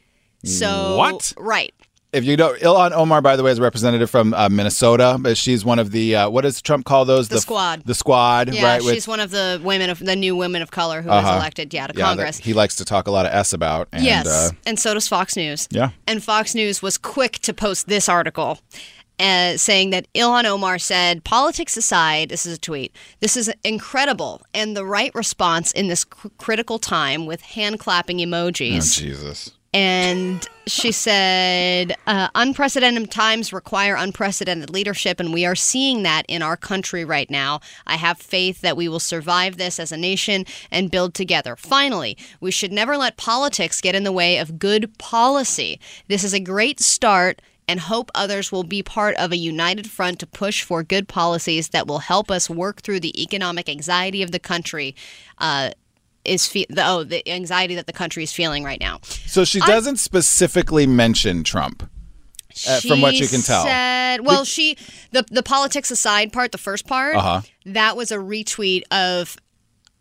So 0.45 0.97
What? 0.97 1.33
Right. 1.37 1.73
If 2.13 2.25
you 2.25 2.37
know, 2.37 2.53
Ilhan 2.61 2.93
Omar, 2.93 3.23
by 3.23 3.37
the 3.37 3.43
way, 3.43 3.53
is 3.53 3.59
a 3.59 3.63
representative 3.63 4.11
from 4.11 4.35
uh, 4.35 4.51
Minnesota, 4.51 5.17
but 5.19 5.39
she's 5.39 5.65
one 5.65 5.79
of 5.79 5.93
the 5.93 6.15
uh, 6.17 6.29
what 6.29 6.43
does 6.43 6.61
Trump 6.61 6.85
call 6.85 7.07
those? 7.07 7.29
The 7.29 7.41
squad. 7.41 7.85
The 7.87 7.95
squad, 7.95 8.53
Yeah, 8.53 8.65
right? 8.75 8.83
she's 8.83 9.09
one 9.09 9.19
of 9.19 9.31
the 9.31 9.59
women 9.65 9.89
of 9.89 9.99
the 9.99 10.15
new 10.15 10.37
women 10.37 10.61
of 10.61 10.71
color 10.71 11.01
who 11.01 11.09
was 11.09 11.25
Uh-huh. 11.25 11.37
elected, 11.39 11.73
yeah, 11.73 11.87
to 11.87 11.95
yeah, 11.97 12.01
that 12.05 12.09
Congress. 12.09 12.37
he 12.37 12.53
likes 12.53 12.77
to 12.77 12.85
talk 12.85 13.07
a 13.07 13.11
lot 13.11 13.25
of 13.25 13.33
s 13.33 13.55
about. 13.55 13.89
And, 13.93 14.05
yes, 14.05 14.27
uh, 14.27 14.51
and 14.67 14.79
so 14.79 14.93
does 14.93 15.09
Fox 15.09 15.37
News. 15.37 15.69
Yeah. 15.71 15.91
And 16.07 16.23
Fox 16.23 16.55
News 16.55 16.83
was 16.83 16.99
quick 16.99 17.39
to 17.41 17.55
post 17.55 17.89
this 17.89 18.11
article 18.11 18.59
uh, 19.23 19.57
saying 19.57 19.91
that 19.91 20.13
Ilhan 20.15 20.45
Omar 20.45 20.79
said, 20.79 21.25
Politics 21.25 21.77
aside, 21.77 22.29
this 22.29 22.45
is 22.45 22.57
a 22.57 22.61
tweet, 22.61 22.95
this 23.21 23.37
is 23.37 23.53
incredible 23.65 24.43
and 24.53 24.77
the 24.77 24.85
right 24.85 25.15
response 25.15 25.73
in 25.73 25.89
this 25.89 26.05
cr- 26.05 26.29
critical 26.39 26.79
time 26.79 27.27
with 27.27 27.41
hand 27.41 27.79
clapping 27.79 28.21
oh, 28.21 28.25
emojis. 28.25 28.99
Jesus. 28.99 29.53
and 29.73 30.47
she 30.67 30.93
said, 30.93 31.97
uh, 32.07 32.29
unprecedented 32.35 33.11
times 33.11 33.53
require 33.53 33.97
unprecedented 33.97 34.71
leadership, 34.71 35.19
and 35.19 35.33
we 35.33 35.45
are 35.45 35.55
seeing 35.55 36.03
that 36.03 36.25
in 36.29 36.43
our 36.43 36.57
country 36.57 37.05
right 37.05 37.31
now. 37.31 37.61
I 37.87 37.97
have 37.97 38.19
faith 38.19 38.61
that 38.61 38.77
we 38.77 38.89
will 38.89 39.01
survive 39.01 39.57
this 39.57 39.81
as 39.81 39.91
a 39.91 39.97
nation 39.97 40.45
and 40.71 40.91
build 40.91 41.15
together. 41.15 41.57
Finally, 41.57 42.17
we 42.41 42.51
should 42.51 42.73
never 42.73 42.97
let 42.97 43.17
politics 43.17 43.81
get 43.81 43.95
in 43.95 44.05
the 44.05 44.13
way 44.13 44.39
of 44.39 44.59
good 44.59 44.97
policy. 44.99 45.81
This 46.07 46.23
is 46.23 46.35
a 46.35 46.41
great 46.41 46.81
start. 46.81 47.43
And 47.73 47.81
hope 47.81 48.11
others 48.15 48.53
will 48.53 48.65
be 48.65 48.83
part 48.83 49.15
of 49.17 49.33
a 49.33 49.37
united 49.37 49.87
front 49.91 50.19
to 50.21 50.27
push 50.27 50.63
for 50.63 50.83
good 50.83 51.09
policies 51.09 51.69
that 51.71 51.87
will 51.87 52.01
help 52.01 52.31
us 52.31 52.51
work 52.51 52.83
through 52.83 53.01
the 53.01 53.15
economic 53.23 53.67
anxiety 53.67 54.23
of 54.23 54.31
the 54.31 54.39
country. 54.39 54.95
Uh, 55.39 55.71
is 56.25 56.47
fe- 56.47 56.67
the, 56.69 56.87
oh 56.87 57.03
the 57.03 57.27
anxiety 57.29 57.75
that 57.75 57.87
the 57.87 57.93
country 57.93 58.23
is 58.23 58.33
feeling 58.33 58.63
right 58.63 58.79
now. 58.79 58.99
So 59.03 59.45
she 59.45 59.59
doesn't 59.61 59.97
specifically 59.97 60.87
mention 60.87 61.45
Trump. 61.45 61.89
Uh, 62.69 62.81
from 62.81 63.01
what 63.01 63.15
you 63.15 63.27
can 63.27 63.41
tell. 63.41 63.65
Said, 63.65 64.21
well, 64.21 64.45
she 64.45 64.77
the 65.13 65.25
the 65.31 65.43
politics 65.43 65.91
aside 65.91 66.33
part, 66.33 66.53
the 66.53 66.59
first 66.59 66.87
part, 66.87 67.17
Uh-huh. 67.17 67.41
that 67.65 67.97
was 67.97 68.13
a 68.13 68.19
retweet 68.19 68.83
of 68.91 69.37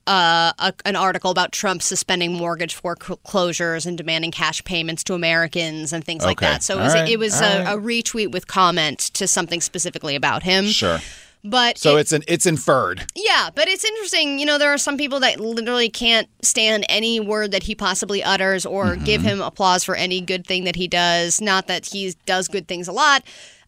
uh, 0.07 0.51
a, 0.59 0.73
an 0.85 0.95
article 0.95 1.31
about 1.31 1.51
Trump 1.51 1.81
suspending 1.81 2.33
mortgage 2.33 2.75
foreclosures 2.75 3.85
and 3.85 3.97
demanding 3.97 4.31
cash 4.31 4.63
payments 4.63 5.03
to 5.05 5.13
Americans 5.13 5.93
and 5.93 6.03
things 6.03 6.23
like 6.23 6.39
that. 6.39 6.63
So 6.63 6.79
it 6.79 6.83
was, 6.83 6.93
right. 6.93 7.09
it 7.09 7.19
was 7.19 7.39
a, 7.39 7.63
right. 7.63 7.73
a 7.73 7.77
retweet 7.77 8.31
with 8.31 8.47
comment 8.47 8.99
to 9.13 9.27
something 9.27 9.61
specifically 9.61 10.15
about 10.15 10.43
him. 10.43 10.65
Sure. 10.65 10.99
But 11.43 11.77
So 11.79 11.97
it- 11.97 12.01
it's 12.01 12.11
an 12.11 12.23
it's 12.27 12.45
inferred. 12.45 13.05
yeah, 13.15 13.49
but 13.55 13.67
it's 13.67 13.83
interesting. 13.83 14.37
You 14.37 14.45
know, 14.45 14.57
there 14.59 14.71
are 14.73 14.77
some 14.77 14.95
people 14.97 15.19
that 15.21 15.39
literally 15.39 15.89
can't 15.89 16.27
stand 16.43 16.85
any 16.87 17.19
word 17.19 17.51
that 17.51 17.63
he 17.63 17.73
possibly 17.73 18.23
utters 18.23 18.63
or 18.65 18.85
Mm-hmm. 18.93 19.03
give 19.05 19.21
him 19.23 19.41
applause 19.41 19.83
for 19.83 19.95
any 19.95 20.21
good 20.21 20.45
thing 20.45 20.65
that 20.65 20.75
he 20.75 20.87
does. 20.87 21.41
Not 21.41 21.65
that 21.67 21.87
he 21.87 22.15
does 22.27 22.47
good 22.47 22.67
things 22.67 22.87
a 22.87 22.91
lot. 22.91 23.23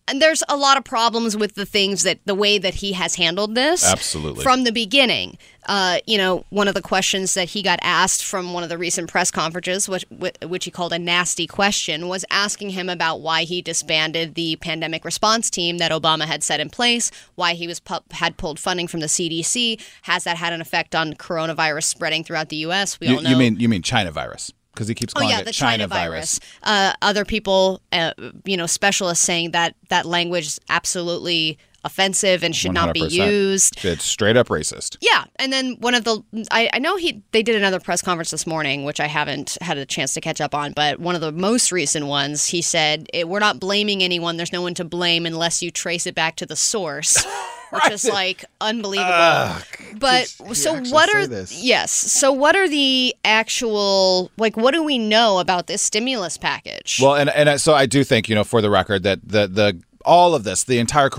And 0.08 0.22
there's 0.22 0.44
a 0.50 0.58
lot 0.58 0.78
of 0.78 0.84
problems 0.84 1.38
with 1.38 1.56
the 1.56 1.66
things 1.66 2.04
that 2.04 2.20
the 2.26 2.36
way 2.36 2.58
that 2.58 2.76
he 2.76 2.92
has 2.94 3.16
handled 3.16 3.56
this. 3.56 3.86
Absolutely. 3.86 4.44
From 4.44 4.64
the 4.66 4.72
beginning. 4.72 5.38
Uh, 5.66 6.00
you 6.06 6.18
know, 6.18 6.44
one 6.50 6.68
of 6.68 6.74
the 6.74 6.82
questions 6.82 7.36
that 7.36 7.48
he 7.50 7.62
got 7.62 7.80
asked 7.82 8.22
from 8.26 8.52
one 8.52 8.64
of 8.64 8.70
the 8.70 8.78
recent 8.78 9.10
press 9.10 9.32
conferences, 9.32 9.88
which, 9.88 10.04
which 10.46 10.66
he 10.66 10.72
called 10.72 10.92
a 10.92 11.00
nasty 11.00 11.48
question, 11.48 12.10
was 12.10 12.26
asking 12.30 12.72
him 12.72 12.90
about 12.90 13.22
why 13.22 13.44
he 13.44 13.62
disbanded 13.62 14.36
the 14.36 14.58
pandemic 14.58 15.06
response 15.06 15.50
team 15.50 15.78
that 15.78 15.92
Obama 15.94 16.26
had 16.26 16.44
set 16.44 16.60
in 16.60 16.70
place, 16.70 17.10
why 17.36 17.54
he 17.54 17.66
was 17.66 17.80
pu- 17.80 18.00
had 18.12 18.36
pulled 18.36 18.60
funding 18.60 18.90
from 18.90 19.00
the 19.00 19.06
CDC. 19.08 19.82
Has 20.02 20.26
that 20.26 20.36
had 20.36 20.52
an 20.52 20.60
effect 20.60 20.96
on 20.96 21.14
coronavirus 21.14 21.86
spreading 21.86 22.26
throughout 22.26 22.50
the 22.50 22.58
U.S.? 22.58 23.00
We 23.00 23.08
You, 23.08 23.16
all 23.16 23.22
know. 23.22 23.30
you 23.30 23.38
mean 23.38 23.58
you 23.58 23.70
mean 23.70 23.84
China 23.84 24.12
virus 24.12 24.52
because 24.74 24.88
he 24.88 24.96
keeps 24.96 25.14
Oh 25.16 25.20
calling 25.20 25.34
yeah, 25.34 25.42
it 25.42 25.46
the 25.46 25.52
China, 25.52 25.88
virus. 25.88 26.40
virus. 26.40 26.40
Uh, 26.64 26.94
other 27.02 27.26
people, 27.26 27.82
uh, 27.92 28.14
you 28.46 28.58
know, 28.58 28.66
specialists 28.66 29.24
saying 29.24 29.52
that 29.52 29.76
that 29.90 30.06
language 30.06 30.48
is 30.48 30.60
absolutely 30.70 31.58
offensive 31.86 32.44
and 32.46 32.56
should 32.56 32.72
not 32.74 32.94
be 32.94 33.02
used. 33.02 33.84
It's 33.84 34.06
straight 34.06 34.38
up 34.38 34.48
racist. 34.48 34.96
Yeah, 35.02 35.26
and 35.36 35.52
then 35.52 35.76
one 35.82 35.94
of 35.96 36.06
the 36.06 36.24
I, 36.50 36.70
I 36.74 36.80
know 36.80 36.96
he 36.96 37.22
they 37.32 37.44
did 37.44 37.56
another 37.58 37.80
press 37.80 38.02
conference 38.02 38.32
this 38.32 38.48
morning, 38.48 38.86
which 38.86 39.00
I 39.02 39.08
haven't 39.08 39.58
had 39.62 39.78
a 39.78 39.86
chance 39.86 40.14
to 40.14 40.22
catch 40.22 40.40
up 40.40 40.56
on. 40.56 40.72
But 40.72 41.00
one 41.00 41.14
of 41.16 41.20
the 41.22 41.34
most 41.34 41.72
recent 41.74 42.06
ones, 42.08 42.46
he 42.48 42.62
said, 42.62 43.08
"Eh, 43.14 43.24
"We're 43.24 43.40
not 43.40 43.60
blaming 43.60 44.02
anyone. 44.02 44.38
There's 44.38 44.54
no 44.54 44.62
one 44.62 44.74
to 44.76 44.86
blame 44.86 45.26
unless 45.26 45.62
you 45.62 45.72
trace 45.72 46.08
it 46.08 46.16
back 46.16 46.38
to 46.38 46.46
the 46.46 46.56
source." 46.56 47.26
Which 47.74 47.92
is 47.92 48.06
like 48.08 48.46
unbelievable. 48.62 49.64
but 49.98 50.28
so 50.54 50.80
what 50.92 51.14
are 51.14 51.28
this? 51.28 51.64
yes? 51.64 51.92
So 51.92 52.32
what 52.32 52.56
are 52.56 52.68
the 52.70 53.16
actual 53.26 54.32
like? 54.38 54.56
What 54.58 54.74
do 54.74 54.84
we 54.84 54.98
know 54.98 55.40
about 55.40 55.68
this 55.68 55.82
stimulus 55.82 56.38
package? 56.38 57.00
Well, 57.02 57.16
and 57.16 57.30
and 57.30 57.60
so 57.60 57.74
I 57.74 57.86
do 57.86 58.04
think 58.04 58.30
you 58.30 58.36
know 58.36 58.44
for 58.44 58.62
the 58.62 58.70
record 58.70 59.04
that 59.04 59.20
the 59.24 59.48
the 59.48 59.82
all 60.06 60.36
of 60.36 60.44
this, 60.44 60.64
the 60.64 60.80
entire 60.80 61.10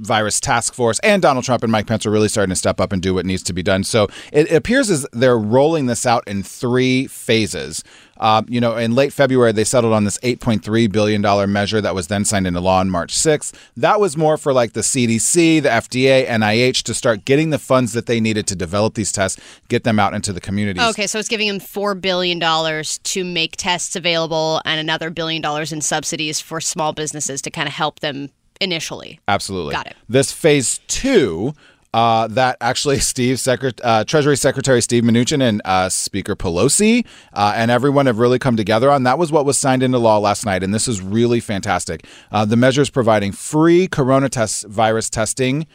coronavirus 0.00 0.40
task 0.40 0.74
force, 0.74 0.98
and 1.00 1.22
Donald 1.22 1.44
Trump 1.44 1.62
and 1.62 1.72
Mike 1.72 1.86
Pence 1.86 2.06
are 2.06 2.10
really 2.10 2.28
starting 2.28 2.50
to 2.50 2.56
step 2.56 2.80
up 2.80 2.92
and 2.92 3.02
do 3.02 3.14
what 3.14 3.26
needs 3.26 3.42
to 3.44 3.52
be 3.52 3.62
done. 3.62 3.84
So 3.84 4.04
it, 4.32 4.50
it 4.50 4.54
appears 4.54 4.90
as 4.90 5.06
they're 5.12 5.38
rolling 5.38 5.86
this 5.86 6.06
out 6.06 6.26
in 6.26 6.42
three 6.42 7.06
phases. 7.06 7.84
Um, 8.18 8.46
you 8.48 8.60
know, 8.60 8.76
in 8.76 8.94
late 8.94 9.12
February, 9.12 9.50
they 9.50 9.64
settled 9.64 9.92
on 9.92 10.04
this 10.04 10.18
$8.3 10.18 10.90
billion 10.92 11.52
measure 11.52 11.80
that 11.80 11.96
was 11.96 12.06
then 12.06 12.24
signed 12.24 12.46
into 12.46 12.60
law 12.60 12.78
on 12.78 12.88
March 12.88 13.12
6th. 13.12 13.52
That 13.76 13.98
was 13.98 14.16
more 14.16 14.36
for 14.36 14.52
like 14.52 14.72
the 14.72 14.82
CDC, 14.82 15.62
the 15.62 15.68
FDA, 15.68 16.24
NIH 16.26 16.84
to 16.84 16.94
start 16.94 17.24
getting 17.24 17.50
the 17.50 17.58
funds 17.58 17.92
that 17.92 18.06
they 18.06 18.20
needed 18.20 18.46
to 18.46 18.54
develop 18.54 18.94
these 18.94 19.10
tests, 19.10 19.40
get 19.68 19.82
them 19.82 19.98
out 19.98 20.14
into 20.14 20.32
the 20.32 20.40
communities. 20.40 20.84
Okay, 20.90 21.08
so 21.08 21.18
it's 21.18 21.28
giving 21.28 21.48
them 21.48 21.58
four 21.58 21.96
billion 21.96 22.38
dollars 22.38 22.98
to 22.98 23.24
make 23.24 23.56
tests 23.56 23.96
available, 23.96 24.62
and 24.64 24.78
another 24.78 25.10
billion 25.10 25.42
dollars 25.42 25.72
in 25.72 25.80
subsidies 25.80 26.40
for 26.40 26.60
small 26.60 26.92
businesses 26.92 27.42
to 27.42 27.50
kind 27.50 27.66
of 27.66 27.74
help 27.74 27.98
them 27.98 28.30
initially. 28.60 29.20
Absolutely. 29.28 29.72
Got 29.72 29.88
it. 29.88 29.96
This 30.08 30.32
phase 30.32 30.80
two, 30.86 31.54
uh, 31.94 32.26
that 32.26 32.56
actually 32.60 32.98
Steve, 33.12 33.38
Secret, 33.38 33.80
uh, 33.84 34.04
Treasury 34.04 34.36
Secretary 34.36 34.82
Steve 34.82 35.04
Mnuchin 35.04 35.40
and 35.40 35.62
uh, 35.64 35.88
Speaker 35.88 36.34
Pelosi 36.34 37.06
uh, 37.32 37.52
and 37.56 37.70
everyone 37.70 38.06
have 38.06 38.18
really 38.18 38.38
come 38.38 38.56
together 38.56 38.90
on. 38.90 39.04
That 39.04 39.16
was 39.16 39.30
what 39.30 39.46
was 39.46 39.58
signed 39.58 39.82
into 39.82 39.98
law 39.98 40.18
last 40.18 40.44
night, 40.44 40.62
and 40.62 40.74
this 40.74 40.88
is 40.88 41.00
really 41.00 41.40
fantastic. 41.40 42.04
Uh, 42.32 42.44
the 42.44 42.56
measure 42.56 42.82
is 42.82 42.90
providing 42.90 43.32
free 43.32 43.86
corona 43.86 44.28
test 44.28 44.66
virus 44.66 45.08
testing 45.08 45.66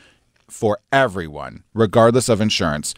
for 0.49 0.79
everyone, 0.91 1.63
regardless 1.73 2.27
of 2.27 2.41
insurance. 2.41 2.93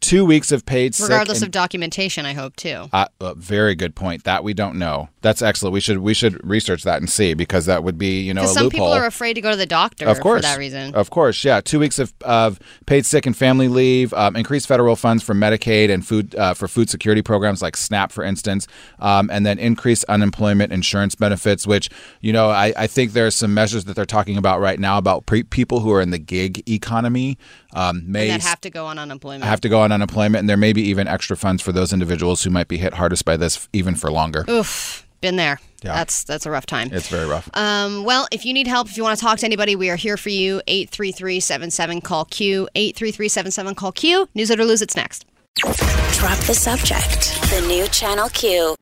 Two 0.00 0.24
weeks 0.24 0.52
of 0.52 0.64
paid 0.66 0.94
sick 0.94 1.08
Regardless 1.08 1.38
and- 1.38 1.46
of 1.48 1.50
documentation, 1.52 2.26
I 2.26 2.32
hope 2.32 2.54
too. 2.54 2.88
uh, 2.92 3.06
uh, 3.20 3.34
very 3.34 3.74
good 3.74 3.96
point. 3.96 4.24
That 4.24 4.44
we 4.44 4.54
don't 4.54 4.76
know. 4.76 5.08
That's 5.22 5.42
excellent. 5.42 5.72
We 5.72 5.80
should 5.80 5.98
we 5.98 6.14
should 6.14 6.38
research 6.46 6.84
that 6.84 6.98
and 6.98 7.10
see 7.10 7.34
because 7.34 7.66
that 7.66 7.82
would 7.82 7.98
be 7.98 8.20
you 8.20 8.32
know 8.32 8.44
some 8.46 8.64
loophole. 8.64 8.70
people 8.70 8.92
are 8.92 9.06
afraid 9.06 9.34
to 9.34 9.40
go 9.40 9.50
to 9.50 9.56
the 9.56 9.66
doctor 9.66 10.06
of 10.06 10.20
course, 10.20 10.38
for 10.38 10.42
that 10.42 10.58
reason. 10.58 10.94
Of 10.94 11.10
course, 11.10 11.44
yeah. 11.44 11.60
Two 11.60 11.80
weeks 11.80 11.98
of, 11.98 12.12
of 12.22 12.60
paid 12.86 13.04
sick 13.04 13.26
and 13.26 13.36
family 13.36 13.66
leave, 13.68 14.12
um, 14.14 14.36
increased 14.36 14.68
federal 14.68 14.94
funds 14.94 15.24
for 15.24 15.34
Medicaid 15.34 15.90
and 15.90 16.06
food 16.06 16.36
uh, 16.36 16.54
for 16.54 16.68
food 16.68 16.88
security 16.88 17.22
programs 17.22 17.60
like 17.60 17.76
SNAP, 17.76 18.12
for 18.12 18.22
instance, 18.22 18.68
um, 19.00 19.28
and 19.32 19.44
then 19.44 19.58
increased 19.58 20.04
unemployment 20.08 20.72
insurance 20.72 21.14
benefits. 21.16 21.66
Which 21.66 21.88
you 22.20 22.32
know, 22.32 22.50
I, 22.50 22.72
I 22.76 22.86
think 22.86 23.12
there 23.12 23.26
are 23.26 23.30
some 23.32 23.54
measures 23.54 23.86
that 23.86 23.96
they're 23.96 24.04
talking 24.04 24.36
about 24.36 24.60
right 24.60 24.78
now 24.78 24.98
about 24.98 25.26
pre- 25.26 25.42
people 25.42 25.80
who 25.80 25.90
are 25.92 26.00
in 26.02 26.10
the 26.10 26.18
gig 26.18 26.62
economy 26.68 27.38
um, 27.76 28.10
may 28.10 28.30
and 28.30 28.40
that 28.40 28.48
have 28.48 28.60
to 28.62 28.70
go 28.70 28.86
on 28.86 28.98
unemployment. 28.98 29.44
I 29.44 29.48
have 29.48 29.60
to 29.60 29.68
go 29.68 29.82
on 29.82 29.92
unemployment, 29.92 30.40
and 30.40 30.48
there 30.48 30.56
may 30.56 30.72
be 30.72 30.82
even 30.82 31.06
extra 31.06 31.36
funds 31.36 31.62
for 31.62 31.72
those 31.72 31.92
individuals 31.92 32.42
who 32.42 32.50
might 32.50 32.68
be 32.68 32.78
hit 32.78 32.94
hardest 32.94 33.24
by 33.26 33.36
this, 33.36 33.68
even 33.74 33.94
for 33.94 34.10
longer. 34.10 34.46
Oof, 34.48 35.06
been 35.20 35.36
there. 35.36 35.60
Yeah. 35.82 35.92
That's 35.92 36.24
that's 36.24 36.46
a 36.46 36.50
rough 36.50 36.64
time. 36.64 36.88
It's 36.90 37.08
very 37.08 37.26
rough. 37.26 37.50
Um, 37.52 38.04
well, 38.04 38.26
if 38.32 38.46
you 38.46 38.54
need 38.54 38.66
help, 38.66 38.88
if 38.88 38.96
you 38.96 39.02
want 39.02 39.18
to 39.18 39.22
talk 39.22 39.38
to 39.40 39.46
anybody, 39.46 39.76
we 39.76 39.90
are 39.90 39.96
here 39.96 40.16
for 40.16 40.30
you. 40.30 40.62
833-77 40.66 42.02
call 42.02 42.24
Q. 42.24 42.66
833-77 42.74 43.76
call 43.76 43.92
Q. 43.92 44.28
News 44.34 44.50
it 44.50 44.58
or 44.58 44.64
lose 44.64 44.80
it's 44.80 44.96
next. 44.96 45.26
Drop 45.56 46.38
the 46.38 46.54
subject. 46.54 47.38
The 47.50 47.62
new 47.68 47.86
Channel 47.88 48.30
Q. 48.30 48.74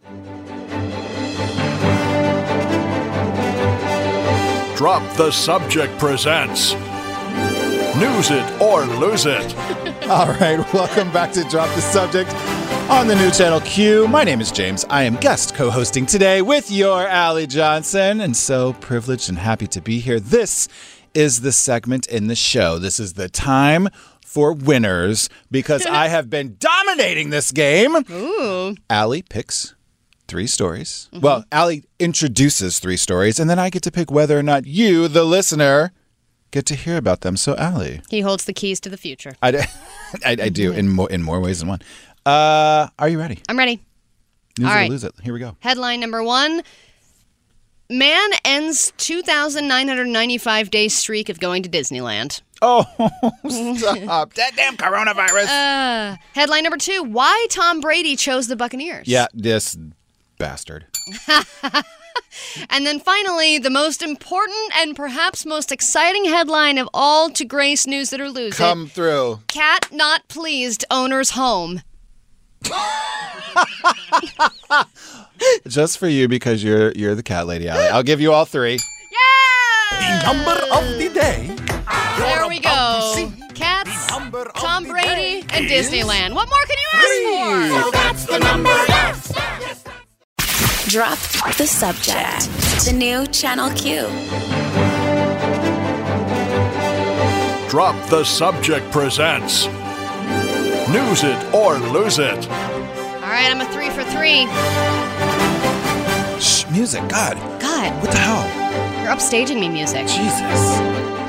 Drop 4.76 5.16
the 5.16 5.30
Subject 5.30 5.96
presents 5.98 6.74
News 7.98 8.32
It 8.32 8.60
or 8.60 8.84
Lose 8.86 9.24
It. 9.24 9.54
All 10.08 10.26
right, 10.26 10.58
welcome 10.74 11.12
back 11.12 11.30
to 11.30 11.44
Drop 11.44 11.72
the 11.76 11.80
Subject. 11.80 12.28
On 12.90 13.06
the 13.06 13.14
new 13.14 13.30
channel 13.30 13.60
Q, 13.60 14.08
my 14.08 14.24
name 14.24 14.40
is 14.40 14.50
James. 14.50 14.84
I 14.90 15.04
am 15.04 15.14
guest 15.14 15.54
co 15.54 15.70
hosting 15.70 16.04
today 16.04 16.42
with 16.42 16.72
your 16.72 17.06
Allie 17.06 17.46
Johnson, 17.46 18.20
and 18.20 18.36
so 18.36 18.72
privileged 18.72 19.28
and 19.28 19.38
happy 19.38 19.68
to 19.68 19.80
be 19.80 20.00
here. 20.00 20.18
This 20.18 20.66
is 21.14 21.42
the 21.42 21.52
segment 21.52 22.08
in 22.08 22.26
the 22.26 22.34
show. 22.34 22.80
This 22.80 22.98
is 22.98 23.12
the 23.12 23.28
time 23.28 23.88
for 24.26 24.52
winners 24.52 25.28
because 25.52 25.86
I 25.86 26.08
have 26.08 26.28
been 26.28 26.56
dominating 26.58 27.30
this 27.30 27.52
game. 27.52 27.94
Ooh. 28.10 28.74
Allie 28.90 29.22
picks 29.22 29.76
three 30.26 30.48
stories. 30.48 31.08
Mm-hmm. 31.12 31.24
Well, 31.24 31.44
Allie 31.52 31.84
introduces 32.00 32.80
three 32.80 32.96
stories, 32.96 33.38
and 33.38 33.48
then 33.48 33.60
I 33.60 33.70
get 33.70 33.84
to 33.84 33.92
pick 33.92 34.10
whether 34.10 34.36
or 34.36 34.42
not 34.42 34.66
you, 34.66 35.06
the 35.06 35.22
listener, 35.22 35.92
get 36.54 36.64
to 36.66 36.76
hear 36.76 36.96
about 36.96 37.22
them. 37.22 37.36
So, 37.36 37.56
Allie, 37.56 38.00
He 38.08 38.20
holds 38.20 38.44
the 38.44 38.52
keys 38.52 38.78
to 38.80 38.88
the 38.88 38.96
future. 38.96 39.34
I 39.42 39.50
do 40.50 40.72
in 40.72 40.88
more 40.88 41.10
in 41.10 41.22
more 41.22 41.40
ways 41.40 41.58
than 41.58 41.68
one. 41.68 41.80
Uh, 42.24 42.88
are 42.98 43.08
you 43.08 43.18
ready? 43.18 43.40
I'm 43.48 43.58
ready. 43.58 43.82
Use 44.58 44.68
All 44.68 44.74
right. 44.74 44.88
lose 44.88 45.02
it. 45.04 45.12
Here 45.22 45.34
we 45.34 45.40
go. 45.40 45.56
Headline 45.60 45.98
number 46.00 46.22
one 46.22 46.62
Man 47.90 48.30
ends 48.44 48.92
2,995 48.96 50.70
day 50.70 50.88
streak 50.88 51.28
of 51.28 51.38
going 51.40 51.62
to 51.64 51.68
Disneyland. 51.68 52.40
Oh, 52.62 52.82
stop! 53.48 54.32
that 54.34 54.52
damn 54.56 54.76
coronavirus. 54.76 55.48
Uh, 55.48 56.16
headline 56.34 56.62
number 56.62 56.78
two 56.78 57.02
Why 57.02 57.46
Tom 57.50 57.80
Brady 57.80 58.14
chose 58.16 58.46
the 58.46 58.56
Buccaneers. 58.56 59.08
yeah, 59.08 59.26
this 59.34 59.76
bastard. 60.38 60.86
And 62.70 62.86
then 62.86 63.00
finally, 63.00 63.58
the 63.58 63.70
most 63.70 64.02
important 64.02 64.72
and 64.76 64.94
perhaps 64.94 65.44
most 65.44 65.72
exciting 65.72 66.24
headline 66.24 66.78
of 66.78 66.88
all 66.94 67.30
to 67.30 67.44
Grace 67.44 67.86
News 67.86 68.10
That 68.10 68.20
are 68.20 68.30
losing. 68.30 68.52
Come 68.52 68.86
It 68.86 68.92
through. 68.92 69.40
Cat 69.48 69.88
not 69.92 70.28
pleased 70.28 70.84
owner's 70.90 71.30
home. 71.30 71.82
Just 75.66 75.98
for 75.98 76.08
you 76.08 76.28
because 76.28 76.62
you're 76.62 76.92
you're 76.92 77.14
the 77.14 77.22
cat 77.22 77.46
lady, 77.46 77.68
Allie. 77.68 77.88
I'll 77.88 78.02
give 78.02 78.20
you 78.20 78.32
all 78.32 78.44
three. 78.44 78.78
Yeah! 79.10 80.20
The 80.20 80.32
Number 80.32 80.52
of 80.72 80.98
the 80.98 81.08
day. 81.12 81.54
There 82.18 82.48
we 82.48 82.60
go. 82.60 83.30
Cats, 83.54 84.06
Tom 84.56 84.84
Brady, 84.84 85.40
and 85.50 85.66
Disneyland. 85.66 86.34
What 86.34 86.48
more 86.48 86.64
can 86.66 86.76
you 86.78 86.88
ask 86.94 87.74
for? 87.74 87.82
So 87.84 87.90
that's 87.90 88.24
the 88.26 88.38
number. 88.38 89.53
Drop 90.94 91.18
the 91.56 91.66
subject. 91.66 92.48
The 92.84 92.92
new 92.92 93.26
Channel 93.26 93.68
Q. 93.70 94.02
Drop 97.68 97.96
the 98.10 98.22
Subject 98.22 98.88
presents 98.92 99.66
News 100.88 101.24
It 101.24 101.52
or 101.52 101.80
Lose 101.80 102.20
It. 102.20 102.48
All 102.48 103.22
right, 103.22 103.50
I'm 103.50 103.60
a 103.60 103.64
three 103.72 103.90
for 103.90 104.04
three. 104.04 104.46
Shh, 106.40 106.70
music. 106.70 107.00
God, 107.08 107.34
God, 107.60 107.92
what 108.00 108.12
the 108.12 108.18
hell? 108.18 109.02
you're 109.02 109.12
upstaging 109.12 109.58
me, 109.58 109.68
music. 109.68 110.02
Jesus. 110.06 110.78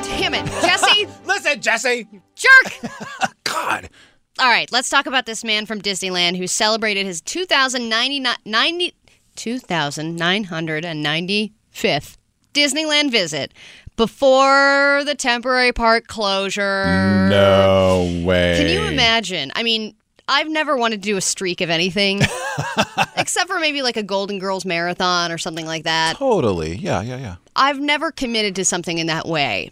Damn 0.06 0.34
it, 0.34 0.46
Jesse, 0.62 1.08
Listen, 1.26 1.60
Jesse. 1.60 2.06
jerk. 2.36 2.92
God. 3.42 3.90
All 4.38 4.46
right, 4.46 4.70
let's 4.70 4.88
talk 4.88 5.06
about 5.06 5.26
this 5.26 5.42
man 5.42 5.66
from 5.66 5.82
Disneyland 5.82 6.36
who 6.36 6.46
celebrated 6.46 7.04
his 7.04 7.20
2,099 7.20 8.36
90 8.44 8.94
2,995th 9.36 12.16
Disneyland 12.54 13.10
visit 13.10 13.52
before 13.96 15.02
the 15.04 15.14
temporary 15.14 15.72
park 15.72 16.06
closure. 16.06 17.28
No 17.28 18.22
way. 18.24 18.56
Can 18.58 18.68
you 18.68 18.88
imagine? 18.88 19.52
I 19.54 19.62
mean, 19.62 19.94
I've 20.28 20.48
never 20.48 20.76
wanted 20.76 21.02
to 21.02 21.08
do 21.08 21.16
a 21.16 21.20
streak 21.20 21.60
of 21.60 21.70
anything, 21.70 22.20
except 23.16 23.48
for 23.48 23.60
maybe 23.60 23.82
like 23.82 23.96
a 23.96 24.02
Golden 24.02 24.38
Girls 24.38 24.64
marathon 24.64 25.30
or 25.30 25.38
something 25.38 25.66
like 25.66 25.84
that. 25.84 26.16
Totally. 26.16 26.76
Yeah, 26.76 27.02
yeah, 27.02 27.16
yeah. 27.16 27.36
I've 27.54 27.78
never 27.78 28.10
committed 28.10 28.56
to 28.56 28.64
something 28.64 28.98
in 28.98 29.06
that 29.06 29.26
way. 29.26 29.70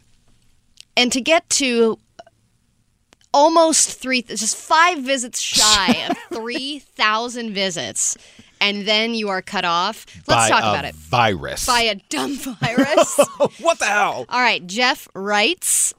And 0.97 1.11
to 1.13 1.21
get 1.21 1.49
to 1.51 1.99
almost 3.33 4.01
three, 4.01 4.23
just 4.23 4.57
five 4.57 5.01
visits 5.01 5.41
shy 5.41 6.07
of 6.09 6.17
3,000 6.33 7.53
visits, 7.53 8.17
and 8.65 8.87
then 8.87 9.15
you 9.15 9.29
are 9.29 9.43
cut 9.43 9.65
off. 9.65 10.07
Let's 10.27 10.27
By 10.27 10.49
talk 10.49 10.65
a 10.65 10.71
about 10.71 10.85
it. 10.85 10.95
Virus. 10.95 11.67
By 11.67 11.83
a 11.83 11.95
dumb 12.09 12.35
virus. 12.61 13.17
what 13.61 13.79
the 13.79 13.85
hell? 13.87 14.27
All 14.29 14.41
right, 14.41 14.67
Jeff 14.67 15.09
Reitz, 15.15 15.93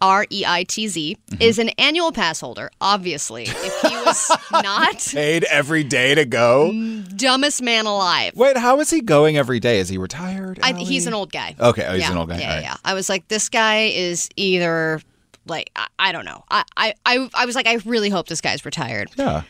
R 0.00 0.26
E 0.30 0.44
I 0.46 0.64
T 0.64 0.86
Z, 0.88 1.16
Mm-hmm. 1.30 1.42
is 1.42 1.58
an 1.58 1.68
annual 1.70 2.12
pass 2.12 2.40
holder, 2.40 2.70
obviously. 2.80 3.44
If 3.44 3.80
he 3.82 3.94
was 3.96 4.30
not 4.52 4.98
Paid 5.12 5.44
every 5.44 5.84
day 5.84 6.14
to 6.14 6.24
go. 6.24 6.72
dumbest 7.16 7.62
man 7.62 7.86
alive. 7.86 8.32
Wait, 8.36 8.56
how 8.56 8.78
is 8.80 8.90
he 8.90 9.00
going 9.00 9.36
every 9.36 9.60
day? 9.60 9.78
Is 9.80 9.88
he 9.88 9.98
retired? 9.98 10.58
I, 10.62 10.72
he's 10.72 11.06
an 11.06 11.14
old 11.14 11.32
guy. 11.32 11.54
Okay, 11.58 11.84
oh, 11.86 11.92
he's 11.92 12.02
yeah. 12.02 12.12
an 12.12 12.16
old 12.18 12.28
guy. 12.28 12.38
Yeah, 12.38 12.54
right. 12.54 12.62
yeah. 12.62 12.76
I 12.84 12.94
was 12.94 13.08
like, 13.08 13.28
this 13.28 13.48
guy 13.48 13.86
is 13.94 14.28
either 14.36 15.00
like 15.46 15.70
I, 15.76 15.86
I 15.98 16.12
don't 16.12 16.24
know. 16.24 16.44
I 16.50 16.64
I 16.76 17.28
I 17.34 17.46
was 17.46 17.54
like, 17.54 17.66
I 17.66 17.74
really 17.84 18.08
hope 18.10 18.28
this 18.28 18.40
guy's 18.40 18.64
retired. 18.64 19.10
Yeah. 19.16 19.42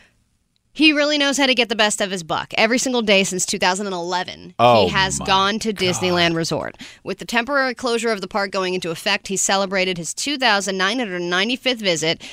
He 0.71 0.93
really 0.93 1.17
knows 1.17 1.37
how 1.37 1.45
to 1.45 1.55
get 1.55 1.67
the 1.69 1.75
best 1.75 1.99
of 1.99 2.11
his 2.11 2.23
buck. 2.23 2.53
Every 2.57 2.77
single 2.77 3.01
day 3.01 3.23
since 3.23 3.45
2011, 3.45 4.53
Oh, 4.59 4.83
he 4.85 4.89
has 4.89 5.19
gone 5.19 5.59
to 5.59 5.73
Disneyland 5.73 6.35
Resort. 6.35 6.77
With 7.03 7.17
the 7.17 7.25
temporary 7.25 7.73
closure 7.75 8.11
of 8.11 8.21
the 8.21 8.27
park 8.27 8.51
going 8.51 8.75
into 8.75 8.91
effect, 8.91 9.27
he 9.27 9.35
celebrated 9.37 9.97
his 9.97 10.13
2,995th 10.13 11.77
visit 11.79 12.23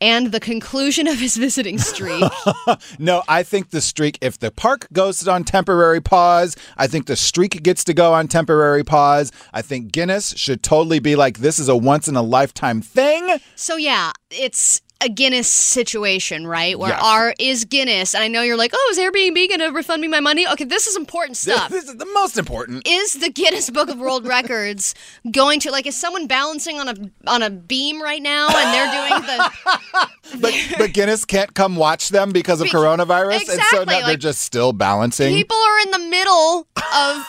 and 0.00 0.32
the 0.32 0.40
conclusion 0.40 1.06
of 1.08 1.18
his 1.18 1.36
visiting 1.36 1.78
streak. 1.78 2.22
No, 2.98 3.22
I 3.28 3.42
think 3.42 3.70
the 3.70 3.80
streak, 3.80 4.18
if 4.20 4.38
the 4.38 4.50
park 4.50 4.86
goes 4.92 5.26
on 5.28 5.44
temporary 5.44 6.00
pause, 6.00 6.56
I 6.76 6.86
think 6.86 7.06
the 7.06 7.16
streak 7.16 7.62
gets 7.62 7.84
to 7.84 7.94
go 7.94 8.12
on 8.12 8.28
temporary 8.28 8.84
pause. 8.84 9.30
I 9.52 9.62
think 9.62 9.92
Guinness 9.92 10.34
should 10.36 10.62
totally 10.62 10.98
be 10.98 11.14
like, 11.16 11.38
this 11.38 11.58
is 11.58 11.68
a 11.68 11.76
once 11.76 12.08
in 12.08 12.16
a 12.16 12.22
lifetime 12.22 12.80
thing. 12.82 13.38
So 13.54 13.76
yeah, 13.76 14.12
it's 14.30 14.80
a 15.04 15.08
Guinness 15.08 15.48
situation, 15.48 16.46
right? 16.46 16.78
Where 16.78 16.90
Yes. 16.90 17.00
R 17.02 17.34
is 17.38 17.64
Guinness, 17.64 18.14
and 18.14 18.22
I 18.24 18.28
know 18.28 18.42
you're 18.42 18.56
like, 18.56 18.72
oh, 18.74 18.88
is 18.90 18.98
Airbnb 18.98 19.48
going 19.48 19.60
to 19.60 19.68
refund 19.68 20.00
me 20.02 20.08
my 20.08 20.20
money? 20.20 20.46
Okay, 20.48 20.64
this 20.64 20.86
is 20.86 20.96
important 20.96 21.36
stuff. 21.36 21.68
This 21.70 21.84
is 21.88 21.96
the 21.96 22.06
most 22.14 22.38
important. 22.38 22.86
is 22.86 23.14
the 23.14 23.30
Guinness 23.30 23.70
Book 23.70 23.88
of 23.88 23.98
World 23.98 24.26
Records 24.26 24.94
going 25.30 25.60
to 25.60 25.70
like 25.70 25.86
is 25.86 25.96
someone 25.96 26.26
balancing 26.26 26.78
on 26.80 26.88
a 26.88 26.94
on 27.30 27.42
a 27.42 27.50
beam 27.50 28.02
right 28.02 28.22
now 28.22 28.48
and 28.48 28.74
they're 28.74 28.92
doing 29.08 29.22
the 29.26 29.50
But, 30.40 30.54
but 30.78 30.92
Guinness 30.94 31.24
can't 31.26 31.54
come 31.54 31.76
watch 31.76 32.08
them 32.08 32.32
because 32.32 32.60
of 32.60 32.64
Be- 32.64 32.70
coronavirus. 32.70 33.36
And 33.36 33.46
so 33.46 33.52
Exactly, 33.52 33.86
now 34.00 34.06
they're 34.06 34.16
just 34.16 34.40
still 34.40 34.72
balancing. 34.72 35.32
people 35.34 35.56
are 35.56 35.78
in 35.80 35.90
the 35.90 35.98
middle 35.98 36.66
of 36.94 37.26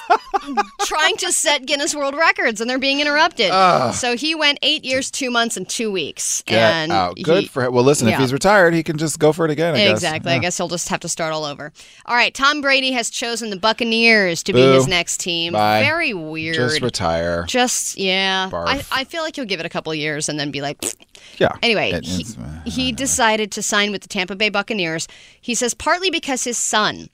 trying 0.85 1.17
to 1.17 1.31
set 1.31 1.65
Guinness 1.65 1.93
World 1.93 2.15
Records 2.15 2.61
and 2.61 2.69
they're 2.69 2.79
being 2.79 3.01
interrupted. 3.01 3.51
so 3.93 4.15
he 4.15 4.33
went 4.33 4.59
8 4.61 4.85
years, 4.85 5.11
2 5.11 5.29
months 5.29 5.57
and 5.57 5.67
2 5.67 5.91
weeks 5.91 6.41
and 6.47 6.91
out. 6.91 7.17
Good 7.21 7.43
he- 7.43 7.47
for 7.47 7.64
Well, 7.71 7.83
listen, 7.83 8.07
if 8.07 8.17
he's 8.19 8.33
retired, 8.33 8.73
he 8.73 8.83
can 8.83 8.97
just 8.97 9.19
go 9.19 9.31
for 9.31 9.45
it 9.45 9.51
again, 9.51 9.75
I 9.75 9.77
guess. 9.77 9.91
Exactly. 9.91 10.31
Yeah. 10.31 10.37
I 10.37 10.39
guess 10.39 10.57
he'll 10.57 10.67
just 10.67 10.89
have 10.89 10.99
to 11.01 11.09
start 11.09 11.33
all 11.33 11.45
over. 11.45 11.71
All 12.05 12.15
right. 12.15 12.33
Tom 12.33 12.61
Brady 12.61 12.91
has 12.91 13.09
chosen 13.09 13.49
the 13.49 13.57
Buccaneers 13.57 14.43
to 14.43 14.53
be 14.53 14.61
his 14.61 14.87
next 14.87 15.19
team. 15.19 15.53
Bye. 15.53 15.81
Very 15.81 16.13
weird. 16.13 16.55
Just 16.55 16.81
retire. 16.81 17.43
Just 17.47 17.97
yeah. 17.97 18.49
Barf. 18.51 18.67
I, 18.67 18.83
I 18.91 19.03
feel 19.03 19.23
like 19.23 19.35
he'll 19.35 19.45
give 19.45 19.59
it 19.59 19.65
a 19.65 19.69
couple 19.69 19.91
of 19.91 19.97
years 19.97 20.29
and 20.29 20.39
then 20.39 20.51
be 20.51 20.61
like. 20.61 20.77
Yeah. 21.37 21.51
Anyway, 21.63 21.91
It 21.91 22.05
he, 22.05 22.23
uh, 22.39 22.61
he 22.69 22.91
decided 22.93 23.51
to 23.53 23.61
sign 23.61 23.91
with 23.91 24.03
the 24.03 24.07
Tampa 24.07 24.35
Bay 24.35 24.47
Buccaneers. 24.47 25.05
He 25.41 25.53
says 25.53 25.73
partly 25.73 26.09
because 26.09 26.43
his 26.45 26.57
son, 26.57 27.09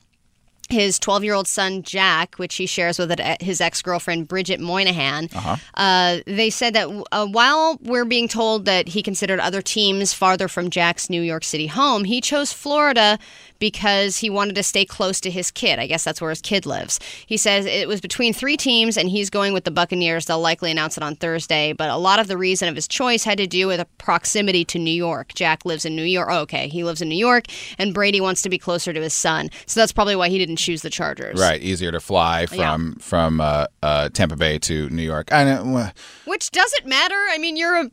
his 0.72 1.00
12 1.00 1.24
year 1.24 1.34
old 1.34 1.48
son 1.48 1.84
Jack, 1.84 2.36
which 2.36 2.56
he 2.56 2.66
shares 2.66 2.98
with 2.98 3.18
his 3.42 3.62
ex 3.62 3.82
girlfriend 3.82 4.28
Bridget 4.28 4.60
Moynahan, 4.60 5.30
uh 5.76 6.20
they 6.26 6.50
said 6.50 6.74
that 6.74 6.88
uh, 7.12 7.26
while 7.28 7.78
we're 7.82 8.06
being 8.06 8.28
told 8.28 8.66
that 8.66 8.88
he 8.90 9.02
considered 9.04 9.40
other 9.40 9.62
teams 9.62 10.14
farther 10.14 10.48
from 10.48 10.70
Jack's 10.70 11.10
New 11.10 11.22
York 11.22 11.44
City 11.44 11.68
home, 11.68 12.04
he 12.04 12.22
chose 12.22 12.52
Florida 12.54 13.20
because 13.62 14.18
he 14.18 14.30
wanted 14.30 14.56
to 14.56 14.64
stay 14.64 14.84
close 14.84 15.22
to 15.22 15.32
his 15.32 15.52
kid. 15.52 15.80
I 15.80 15.88
guess 15.88 16.04
that's 16.04 16.20
where 16.20 16.32
his 16.32 16.42
kid 16.42 16.66
lives. 16.66 17.00
He 17.26 17.38
says 17.38 17.66
it 17.66 17.88
was 17.88 18.02
between 18.02 18.34
three 18.34 18.58
teams, 18.58 18.98
and 18.98 19.08
he's 19.08 19.30
going 19.30 19.54
with 19.54 19.64
the 19.64 19.72
Buccaneers. 19.72 20.26
They'll 20.26 20.42
likely 20.42 20.72
announce 20.72 20.98
it 20.98 21.04
on 21.04 21.16
Thursday, 21.16 21.72
but 21.72 21.90
a 21.90 21.96
lot 21.96 22.20
of 22.20 22.28
the 22.28 22.38
reason 22.38 22.68
of 22.68 22.76
his 22.76 22.88
choice 22.88 23.24
had 23.24 23.38
to 23.38 23.48
do 23.48 23.68
with 23.68 23.80
a 23.80 23.86
proximity 24.00 24.66
to 24.66 24.80
New 24.80 24.92
York. 24.92 25.34
Jack 25.36 25.64
lives 25.64 25.86
in 25.86 25.96
New 25.96 26.04
York. 26.04 26.28
Oh, 26.32 26.40
okay, 26.40 26.68
he 26.68 26.84
lives 26.84 27.02
in 27.02 27.08
New 27.08 27.16
York, 27.18 27.46
and 27.78 27.94
Brady 27.94 28.20
wants 28.20 28.42
to 28.42 28.50
be 28.50 28.58
closer 28.58 28.92
to 28.92 29.00
his 29.02 29.14
son. 29.14 29.50
So 29.68 29.80
that's 29.80 29.92
probably 29.94 30.16
why 30.16 30.30
he 30.30 30.40
didn't 30.40 30.58
choose 30.58 30.82
the 30.82 30.90
Chargers. 30.90 31.40
Right, 31.40 31.62
easier 31.62 31.92
to 31.92 32.00
fly 32.00 32.48
from 32.48 32.96
from 32.96 33.40
uh, 33.40 33.68
uh, 33.84 34.10
Tampa 34.10 34.36
Bay 34.36 34.58
to 34.60 34.90
New 34.90 35.04
York. 35.04 35.32
I 35.32 35.44
know, 35.44 35.78
uh, 35.78 35.90
Which 36.26 36.50
doesn't 36.50 36.88
matter. 36.88 37.16
I 37.30 37.38
mean, 37.38 37.56
you're 37.58 37.76
a 37.78 37.92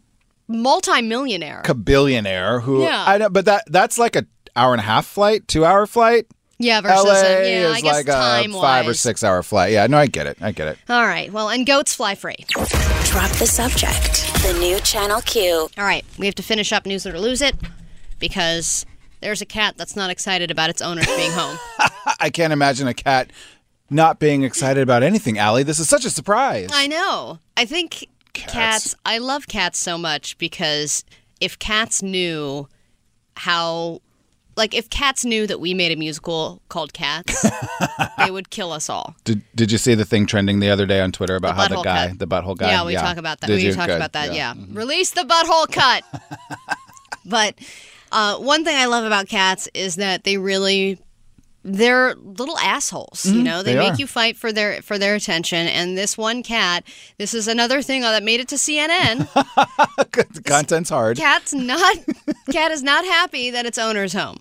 multimillionaire. 0.51 1.62
a 1.69 1.75
billionaire 1.75 2.61
who 2.61 2.83
Yeah. 2.83 3.05
I 3.07 3.19
know, 3.19 3.29
but 3.29 3.45
that 3.45 3.64
that's 3.69 3.99
like 3.99 4.16
a 4.16 4.25
hour 4.59 4.73
and 4.73 4.81
a 4.81 4.85
half 4.85 5.07
flight, 5.07 5.47
two 5.49 5.65
hour 5.65 5.87
flight. 5.87 6.27
yeah, 6.59 6.81
versus 6.81 7.05
LA 7.05 7.13
a, 7.13 7.15
uh, 7.15 7.21
yeah, 7.21 7.69
is 7.71 7.77
I 7.77 7.81
guess 7.81 7.95
like 7.95 8.09
a 8.09 8.13
time 8.13 8.53
five 8.53 8.89
or 8.89 8.95
six 8.95 9.23
hour 9.23 9.43
flight. 9.43 9.73
Yeah, 9.73 9.87
no, 9.87 9.97
I 9.99 10.07
get 10.07 10.27
it. 10.27 10.39
I 10.41 10.53
get 10.53 10.69
it. 10.69 10.79
All 10.89 11.07
right. 11.07 11.33
Well, 11.33 11.49
and 11.49 11.65
goats 11.67 11.95
fly 11.95 12.15
free. 12.15 12.45
Drop 12.49 13.31
the 13.33 13.47
subject. 13.47 14.27
The 14.43 14.57
new 14.61 14.79
Channel 14.81 15.21
Q. 15.23 15.69
All 15.79 15.85
right, 15.85 16.05
we 16.19 16.27
have 16.27 16.35
to 16.37 16.43
finish 16.43 16.73
up 16.73 16.85
News 16.87 17.07
It 17.07 17.15
or 17.15 17.21
Lose 17.21 17.41
It 17.43 17.55
because 18.19 18.85
there's 19.21 19.41
a 19.41 19.47
cat 19.47 19.77
that's 19.77 19.97
not 19.97 20.11
excited 20.11 20.51
about 20.51 20.71
its 20.71 20.83
owner 20.83 21.03
being 21.05 21.33
home. 21.33 21.59
I 22.21 22.31
can't 22.31 22.53
imagine 22.53 22.87
a 22.89 22.95
cat 22.95 23.31
not 23.91 24.19
being 24.19 24.43
excited 24.43 24.83
about 24.83 25.03
anything, 25.03 25.39
Allie. 25.39 25.63
This 25.63 25.79
is 25.79 25.89
such 25.89 26.05
a 26.05 26.11
surprise. 26.11 26.69
I 26.73 26.87
know. 26.87 27.39
I 27.57 27.65
think 27.65 28.07
cats. 28.33 28.53
Cats. 28.53 28.95
I 29.07 29.19
love 29.19 29.49
cats 29.49 29.79
so 29.79 29.97
much 29.97 30.37
because 30.39 31.05
if 31.41 31.59
cats 31.59 32.03
knew 32.03 32.69
how 33.37 34.01
like 34.59 34.75
if 34.75 34.91
cats 34.91 35.25
knew 35.25 35.47
that 35.47 35.59
we 35.61 35.73
made 35.73 35.91
a 35.93 35.97
musical 35.97 36.61
called 36.69 36.93
Cats, 36.93 37.47
they 38.19 38.31
would 38.31 38.51
kill 38.51 38.73
us 38.73 38.91
all. 38.91 39.15
Did, 39.25 39.41
did 39.55 39.73
you 39.73 39.79
see 39.79 39.95
the 39.95 40.05
thing 40.05 40.27
trending 40.27 40.61
the 40.61 40.69
other 40.69 40.85
day 40.85 41.01
on 41.01 41.13
Twitter 41.13 41.37
about 41.37 41.57
The 41.57 41.63
how 41.63 41.69
the 41.69 41.83
guy, 41.83 42.09
cut. 42.09 42.19
the 42.19 42.27
butthole 42.27 42.57
guy? 42.59 42.69
Yeah, 42.71 42.85
we 42.85 42.95
talk 42.95 43.17
about 43.17 43.41
that. 43.41 43.47
Did 43.47 43.57
we 43.57 43.67
you? 43.67 43.73
talked 43.73 43.89
Good. 43.89 43.97
about 43.97 44.13
that. 44.13 44.35
Yeah, 44.35 44.53
release 44.73 45.13
the 45.13 45.23
butthole 45.23 45.73
cut. 45.73 46.05
but 47.25 47.55
uh, 48.13 48.37
one 48.39 48.65
thing 48.65 48.77
I 48.77 48.87
love 48.87 49.05
about 49.05 49.29
cats 49.29 49.69
is 49.75 49.97
that 49.97 50.25
they 50.25 50.37
really 50.39 50.99
they're 51.65 52.15
little 52.15 52.57
assholes. 52.59 53.27
you 53.27 53.41
Mhm, 53.41 53.45
know, 53.45 53.63
they, 53.63 53.75
they 53.75 53.79
make 53.81 53.95
are. 53.95 53.97
you 53.97 54.07
fight 54.07 54.37
for 54.37 54.53
their 54.53 54.81
for 54.83 54.97
their 54.99 55.15
attention. 55.17 55.67
And 55.67 55.99
this 55.99 56.17
one 56.17 56.43
cat, 56.43 56.85
this 57.19 57.35
is 57.35 57.47
another 57.49 57.83
thing 57.83 58.01
that 58.03 58.23
made 58.23 58.41
it 58.41 58.49
to 58.49 58.55
CNN. 58.55 59.29
the 60.35 60.43
content's 60.45 60.89
hard. 60.91 61.17
Cat's 61.19 61.53
not 61.53 61.97
cat 62.51 62.71
is 62.71 62.83
not 62.83 63.05
happy 63.05 63.51
that 63.51 63.67
its 63.67 63.77
owner's 63.77 64.13
home. 64.15 64.39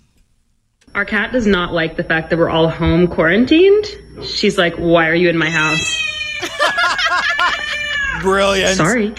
Our 0.98 1.06
cat 1.06 1.32
does 1.32 1.46
not 1.46 1.74
like 1.74 1.96
the 1.96 2.04
fact 2.04 2.32
that 2.32 2.40
we're 2.40 2.50
all 2.50 2.68
home 2.70 3.08
quarantined. 3.08 3.86
She's 4.24 4.58
like, 4.58 4.76
Why 4.78 5.08
are 5.10 5.14
you 5.14 5.30
in 5.30 5.38
my 5.38 5.48
house? 5.48 6.04
Brilliant. 8.24 8.78
Sorry. 8.78 9.14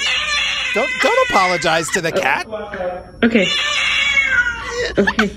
Don't 0.74 0.90
don't 1.00 1.30
apologize 1.30 1.88
to 1.90 2.00
the 2.00 2.10
cat. 2.10 2.48
Okay. 3.22 3.46
Okay. 4.98 5.36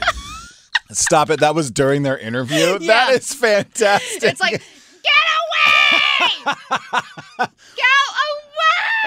Stop 0.89 1.29
it. 1.29 1.41
That 1.41 1.53
was 1.53 1.69
during 1.69 2.01
their 2.01 2.17
interview. 2.17 2.79
That 2.87 3.11
is 3.13 3.31
fantastic. 3.35 4.23
It's 4.23 4.41
like 4.41 4.53
get 4.53 5.13
away, 6.47 6.53
go 7.37 7.45
away. 7.45 7.49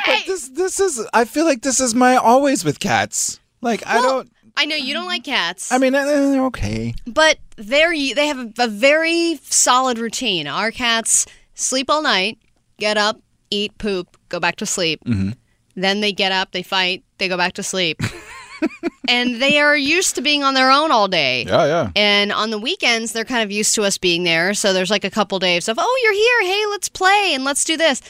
But 0.07 0.23
this 0.27 0.49
this 0.51 0.79
is 0.79 1.05
I 1.13 1.25
feel 1.25 1.47
like 1.47 1.63
this 1.63 1.81
is 1.81 1.97
my 1.97 2.15
always 2.15 2.65
with 2.65 2.79
cats. 2.79 3.41
Like 3.61 3.85
I 3.89 4.01
don't 4.01 4.31
I 4.57 4.67
know 4.67 4.77
you 4.77 4.95
don't 4.95 5.07
like 5.07 5.25
cats. 5.25 5.73
I 5.73 5.79
mean 5.79 5.93
they're 5.93 6.45
okay. 6.47 6.95
But 7.07 7.39
they're 7.57 7.93
they 7.93 8.27
have 8.27 8.39
a, 8.39 8.53
a 8.59 8.69
very 8.69 9.39
solid 9.43 9.99
routine. 9.99 10.47
Our 10.47 10.71
cats 10.71 11.27
sleep 11.55 11.91
all 11.91 12.03
night, 12.03 12.39
get 12.79 12.97
up, 12.97 13.21
eat, 13.51 13.77
poop, 13.79 14.17
go 14.29 14.41
back 14.41 14.57
to 14.57 14.67
sleep. 14.67 15.03
Mm-hmm. 15.05 15.31
Then 15.77 16.01
they 16.01 16.13
get 16.13 16.33
up, 16.33 16.53
they 16.53 16.63
fight, 16.63 17.05
they 17.19 17.29
go 17.29 17.37
back 17.37 17.55
to 17.55 17.63
sleep. 17.63 18.01
and 19.09 19.43
they 19.43 19.59
are 19.59 19.77
used 19.77 20.15
to 20.15 20.23
being 20.23 20.43
on 20.43 20.55
their 20.55 20.71
own 20.71 20.93
all 20.93 21.09
day. 21.09 21.45
Yeah, 21.45 21.65
yeah. 21.67 21.91
And 21.97 22.33
on 22.33 22.51
the 22.51 22.59
weekends, 22.59 23.13
they're 23.13 23.25
kind 23.25 23.43
of 23.43 23.51
used 23.51 23.75
to 23.75 23.83
us 23.83 23.99
being 23.99 24.25
there. 24.25 24.55
So 24.55 24.73
there's 24.73 24.91
like 24.91 25.05
a 25.05 25.11
couple 25.11 25.39
days 25.39 25.69
of, 25.69 25.77
oh, 25.81 26.01
you're 26.03 26.13
here. 26.13 26.55
Hey, 26.55 26.67
let's 26.71 26.89
play 26.89 27.33
and 27.35 27.45
let's 27.45 27.65
do 27.65 27.77
this. 27.77 28.03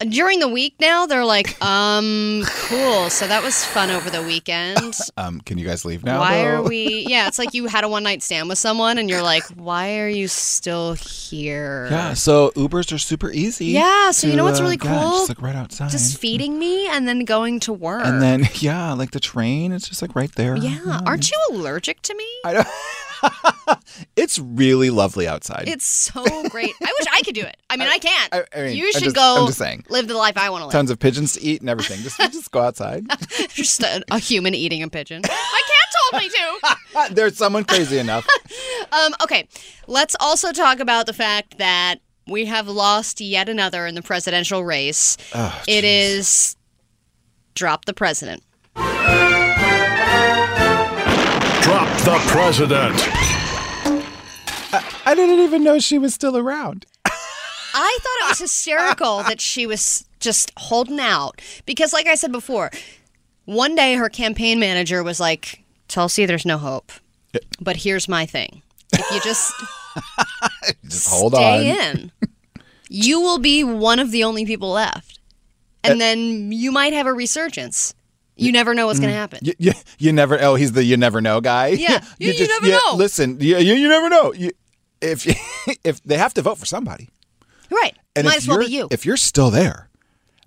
During 0.00 0.40
the 0.40 0.48
week 0.48 0.74
now, 0.80 1.06
they're 1.06 1.24
like, 1.24 1.60
um, 1.64 2.42
cool. 2.46 3.08
So 3.10 3.28
that 3.28 3.42
was 3.44 3.64
fun 3.64 3.90
over 3.90 4.10
the 4.10 4.22
weekend. 4.22 4.94
Um, 5.16 5.40
can 5.40 5.58
you 5.58 5.64
guys 5.66 5.84
leave 5.84 6.02
now? 6.04 6.18
Why 6.18 6.42
though? 6.42 6.48
are 6.56 6.62
we? 6.62 7.06
Yeah, 7.08 7.28
it's 7.28 7.38
like 7.38 7.54
you 7.54 7.66
had 7.66 7.84
a 7.84 7.88
one 7.88 8.02
night 8.02 8.22
stand 8.22 8.48
with 8.48 8.58
someone 8.58 8.98
and 8.98 9.08
you're 9.08 9.22
like, 9.22 9.44
why 9.54 10.00
are 10.00 10.08
you 10.08 10.26
still 10.26 10.94
here? 10.94 11.86
Yeah, 11.90 12.14
so 12.14 12.50
Ubers 12.56 12.92
are 12.92 12.98
super 12.98 13.30
easy. 13.30 13.66
Yeah, 13.66 14.10
so 14.10 14.26
you 14.26 14.34
know 14.34 14.42
what's 14.44 14.58
uh, 14.60 14.64
really 14.64 14.78
yeah, 14.82 15.00
cool? 15.00 15.10
just 15.12 15.28
like 15.28 15.40
right 15.40 15.54
outside. 15.54 15.90
Just 15.90 16.18
feeding 16.18 16.58
me 16.58 16.88
and 16.88 17.06
then 17.06 17.20
going 17.20 17.60
to 17.60 17.72
work. 17.72 18.04
and 18.04 18.20
then 18.20 18.48
yeah, 18.54 18.92
like 18.92 19.12
the 19.12 19.20
train, 19.20 19.70
it's 19.72 19.88
just 19.88 20.02
like 20.02 20.14
right 20.16 20.32
there. 20.34 20.56
yeah, 20.56 21.00
aren't 21.06 21.30
you 21.30 21.38
allergic 21.52 22.02
to 22.02 22.14
me? 22.14 22.26
I 22.44 22.52
don't- 22.54 22.68
it's 24.16 24.38
really 24.38 24.90
lovely 24.90 25.26
outside. 25.28 25.64
It's 25.68 25.84
so 25.86 26.22
great. 26.48 26.72
I 26.82 26.92
wish 26.98 27.06
I 27.12 27.22
could 27.22 27.34
do 27.34 27.42
it. 27.42 27.56
I 27.70 27.76
mean, 27.76 27.88
I, 27.88 27.98
can't. 27.98 28.34
I- 28.34 28.44
I 28.56 28.62
mean, 28.66 28.76
you 28.76 28.92
should 28.92 29.02
just- 29.04 29.16
go 29.16 29.36
I'm 29.40 29.46
just 29.46 29.58
saying. 29.58 29.84
live 29.88 30.08
the 30.08 30.14
life 30.16 30.36
I 30.36 30.50
want 30.50 30.62
to 30.62 30.66
live. 30.66 30.72
Tons 30.72 30.90
of 30.90 30.98
pigeons 30.98 31.32
to 31.34 31.42
eat 31.42 31.60
and 31.60 31.70
everything. 31.70 32.00
Just 32.02 32.16
just 32.32 32.50
go 32.50 32.60
outside. 32.60 33.06
Just 33.54 33.82
a, 33.82 34.02
a 34.10 34.18
human 34.18 34.54
eating 34.54 34.82
a 34.82 34.88
pigeon. 34.88 35.22
My 35.22 35.28
cat 35.28 36.10
told 36.12 36.22
me 36.22 36.28
to. 36.28 37.14
There's 37.14 37.36
someone 37.36 37.64
crazy 37.64 37.98
enough. 37.98 38.26
Um, 38.92 39.14
okay, 39.22 39.48
let's 39.86 40.16
also 40.20 40.52
talk 40.52 40.80
about 40.80 41.06
the 41.06 41.12
fact 41.12 41.58
that 41.58 41.96
we 42.26 42.46
have 42.46 42.68
lost 42.68 43.20
yet 43.20 43.48
another 43.48 43.86
in 43.86 43.94
the 43.94 44.02
presidential 44.02 44.64
race. 44.64 45.16
Oh, 45.34 45.62
it 45.68 45.84
is 45.84 46.56
drop 47.54 47.84
the 47.84 47.94
president. 47.94 48.42
Drop 52.02 52.22
the 52.22 52.28
president. 52.30 52.94
I 55.06 55.14
didn't 55.14 55.40
even 55.40 55.62
know 55.62 55.78
she 55.78 55.98
was 55.98 56.12
still 56.14 56.36
around. 56.36 56.86
I 57.06 57.98
thought 58.00 58.26
it 58.26 58.28
was 58.30 58.38
hysterical 58.38 59.18
that 59.24 59.40
she 59.40 59.66
was 59.66 60.04
just 60.20 60.52
holding 60.56 61.00
out 61.00 61.40
because, 61.66 61.92
like 61.92 62.06
I 62.06 62.14
said 62.14 62.32
before, 62.32 62.70
one 63.44 63.74
day 63.74 63.94
her 63.94 64.08
campaign 64.08 64.58
manager 64.58 65.02
was 65.02 65.20
like, 65.20 65.64
"Tulsi, 65.88 66.26
there's 66.26 66.46
no 66.46 66.58
hope, 66.58 66.92
but 67.60 67.76
here's 67.76 68.08
my 68.08 68.26
thing: 68.26 68.62
if 68.92 69.10
you 69.10 69.20
just 69.20 69.52
Just 70.84 71.08
hold 71.08 71.34
stay 71.34 71.70
on. 71.70 71.86
in, 71.96 72.12
you 72.88 73.20
will 73.20 73.38
be 73.38 73.64
one 73.64 73.98
of 73.98 74.10
the 74.10 74.24
only 74.24 74.44
people 74.46 74.70
left, 74.70 75.18
and 75.82 75.94
uh, 75.94 75.98
then 75.98 76.52
you 76.52 76.70
might 76.72 76.92
have 76.92 77.06
a 77.06 77.12
resurgence. 77.12 77.94
You 78.36 78.52
never 78.52 78.74
know 78.74 78.86
what's 78.86 78.98
going 78.98 79.10
to 79.12 79.14
mm. 79.16 79.20
happen." 79.20 79.38
You, 79.42 79.52
you, 79.58 79.72
you 79.98 80.12
never. 80.12 80.40
Oh, 80.40 80.54
he's 80.56 80.72
the 80.72 80.82
you 80.84 80.96
never 80.96 81.20
know 81.20 81.40
guy. 81.40 81.68
Yeah, 81.68 82.04
you- 82.18 82.32
you 82.32 82.46
never 82.48 82.68
know. 82.68 82.96
Listen, 82.96 83.40
you, 83.40 83.58
you, 83.58 83.74
you 83.74 83.88
never 83.88 84.08
know. 84.08 84.32
You, 84.32 84.50
if 85.00 85.26
if 85.84 86.02
they 86.02 86.18
have 86.18 86.34
to 86.34 86.42
vote 86.42 86.58
for 86.58 86.66
somebody, 86.66 87.10
Right? 87.70 87.96
and 88.16 88.26
might 88.26 88.38
as 88.38 88.48
well 88.48 88.58
be 88.58 88.66
you. 88.66 88.88
if 88.90 89.04
you're 89.06 89.16
still 89.16 89.50
there, 89.50 89.88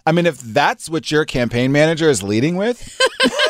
I 0.05 0.11
mean, 0.11 0.25
if 0.25 0.39
that's 0.39 0.89
what 0.89 1.11
your 1.11 1.25
campaign 1.25 1.71
manager 1.71 2.09
is 2.09 2.23
leading 2.23 2.55
with, 2.57 2.99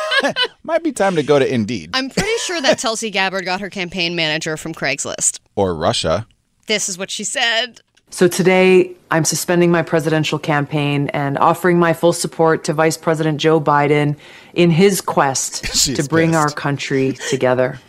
might 0.64 0.84
be 0.84 0.92
time 0.92 1.16
to 1.16 1.24
go 1.24 1.38
to 1.40 1.52
Indeed 1.54 1.92
I'm 1.94 2.10
pretty 2.10 2.38
sure 2.40 2.60
that 2.62 2.80
Tulsi 2.80 3.10
Gabbard 3.12 3.46
got 3.46 3.62
her 3.62 3.70
campaign 3.70 4.16
manager 4.16 4.58
from 4.58 4.74
Craigslist. 4.74 5.40
or 5.56 5.76
Russia. 5.76 6.28
This 6.68 6.90
is 6.90 6.98
what 6.98 7.10
she 7.12 7.24
said. 7.24 7.80
So 8.10 8.28
today, 8.28 8.95
I'm 9.12 9.26
suspending 9.26 9.70
my 9.70 9.84
presidential 9.84 10.39
campaign 10.39 11.10
and 11.10 11.38
offering 11.38 11.78
my 11.78 11.93
full 11.93 12.14
support 12.14 12.64
to 12.66 12.74
Vice 12.74 12.97
President 12.97 13.39
Joe 13.39 13.60
Biden 13.60 14.18
in 14.53 14.72
his 14.72 15.01
quest 15.01 15.64
to 15.95 16.03
bring 16.03 16.34
our 16.34 16.49
country 16.49 17.14
together. 17.30 17.80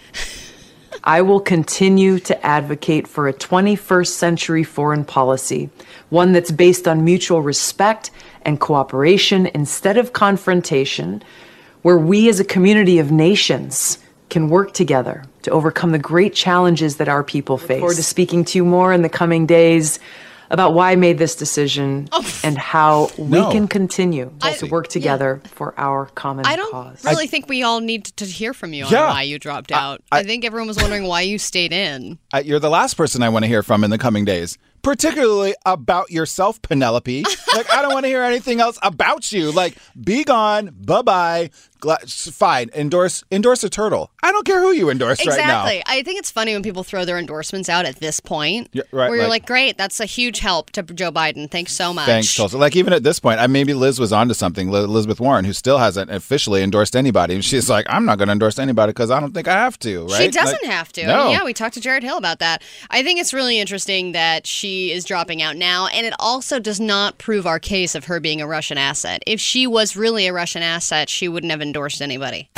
I 1.04 1.22
will 1.22 1.40
continue 1.40 2.18
to 2.20 2.46
advocate 2.46 3.06
for 3.06 3.28
a 3.28 3.32
21st 3.32 4.08
century 4.08 4.64
foreign 4.64 5.04
policy, 5.04 5.70
one 6.10 6.32
that's 6.32 6.50
based 6.50 6.88
on 6.88 7.04
mutual 7.04 7.40
respect 7.40 8.10
and 8.42 8.58
cooperation 8.58 9.46
instead 9.46 9.96
of 9.96 10.12
confrontation, 10.12 11.22
where 11.82 11.98
we 11.98 12.28
as 12.28 12.40
a 12.40 12.44
community 12.44 12.98
of 12.98 13.12
nations 13.12 13.98
can 14.30 14.48
work 14.48 14.72
together 14.72 15.24
to 15.42 15.50
overcome 15.50 15.92
the 15.92 15.98
great 15.98 16.34
challenges 16.34 16.96
that 16.96 17.08
our 17.08 17.24
people 17.24 17.58
face. 17.58 17.70
Look 17.70 17.78
forward 17.80 17.96
to 17.96 18.02
speaking 18.02 18.44
to 18.46 18.58
you 18.58 18.64
more 18.64 18.92
in 18.92 19.02
the 19.02 19.08
coming 19.08 19.46
days 19.46 19.98
about 20.50 20.74
why 20.74 20.92
I 20.92 20.96
made 20.96 21.18
this 21.18 21.34
decision 21.34 22.08
oh. 22.12 22.40
and 22.42 22.56
how 22.56 23.10
we 23.18 23.40
can 23.52 23.68
continue 23.68 24.32
to 24.58 24.66
work 24.66 24.88
together 24.88 25.40
for 25.46 25.74
our 25.78 26.06
common 26.06 26.44
cause. 26.44 26.52
I 26.52 26.56
don't 26.56 26.70
cause. 26.70 27.04
really 27.04 27.26
think 27.26 27.48
we 27.48 27.62
all 27.62 27.80
need 27.80 28.06
to 28.06 28.24
hear 28.24 28.54
from 28.54 28.72
you 28.72 28.84
on 28.84 28.92
Yeah. 28.92 29.08
why 29.08 29.22
you 29.22 29.38
dropped 29.38 29.72
out. 29.72 30.02
I, 30.10 30.24
think 30.24 30.44
everyone 30.44 30.68
was 30.68 30.78
wondering 30.78 31.04
why 31.04 31.22
you 31.22 31.38
stayed 31.38 31.72
in. 31.72 32.18
You're 32.42 32.60
the 32.60 32.70
last 32.70 32.94
person 32.94 33.22
I 33.22 33.28
want 33.28 33.44
to 33.44 33.48
hear 33.48 33.62
from 33.62 33.84
in 33.84 33.90
the 33.90 33.98
coming 33.98 34.24
days, 34.24 34.56
particularly 34.82 35.54
about 35.66 36.10
yourself, 36.10 36.60
Penelope. 36.62 37.24
like, 37.54 37.70
I 37.70 37.82
don't 37.82 37.92
want 37.92 38.04
to 38.04 38.08
hear 38.08 38.22
anything 38.22 38.60
else 38.60 38.78
about 38.82 39.30
you. 39.32 39.52
Like, 39.52 39.76
be 40.02 40.24
gone. 40.24 40.74
Bye 40.80 41.02
bye. 41.02 41.50
Gla- 41.80 41.98
fine. 42.06 42.70
Endorse 42.74 43.24
endorse 43.30 43.62
a 43.64 43.70
turtle. 43.70 44.10
I 44.22 44.32
don't 44.32 44.44
care 44.46 44.60
who 44.60 44.72
you 44.72 44.90
endorse 44.90 45.18
right 45.26 45.36
now. 45.38 45.64
Exactly. 45.66 45.82
I 45.86 46.02
think 46.02 46.18
it's 46.18 46.30
funny 46.30 46.52
when 46.52 46.62
people 46.62 46.82
throw 46.84 47.04
their 47.04 47.18
endorsements 47.18 47.68
out 47.68 47.84
at 47.86 47.96
this 47.96 48.20
point. 48.20 48.68
Yeah, 48.72 48.82
right, 48.92 49.08
where 49.08 49.16
you're 49.18 49.24
like- 49.28 49.42
like, 49.42 49.46
great, 49.46 49.78
that's 49.78 50.00
a 50.00 50.04
huge 50.06 50.40
help 50.40 50.70
to 50.72 50.82
Joe 50.82 51.12
Biden. 51.12 51.48
Thanks 51.50 51.72
so 51.72 51.92
much. 51.94 52.06
Thanks, 52.06 52.34
Tulsa. 52.34 52.58
Like 52.58 52.74
even 52.74 52.92
at 52.92 53.02
this 53.04 53.20
point, 53.20 53.38
I 53.40 53.46
maybe 53.46 53.74
Liz 53.74 54.00
was 54.00 54.12
onto 54.12 54.34
something. 54.34 54.70
Li- 54.70 54.80
Elizabeth 54.80 55.20
Warren, 55.20 55.44
who 55.44 55.52
still 55.52 55.78
hasn't 55.78 56.10
officially 56.10 56.62
endorsed 56.62 56.96
anybody, 56.96 57.34
and 57.34 57.44
she's 57.44 57.68
like, 57.70 57.86
"I'm 57.88 58.04
not 58.04 58.18
going 58.18 58.28
to 58.28 58.32
endorse 58.32 58.58
anybody 58.58 58.90
because 58.90 59.10
I 59.10 59.20
don't 59.20 59.32
think 59.32 59.46
I 59.46 59.52
have 59.52 59.78
to." 59.80 60.06
Right? 60.06 60.22
She 60.22 60.28
doesn't 60.28 60.62
Like, 60.62 60.72
have 60.72 60.92
to. 60.94 61.06
No. 61.06 61.30
Yeah, 61.30 61.44
we 61.44 61.52
talked 61.54 61.74
to 61.74 61.80
Jared 61.80 62.02
Hill 62.02 62.16
about 62.16 62.38
that. 62.40 62.62
I 62.90 63.02
think 63.02 63.20
it's 63.20 63.32
really 63.32 63.60
interesting 63.60 64.12
that 64.12 64.46
she 64.46 64.90
is 64.90 65.04
dropping 65.04 65.42
out 65.42 65.56
now, 65.56 65.86
and 65.88 66.04
it 66.06 66.14
also 66.18 66.58
does 66.58 66.80
not 66.80 67.18
prove 67.18 67.46
our 67.46 67.58
case 67.60 67.94
of 67.94 68.06
her 68.06 68.18
being 68.18 68.40
a 68.40 68.46
Russian 68.46 68.78
asset. 68.78 69.22
If 69.26 69.40
she 69.40 69.66
was 69.66 69.94
really 69.94 70.26
a 70.26 70.32
Russian 70.32 70.62
asset, 70.62 71.08
she 71.08 71.28
wouldn't 71.28 71.50
have 71.50 71.60
endorsed 71.68 72.00
anybody. 72.02 72.48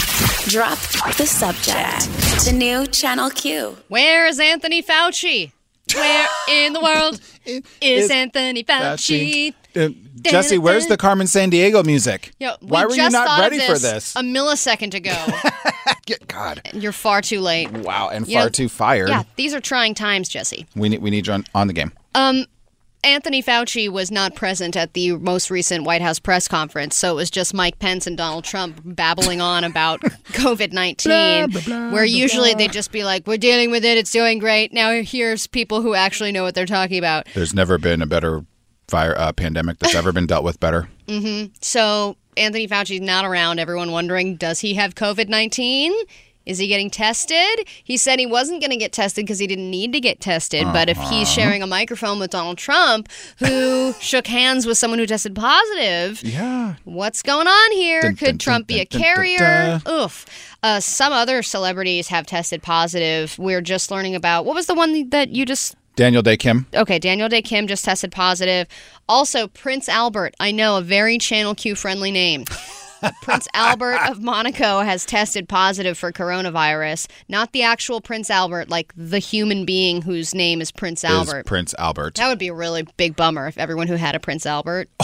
Drop 0.46 0.78
the 1.16 1.26
subject. 1.26 2.44
The 2.44 2.52
new 2.52 2.86
Channel 2.86 3.30
Q. 3.30 3.76
Where 3.88 4.26
is 4.26 4.38
Anthony 4.38 4.82
Fauci? 4.82 5.52
Where 5.94 6.28
in 6.48 6.72
the 6.72 6.80
world 6.80 7.20
is, 7.44 7.62
is 7.80 8.10
Anthony 8.10 8.62
Fauci? 8.62 9.52
Uh, 9.76 9.88
Jesse, 10.22 10.58
where's 10.58 10.86
the 10.86 10.96
Carmen 10.96 11.26
Sandiego 11.26 11.84
music? 11.84 12.32
Yeah, 12.38 12.54
we 12.60 12.68
Why 12.68 12.84
were 12.86 12.94
you 12.94 13.10
not 13.10 13.26
thought 13.26 13.44
of 13.44 13.50
ready 13.52 13.58
for 13.60 13.78
this? 13.78 14.14
A 14.14 14.20
millisecond 14.20 14.94
ago. 14.94 15.16
God. 16.28 16.60
You're 16.72 16.92
far 16.92 17.20
too 17.22 17.40
late. 17.40 17.70
Wow, 17.70 18.08
and 18.10 18.26
You 18.28 18.34
far 18.34 18.44
know- 18.44 18.48
too 18.50 18.68
fired. 18.68 19.08
Yeah, 19.08 19.24
these 19.36 19.54
are 19.54 19.60
trying 19.60 19.94
times, 19.94 20.28
Jesse. 20.28 20.66
We 20.76 20.88
need 20.88 21.02
we 21.02 21.10
need 21.10 21.26
you 21.26 21.32
on, 21.32 21.44
on 21.54 21.66
the 21.66 21.72
game. 21.72 21.92
Um, 22.14 22.46
Anthony 23.02 23.42
Fauci 23.42 23.88
was 23.88 24.10
not 24.10 24.34
present 24.34 24.76
at 24.76 24.92
the 24.92 25.12
most 25.12 25.50
recent 25.50 25.84
White 25.84 26.02
House 26.02 26.18
press 26.18 26.46
conference, 26.48 26.96
so 26.96 27.12
it 27.12 27.14
was 27.16 27.30
just 27.30 27.54
Mike 27.54 27.78
Pence 27.78 28.06
and 28.06 28.16
Donald 28.16 28.44
Trump 28.44 28.80
babbling 28.84 29.40
on 29.40 29.64
about 29.64 30.00
COVID 30.32 30.72
19, 30.72 31.92
where 31.92 32.04
usually 32.04 32.52
they'd 32.54 32.72
just 32.72 32.92
be 32.92 33.02
like, 33.04 33.26
We're 33.26 33.38
dealing 33.38 33.70
with 33.70 33.84
it, 33.84 33.96
it's 33.96 34.12
doing 34.12 34.38
great. 34.38 34.72
Now 34.72 34.92
here's 35.02 35.46
people 35.46 35.80
who 35.80 35.94
actually 35.94 36.32
know 36.32 36.42
what 36.42 36.54
they're 36.54 36.66
talking 36.66 36.98
about. 36.98 37.26
There's 37.34 37.54
never 37.54 37.78
been 37.78 38.02
a 38.02 38.06
better 38.06 38.44
fire 38.88 39.14
uh, 39.16 39.32
pandemic 39.32 39.78
that's 39.78 39.94
ever 39.94 40.12
been 40.12 40.26
dealt 40.26 40.44
with 40.44 40.60
better. 40.60 40.88
hmm 41.08 41.44
So 41.62 42.16
Anthony 42.36 42.68
Fauci's 42.68 43.00
not 43.00 43.24
around. 43.24 43.58
Everyone 43.60 43.92
wondering, 43.92 44.36
does 44.36 44.60
he 44.60 44.74
have 44.74 44.94
COVID 44.94 45.28
19? 45.28 45.92
Is 46.46 46.58
he 46.58 46.66
getting 46.68 46.90
tested? 46.90 47.68
He 47.84 47.96
said 47.96 48.18
he 48.18 48.26
wasn't 48.26 48.60
going 48.60 48.70
to 48.70 48.76
get 48.76 48.92
tested 48.92 49.24
because 49.24 49.38
he 49.38 49.46
didn't 49.46 49.70
need 49.70 49.92
to 49.92 50.00
get 50.00 50.20
tested. 50.20 50.64
But 50.72 50.88
if 50.88 50.96
he's 50.96 51.06
Uh-huh. 51.10 51.24
sharing 51.26 51.62
a 51.62 51.66
microphone 51.66 52.18
with 52.18 52.30
Donald 52.30 52.58
Trump, 52.58 53.08
who 53.38 53.92
shook 54.00 54.26
hands 54.26 54.66
with 54.66 54.78
someone 54.78 54.98
who 54.98 55.06
tested 55.06 55.34
positive, 55.34 56.22
yeah, 56.24 56.74
what's 56.84 57.22
going 57.22 57.46
on 57.46 57.72
here? 57.72 58.00
Dun, 58.02 58.16
Could 58.16 58.26
dun, 58.26 58.38
Trump 58.38 58.66
dun, 58.68 58.74
be 58.76 58.80
a 58.80 58.86
carrier? 58.86 59.80
Oof. 59.88 60.26
Uh, 60.62 60.80
some 60.80 61.12
other 61.12 61.42
celebrities 61.42 62.08
have 62.08 62.26
tested 62.26 62.62
positive. 62.62 63.38
We're 63.38 63.60
just 63.62 63.90
learning 63.90 64.14
about 64.14 64.44
what 64.44 64.54
was 64.54 64.66
the 64.66 64.74
one 64.74 65.08
that 65.10 65.30
you 65.30 65.44
just 65.46 65.76
Daniel 65.96 66.22
Dae 66.22 66.36
Kim. 66.36 66.66
Okay, 66.74 66.98
Daniel 66.98 67.28
Dae 67.28 67.42
Kim 67.42 67.66
just 67.66 67.84
tested 67.84 68.10
positive. 68.12 68.66
Also, 69.08 69.48
Prince 69.48 69.88
Albert. 69.88 70.34
I 70.40 70.50
know 70.52 70.78
a 70.78 70.82
very 70.82 71.18
Channel 71.18 71.54
Q 71.54 71.74
friendly 71.74 72.10
name. 72.10 72.44
Prince 73.22 73.48
Albert 73.54 73.98
of 74.08 74.20
Monaco 74.20 74.80
has 74.80 75.04
tested 75.04 75.48
positive 75.48 75.96
for 75.98 76.12
coronavirus. 76.12 77.06
Not 77.28 77.52
the 77.52 77.62
actual 77.62 78.00
Prince 78.00 78.30
Albert, 78.30 78.68
like 78.68 78.92
the 78.96 79.18
human 79.18 79.64
being 79.64 80.02
whose 80.02 80.34
name 80.34 80.60
is 80.60 80.70
Prince 80.70 81.04
Is 81.04 81.10
Albert. 81.10 81.46
Prince 81.46 81.74
Albert. 81.78 82.16
that 82.16 82.28
would 82.28 82.38
be 82.38 82.48
a 82.48 82.54
really 82.54 82.86
big 82.96 83.16
bummer 83.16 83.46
if 83.46 83.58
everyone 83.58 83.88
who 83.88 83.94
had 83.94 84.14
a 84.14 84.20
Prince 84.20 84.46
Albert. 84.46 84.88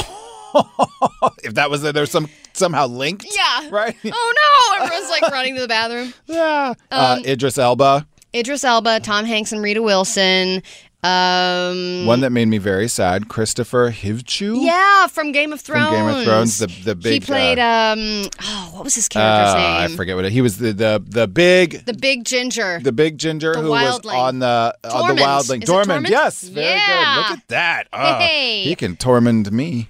if 1.45 1.55
that 1.55 1.71
was 1.71 1.83
there's 1.83 2.11
some 2.11 2.29
somehow 2.53 2.87
linked. 2.87 3.27
Yeah. 3.35 3.69
Right. 3.71 3.97
Oh 4.05 4.77
no! 4.79 4.85
Everyone's 4.85 5.11
like 5.11 5.23
running 5.31 5.55
to 5.57 5.61
the 5.61 5.69
bathroom. 5.69 6.13
Yeah. 6.27 6.75
uh, 6.91 7.21
Idris 7.25 7.59
Elba. 7.59 8.07
Idris 8.35 8.65
Elba, 8.65 9.01
Tom 9.01 9.25
Hanks, 9.25 9.53
and 9.53 9.63
Rita 9.63 9.81
Wilson. 9.83 10.63
Um, 11.03 12.05
One 12.07 12.21
that 12.21 12.31
made 12.31 12.49
me 12.49 12.59
very 12.59 12.89
sad. 12.89 13.29
Christopher 13.29 13.91
Hivju. 13.93 14.65
Yeah, 14.65 15.07
from 15.07 15.31
Game 15.31 15.53
of 15.53 15.61
Thrones. 15.61 15.87
From 15.87 15.95
Game 15.95 16.17
of 16.19 16.25
Thrones, 16.25 16.59
the 16.59 16.67
the 16.67 16.95
big. 16.97 17.13
he 17.13 17.21
played 17.21 17.59
Uh, 17.59 17.95
um 17.97 18.29
oh 18.43 18.71
what 18.75 18.85
was 18.85 18.95
his 18.95 19.09
character's 19.09 19.55
uh, 19.55 19.59
name? 19.59 19.93
I 19.93 19.97
forget 19.97 20.17
what 20.17 20.25
it, 20.25 20.33
he 20.33 20.41
was. 20.43 20.59
The 20.59 20.73
the 20.73 21.03
the 21.07 21.29
big 21.29 21.85
The 21.87 21.95
big 21.95 22.25
ginger. 22.25 22.81
the 22.83 22.93
big 22.93 23.19
ginger 23.19 23.53
The 23.53 23.61
who 23.63 23.71
was 23.71 24.01
on 24.07 24.39
the 24.41 24.75
on 24.85 24.91
Tormund. 24.91 25.17
the 25.17 25.23
wildling. 25.23 25.63
Is. 25.63 25.69
Tormund? 25.69 26.09
Yes, 26.09 26.43
very 26.43 26.67
Yeah. 26.67 27.15
good. 27.15 27.21
Look 27.31 27.39
at 27.39 27.49
that. 27.49 27.89
Oh, 27.93 28.19
Hey. 28.19 28.63
He 28.65 28.75
can 28.75 28.97
torment 28.97 29.53
me. 29.53 29.89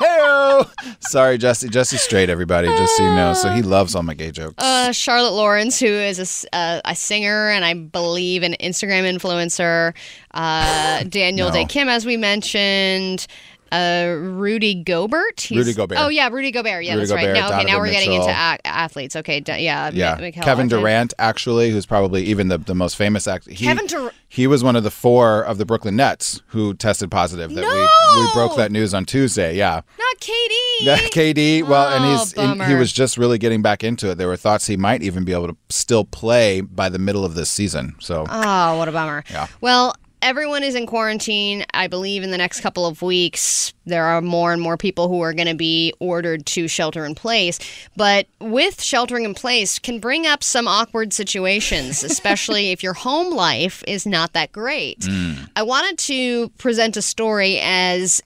Hey 0.00 0.62
Sorry, 1.00 1.38
Jesse. 1.38 1.68
Jesse's 1.68 2.00
straight, 2.00 2.30
everybody, 2.30 2.68
just 2.68 2.96
so 2.96 3.02
you 3.04 3.14
know. 3.14 3.34
So 3.34 3.50
he 3.50 3.62
loves 3.62 3.94
all 3.94 4.02
my 4.02 4.14
gay 4.14 4.30
jokes. 4.30 4.54
uh, 4.58 4.92
Charlotte 4.92 5.32
Lawrence, 5.32 5.78
who 5.78 5.86
is 5.86 6.46
a 6.52 6.54
uh, 6.56 6.80
a 6.84 6.94
singer 6.96 7.50
and 7.50 7.64
I 7.64 7.74
believe 7.74 8.42
an 8.42 8.54
Instagram 8.60 9.02
influencer. 9.12 9.94
Uh, 10.32 11.02
Daniel 11.04 11.48
No. 11.48 11.54
Dae 11.54 11.64
Kim, 11.66 11.88
as 11.88 12.06
we 12.06 12.16
mentioned. 12.16 13.26
Uh, 13.72 14.16
Rudy 14.18 14.74
Gobert. 14.82 15.40
He's- 15.40 15.58
Rudy 15.58 15.72
Gobert. 15.74 15.98
Oh 16.00 16.08
yeah, 16.08 16.28
Rudy 16.28 16.50
Gobert. 16.50 16.84
Yeah, 16.84 16.94
Rudy 16.94 17.06
that's 17.06 17.12
right. 17.12 17.32
Now, 17.32 17.46
okay, 17.60 17.64
now 17.64 17.78
we're 17.78 17.90
getting 17.90 18.12
into 18.12 18.28
a- 18.28 18.58
athletes. 18.66 19.16
Okay, 19.16 19.40
d- 19.40 19.58
yeah, 19.58 19.90
yeah, 19.92 20.16
Mikhail 20.20 20.42
Kevin. 20.42 20.68
Durant, 20.68 21.14
actually, 21.18 21.70
who's 21.70 21.86
probably 21.86 22.24
even 22.24 22.48
the, 22.48 22.58
the 22.58 22.74
most 22.74 22.96
famous 22.96 23.26
actor. 23.28 23.50
He, 23.50 23.64
Kevin 23.64 23.86
Durant. 23.86 24.12
he 24.28 24.46
was 24.46 24.62
one 24.64 24.76
of 24.76 24.82
the 24.82 24.90
four 24.90 25.42
of 25.42 25.58
the 25.58 25.64
Brooklyn 25.66 25.96
Nets 25.96 26.42
who 26.48 26.74
tested 26.74 27.10
positive. 27.10 27.54
That 27.54 27.64
we 27.64 28.20
we 28.22 28.32
broke 28.32 28.56
that 28.56 28.72
news 28.72 28.92
on 28.94 29.04
Tuesday. 29.04 29.56
Yeah, 29.56 29.80
Not 29.98 30.16
KD. 30.20 30.56
Yeah, 30.80 30.96
KD. 31.08 31.66
Well, 31.68 31.88
and 31.94 32.04
Oh, 32.04 32.18
he's 32.18 32.32
and 32.34 32.62
he 32.64 32.74
was 32.74 32.92
just 32.92 33.16
really 33.18 33.38
getting 33.38 33.62
back 33.62 33.84
into 33.84 34.10
it. 34.10 34.16
There 34.16 34.28
were 34.28 34.36
thoughts 34.36 34.66
he 34.66 34.76
might 34.76 35.02
even 35.02 35.24
be 35.24 35.32
able 35.32 35.48
to 35.48 35.56
still 35.68 36.04
play 36.04 36.60
by 36.60 36.88
the 36.88 36.98
middle 36.98 37.24
of 37.24 37.34
this 37.34 37.50
season. 37.50 37.94
So 38.00 38.26
Oh, 38.28 38.78
what 38.78 38.88
a 38.88 38.92
bummer. 38.92 39.24
Yeah. 39.30 39.46
Well, 39.60 39.94
everyone 40.22 40.62
is 40.62 40.74
in 40.74 40.86
quarantine. 40.86 41.64
I 41.74 41.86
believe 41.86 42.22
in 42.22 42.30
the 42.30 42.38
next 42.38 42.60
couple 42.60 42.86
of 42.86 43.02
weeks, 43.02 43.72
there 43.86 44.04
are 44.04 44.20
more 44.20 44.52
and 44.52 44.60
more 44.60 44.76
people 44.76 45.08
who 45.08 45.20
are 45.20 45.32
going 45.32 45.48
to 45.48 45.54
be 45.54 45.92
ordered 46.00 46.46
to 46.46 46.68
shelter 46.68 47.04
in 47.04 47.14
place. 47.14 47.58
But 47.96 48.26
with 48.40 48.82
sheltering 48.82 49.24
in 49.24 49.34
place 49.34 49.78
can 49.78 49.98
bring 49.98 50.26
up 50.26 50.42
some 50.42 50.68
awkward 50.68 51.12
situations, 51.12 52.02
especially 52.04 52.70
if 52.70 52.82
your 52.82 52.94
home 52.94 53.34
life 53.34 53.82
is 53.86 54.06
not 54.06 54.32
that 54.32 54.52
great. 54.52 55.00
Mm. 55.00 55.50
I 55.56 55.62
wanted 55.62 55.98
to 55.98 56.48
present 56.50 56.96
a 56.96 57.02
story 57.02 57.58
as 57.60 58.20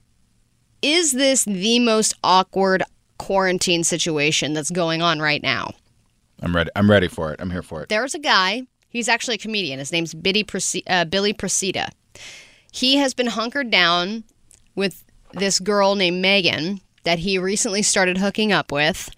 is 0.81 1.13
this 1.13 1.45
the 1.45 1.79
most 1.79 2.13
awkward 2.23 2.83
quarantine 3.17 3.83
situation 3.83 4.53
that's 4.53 4.69
going 4.69 5.01
on 5.01 5.19
right 5.19 5.41
now? 5.41 5.71
I'm 6.41 6.55
ready. 6.55 6.69
I'm 6.75 6.89
ready 6.89 7.07
for 7.07 7.33
it. 7.33 7.41
I'm 7.41 7.49
here 7.49 7.63
for 7.63 7.81
it. 7.81 7.89
there's 7.89 8.13
a 8.13 8.19
guy. 8.19 8.63
He's 8.95 9.09
actually 9.09 9.35
a 9.35 9.39
comedian. 9.39 9.79
His 9.79 9.91
name's 9.91 10.15
uh, 10.15 11.03
Billy 11.03 11.33
Procida. 11.33 11.89
He 12.71 12.95
has 12.95 13.13
been 13.13 13.27
hunkered 13.27 13.69
down 13.69 14.23
with 14.73 15.03
this 15.33 15.59
girl 15.59 15.95
named 15.95 16.21
Megan 16.21 16.79
that 17.03 17.19
he 17.19 17.37
recently 17.37 17.81
started 17.81 18.19
hooking 18.19 18.53
up 18.53 18.71
with, 18.71 19.09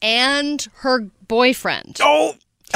and 0.00 0.66
her 0.76 1.00
boyfriend. 1.28 1.98
Oh, 2.00 2.34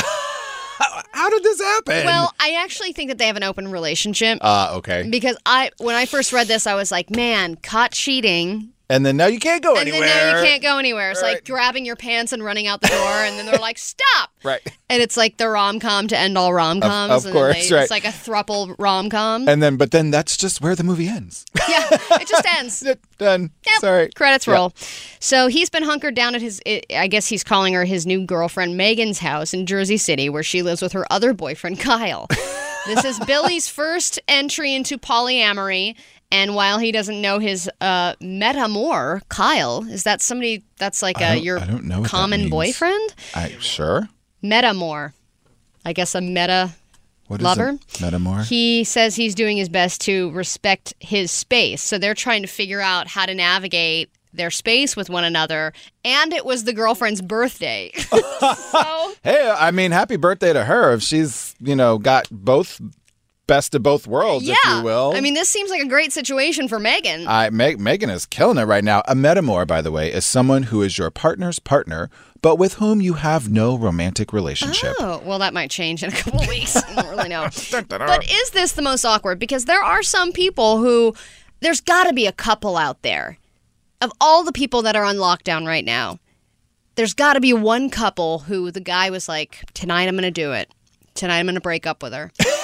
how 1.12 1.30
did 1.30 1.44
this 1.44 1.62
happen? 1.62 2.04
Well, 2.04 2.34
I 2.38 2.56
actually 2.62 2.92
think 2.92 3.08
that 3.08 3.16
they 3.16 3.26
have 3.26 3.38
an 3.38 3.42
open 3.42 3.70
relationship 3.70 4.36
uh, 4.42 4.74
okay. 4.74 5.08
because 5.08 5.38
I, 5.46 5.70
when 5.78 5.94
I 5.94 6.04
first 6.04 6.34
read 6.34 6.46
this, 6.46 6.66
I 6.66 6.74
was 6.74 6.92
like, 6.92 7.08
man, 7.08 7.54
caught 7.54 7.92
cheating. 7.92 8.71
And 8.93 9.07
then 9.07 9.16
now 9.16 9.26
you 9.26 9.38
can't 9.40 9.62
go 9.62 9.70
And 9.76 9.88
anywhere. 9.88 10.07
then 10.07 10.34
now 10.34 10.40
you 10.40 10.47
can't 10.47 10.62
go 10.62 10.78
anywhere. 10.78 11.11
It's 11.12 11.22
Right. 11.22 11.34
like 11.36 11.45
grabbing 11.47 11.86
your 11.86 11.97
pants 11.97 12.32
and 12.32 12.45
running 12.45 12.66
out 12.66 12.80
the 12.82 12.88
door, 12.88 12.99
and 13.24 13.38
then 13.38 13.47
they're 13.47 13.57
like, 13.59 13.78
"Stop!" 13.78 14.30
Right. 14.45 14.61
And 14.90 15.01
it's 15.01 15.16
like 15.16 15.36
the 15.36 15.49
rom 15.49 15.78
com 15.80 16.09
to 16.09 16.18
end 16.18 16.36
all 16.36 16.53
rom 16.53 16.80
coms. 16.80 17.11
Of- 17.12 17.16
of 17.18 17.24
and 17.26 17.32
course, 17.32 17.68
they, 17.68 17.74
right. 17.74 17.82
It's 17.82 17.90
like 17.90 18.05
a 18.05 18.09
thruple 18.09 18.74
rom 18.78 19.09
com. 19.09 19.49
And 19.49 19.62
then, 19.62 19.76
but 19.76 19.93
then 19.93 20.11
that's 20.11 20.36
just 20.36 20.61
where 20.61 20.74
the 20.74 20.82
movie 20.84 21.07
ends. 21.09 21.45
yeah, 21.68 21.86
it 22.20 22.26
just 22.28 22.45
ends. 22.59 22.84
Done. 23.18 23.51
Yep. 23.66 23.80
Sorry. 23.80 24.11
Credits 24.16 24.47
Yeah. 24.49 24.53
roll. 24.55 24.72
So 25.20 25.47
he's 25.47 25.70
been 25.70 25.84
hunkered 25.84 26.14
down 26.16 26.34
at 26.34 26.43
his, 26.43 26.61
I 26.95 27.07
guess 27.07 27.28
he's 27.28 27.45
calling 27.45 27.72
her 27.74 27.84
his 27.84 28.05
new 28.05 28.26
girlfriend, 28.26 28.76
Megan's 28.76 29.20
house 29.20 29.55
in 29.55 29.64
Jersey 29.64 29.97
City, 29.97 30.28
where 30.28 30.43
she 30.43 30.61
lives 30.62 30.82
with 30.82 30.93
her 30.93 31.07
other 31.11 31.32
boyfriend, 31.32 31.78
Kyle. 31.80 32.26
this 32.86 33.05
is 33.05 33.18
Billy's 33.20 33.68
first 33.68 34.20
entry 34.28 34.74
into 34.74 34.99
polyamory. 34.99 35.95
And 36.32 36.54
while 36.54 36.78
he 36.78 36.92
doesn't 36.92 37.20
know 37.20 37.38
his 37.38 37.70
uh, 37.82 38.14
metamour, 38.14 39.20
Kyle, 39.28 39.84
is 39.88 40.04
that 40.04 40.22
somebody 40.22 40.64
that's 40.78 41.02
like 41.02 41.20
a, 41.20 41.36
your 41.36 41.60
I 41.60 41.66
don't 41.66 41.84
know 41.84 42.02
common 42.02 42.48
boyfriend? 42.48 43.14
I 43.34 43.50
sure. 43.60 44.08
Metamour. 44.42 45.12
I 45.84 45.92
guess 45.92 46.14
a 46.14 46.20
meta 46.22 46.70
What 47.26 47.40
is 47.40 47.44
lover. 47.44 47.72
Metamour. 47.94 48.46
He 48.46 48.82
says 48.84 49.14
he's 49.14 49.34
doing 49.34 49.58
his 49.58 49.68
best 49.68 50.00
to 50.02 50.30
respect 50.30 50.94
his 51.00 51.30
space. 51.30 51.82
So 51.82 51.98
they're 51.98 52.14
trying 52.14 52.42
to 52.42 52.48
figure 52.48 52.80
out 52.80 53.08
how 53.08 53.26
to 53.26 53.34
navigate 53.34 54.10
their 54.32 54.50
space 54.50 54.96
with 54.96 55.10
one 55.10 55.24
another. 55.24 55.74
And 56.04 56.32
it 56.32 56.46
was 56.46 56.64
the 56.64 56.72
girlfriend's 56.72 57.20
birthday. 57.20 57.92
so, 57.96 59.12
Hey, 59.22 59.54
I 59.54 59.70
mean, 59.70 59.90
happy 59.90 60.16
birthday 60.16 60.54
to 60.54 60.64
her 60.64 60.94
if 60.94 61.02
she's 61.02 61.54
you 61.60 61.76
know 61.76 61.98
got 61.98 62.26
both 62.30 62.80
best 63.53 63.74
of 63.74 63.82
both 63.82 64.07
worlds, 64.07 64.46
yeah. 64.46 64.55
if 64.64 64.78
you 64.78 64.82
will. 64.82 65.12
I 65.14 65.20
mean, 65.20 65.34
this 65.34 65.50
seems 65.50 65.68
like 65.68 65.82
a 65.82 65.86
great 65.86 66.11
situation 66.11 66.68
for 66.68 66.78
Megan. 66.78 67.28
I 67.28 67.50
Meg, 67.50 67.78
Megan 67.78 68.09
is 68.09 68.24
killing 68.24 68.57
it 68.57 68.64
right 68.64 68.82
now. 68.82 69.03
A 69.07 69.14
metamour, 69.14 69.66
by 69.66 69.82
the 69.82 69.92
way, 69.92 70.11
is 70.11 70.24
someone 70.24 70.64
who 70.64 70.80
is 70.80 70.96
your 70.96 71.11
partner's 71.11 71.59
partner, 71.59 72.09
but 72.40 72.57
with 72.57 72.74
whom 72.74 73.03
you 73.03 73.12
have 73.14 73.50
no 73.50 73.76
romantic 73.76 74.32
relationship. 74.32 74.94
Oh, 74.98 75.20
well, 75.26 75.38
that 75.40 75.53
might 75.53 75.70
change 75.70 76.03
in 76.03 76.09
a 76.09 76.12
couple 76.16 76.40
weeks. 76.48 76.76
I 76.76 76.94
don't 76.94 77.11
really 77.11 77.28
know. 77.28 77.42
But 77.88 78.24
is 78.30 78.50
this 78.50 78.72
the 78.72 78.80
most 78.80 79.05
awkward? 79.05 79.38
Because 79.38 79.66
there 79.66 79.82
are 79.82 80.03
some 80.03 80.32
people 80.32 80.78
who, 80.78 81.14
there's 81.61 81.82
got 81.82 82.05
to 82.05 82.14
be 82.14 82.26
a 82.26 82.32
couple 82.32 82.78
out 82.78 83.03
there. 83.03 83.36
Of 84.00 84.12
all 84.18 84.44
the 84.44 84.53
people 84.53 84.80
that 84.82 84.96
are 84.96 85.05
on 85.05 85.16
lockdown 85.16 85.66
right 85.66 85.84
now, 85.84 86.18
there's 86.94 87.12
got 87.12 87.34
to 87.34 87.40
be 87.40 87.53
one 87.53 87.90
couple 87.90 88.40
who 88.40 88.70
the 88.70 88.80
guy 88.80 89.11
was 89.11 89.28
like, 89.28 89.62
tonight 89.74 90.09
I'm 90.09 90.14
going 90.14 90.22
to 90.22 90.30
do 90.30 90.53
it. 90.53 90.72
Tonight 91.14 91.40
I'm 91.40 91.46
going 91.46 91.55
to 91.55 91.61
break 91.61 91.86
up 91.86 92.03
with 92.03 92.14
her. 92.14 92.32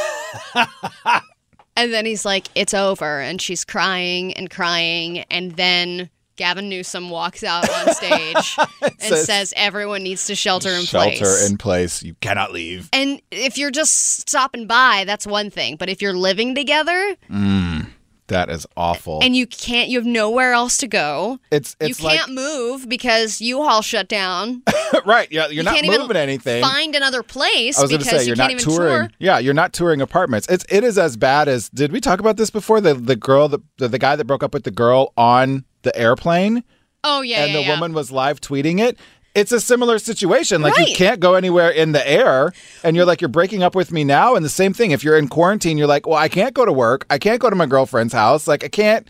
and 1.76 1.92
then 1.92 2.06
he's 2.06 2.24
like, 2.24 2.48
it's 2.54 2.74
over. 2.74 3.20
And 3.20 3.40
she's 3.40 3.64
crying 3.64 4.32
and 4.34 4.50
crying. 4.50 5.20
And 5.30 5.52
then 5.52 6.10
Gavin 6.36 6.68
Newsom 6.68 7.10
walks 7.10 7.42
out 7.44 7.68
on 7.68 7.94
stage 7.94 8.56
and 8.82 8.92
Says- 9.00 9.26
says, 9.26 9.54
everyone 9.56 10.02
needs 10.02 10.26
to 10.26 10.34
shelter 10.34 10.70
in 10.70 10.82
Shelter 10.84 11.16
place. 11.18 11.50
in 11.50 11.58
place. 11.58 12.02
You 12.02 12.14
cannot 12.20 12.52
leave. 12.52 12.88
And 12.92 13.20
if 13.30 13.58
you're 13.58 13.70
just 13.70 14.20
stopping 14.28 14.66
by, 14.66 15.04
that's 15.06 15.26
one 15.26 15.50
thing. 15.50 15.76
But 15.76 15.88
if 15.88 16.00
you're 16.02 16.12
living 16.12 16.54
together, 16.54 17.16
mm. 17.30 17.86
That 18.28 18.50
is 18.50 18.66
awful. 18.76 19.20
and 19.22 19.34
you 19.36 19.46
can't. 19.46 19.88
You 19.88 19.98
have 19.98 20.06
nowhere 20.06 20.52
else 20.52 20.76
to 20.78 20.86
go. 20.86 21.38
it's 21.50 21.76
you 21.80 21.88
it's 21.88 22.02
like 22.02 22.18
can't 22.18 22.32
move 22.32 22.88
because 22.88 23.40
U-Haul 23.40 23.82
shut 23.82 24.08
down. 24.08 24.62
right. 25.06 25.30
Yeah, 25.30 25.46
you're 25.46 25.52
you 25.54 25.62
not 25.62 25.84
moving 25.84 26.16
anything. 26.16 26.62
Find 26.62 26.94
another 26.94 27.22
place 27.22 27.78
I 27.78 27.82
was 27.82 27.90
going 27.90 27.98
because 28.00 28.12
to 28.12 28.18
say 28.20 28.24
you 28.24 28.28
you're 28.28 28.36
can't 28.36 28.52
even 28.52 28.64
touring. 28.64 29.08
tour. 29.08 29.10
Yeah, 29.18 29.38
you're 29.38 29.54
not 29.54 29.72
touring 29.72 30.00
apartments. 30.00 30.46
It's 30.48 30.64
it 30.68 30.84
is 30.84 30.98
as 30.98 31.16
bad 31.16 31.48
as. 31.48 31.68
Did 31.70 31.90
we 31.92 32.00
talk 32.00 32.20
about 32.20 32.36
this 32.36 32.50
before? 32.50 32.80
The 32.80 32.94
the 32.94 33.16
girl 33.16 33.48
that 33.48 33.60
the, 33.78 33.88
the 33.88 33.98
guy 33.98 34.14
that 34.16 34.24
broke 34.24 34.42
up 34.42 34.54
with 34.54 34.64
the 34.64 34.70
girl 34.70 35.12
on 35.16 35.64
the 35.82 35.96
airplane, 35.98 36.64
Oh 37.04 37.22
yeah, 37.22 37.44
and 37.44 37.52
yeah, 37.52 37.58
the 37.58 37.64
yeah. 37.64 37.70
woman 37.74 37.92
was 37.92 38.10
live 38.10 38.40
tweeting 38.40 38.80
it. 38.80 38.98
It's 39.34 39.52
a 39.52 39.60
similar 39.60 39.98
situation. 39.98 40.62
Like 40.62 40.76
Right. 40.76 40.88
you 40.88 40.96
can't 40.96 41.20
go 41.20 41.34
anywhere 41.34 41.70
in 41.70 41.92
the 41.92 42.08
air, 42.08 42.52
and 42.82 42.96
you're 42.96 43.04
like 43.04 43.20
you're 43.20 43.28
breaking 43.28 43.62
up 43.62 43.74
with 43.74 43.92
me 43.92 44.02
now. 44.04 44.34
And 44.34 44.44
the 44.44 44.48
same 44.48 44.72
thing. 44.72 44.90
If 44.90 45.04
you're 45.04 45.16
in 45.18 45.28
quarantine, 45.28 45.78
you're 45.78 45.86
like, 45.86 46.06
well, 46.06 46.18
I 46.18 46.28
can't 46.28 46.54
go 46.54 46.64
to 46.64 46.72
work. 46.72 47.06
I 47.10 47.18
can't 47.18 47.40
go 47.40 47.48
to 47.50 47.56
my 47.56 47.66
girlfriend's 47.66 48.12
house. 48.14 48.48
Like 48.48 48.64
I 48.64 48.68
can't. 48.68 49.06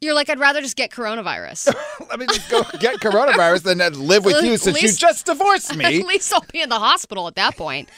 You're 0.00 0.14
like, 0.14 0.28
I'd 0.28 0.40
rather 0.40 0.60
just 0.60 0.76
get 0.76 0.90
coronavirus. 0.90 1.72
Let 2.10 2.18
me 2.18 2.26
just 2.26 2.50
go 2.50 2.64
get 2.80 2.96
coronavirus 3.00 3.62
than 3.62 3.78
live 4.06 4.24
with 4.24 4.44
you 4.44 4.56
since 4.56 4.82
you 4.82 4.88
just 4.92 5.26
divorced 5.26 5.74
me. 5.76 5.84
At 6.00 6.06
least 6.06 6.32
I'll 6.34 6.44
be 6.52 6.60
in 6.60 6.68
the 6.68 6.78
hospital 6.80 7.28
at 7.28 7.36
that 7.36 7.56
point. 7.56 7.88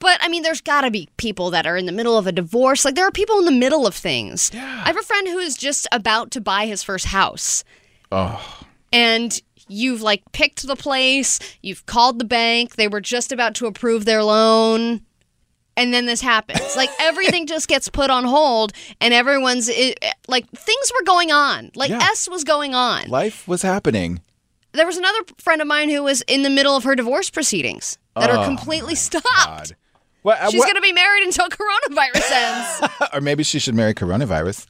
But 0.00 0.18
I 0.22 0.28
mean, 0.28 0.42
there's 0.42 0.62
got 0.62 0.80
to 0.82 0.90
be 0.90 1.08
people 1.18 1.50
that 1.50 1.66
are 1.66 1.76
in 1.76 1.84
the 1.86 1.92
middle 1.92 2.16
of 2.18 2.26
a 2.26 2.32
divorce. 2.32 2.84
Like 2.86 2.94
there 2.94 3.06
are 3.06 3.10
people 3.10 3.38
in 3.38 3.44
the 3.44 3.52
middle 3.52 3.86
of 3.86 3.94
things. 3.94 4.50
Yeah. 4.52 4.62
I 4.82 4.86
have 4.88 4.96
a 4.96 5.02
friend 5.02 5.28
who 5.28 5.38
is 5.38 5.56
just 5.56 5.86
about 5.92 6.30
to 6.32 6.40
buy 6.40 6.64
his 6.66 6.82
first 6.82 7.04
house. 7.06 7.64
Oh. 8.10 8.64
and 8.92 9.40
you've 9.68 10.02
like 10.02 10.22
picked 10.32 10.66
the 10.66 10.76
place, 10.76 11.38
you've 11.62 11.86
called 11.86 12.18
the 12.18 12.24
bank, 12.24 12.76
they 12.76 12.88
were 12.88 13.00
just 13.00 13.32
about 13.32 13.54
to 13.56 13.66
approve 13.66 14.04
their 14.04 14.22
loan, 14.22 15.00
and 15.76 15.92
then 15.92 16.06
this 16.06 16.20
happens. 16.20 16.76
like 16.76 16.90
everything 17.00 17.46
just 17.46 17.68
gets 17.68 17.88
put 17.88 18.10
on 18.10 18.24
hold, 18.24 18.72
and 19.00 19.12
everyone's 19.12 19.68
it, 19.68 19.98
like 20.28 20.48
things 20.50 20.92
were 20.98 21.04
going 21.04 21.30
on, 21.32 21.70
like 21.74 21.90
Yeah. 21.90 21.98
S 22.10 22.28
was 22.28 22.44
going 22.44 22.74
on. 22.74 23.08
Life 23.08 23.46
was 23.46 23.62
happening. 23.62 24.20
There 24.72 24.86
was 24.86 24.96
another 24.98 25.20
friend 25.38 25.62
of 25.62 25.66
mine 25.66 25.88
who 25.88 26.02
was 26.02 26.22
in 26.22 26.42
the 26.42 26.50
middle 26.50 26.76
of 26.76 26.84
her 26.84 26.94
divorce 26.94 27.30
proceedings 27.30 27.96
that 28.14 28.28
Oh, 28.30 28.38
are 28.40 28.44
completely 28.46 28.94
stopped. 28.94 29.74
What, 30.26 30.40
uh, 30.40 30.50
She's 30.50 30.58
what- 30.58 30.66
going 30.66 30.74
to 30.74 30.80
be 30.80 30.92
married 30.92 31.22
until 31.22 31.46
coronavirus 31.48 32.32
ends. 32.32 32.94
or 33.14 33.20
maybe 33.20 33.44
she 33.44 33.60
should 33.60 33.76
marry 33.76 33.94
coronavirus. 33.94 34.66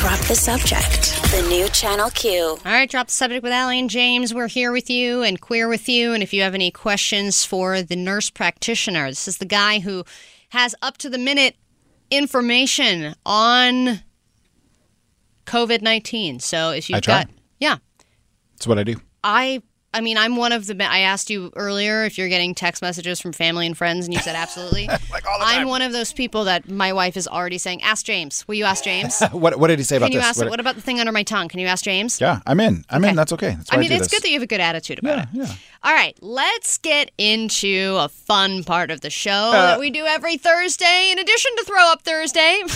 Drop 0.00 0.18
the 0.20 0.34
subject. 0.34 1.20
The 1.32 1.46
new 1.50 1.68
Channel 1.68 2.08
Q. 2.08 2.42
All 2.42 2.58
right, 2.64 2.88
drop 2.88 3.08
the 3.08 3.12
subject 3.12 3.42
with 3.42 3.52
Allie 3.52 3.78
and 3.78 3.90
James. 3.90 4.32
We're 4.32 4.48
here 4.48 4.72
with 4.72 4.88
you 4.88 5.22
and 5.22 5.38
queer 5.38 5.68
with 5.68 5.86
you. 5.86 6.14
And 6.14 6.22
if 6.22 6.32
you 6.32 6.40
have 6.40 6.54
any 6.54 6.70
questions 6.70 7.44
for 7.44 7.82
the 7.82 7.94
nurse 7.94 8.30
practitioner, 8.30 9.10
this 9.10 9.28
is 9.28 9.36
the 9.36 9.44
guy 9.44 9.80
who 9.80 10.02
has 10.48 10.74
up 10.80 10.96
to 10.96 11.10
the 11.10 11.18
minute 11.18 11.56
information 12.10 13.14
on 13.26 14.00
COVID 15.44 15.82
19. 15.82 16.40
So 16.40 16.70
if 16.70 16.88
you've 16.88 16.96
I 16.96 17.00
try. 17.00 17.24
got, 17.24 17.30
yeah, 17.58 17.76
That's 18.54 18.66
what 18.66 18.78
I 18.78 18.84
do. 18.84 18.96
I. 19.22 19.60
I 19.92 20.00
mean, 20.00 20.16
I'm 20.16 20.36
one 20.36 20.52
of 20.52 20.66
the. 20.66 20.84
I 20.88 21.00
asked 21.00 21.30
you 21.30 21.50
earlier 21.56 22.04
if 22.04 22.16
you're 22.16 22.28
getting 22.28 22.54
text 22.54 22.80
messages 22.80 23.20
from 23.20 23.32
family 23.32 23.66
and 23.66 23.76
friends, 23.76 24.04
and 24.06 24.14
you 24.14 24.20
said 24.20 24.36
absolutely. 24.36 24.86
like 25.10 25.26
all 25.26 25.38
the 25.40 25.44
I'm 25.44 25.66
one 25.66 25.82
of 25.82 25.90
those 25.92 26.12
people 26.12 26.44
that 26.44 26.68
my 26.70 26.92
wife 26.92 27.16
is 27.16 27.26
already 27.26 27.58
saying, 27.58 27.82
"Ask 27.82 28.06
James. 28.06 28.46
Will 28.46 28.54
you 28.54 28.64
ask 28.66 28.84
James? 28.84 29.20
what 29.32 29.58
What 29.58 29.66
did 29.66 29.80
he 29.80 29.84
say 29.84 29.96
about 29.96 30.06
Can 30.06 30.12
you 30.12 30.18
this? 30.20 30.26
ask? 30.28 30.38
What- 30.38 30.50
What, 30.50 30.60
about 30.60 30.76
the 30.76 30.80
thing 30.80 31.00
under 31.00 31.10
my 31.12 31.24
tongue? 31.24 31.48
Can 31.48 31.58
you 31.58 31.66
ask 31.66 31.82
James?" 31.84 32.20
yeah, 32.20 32.38
I'm 32.46 32.60
in. 32.60 32.84
I'm 32.88 33.04
in. 33.04 33.16
That's 33.16 33.32
okay. 33.32 33.50
That's 33.56 33.70
why 33.72 33.76
I 33.76 33.78
I, 33.78 33.80
mean, 33.80 33.88
do 33.90 33.96
it's 33.96 34.04
this. 34.08 34.12
good 34.12 34.22
that 34.22 34.28
you 34.28 34.34
have 34.34 34.42
a 34.44 34.46
good 34.46 34.60
attitude 34.60 35.00
about 35.00 35.18
it. 35.24 35.28
yeah. 35.32 35.52
All 35.82 35.92
right, 35.94 36.14
let's 36.20 36.76
get 36.78 37.10
into 37.18 37.96
a 37.98 38.08
fun 38.08 38.62
part 38.64 38.90
of 38.90 39.00
the 39.00 39.08
show 39.10 39.30
Uh, 39.32 39.52
that 39.52 39.80
we 39.80 39.90
do 39.90 40.04
every 40.04 40.36
Thursday. 40.36 41.08
In 41.10 41.18
addition 41.18 41.50
to 41.56 41.64
Throw 41.64 41.90
Up 41.90 42.02
Thursday, 42.02 42.60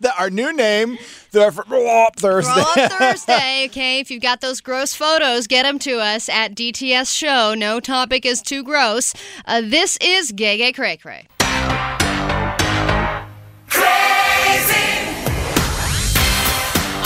The- 0.00 0.12
our 0.18 0.30
new 0.30 0.52
name, 0.52 0.98
the 1.32 1.50
Throw 1.50 1.86
Up 2.04 2.16
Thursday. 2.18 2.52
Throw 2.54 2.82
Up 2.84 2.92
Thursday. 2.92 3.66
Okay, 3.66 4.00
if 4.00 4.10
you've 4.10 4.22
got 4.22 4.40
those 4.40 4.60
gross 4.60 4.94
photos, 4.94 5.46
get 5.46 5.62
them 5.64 5.75
to 5.80 5.98
us 5.98 6.28
at 6.28 6.54
DTS 6.54 7.14
Show. 7.14 7.54
No 7.54 7.80
topic 7.80 8.24
is 8.26 8.42
too 8.42 8.62
gross. 8.62 9.14
Uh, 9.44 9.60
this 9.60 9.96
is 10.00 10.32
Gay 10.32 10.58
Gay 10.58 10.72
Cray 10.72 10.96
Cray. 10.96 11.26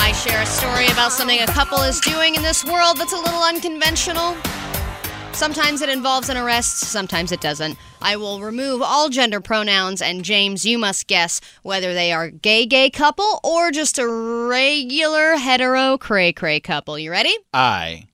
I 0.03 0.13
share 0.25 0.43
a 0.43 0.47
story 0.47 0.87
about 0.87 1.13
something 1.13 1.41
a 1.41 1.47
couple 1.47 1.83
is 1.83 2.01
doing 2.01 2.35
in 2.35 2.43
this 2.43 2.65
world 2.65 2.97
that's 2.97 3.13
a 3.13 3.19
little 3.19 3.43
unconventional. 3.43 4.37
Sometimes 5.33 5.81
it 5.81 5.89
involves 5.89 6.29
an 6.29 6.37
arrest, 6.37 6.81
sometimes 6.81 7.33
it 7.33 7.41
doesn't. 7.41 7.79
I 8.03 8.17
will 8.17 8.41
remove 8.41 8.83
all 8.83 9.09
gender 9.09 9.41
pronouns, 9.41 10.03
and 10.03 10.25
James, 10.25 10.67
you 10.67 10.77
must 10.77 11.07
guess 11.07 11.41
whether 11.63 11.95
they 11.95 12.13
are 12.13 12.29
gay 12.29 12.67
gay 12.67 12.91
couple 12.91 13.41
or 13.43 13.71
just 13.71 13.99
a 13.99 14.07
regular 14.07 15.37
hetero 15.37 15.97
cray 15.97 16.33
cray 16.33 16.61
couple. 16.61 16.99
You 16.99 17.11
ready? 17.11 17.35
I 17.55 18.07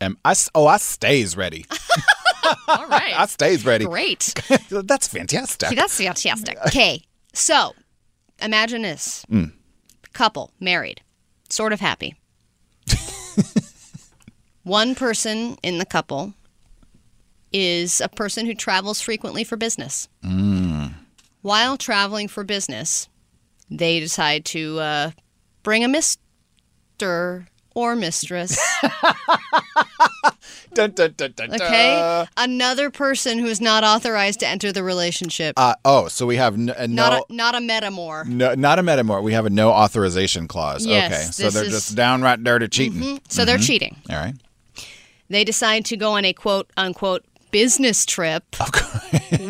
am. 0.00 0.18
I 0.24 0.34
oh, 0.54 0.66
I 0.66 0.76
stays 0.78 1.36
ready. 1.36 1.66
All 2.68 2.86
right. 2.88 3.18
I 3.18 3.26
stays 3.26 3.64
ready. 3.64 3.84
Great. 3.86 4.34
That's 4.70 5.08
fantastic. 5.08 5.68
See, 5.70 5.74
that's 5.74 5.96
fantastic. 5.98 6.58
Okay, 6.66 7.02
so 7.32 7.72
imagine 8.42 8.82
this 8.82 9.24
Mm. 9.30 9.52
couple, 10.12 10.52
married, 10.60 11.00
sort 11.48 11.72
of 11.72 11.80
happy. 11.80 12.14
One 14.62 14.94
person 14.94 15.56
in 15.62 15.78
the 15.78 15.84
couple 15.86 16.32
is 17.52 18.00
a 18.00 18.08
person 18.08 18.46
who 18.46 18.54
travels 18.54 19.00
frequently 19.00 19.44
for 19.44 19.56
business. 19.56 20.08
Mm. 20.24 20.94
While 21.42 21.76
traveling 21.76 22.28
for 22.28 22.44
business, 22.44 23.08
they 23.70 24.00
decide 24.00 24.44
to 24.46 24.78
uh, 24.80 25.10
bring 25.62 25.84
a 25.84 25.88
mister 25.88 27.46
or 27.74 27.94
mistress. 27.96 28.58
Dun, 30.74 30.90
dun, 30.90 31.14
dun, 31.16 31.32
Okay? 31.54 32.26
Another 32.36 32.90
person 32.90 33.38
who 33.38 33.46
is 33.46 33.60
not 33.60 33.84
authorized 33.84 34.40
to 34.40 34.48
enter 34.48 34.72
the 34.72 34.82
relationship. 34.82 35.54
Uh, 35.56 35.74
oh, 35.84 36.08
so 36.08 36.26
we 36.26 36.34
have 36.36 36.54
n- 36.54 36.74
a 36.76 36.88
no. 36.88 37.10
not, 37.10 37.12
a, 37.30 37.32
not 37.32 37.54
a 37.54 37.58
metamour. 37.58 38.26
no, 38.26 38.54
not 38.54 38.80
a 38.80 38.82
metamour. 38.82 39.22
We 39.22 39.34
have 39.34 39.46
a 39.46 39.50
no 39.50 39.70
authorization 39.70 40.48
clause. 40.48 40.84
Yes, 40.84 41.12
okay, 41.12 41.22
so 41.30 41.50
they're 41.50 41.66
is- 41.66 41.72
just 41.72 41.94
downright 41.94 42.42
dirty 42.42 42.66
cheating. 42.66 43.00
Mhm. 43.00 43.20
So 43.28 43.44
they're 43.44 43.58
cheating. 43.58 43.96
All 44.10 44.16
right. 44.16 44.34
They 45.30 45.44
decide 45.44 45.84
to 45.86 45.96
go 45.96 46.12
on 46.12 46.24
a 46.24 46.32
quote 46.32 46.68
unquote 46.76 47.24
business 47.52 48.04
trip 48.04 48.42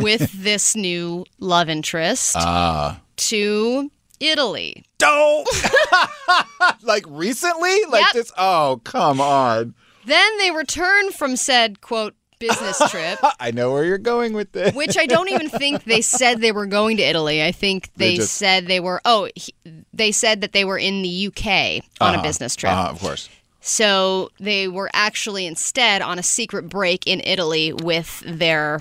with 0.01 0.31
this 0.43 0.77
new 0.77 1.25
love 1.41 1.71
interest 1.71 2.37
Ah. 2.37 3.01
to 3.17 3.91
Italy. 4.21 4.85
Don't. 4.99 5.49
like 6.83 7.05
recently? 7.09 7.85
Like 7.89 8.03
Yep. 8.05 8.13
this? 8.13 8.33
Oh, 8.37 8.81
come 8.85 9.21
on. 9.21 9.75
Then 10.07 10.39
they 10.39 10.51
return 10.51 11.11
from 11.13 11.37
said 11.37 11.81
quote 11.81 12.15
business 12.41 12.79
trip, 12.91 13.19
I 13.41 13.53
know 13.53 13.73
where 13.73 13.85
you're 13.85 13.97
going 13.97 14.35
with 14.35 14.53
this. 14.53 14.75
which 14.75 14.99
I 14.99 15.07
don't 15.07 15.31
even 15.31 15.49
think 15.49 15.85
they 15.85 16.01
said 16.03 16.41
they 16.41 16.53
were 16.53 16.67
going 16.67 16.97
to 16.99 17.03
Italy. 17.03 17.43
I 17.43 17.53
think 17.53 17.91
They 17.97 18.11
they, 18.11 18.17
just- 18.17 18.35
said 18.35 18.67
they 18.67 18.81
were, 18.81 19.01
oh, 19.05 19.29
he, 19.35 19.55
they 19.95 20.13
said 20.13 20.41
that 20.43 20.53
they 20.53 20.65
were 20.65 20.77
in 20.77 21.01
the 21.03 21.27
UK 21.29 21.83
on 22.01 22.15
a 22.15 22.19
Uh-huh. 22.19 22.23
business 22.23 22.55
trip. 22.57 22.73
Uh-huh, 22.73 22.91
of 22.91 22.99
course. 23.01 23.29
So 23.61 24.31
they 24.39 24.69
were 24.69 24.91
actually 24.93 25.47
instead 25.47 26.03
on 26.03 26.19
a 26.19 26.23
secret 26.23 26.69
break 26.69 27.07
in 27.07 27.23
Italy 27.25 27.73
with 27.73 28.23
their 28.27 28.81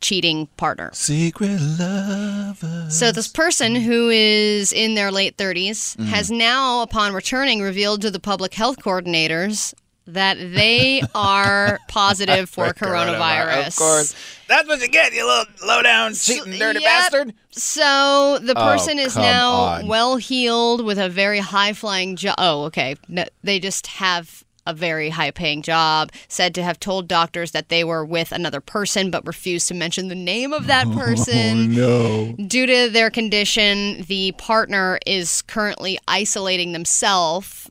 cheating 0.00 0.46
partner. 0.56 0.90
Secret 0.92 1.58
lover. 1.78 2.86
So 2.90 3.12
this 3.12 3.28
person 3.28 3.74
who 3.74 4.08
is 4.10 4.72
in 4.72 4.94
their 4.94 5.10
late 5.10 5.36
30s 5.36 5.96
Mm-hmm. 5.96 6.04
has 6.04 6.30
now, 6.30 6.82
upon 6.82 7.12
returning, 7.12 7.60
revealed 7.62 8.02
to 8.02 8.10
the 8.10 8.20
public 8.20 8.54
health 8.54 8.78
coordinators 8.78 9.74
that 10.06 10.36
they 10.38 11.02
are 11.14 11.78
positive 11.88 12.48
for 12.48 12.72
coronavirus. 12.72 13.68
Of 13.68 13.76
course. 13.76 14.14
That's 14.48 14.66
what 14.66 14.80
you 14.80 14.88
get, 14.88 15.12
you 15.12 15.26
little 15.26 15.44
low 15.66 15.82
down, 15.82 16.14
cheating, 16.14 16.58
dirty 16.58 16.80
Yep. 16.80 16.84
bastard. 16.84 17.34
So 17.50 18.38
the 18.40 18.58
Oh, 18.58 18.62
person 18.64 18.98
is 18.98 19.16
now 19.16 19.84
well 19.84 20.16
heeled 20.16 20.84
with 20.84 20.98
a 20.98 21.08
very 21.10 21.40
high 21.40 21.74
flying 21.74 22.16
job. 22.16 22.36
Oh, 22.38 22.64
okay. 22.64 22.96
No, 23.08 23.24
they 23.42 23.58
just 23.60 23.86
have 23.88 24.44
a 24.68 24.72
very 24.74 25.08
high 25.08 25.32
paying 25.32 25.62
job. 25.62 26.12
Said 26.28 26.54
to 26.54 26.62
have 26.62 26.78
told 26.78 27.08
doctors 27.08 27.50
that 27.50 27.70
they 27.70 27.82
were 27.82 28.04
with 28.04 28.30
another 28.30 28.60
person, 28.60 29.10
but 29.10 29.26
refused 29.26 29.66
to 29.68 29.74
mention 29.74 30.06
the 30.06 30.14
name 30.14 30.52
of 30.52 30.68
that 30.68 30.86
oh, 30.88 30.92
person. 30.94 31.74
no. 31.74 32.34
Due 32.46 32.66
to 32.66 32.90
their 32.90 33.10
condition, 33.10 34.02
the 34.06 34.32
partner 34.38 35.00
is 35.06 35.42
currently 35.42 35.98
isolating 36.06 36.72
themselves 36.72 37.70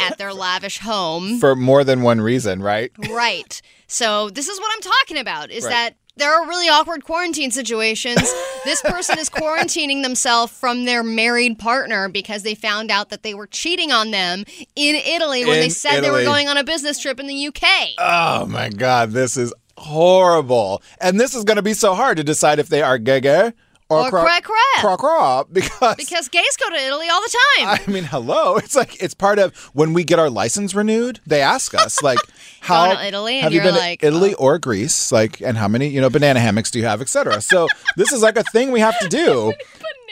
at 0.00 0.16
their 0.16 0.32
lavish 0.32 0.78
home. 0.78 1.38
For 1.38 1.54
more 1.54 1.84
than 1.84 2.00
one 2.00 2.20
reason, 2.20 2.62
right? 2.62 2.90
Right. 3.10 3.60
So 3.88 4.30
this 4.30 4.48
is 4.48 4.58
what 4.58 4.70
I'm 4.74 4.80
talking 4.80 5.18
about 5.18 5.50
is 5.50 5.64
Right. 5.64 5.70
that 5.70 5.96
there 6.16 6.32
are 6.34 6.46
really 6.46 6.68
awkward 6.68 7.04
quarantine 7.04 7.50
situations. 7.50 8.20
this 8.64 8.82
person 8.82 9.18
is 9.18 9.30
quarantining 9.30 10.02
themselves 10.02 10.52
from 10.52 10.84
their 10.84 11.02
married 11.02 11.58
partner 11.58 12.08
because 12.08 12.42
they 12.42 12.54
found 12.54 12.90
out 12.90 13.08
that 13.10 13.22
they 13.22 13.34
were 13.34 13.46
cheating 13.46 13.90
on 13.92 14.10
them 14.10 14.44
in 14.76 14.94
Italy 14.94 15.44
when 15.44 15.58
they 15.60 15.64
In 15.66 15.70
said 15.70 16.00
they 16.02 16.10
were 16.10 16.22
going 16.24 16.48
on 16.48 16.56
a 16.56 16.64
business 16.64 16.98
trip 16.98 17.18
in 17.18 17.26
the 17.26 17.46
UK. 17.48 17.62
Oh 17.98 18.46
my 18.46 18.68
God, 18.68 19.12
this 19.12 19.36
is 19.36 19.52
horrible. 19.78 20.82
And 21.00 21.18
this 21.18 21.34
is 21.34 21.44
going 21.44 21.56
to 21.56 21.62
be 21.62 21.74
so 21.74 21.94
hard 21.94 22.16
to 22.18 22.24
decide 22.24 22.58
if 22.58 22.68
they 22.68 22.82
are 22.82 22.98
gay 22.98 23.20
gay 23.20 23.52
Or 23.88 24.08
cra- 24.10 24.22
cra- 24.22 24.40
cra. 24.42 24.56
cra- 24.80 24.96
cra, 24.96 25.44
because 25.52 25.96
Because 25.96 26.28
gays 26.28 26.56
go 26.56 26.68
to 26.70 26.76
Italy 26.76 27.08
all 27.08 27.20
the 27.20 27.36
time. 27.58 27.78
I 27.86 27.90
mean, 27.90 28.04
hello. 28.04 28.56
It's 28.58 28.76
like 28.76 29.02
it's 29.02 29.14
part 29.14 29.38
of 29.38 29.54
when 29.74 29.92
we 29.92 30.04
get 30.04 30.18
our 30.18 30.30
license 30.30 30.74
renewed. 30.74 31.20
They 31.26 31.40
ask 31.40 31.74
us 31.74 32.02
like, 32.02 32.18
"How 32.62 33.00
Italy, 33.00 33.36
and 33.36 33.44
have 33.44 33.52
you 33.52 33.60
been 33.60 33.74
like, 33.74 34.02
Italy 34.02 34.34
oh. 34.34 34.44
or 34.44 34.58
Greece? 34.58 35.12
Like, 35.12 35.40
and 35.40 35.56
how 35.56 35.68
many 35.68 35.88
you 35.88 36.00
know 36.00 36.10
banana 36.10 36.40
hammocks 36.40 36.70
do 36.70 36.78
you 36.78 36.86
have, 36.86 37.00
etc." 37.00 37.40
So 37.40 37.68
this 37.96 38.12
is 38.12 38.22
like 38.22 38.36
a 38.36 38.44
thing 38.44 38.72
we 38.72 38.80
have 38.80 38.98
to 39.00 39.08
do. 39.08 39.52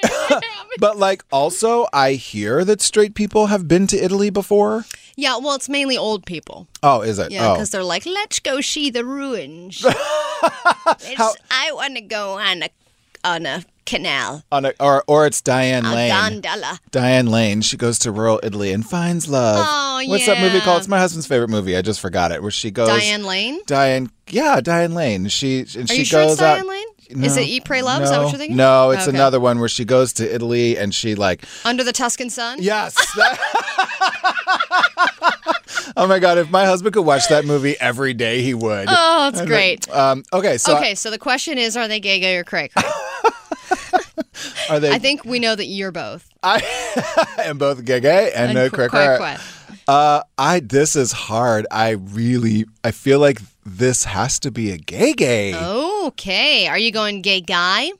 but 0.78 0.98
like, 0.98 1.24
also, 1.30 1.86
I 1.92 2.12
hear 2.12 2.64
that 2.64 2.80
straight 2.80 3.14
people 3.14 3.46
have 3.46 3.68
been 3.68 3.86
to 3.88 3.96
Italy 3.96 4.30
before. 4.30 4.84
yeah, 5.16 5.36
well, 5.38 5.54
it's 5.54 5.68
mainly 5.68 5.96
old 5.96 6.26
people. 6.26 6.66
Oh, 6.82 7.02
is 7.02 7.18
it? 7.18 7.30
Yeah, 7.30 7.50
oh. 7.50 7.54
because 7.54 7.70
they're 7.70 7.84
like, 7.84 8.06
let's 8.06 8.40
go 8.40 8.60
see 8.60 8.90
the 8.90 9.04
ruins. 9.04 9.84
I 9.86 11.70
want 11.72 11.96
to 11.96 12.00
go 12.00 12.38
on 12.38 12.64
a 12.64 12.70
on 13.24 13.46
a 13.46 13.64
canal, 13.86 14.44
On 14.52 14.64
a, 14.64 14.72
or 14.80 15.02
or 15.06 15.26
it's 15.26 15.40
Diane 15.40 15.84
a 15.84 15.94
Lane. 15.94 16.10
gondola. 16.10 16.78
Diane 16.90 17.26
Lane. 17.26 17.60
She 17.62 17.76
goes 17.76 17.98
to 18.00 18.12
rural 18.12 18.40
Italy 18.42 18.72
and 18.72 18.84
finds 18.88 19.28
love. 19.28 19.66
Oh, 19.68 20.04
What's 20.08 20.26
that 20.26 20.40
movie 20.40 20.58
yeah. 20.58 20.64
called? 20.64 20.78
It's 20.78 20.88
my 20.88 20.98
husband's 20.98 21.26
favorite 21.26 21.50
movie. 21.50 21.76
I 21.76 21.82
just 21.82 22.00
forgot 22.00 22.32
it. 22.32 22.42
Where 22.42 22.50
she 22.50 22.70
goes. 22.70 22.88
Diane 22.88 23.24
Lane. 23.24 23.60
Diane. 23.66 24.10
Yeah, 24.28 24.60
Diane 24.60 24.94
Lane. 24.94 25.28
She 25.28 25.60
and 25.60 25.84
Are 25.84 25.86
she 25.94 25.98
you 26.00 26.04
sure 26.04 26.22
goes 26.22 26.32
it's 26.32 26.40
Diane 26.40 26.60
out. 26.60 26.66
Lane? 26.66 26.86
Is 27.24 27.36
it 27.36 27.40
Eat, 27.42 27.64
Pray, 27.64 27.82
Love? 27.82 28.02
Is 28.02 28.10
that 28.10 28.22
what 28.22 28.30
you're 28.30 28.38
thinking? 28.38 28.56
No, 28.56 28.90
it's 28.92 29.08
Okay. 29.08 29.16
another 29.16 29.40
one 29.40 29.58
where 29.58 29.68
she 29.68 29.84
goes 29.84 30.12
to 30.14 30.32
Italy 30.34 30.78
and 30.78 30.94
she 30.94 31.16
like. 31.16 31.42
Under 31.64 31.82
the 31.82 31.92
Tuscan 31.92 32.30
Sun. 32.30 32.58
Yes. 32.62 32.94
oh 35.96 36.06
my 36.06 36.18
god! 36.20 36.38
If 36.38 36.50
my 36.50 36.64
husband 36.66 36.94
could 36.94 37.04
watch 37.04 37.28
that 37.28 37.44
movie 37.44 37.74
every 37.80 38.14
day, 38.14 38.42
he 38.42 38.54
would. 38.54 38.86
Oh, 38.88 39.24
that's 39.24 39.40
And, 39.40 39.48
great. 39.48 39.90
Um, 39.90 40.22
okay, 40.32 40.56
so 40.58 40.76
okay, 40.76 40.94
so 40.94 41.10
the 41.10 41.18
question 41.18 41.58
is, 41.58 41.76
are 41.76 41.88
they 41.88 41.98
gay, 42.00 42.20
gay, 42.20 42.36
or 42.36 42.44
cray, 42.44 42.68
cray? 42.68 42.82
are 44.68 44.80
they? 44.80 44.90
I 44.90 44.98
think 44.98 45.24
we 45.24 45.38
know 45.38 45.54
that 45.54 45.66
you're 45.66 45.92
both. 45.92 46.28
I 46.42 46.62
am 47.38 47.58
both 47.58 47.84
gay 47.84 48.00
gay 48.00 48.32
and, 48.34 48.56
And 48.56 48.58
uh, 48.58 48.76
qu- 48.76 48.88
quack. 48.88 49.40
Uh, 49.88 50.22
I 50.38 50.60
this 50.60 50.96
is 50.96 51.12
hard. 51.12 51.66
I 51.70 51.90
really 51.90 52.64
I 52.84 52.90
feel 52.92 53.18
like 53.18 53.40
this 53.64 54.04
has 54.04 54.38
to 54.40 54.50
be 54.50 54.70
a 54.70 54.78
gay 54.78 55.12
gay. 55.12 55.54
Okay, 55.54 56.68
are 56.68 56.78
you 56.78 56.92
going 56.92 57.22
gay 57.22 57.40
guy? 57.40 57.90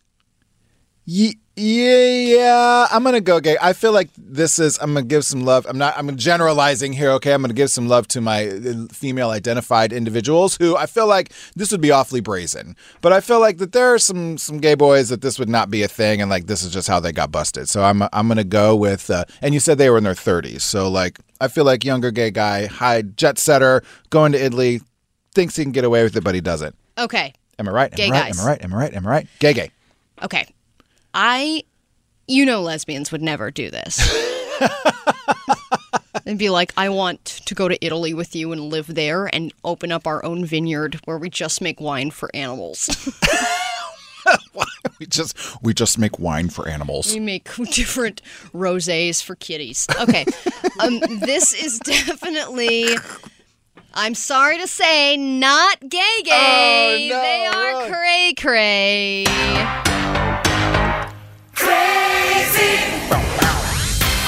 Ye- 1.13 1.39
yeah, 1.57 2.07
yeah. 2.37 2.87
I'm 2.93 3.03
gonna 3.03 3.21
go 3.21 3.41
gay. 3.41 3.57
I 3.61 3.73
feel 3.73 3.91
like 3.93 4.11
this 4.17 4.61
is. 4.61 4.79
I'm 4.81 4.95
gonna 4.95 5.05
give 5.05 5.25
some 5.25 5.45
love. 5.45 5.67
I'm 5.69 5.77
not. 5.77 5.95
I'm 5.99 6.17
generalizing 6.17 6.93
here. 6.93 7.11
Okay, 7.19 7.33
I'm 7.35 7.43
gonna 7.43 7.53
give 7.53 7.69
some 7.71 7.89
love 7.89 8.07
to 8.09 8.21
my 8.21 8.47
uh, 8.47 8.87
female 8.93 9.31
identified 9.31 9.93
individuals 9.93 10.57
who 10.57 10.77
I 10.77 10.87
feel 10.87 11.09
like 11.09 11.33
this 11.57 11.73
would 11.73 11.81
be 11.81 11.91
awfully 11.91 12.21
brazen. 12.21 12.77
But 13.01 13.13
I 13.13 13.21
feel 13.21 13.41
like 13.41 13.59
that 13.59 13.73
there 13.73 13.93
are 13.93 13.99
some 13.99 14.39
some 14.39 14.59
gay 14.59 14.77
boys 14.77 15.09
that 15.09 15.21
this 15.21 15.37
would 15.41 15.49
not 15.49 15.69
be 15.69 15.83
a 15.83 15.89
thing, 15.89 16.21
and 16.23 16.31
like 16.31 16.47
this 16.47 16.63
is 16.63 16.73
just 16.73 16.87
how 16.87 17.01
they 17.01 17.11
got 17.13 17.33
busted. 17.33 17.69
So 17.69 17.83
I'm 17.83 18.03
I'm 18.13 18.29
gonna 18.29 18.45
go 18.45 18.77
with. 18.77 19.11
Uh, 19.11 19.25
and 19.43 19.53
you 19.53 19.59
said 19.59 19.79
they 19.79 19.91
were 19.91 19.99
in 19.99 20.05
their 20.05 20.15
30s, 20.15 20.61
so 20.61 20.89
like 20.89 21.19
I 21.41 21.49
feel 21.49 21.65
like 21.65 21.85
younger 21.85 22.13
gay 22.13 22.31
guy, 22.31 22.67
high 22.67 23.03
jet 23.03 23.37
setter, 23.37 23.83
going 24.11 24.31
to 24.33 24.39
Italy, 24.43 24.81
thinks 25.35 25.57
he 25.57 25.65
can 25.65 25.73
get 25.73 25.85
away 25.85 26.05
with 26.05 26.17
it, 26.17 26.23
but 26.23 26.37
he 26.37 26.41
doesn't. 26.41 26.77
Okay, 26.97 27.35
Am 27.59 27.69
I 27.69 27.73
right? 27.73 27.93
Am 27.93 27.97
Gay 27.97 28.07
I 28.07 28.11
right? 28.11 28.27
guys. 28.29 28.39
Am 28.39 28.45
I 28.47 28.49
right? 28.53 28.65
Am 28.65 28.73
I 28.73 28.77
right? 28.77 28.95
Am 28.95 29.07
I 29.07 29.11
right? 29.11 29.27
Gay 29.41 29.53
gay. 29.53 29.71
okay. 30.23 30.47
I, 31.15 31.65
you 32.27 32.47
know, 32.47 32.63
lesbians 32.63 33.13
would 33.13 33.23
never 33.23 33.51
do 33.51 33.71
this. 33.71 33.99
and 36.27 36.39
be 36.39 36.51
like, 36.51 36.73
I 36.77 36.89
want 36.89 37.25
to 37.47 37.55
go 37.55 37.69
to 37.69 37.85
Italy 37.85 38.15
with 38.15 38.37
you 38.37 38.53
and 38.53 38.63
live 38.63 38.95
there 38.95 39.27
and 39.27 39.53
open 39.65 39.93
up 39.93 40.07
our 40.07 40.25
own 40.25 40.45
vineyard 40.45 41.01
where 41.05 41.19
we 41.19 41.31
just 41.31 41.61
make 41.61 41.81
wine 41.81 42.11
for 42.11 42.31
animals. 42.35 42.89
We 45.01 45.07
just 45.07 45.35
we 45.63 45.73
just 45.73 45.99
make 45.99 46.19
wine 46.19 46.51
for 46.51 46.69
animals. 46.69 47.15
We 47.15 47.21
make 47.21 47.49
different 47.73 48.21
rosés 48.53 49.25
for 49.25 49.35
kitties. 49.35 49.87
Okay. 49.99 50.27
um, 50.81 51.01
this 51.21 51.55
is 51.55 51.79
definitely. 51.79 52.87
I'm 53.95 54.15
sorry 54.15 54.59
to 54.59 54.69
say, 54.69 55.17
not 55.17 55.81
gay 55.81 56.23
gay. 56.23 57.11
Oh, 57.11 57.17
no, 57.17 57.23
they 57.23 57.47
are 57.47 57.89
cray 57.89 58.35
cray 58.39 60.10
cray. 61.61 63.00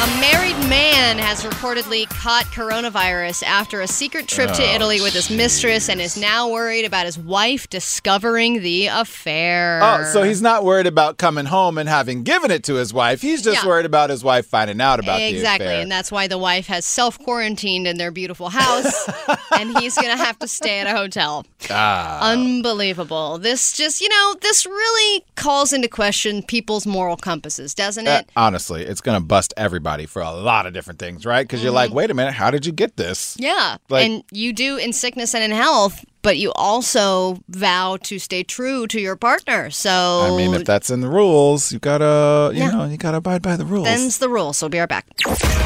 A 0.03 0.07
married 0.21 0.57
man 0.69 1.17
has 1.19 1.45
reportedly 1.45 2.09
caught 2.09 2.47
coronavirus 2.47 3.45
after 3.45 3.81
a 3.83 3.87
secret 3.87 4.27
trip 4.27 4.51
to 4.55 4.63
Oh, 4.65 4.75
Italy 4.75 5.01
with 5.01 5.13
his 5.13 5.31
mistress 5.31 5.89
and 5.89 6.01
is 6.01 6.17
now 6.17 6.51
worried 6.51 6.85
about 6.85 7.07
his 7.07 7.17
wife 7.17 7.71
discovering 7.71 8.63
the 8.63 8.89
affair. 8.89 9.79
Oh, 9.81 10.03
so 10.13 10.25
he's 10.25 10.43
not 10.43 10.65
worried 10.65 10.89
about 10.89 11.19
coming 11.19 11.45
home 11.47 11.79
and 11.79 11.89
having 11.89 12.25
given 12.25 12.51
it 12.51 12.65
to 12.65 12.75
his 12.75 12.93
wife. 12.93 13.23
He's 13.23 13.43
just 13.43 13.63
Yeah. 13.63 13.69
worried 13.69 13.87
about 13.87 14.11
his 14.11 14.25
wife 14.25 14.45
finding 14.47 14.81
out 14.81 14.99
about 14.99 15.21
exactly, 15.21 15.31
the 15.31 15.39
affair. 15.39 15.55
Exactly, 15.55 15.83
and 15.83 15.93
that's 15.93 16.11
why 16.11 16.27
the 16.27 16.39
wife 16.39 16.67
has 16.67 16.85
self 16.85 17.17
quarantined 17.21 17.87
in 17.87 17.97
their 17.97 18.11
beautiful 18.11 18.49
house, 18.49 19.09
and 19.57 19.79
he's 19.79 19.95
gonna 19.95 20.17
have 20.17 20.37
to 20.41 20.49
stay 20.49 20.81
at 20.81 20.89
a 20.89 20.97
hotel. 20.97 21.47
Ah. 21.71 22.29
Unbelievable! 22.29 23.39
This 23.39 23.73
just, 23.73 24.01
you 24.01 24.09
know, 24.09 24.35
this 24.41 24.67
really 24.67 25.25
calls 25.37 25.73
into 25.73 25.87
question 25.87 26.43
people's 26.43 26.87
moral 26.89 27.17
compasses, 27.17 27.73
doesn't 27.73 28.09
Uh, 28.09 28.23
it? 28.23 28.31
honestly, 28.35 28.83
it's 28.83 29.01
going 29.01 29.17
to 29.17 29.25
bust 29.25 29.55
everybody 29.57 29.92
for 30.07 30.23
a 30.23 30.31
lot 30.33 30.67
of 30.67 30.73
different 30.73 30.99
things, 30.99 31.25
right? 31.27 31.43
Because 31.43 31.63
you're 31.63 31.73
like, 31.73 31.89
Mm-hmm. 31.91 31.97
wait 31.97 32.11
a 32.11 32.15
minute, 32.15 32.35
how 32.35 32.51
did 32.51 32.65
you 32.67 32.73
get 32.73 32.97
this? 32.97 33.37
yeah, 33.39 33.77
like- 33.89 34.07
and 34.07 34.25
you 34.33 34.53
do 34.53 34.77
in 34.77 34.93
sickness 34.93 35.35
and 35.35 35.45
in 35.45 35.51
health, 35.51 36.05
but 36.23 36.39
you 36.39 36.53
also 36.55 37.39
vow 37.49 37.99
to 38.05 38.19
stay 38.19 38.43
true 38.43 38.87
to 38.89 39.01
your 39.01 39.17
partner. 39.17 39.71
So 39.71 39.91
I 39.91 40.37
mean, 40.37 40.55
if 40.55 40.65
that's 40.65 40.91
in 40.91 41.01
the 41.01 41.09
rules, 41.09 41.73
you 41.73 41.79
gotta, 41.79 42.51
you 42.55 42.61
Yeah. 42.61 42.71
know, 42.71 42.85
you 42.85 42.97
gotta 42.97 43.19
abide 43.19 43.43
by 43.43 43.57
the 43.57 43.65
rules. 43.65 43.87
them's 43.87 44.19
the 44.19 44.29
rule. 44.29 44.53
So 44.53 44.69
be 44.69 44.79
right 44.79 44.89
back. 44.89 45.07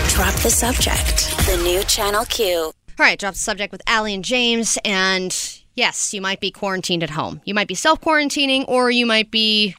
Drop 0.08 0.34
the 0.36 0.50
subject. 0.50 1.28
The 1.46 1.60
new 1.62 1.82
Channel 1.84 2.24
Q. 2.24 2.72
All 2.98 3.04
right, 3.04 3.18
drop 3.18 3.34
the 3.34 3.40
subject 3.40 3.70
with 3.72 3.82
Allie 3.86 4.14
and 4.14 4.24
James. 4.24 4.78
And 4.84 5.36
yes, 5.74 6.14
you 6.14 6.22
might 6.22 6.40
be 6.40 6.50
quarantined 6.50 7.02
at 7.02 7.10
home. 7.10 7.42
You 7.44 7.52
might 7.52 7.68
be 7.68 7.74
self 7.74 8.00
quarantining, 8.00 8.64
or 8.66 8.90
you 8.90 9.04
might 9.04 9.30
be 9.30 9.74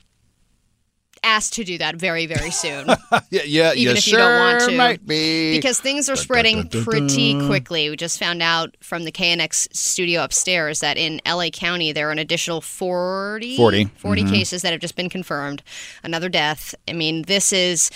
asked 1.24 1.53
to 1.53 1.63
do 1.63 1.78
that 1.78 1.95
very, 1.95 2.26
very 2.26 2.51
soon. 2.51 2.88
yeah, 3.30 3.41
yeah, 3.45 3.72
even 3.74 3.78
you 3.84 3.89
if 3.91 3.99
sure 3.99 4.20
you 4.20 4.26
don't 4.26 4.39
want 4.39 4.70
to. 4.70 4.78
might 4.78 5.05
be. 5.05 5.55
Because 5.55 5.80
things 5.80 6.09
are 6.09 6.15
spreading 6.15 6.68
pretty 6.70 7.34
quickly. 7.47 7.89
We 7.89 7.95
just 7.95 8.20
found 8.20 8.41
out 8.41 8.76
from 8.82 9.03
the 9.05 9.11
KNX 9.11 9.68
studio 9.76 10.24
upstairs 10.24 10.80
that 10.82 10.97
in 10.97 11.22
LA 11.26 11.49
County 11.49 11.91
there 11.91 12.09
are 12.09 12.11
an 12.11 12.20
additional 12.20 12.61
40, 12.61 13.57
40. 13.57 13.86
40 13.97 14.24
Mhm. 14.24 14.30
cases 14.32 14.61
that 14.61 14.72
have 14.72 14.82
just 14.82 14.95
been 14.95 15.09
confirmed. 15.09 15.63
Another 16.03 16.30
death. 16.30 16.74
I 16.88 16.93
mean, 16.93 17.24
this 17.24 17.51
is, 17.53 17.89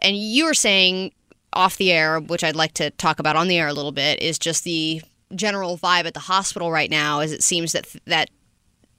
and 0.00 0.16
you 0.16 0.44
were 0.44 0.54
saying 0.54 1.12
off 1.52 1.76
the 1.76 1.92
air, 1.92 2.18
which 2.20 2.42
I'd 2.42 2.56
like 2.56 2.74
to 2.74 2.90
talk 2.90 3.18
about 3.18 3.36
on 3.36 3.48
the 3.48 3.56
air 3.58 3.68
a 3.68 3.72
little 3.72 3.92
bit, 3.92 4.20
is 4.20 4.38
just 4.38 4.64
the 4.64 5.02
general 5.34 5.78
vibe 5.78 6.04
at 6.04 6.14
the 6.14 6.20
hospital 6.20 6.70
right 6.70 6.90
now. 6.90 7.20
As 7.20 7.32
it 7.32 7.42
seems 7.42 7.72
that 7.72 7.86
that 8.06 8.30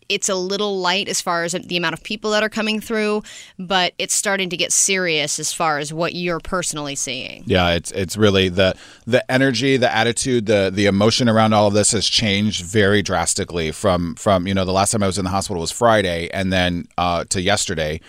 it's 0.10 0.30
a 0.30 0.36
little 0.36 0.80
light 0.80 1.08
as 1.08 1.22
far 1.22 1.44
as 1.44 1.54
the 1.54 1.78
amount 1.78 1.94
of 1.94 2.04
people 2.04 2.32
that 2.32 2.44
are 2.44 2.50
coming 2.50 2.80
through, 2.80 3.24
but 3.58 3.94
it's 3.98 4.14
starting 4.14 4.50
to 4.50 4.58
get 4.58 4.72
serious 4.72 5.40
as 5.40 5.54
far 5.54 5.80
as 5.80 5.94
what 5.94 6.14
you're 6.14 6.40
personally 6.40 6.96
seeing. 6.96 7.44
Yeah, 7.46 7.72
it's 7.72 7.92
it's 7.92 8.18
really 8.18 8.50
the 8.50 8.76
the 9.06 9.30
energy, 9.32 9.78
the 9.78 9.94
attitude, 9.94 10.46
the 10.46 10.72
the 10.74 10.86
emotion 10.86 11.30
around 11.30 11.54
all 11.54 11.68
of 11.68 11.74
this 11.74 11.92
has 11.92 12.08
changed 12.08 12.64
very 12.64 13.02
drastically 13.02 13.72
from 13.72 14.16
from 14.16 14.48
you 14.48 14.54
know 14.54 14.66
the 14.66 14.74
last 14.74 14.92
time 14.92 15.04
I 15.04 15.08
was 15.08 15.18
in 15.18 15.26
the 15.26 15.32
hospital 15.32 15.62
was 15.62 15.72
Friday 15.72 16.30
and 16.32 16.52
then 16.52 16.88
uh, 16.98 17.26
to 17.30 17.42
yesterday. 17.42 18.00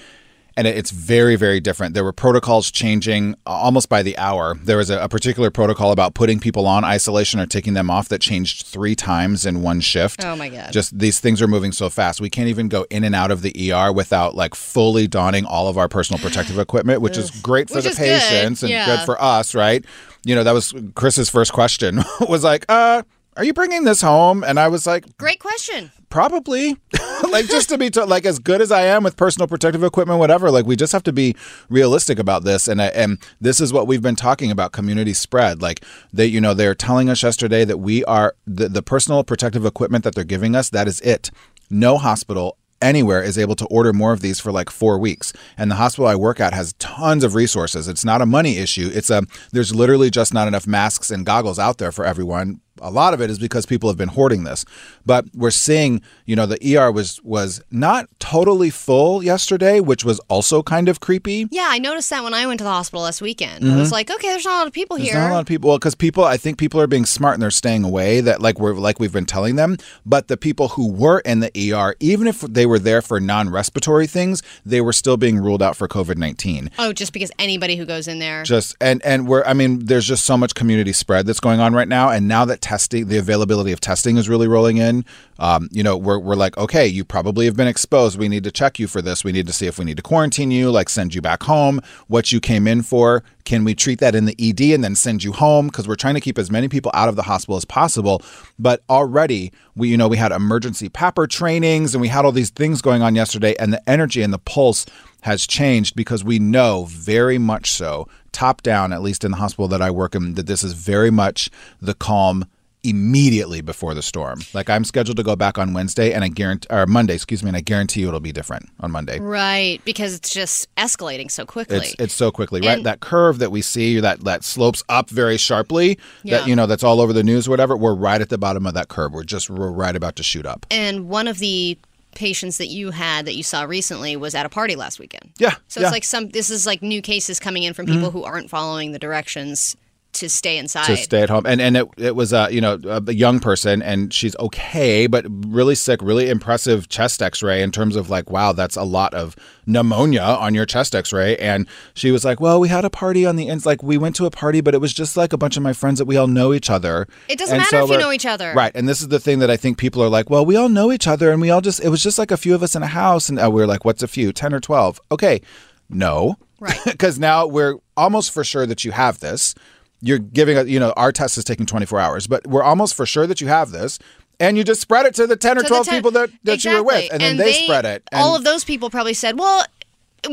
And 0.59 0.67
it's 0.67 0.91
very, 0.91 1.37
very 1.37 1.61
different. 1.61 1.93
There 1.95 2.03
were 2.03 2.15
protocols 2.15 2.71
changing 2.71 3.35
almost 3.45 3.91
by 3.91 4.03
the 4.03 4.17
hour. 4.17 4.55
There 4.63 4.79
was 4.79 4.89
a, 4.89 4.99
a 5.03 5.09
particular 5.09 5.51
protocol 5.51 5.93
about 5.93 6.15
putting 6.15 6.41
people 6.41 6.67
on 6.67 6.83
isolation 6.83 7.41
or 7.41 7.47
taking 7.47 7.75
them 7.75 7.91
off 7.91 8.09
that 8.09 8.23
changed 8.23 8.67
three 8.67 8.95
times 8.95 9.45
in 9.45 9.61
one 9.61 9.81
shift. 9.81 10.25
Oh 10.25 10.35
my 10.35 10.49
God. 10.49 10.73
Just 10.73 10.99
these 10.99 11.21
things 11.21 11.43
are 11.43 11.49
moving 11.49 11.73
so 11.73 11.91
fast. 11.91 12.23
We 12.23 12.31
can't 12.31 12.49
even 12.49 12.69
go 12.69 12.87
in 12.89 13.05
and 13.05 13.15
out 13.15 13.31
of 13.31 13.43
the 13.43 13.73
ER 13.73 13.93
without 13.93 14.35
like 14.35 14.55
fully 14.55 15.07
donning 15.07 15.45
all 15.45 15.69
of 15.69 15.77
our 15.77 15.89
personal 15.89 16.19
protective 16.21 16.59
equipment, 16.59 17.03
which 17.03 17.19
is 17.19 17.31
great 17.43 17.69
for 17.69 17.75
Which 17.75 17.85
the 17.85 17.91
is 17.91 17.99
good, 17.99 18.21
patients 18.21 18.63
and 18.63 18.71
yeah. 18.71 18.87
good 18.87 19.01
for 19.05 19.21
us, 19.21 19.55
right? 19.55 19.85
You 20.25 20.35
know, 20.35 20.43
that 20.43 20.53
was 20.53 20.73
Chris's 20.95 21.29
first 21.29 21.53
question 21.53 22.03
was 22.29 22.43
like, 22.43 22.65
uh, 22.71 23.03
are 23.37 23.45
you 23.45 23.53
bringing 23.53 23.85
this 23.85 24.01
home? 24.01 24.43
And 24.43 24.59
I 24.59 24.69
was 24.69 24.87
like, 24.87 25.17
Great 25.19 25.41
question. 25.41 25.93
probably. 26.09 26.77
like 27.31 27.47
just 27.47 27.69
to 27.69 27.79
be 27.79 27.91
to, 27.91 28.05
like 28.05 28.25
as 28.25 28.39
good 28.39 28.61
as 28.61 28.73
I 28.73 28.83
am 28.83 29.03
with 29.05 29.17
personal 29.17 29.47
protective 29.47 29.85
equipment, 29.85 30.19
whatever. 30.19 30.51
Like 30.51 30.67
we 30.67 30.77
just 30.77 30.93
have 30.93 31.03
to 31.05 31.13
be 31.13 31.35
realistic 31.69 32.19
about 32.19 32.45
this, 32.45 32.69
and 32.69 32.81
uh, 32.81 32.91
and 32.95 33.19
this 33.41 33.61
is 33.61 33.73
what 33.73 33.87
we've 33.87 34.03
been 34.03 34.17
talking 34.17 34.51
about: 34.51 34.73
community 34.73 35.13
spread. 35.13 35.63
Like 35.63 35.85
they, 36.13 36.27
you 36.27 36.41
know, 36.41 36.55
they're 36.55 36.75
telling 36.75 37.09
us 37.09 37.23
yesterday 37.23 37.65
that 37.65 37.79
we 37.79 38.05
are 38.05 38.35
the 38.47 38.69
the 38.69 38.83
personal 38.83 39.25
protective 39.25 39.65
equipment 39.67 40.05
that 40.05 40.15
they're 40.15 40.25
giving 40.25 40.55
us. 40.55 40.71
That 40.71 40.89
is 40.89 41.01
it. 41.01 41.31
No 41.71 41.99
hospital 41.99 42.57
anywhere 42.83 43.23
is 43.23 43.39
able 43.39 43.57
to 43.57 43.67
order 43.67 43.93
more 43.93 44.13
of 44.13 44.21
these 44.21 44.39
for 44.39 44.53
like 44.53 44.71
four 44.71 44.99
weeks. 44.99 45.33
And 45.57 45.71
the 45.71 45.77
hospital 45.77 46.07
I 46.07 46.15
work 46.15 46.41
at 46.41 46.53
has 46.53 46.75
tons 46.75 47.25
of 47.25 47.35
resources. 47.35 47.89
It's 47.89 48.05
not 48.05 48.21
a 48.21 48.27
money 48.27 48.59
issue. 48.59 48.91
It's 48.93 49.11
a 49.11 49.23
there's 49.53 49.75
literally 49.75 50.11
just 50.11 50.35
not 50.35 50.49
enough 50.49 50.67
masks 50.67 51.11
and 51.11 51.25
goggles 51.25 51.59
out 51.59 51.79
there 51.79 51.93
for 51.93 52.05
everyone. 52.05 52.61
A 52.81 52.91
lot 52.91 53.15
of 53.15 53.21
it 53.21 53.31
is 53.31 53.39
because 53.39 53.67
people 53.67 53.89
have 53.91 53.97
been 53.97 54.09
hoarding 54.09 54.45
this. 54.45 54.65
But 55.05 55.25
we're 55.35 55.51
seeing, 55.51 56.03
you 56.25 56.35
know, 56.37 56.47
the 56.47 56.59
ER 56.77 56.91
was 56.91 57.21
was 57.23 57.63
not 57.71 58.09
totally 58.19 58.71
full 58.71 59.23
yesterday, 59.23 59.81
which 59.81 60.05
was 60.05 60.19
also 60.29 60.63
kind 60.63 60.89
of 60.89 61.01
creepy. 61.01 61.47
Yeah, 61.51 61.67
I 61.71 61.79
noticed 61.79 62.11
that 62.11 62.25
when 62.25 62.35
I 62.35 62.47
went 62.47 62.59
to 62.59 62.65
the 62.65 62.71
hospital 62.71 63.03
last 63.05 63.21
weekend. 63.23 63.65
I 63.71 63.77
was 63.77 63.89
Mhm. 63.89 63.93
like, 63.93 64.11
okay, 64.11 64.29
there's 64.29 64.45
not 64.45 64.55
a 64.55 64.59
lot 64.59 64.67
of 64.67 64.73
people 64.73 64.97
There's 64.97 65.11
here. 65.11 65.19
not 65.21 65.31
a 65.31 65.35
lot 65.35 65.41
of 65.41 65.47
people. 65.47 65.69
Well, 65.69 65.79
because 65.79 65.95
people, 65.95 66.25
I 66.25 66.37
think 66.37 66.59
people 66.59 66.81
are 66.81 66.87
being 66.87 67.07
smart 67.07 67.35
and 67.35 67.43
they're 67.43 67.51
staying 67.51 67.85
away. 67.85 68.21
That 68.21 68.43
like 68.43 68.59
we're 68.59 68.75
like 68.75 68.99
we've 69.01 69.13
been 69.13 69.27
telling 69.27 69.57
them. 69.57 69.77
But 70.05 70.29
the 70.29 70.37
people 70.37 70.69
who 70.69 70.91
were 70.91 71.21
in 71.21 71.41
the 71.41 71.51
ER, 71.55 71.95
even 72.01 72.27
if 72.27 72.41
they 72.41 72.67
were 72.67 72.79
there 72.79 73.01
for 73.03 73.21
non-respiratory 73.21 74.07
things, 74.07 74.43
they 74.65 74.81
were 74.81 74.93
still 74.93 75.17
being 75.17 75.39
ruled 75.39 75.63
out 75.63 75.77
for 75.77 75.89
COVID 75.89 76.17
nineteen. 76.17 76.71
oh, 76.79 76.93
just 76.93 77.13
because 77.13 77.31
anybody 77.39 77.77
who 77.77 77.85
goes 77.87 78.09
in 78.09 78.19
there. 78.19 78.43
Just 78.43 78.77
and 78.81 79.01
and 79.05 79.27
we're 79.29 79.45
I 79.45 79.53
mean, 79.55 79.87
there's 79.87 80.07
just 80.07 80.25
so 80.25 80.37
much 80.37 80.55
community 80.55 80.93
spread 80.93 81.27
that's 81.27 81.41
going 81.41 81.61
on 81.61 81.75
right 81.75 81.89
now. 81.89 82.11
And 82.11 82.27
now 82.29 82.45
that 82.45 82.61
testing, 82.67 83.07
the 83.07 83.17
availability 83.17 83.71
of 83.71 83.79
testing 83.79 84.17
is 84.17 84.29
really 84.29 84.49
rolling 84.49 84.79
in. 84.79 85.05
Um, 85.39 85.69
you 85.71 85.85
know, 85.85 85.97
we're 85.97 86.19
we're 86.19 86.35
like, 86.35 86.59
okay, 86.59 86.85
you 86.85 87.05
probably 87.05 87.47
have 87.47 87.57
been 87.57 87.69
exposed. 87.69 88.19
We 88.19 88.29
need 88.29 88.43
to 88.43 88.51
check 88.51 88.81
you 88.81 88.89
for 88.89 89.01
this. 89.01 89.23
We 89.23 89.31
need 89.31 89.47
to 89.47 89.53
see 89.53 89.69
if 89.69 89.79
we 89.79 89.85
need 89.85 89.99
to 89.99 90.03
quarantine 90.03 90.51
you, 90.51 90.73
like 90.73 90.89
send 90.89 91.15
you 91.15 91.23
back 91.23 91.45
home. 91.45 91.81
What 92.09 92.33
you 92.33 92.41
came 92.41 92.67
in 92.67 92.83
for? 92.83 93.23
Can 93.45 93.63
we 93.63 93.77
treat 93.77 94.01
that 94.01 94.17
in 94.17 94.25
the 94.25 94.35
ED 94.41 94.75
and 94.75 94.83
then 94.83 94.97
send 94.97 95.23
you 95.23 95.33
home? 95.33 95.69
Because 95.69 95.87
we're 95.87 95.95
trying 95.95 96.15
to 96.15 96.21
keep 96.21 96.39
as 96.39 96.51
many 96.51 96.67
people 96.67 96.91
out 96.93 97.09
of 97.09 97.15
the 97.15 97.23
hospital 97.23 97.57
as 97.57 97.65
possible. 97.65 98.21
But 98.59 98.83
already, 98.91 99.53
we 99.77 99.89
you 99.89 99.97
know 99.97 100.09
we 100.09 100.17
had 100.17 100.33
emergency 100.33 100.89
PAPR 100.89 101.29
trainings 101.29 101.95
and 101.95 102.03
we 102.03 102.09
had 102.09 102.25
all 102.25 102.33
these 102.33 102.51
things 102.51 102.83
going 102.83 103.01
on 103.01 103.15
yesterday, 103.15 103.55
and 103.61 103.73
the 103.73 103.89
energy 103.89 104.23
and 104.23 104.33
the 104.33 104.39
pulse 104.39 104.87
has 105.23 105.47
changed 105.47 105.97
because 105.97 106.23
we 106.23 106.39
know 106.39 106.85
very 106.89 107.39
much 107.39 107.73
so, 107.73 108.09
top 108.33 108.63
down, 108.63 108.93
at 108.93 109.03
least 109.03 109.25
in 109.25 109.33
the 109.33 109.37
hospital 109.37 109.67
that 109.69 109.83
I 109.83 109.91
work 109.91 110.15
in, 110.15 110.35
that 110.35 110.47
this 110.47 110.63
is 110.63 110.73
very 110.73 111.11
much 111.11 111.51
the 111.81 111.95
calm 111.95 112.47
immediately 112.89 113.61
before 113.61 113.95
the 113.95 114.03
storm. 114.03 114.41
Like 114.55 114.71
I'm 114.71 114.85
scheduled 114.85 115.17
to 115.17 115.23
go 115.23 115.37
back 115.37 115.59
on 115.59 115.73
Wednesday 115.73 116.13
and 116.13 116.25
I 116.25 116.29
guarantee 116.29 116.69
or 116.71 116.87
Monday, 116.87 117.15
excuse 117.15 117.43
me, 117.43 117.49
and 117.49 117.57
I 117.57 117.61
guarantee 117.61 118.01
you 118.01 118.09
it'll 118.09 118.21
be 118.21 118.33
different 118.33 118.69
on 118.81 118.91
Monday. 118.91 119.19
Right, 119.19 119.81
because 119.85 120.15
it's 120.15 120.31
just 120.31 120.75
escalating 120.77 121.31
so 121.31 121.45
quickly. 121.47 121.79
It's 121.79 121.95
it's 121.99 122.15
so 122.15 122.31
quickly, 122.31 122.61
right? 122.61 122.77
And- 122.79 122.87
that 122.87 123.01
curve 123.01 123.39
that 123.39 123.51
we 123.51 123.63
see 123.63 124.01
that 124.01 124.21
that 124.25 124.45
slopes 124.45 124.83
up 124.89 125.11
very 125.11 125.37
sharply, 125.37 125.99
Yeah. 126.23 126.39
that 126.39 126.49
you 126.49 126.57
know 126.57 126.67
that's 126.67 126.85
all 126.85 127.01
over 127.01 127.13
the 127.13 127.25
news 127.25 127.47
or 127.49 127.51
whatever. 127.51 127.77
We're 127.77 127.95
right 127.95 128.21
at 128.21 128.29
the 128.29 128.39
bottom 128.39 128.67
of 128.67 128.75
that 128.75 128.89
curve. 128.89 129.13
We're 129.13 129.25
just 129.25 129.51
we're 129.51 129.71
right 129.71 129.95
about 129.97 130.17
to 130.17 130.23
shoot 130.23 130.47
up. 130.47 130.67
and 130.71 131.09
one 131.09 131.27
of 131.29 131.39
the 131.39 131.79
patients 132.15 132.57
that 132.57 132.69
you 132.69 132.93
had 132.93 133.27
that 133.27 133.35
you 133.35 133.43
saw 133.43 133.63
recently 133.65 134.17
was 134.17 134.35
at 134.35 134.47
a 134.47 134.49
party 134.49 134.75
last 134.75 134.99
weekend. 134.99 135.31
Yeah. 135.39 135.55
So 135.69 135.81
yeah. 135.81 135.87
it's 135.89 135.93
like 135.93 136.05
some 136.05 136.31
this 136.31 136.49
is 136.49 136.65
like 136.65 136.81
new 136.81 137.03
cases 137.03 137.39
coming 137.39 137.63
in 137.63 137.75
from 137.75 137.85
people 137.85 138.09
Mhm. 138.09 138.13
who 138.13 138.25
aren't 138.25 138.49
following 138.49 138.93
the 138.93 138.99
directions 138.99 139.77
to 140.17 140.29
stay 140.29 140.59
inside. 140.59 140.87
to 140.87 140.97
stay 140.97 141.23
at 141.23 141.31
home 141.31 141.45
and 141.47 141.61
and 141.61 141.77
it, 141.77 141.87
it 141.97 142.17
was 142.17 142.33
uh, 142.33 142.49
you 142.51 142.61
know 142.61 142.79
a 142.85 143.13
young 143.13 143.39
person 143.41 143.81
and 143.83 144.13
she's 144.13 144.35
okay 144.39 145.07
but 145.07 145.25
really 145.47 145.75
sick 145.75 146.01
really 146.03 146.29
impressive 146.31 146.89
chest 146.89 147.23
x-ray 147.23 147.63
in 147.63 147.71
terms 147.71 147.97
of 147.97 148.11
like 148.11 148.31
wow 148.31 148.53
that's 148.53 148.77
a 148.77 148.83
lot 148.83 149.15
of 149.15 149.37
pneumonia 149.67 150.23
on 150.23 150.55
your 150.55 150.65
chest 150.67 150.95
x-ray 150.95 151.37
and 151.37 151.67
she 151.95 152.11
was 152.11 152.25
like 152.25 152.41
well 152.41 152.59
we 152.61 152.69
had 152.69 152.85
a 152.85 152.91
party 152.91 153.27
on 153.27 153.37
the 153.37 153.49
ends 153.49 153.67
like 153.67 153.83
we 153.83 153.99
went 153.99 154.15
to 154.17 154.27
a 154.27 154.31
party 154.31 154.61
but 154.61 154.75
it 154.75 154.81
was 154.81 154.93
just 154.95 155.17
like 155.17 155.33
a 155.33 155.39
bunch 155.39 155.57
of 155.57 155.63
my 155.63 155.73
friends 155.73 155.99
that 155.99 156.05
we 156.07 156.17
all 156.17 156.27
know 156.29 156.53
each 156.55 156.71
other 156.71 157.07
It 157.29 157.39
doesn't 157.39 157.55
And 157.55 157.63
matter 157.63 157.85
if 157.85 157.91
you 157.91 157.99
know 157.99 158.13
each 158.13 158.27
other. 158.27 158.53
right 158.55 158.73
and 158.75 158.89
this 158.89 159.01
is 159.01 159.09
the 159.09 159.21
thing 159.21 159.39
that 159.41 159.51
i 159.51 159.57
think 159.57 159.77
people 159.79 160.03
are 160.03 160.09
like 160.09 160.31
well 160.31 160.45
we 160.47 160.57
all 160.57 160.69
know 160.69 160.93
each 160.93 161.07
other 161.07 161.31
and 161.33 161.41
we 161.41 161.51
all 161.51 161.61
just 161.61 161.81
it 161.85 161.89
was 161.89 162.03
just 162.03 162.19
like 162.19 162.31
a 162.31 162.37
few 162.37 162.55
of 162.55 162.63
us 162.63 162.75
in 162.75 162.83
a 162.83 162.87
house 162.89 163.29
and 163.29 163.39
uh, 163.39 163.51
we 163.51 163.61
were 163.61 163.67
like 163.67 163.85
what's 163.85 164.03
a 164.03 164.09
few 164.09 164.33
10 164.33 164.55
or 164.55 164.61
12 164.61 165.01
okay 165.13 165.41
no 165.89 166.37
Right. 166.59 166.79
because 166.87 167.19
now 167.19 167.47
we're 167.47 167.75
almost 167.99 168.33
for 168.33 168.43
sure 168.43 168.65
that 168.65 168.83
you 168.83 168.91
have 168.93 169.21
this. 169.21 169.55
You're 170.01 170.19
giving 170.19 170.57
a, 170.59 170.65
you 170.65 170.79
know, 170.79 170.93
our 170.97 171.13
test 171.13 171.39
is 171.39 171.45
taking 171.45 171.67
24 171.67 171.99
hours, 172.01 172.27
but 172.27 172.47
we're 172.47 172.63
almost 172.63 172.95
for 172.95 173.07
sure 173.07 173.27
that 173.27 173.41
you 173.41 173.49
have 173.49 173.71
this. 173.71 173.99
And 174.39 174.59
you 174.59 174.65
just 174.65 174.83
spread 174.83 175.07
it 175.07 175.15
to 175.15 175.27
the 175.27 175.37
10 175.37 175.53
or 175.57 175.61
To 175.61 175.63
the 175.63 175.69
12 175.69 175.87
ten- 175.87 175.95
people 175.95 176.11
that, 176.11 176.31
that 176.45 176.63
you 176.63 176.73
were 176.73 176.83
with. 176.83 176.97
Exactly. 177.05 177.11
And 177.15 177.23
then 177.23 177.37
they, 177.39 177.53
spread 177.65 177.87
it. 177.87 178.03
And 178.13 178.21
all 178.21 178.37
of 178.37 178.45
those 178.45 178.65
people 178.65 178.91
probably 178.91 179.15
said, 179.15 179.39
"Well, 179.39 179.65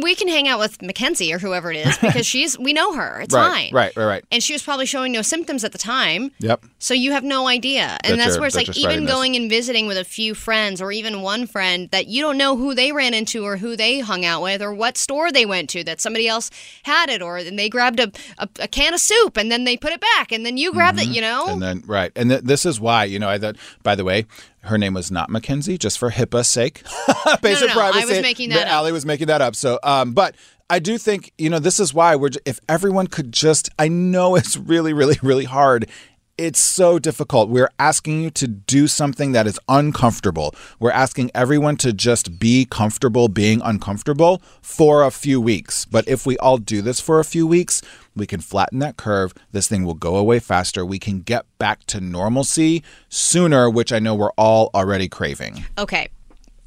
we 0.02 0.16
can 0.16 0.28
hang 0.28 0.48
out 0.48 0.60
with 0.60 0.82
Mackenzie 0.82 1.32
or 1.34 1.40
whoever 1.40 1.72
it 1.72 1.86
is 1.86 1.98
because 1.98 2.26
she's 2.34 2.58
we 2.58 2.74
know 2.74 2.94
her. 2.94 3.22
It's 3.22 3.34
right, 3.34 3.50
fine." 3.50 3.74
Right, 3.74 3.96
right, 3.96 4.06
right. 4.06 4.26
And 4.32 4.42
she 4.42 4.54
was 4.54 4.64
probably 4.64 4.86
showing 4.86 5.12
no 5.12 5.22
symptoms 5.22 5.64
at 5.64 5.72
the 5.72 5.78
time. 5.78 6.32
Yep. 6.40 6.66
So 6.80 6.94
you 6.94 7.12
have 7.12 7.24
no 7.24 7.48
idea. 7.48 7.98
And 8.04 8.14
That 8.14 8.18
that's 8.18 8.28
you're- 8.30 8.40
where 8.40 8.48
it's 8.48 8.56
like 8.56 8.76
even 8.78 9.06
going 9.06 9.36
and 9.36 9.50
visiting 9.50 9.86
with 9.88 9.98
a 9.98 10.04
few 10.04 10.34
friends 10.34 10.82
or 10.82 10.92
even 10.92 11.22
one 11.22 11.46
friend 11.48 11.90
that 11.92 12.08
you 12.08 12.22
don't 12.22 12.38
know 12.38 12.56
who 12.58 12.74
they 12.74 12.92
ran 12.92 13.14
into 13.14 13.44
or 13.44 13.58
who 13.58 13.76
they 13.76 14.00
hung 14.00 14.26
out 14.26 14.42
with 14.42 14.62
or 14.62 14.74
what 14.74 14.98
store 14.98 15.32
they 15.32 15.46
went 15.46 15.70
to 15.72 15.84
that 15.84 16.02
somebody 16.02 16.28
else 16.28 16.50
had 16.84 17.10
it 17.10 17.22
or 17.22 17.44
then 17.44 17.56
they 17.56 17.70
grabbed 17.70 18.00
a, 18.00 18.12
a, 18.40 18.50
a 18.60 18.68
can 18.68 18.94
of 18.94 19.00
soup 19.00 19.38
and 19.38 19.52
then 19.52 19.64
they 19.64 19.78
put 19.78 19.92
it 19.92 20.02
back 20.02 20.32
and 20.32 20.46
then 20.46 20.58
you 20.58 20.74
grabbed 20.74 21.00
it, 21.00 21.08
you 21.08 21.22
know? 21.22 21.44
Mm-hmm. 21.44 21.54
And 21.54 21.62
then, 21.62 21.84
right. 21.86 22.12
And 22.16 22.30
th- 22.30 22.42
this 22.44 22.66
is 22.66 22.80
why, 22.80 23.04
you 23.06 23.20
know, 23.20 23.30
I 23.30 23.38
thought, 23.38 23.56
by 23.84 23.96
the 23.96 24.04
way, 24.04 24.26
her 24.64 24.78
name 24.78 24.94
was 24.94 25.12
not 25.12 25.30
Mackenzie, 25.30 25.78
just 25.78 26.00
for 26.00 26.12
HIPAA's 26.12 26.48
sake. 26.48 26.84
Patient 27.42 27.68
no, 27.68 27.82
I 27.82 27.92
privacy. 27.92 28.06
was 28.08 28.22
making 28.22 28.50
that. 28.50 28.68
Allie 28.68 28.92
was 28.92 29.06
making 29.06 29.28
that 29.28 29.42
up. 29.42 29.56
So, 29.56 29.80
um, 29.84 30.14
but 30.14 30.36
I 30.70 30.80
do 30.80 30.98
think, 30.98 31.34
you 31.38 31.50
know, 31.50 31.60
this 31.60 31.80
is 31.80 31.94
why 31.94 32.16
we're, 32.16 32.30
if 32.46 32.60
everyone 32.70 33.08
could 33.08 33.32
just, 33.32 33.70
I 33.78 33.90
know 33.90 34.36
it's 34.38 34.58
really, 34.58 34.94
really, 34.94 35.20
really 35.22 35.46
hard. 35.46 35.90
It's 36.36 36.60
so 36.60 36.98
difficult. 36.98 37.50
We're 37.50 37.70
asking 37.78 38.24
you 38.24 38.32
to 38.32 38.48
do 38.48 38.88
something 38.88 39.34
that 39.34 39.46
is 39.46 39.60
uncomfortable. 39.70 40.56
We're 40.80 40.90
asking 40.90 41.30
everyone 41.36 41.78
to 41.78 41.94
just 41.94 42.40
be 42.40 42.66
comfortable 42.66 43.28
being 43.28 43.62
uncomfortable 43.64 44.42
for 44.60 45.04
a 45.04 45.12
few 45.12 45.40
weeks. 45.40 45.86
But 45.86 46.08
if 46.08 46.26
we 46.26 46.36
all 46.40 46.58
do 46.58 46.82
this 46.82 47.00
for 47.00 47.20
a 47.20 47.24
few 47.24 47.46
weeks, 47.46 47.84
we 48.16 48.26
can 48.26 48.42
flatten 48.42 48.80
that 48.80 48.98
curve. 48.98 49.36
This 49.52 49.68
thing 49.68 49.86
will 49.86 49.94
go 49.94 50.16
away 50.16 50.40
faster. 50.40 50.84
We 50.84 50.98
can 50.98 51.22
get 51.22 51.46
back 51.60 51.84
to 51.86 52.02
normalcy 52.02 52.84
sooner, 53.10 53.70
which 53.70 53.94
I 53.94 54.00
know 54.00 54.16
we're 54.16 54.32
all 54.32 54.72
already 54.74 55.08
craving. 55.08 55.66
Okay. 55.78 56.10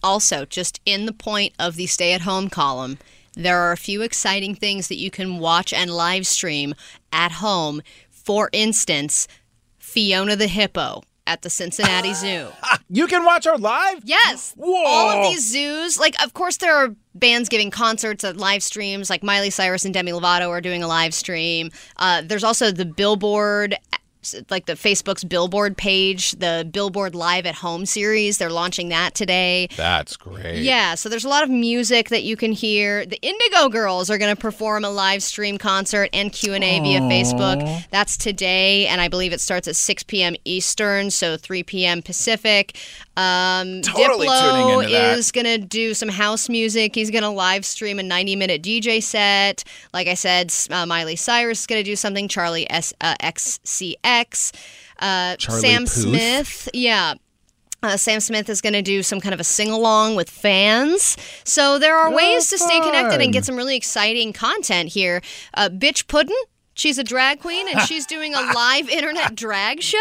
Also, 0.01 0.45
just 0.45 0.81
in 0.87 1.07
the 1.07 1.13
point 1.13 1.55
of 1.59 1.75
the 1.75 1.87
stay 1.87 2.13
at 2.13 2.21
home 2.21 2.49
column, 2.49 2.99
there 3.35 3.59
are 3.59 3.73
a 3.73 3.77
few 3.77 4.03
exciting 4.03 4.55
things 4.55 4.87
that 4.87 4.99
you 4.99 5.11
can 5.11 5.41
watch 5.41 5.73
and 5.73 5.91
live 5.91 6.25
stream 6.25 6.73
at 7.11 7.33
home. 7.33 7.83
For 8.09 8.49
instance, 8.53 9.27
Fiona 9.97 10.37
the 10.37 10.47
Hippo 10.47 11.03
at 11.27 11.41
the 11.41 11.49
Cincinnati 11.49 12.13
Zoo. 12.23 12.49
You 12.91 13.07
can 13.07 13.25
watch 13.25 13.47
her 13.47 13.57
live? 13.57 14.03
Yes. 14.05 14.55
All 14.63 15.11
of 15.11 15.23
these 15.23 15.51
zoos, 15.51 15.99
like, 15.99 16.23
of 16.23 16.35
course, 16.35 16.59
there 16.59 16.77
are 16.77 16.95
bands 17.15 17.49
giving 17.49 17.71
concerts 17.71 18.23
and 18.23 18.39
live 18.39 18.63
streams, 18.63 19.09
like 19.09 19.23
Miley 19.23 19.49
Cyrus 19.49 19.87
and 19.87 19.95
Demi 19.95 20.13
Lovato 20.13 20.51
are 20.51 20.61
doing 20.61 20.83
a 20.83 20.87
live 20.87 21.15
stream. 21.15 21.71
Uh, 21.97 22.21
there's 22.23 22.45
also 22.45 22.71
the 22.71 22.85
Billboard. 22.85 23.75
Like 24.51 24.67
the 24.67 24.75
Facebook's 24.75 25.25
Billboard 25.25 25.77
page, 25.77 26.33
the 26.33 26.69
Billboard 26.71 27.15
Live 27.15 27.47
at 27.47 27.57
Home 27.57 27.87
series, 27.87 28.39
they're 28.39 28.51
launching 28.51 28.89
that 28.91 29.15
today. 29.15 29.69
That's 29.77 30.17
great. 30.17 30.63
Yeah, 30.63 30.95
so 30.95 31.09
there's 31.09 31.25
a 31.25 31.29
lot 31.29 31.43
of 31.43 31.51
music 31.51 32.09
that 32.09 32.23
you 32.23 32.37
can 32.37 32.53
hear. 32.53 33.07
The 33.07 33.21
Indigo 33.23 33.69
Girls 33.69 34.11
are 34.11 34.19
going 34.19 34.35
to 34.35 34.41
perform 34.41 34.85
a 34.85 34.91
live 34.91 35.23
stream 35.23 35.59
concert 35.59 36.11
and 36.13 36.33
Q&A 36.33 36.59
via 36.59 37.01
Facebook. 37.01 37.85
That's 37.91 38.17
today, 38.17 38.87
and 38.87 39.01
I 39.01 39.09
believe 39.09 39.33
it 39.33 39.41
starts 39.41 39.69
at 39.69 39.77
6 39.77 40.03
p.m. 40.05 40.37
Eastern, 40.45 41.11
so 41.11 41.37
3 41.37 41.63
p.m. 41.63 42.03
Pacific. 42.03 42.77
Um, 43.17 43.81
Totally 43.83 44.27
Diplo 44.29 44.41
tuning 44.41 44.79
into 44.81 44.93
that. 44.93 45.19
is 45.19 45.33
going 45.33 45.47
to 45.47 45.59
do 45.59 45.95
some 45.95 46.09
house 46.11 46.49
music. 46.49 46.95
He's 46.95 47.11
going 47.11 47.23
to 47.23 47.31
live 47.31 47.65
stream 47.65 47.99
a 47.99 48.03
90-minute 48.03 48.63
DJ 48.63 49.03
set. 49.03 49.65
Like 49.95 50.07
I 50.07 50.15
said, 50.15 50.53
uh, 50.71 50.85
Miley 50.87 51.17
Cyrus 51.17 51.61
is 51.61 51.67
going 51.67 51.83
to 51.83 51.91
do 51.91 51.97
something. 51.97 52.29
Charlie 52.29 52.71
S- 52.71 52.93
uh, 53.01 53.15
XCX. 53.23 54.53
Uh, 54.99 55.37
Charlie 55.37 55.61
Sam 55.61 55.83
Puth? 55.83 55.91
Smith. 55.93 56.69
Yeah. 56.75 57.15
Uh, 57.83 57.97
Sam 57.97 58.21
Smith 58.21 58.49
is 58.49 58.61
going 58.61 58.73
to 58.73 58.83
do 58.83 59.03
some 59.03 59.21
kind 59.21 59.33
of 59.35 59.41
a 59.41 59.45
sing 59.45 59.71
along 59.71 60.17
with 60.17 60.29
fans. 60.29 61.17
So 61.45 61.79
there 61.79 61.97
are 61.97 62.11
ways 62.11 62.49
to 62.49 62.59
stay 62.59 62.81
connected 62.81 63.21
and 63.21 63.33
get 63.33 63.45
some 63.45 63.55
really 63.57 63.77
exciting 63.77 64.33
content 64.33 64.89
here. 64.89 65.21
Uh, 65.55 65.69
Bitch 65.69 66.07
Puddin', 66.09 66.35
she's 66.75 66.99
a 66.99 67.05
drag 67.05 67.41
queen 67.41 67.69
and 67.69 67.81
she's 67.83 68.05
doing 68.07 68.35
a 68.35 68.41
live 68.55 68.89
internet 68.89 69.35
drag 69.35 69.83
show. 69.83 69.99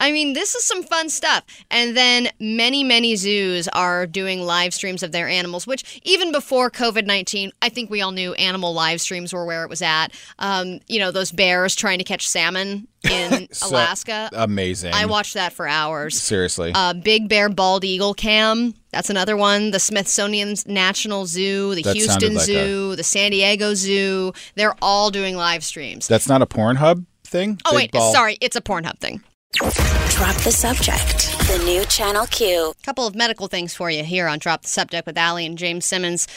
I 0.00 0.10
mean, 0.12 0.32
this 0.32 0.54
is 0.54 0.64
some 0.64 0.82
fun 0.82 1.08
stuff. 1.10 1.44
And 1.70 1.96
then 1.96 2.28
many, 2.40 2.82
many 2.82 3.14
zoos 3.16 3.68
are 3.68 4.06
doing 4.06 4.40
live 4.40 4.72
streams 4.74 5.02
of 5.02 5.12
their 5.12 5.28
animals, 5.28 5.66
which 5.66 6.00
even 6.04 6.32
before 6.32 6.70
COVID 6.70 7.06
19, 7.06 7.52
I 7.62 7.68
think 7.68 7.90
we 7.90 8.00
all 8.00 8.10
knew 8.10 8.32
animal 8.34 8.72
live 8.72 9.00
streams 9.00 9.32
were 9.32 9.44
where 9.44 9.62
it 9.62 9.70
was 9.70 9.82
at. 9.82 10.08
Um, 10.38 10.80
you 10.88 10.98
know, 10.98 11.10
those 11.10 11.30
bears 11.32 11.74
trying 11.76 11.98
to 11.98 12.04
catch 12.04 12.26
salmon 12.28 12.88
in 13.08 13.48
So 13.52 13.68
Alaska. 13.68 14.30
amazing. 14.32 14.92
I 14.94 15.06
watched 15.06 15.34
that 15.34 15.52
for 15.52 15.68
hours. 15.68 16.20
Seriously. 16.20 16.72
Uh, 16.74 16.94
Big 16.94 17.28
Bear 17.28 17.48
Bald 17.48 17.84
Eagle 17.84 18.14
Cam. 18.14 18.74
That's 18.92 19.10
another 19.10 19.36
one. 19.36 19.70
The 19.70 19.78
Smithsonian 19.78 20.54
National 20.66 21.26
Zoo, 21.26 21.74
the 21.74 21.82
That 21.82 21.94
Houston 21.96 22.34
like 22.34 22.42
a- 22.42 22.46
Zoo, 22.46 22.96
the 22.96 23.04
San 23.04 23.30
Diego 23.30 23.74
Zoo. 23.74 24.32
They're 24.56 24.74
all 24.82 25.10
doing 25.10 25.36
live 25.36 25.62
streams. 25.62 26.08
That's 26.08 26.28
not 26.28 26.42
a 26.42 26.46
Pornhub 26.46 27.04
thing? 27.24 27.58
oh, 27.64 27.70
Big 27.72 27.76
wait. 27.76 27.92
ball- 27.92 28.12
Sorry. 28.12 28.36
It's 28.40 28.56
a 28.56 28.60
Pornhub 28.60 28.98
thing. 28.98 29.22
Drop 29.52 30.36
the 30.36 30.52
subject. 30.52 31.36
The 31.48 31.60
new 31.64 31.84
Channel 31.84 32.26
Q. 32.26 32.72
couple 32.84 33.06
of 33.06 33.16
medical 33.16 33.48
things 33.48 33.74
for 33.74 33.90
you 33.90 34.04
here 34.04 34.28
on 34.28 34.38
Drop 34.38 34.62
the 34.62 34.68
Subject 34.68 35.04
with 35.06 35.18
Allie 35.18 35.44
and 35.44 35.58
James 35.58 35.84
Simmons. 35.84 36.28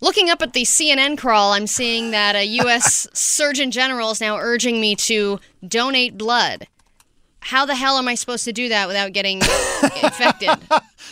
Looking 0.00 0.28
up 0.28 0.42
at 0.42 0.52
the 0.52 0.64
CNN 0.64 1.16
crawl, 1.16 1.52
I'm 1.52 1.68
seeing 1.68 2.10
that 2.10 2.34
a 2.34 2.44
U.S. 2.44 3.06
Surgeon 3.16 3.70
General 3.70 4.10
is 4.10 4.20
now 4.20 4.36
urging 4.36 4.80
me 4.80 4.96
to 4.96 5.38
donate 5.66 6.18
blood. 6.18 6.66
How 7.44 7.66
the 7.66 7.74
hell 7.74 7.98
am 7.98 8.08
I 8.08 8.14
supposed 8.14 8.44
to 8.46 8.52
do 8.52 8.70
that 8.70 8.88
without 8.88 9.12
getting 9.12 9.38
infected? 10.02 10.50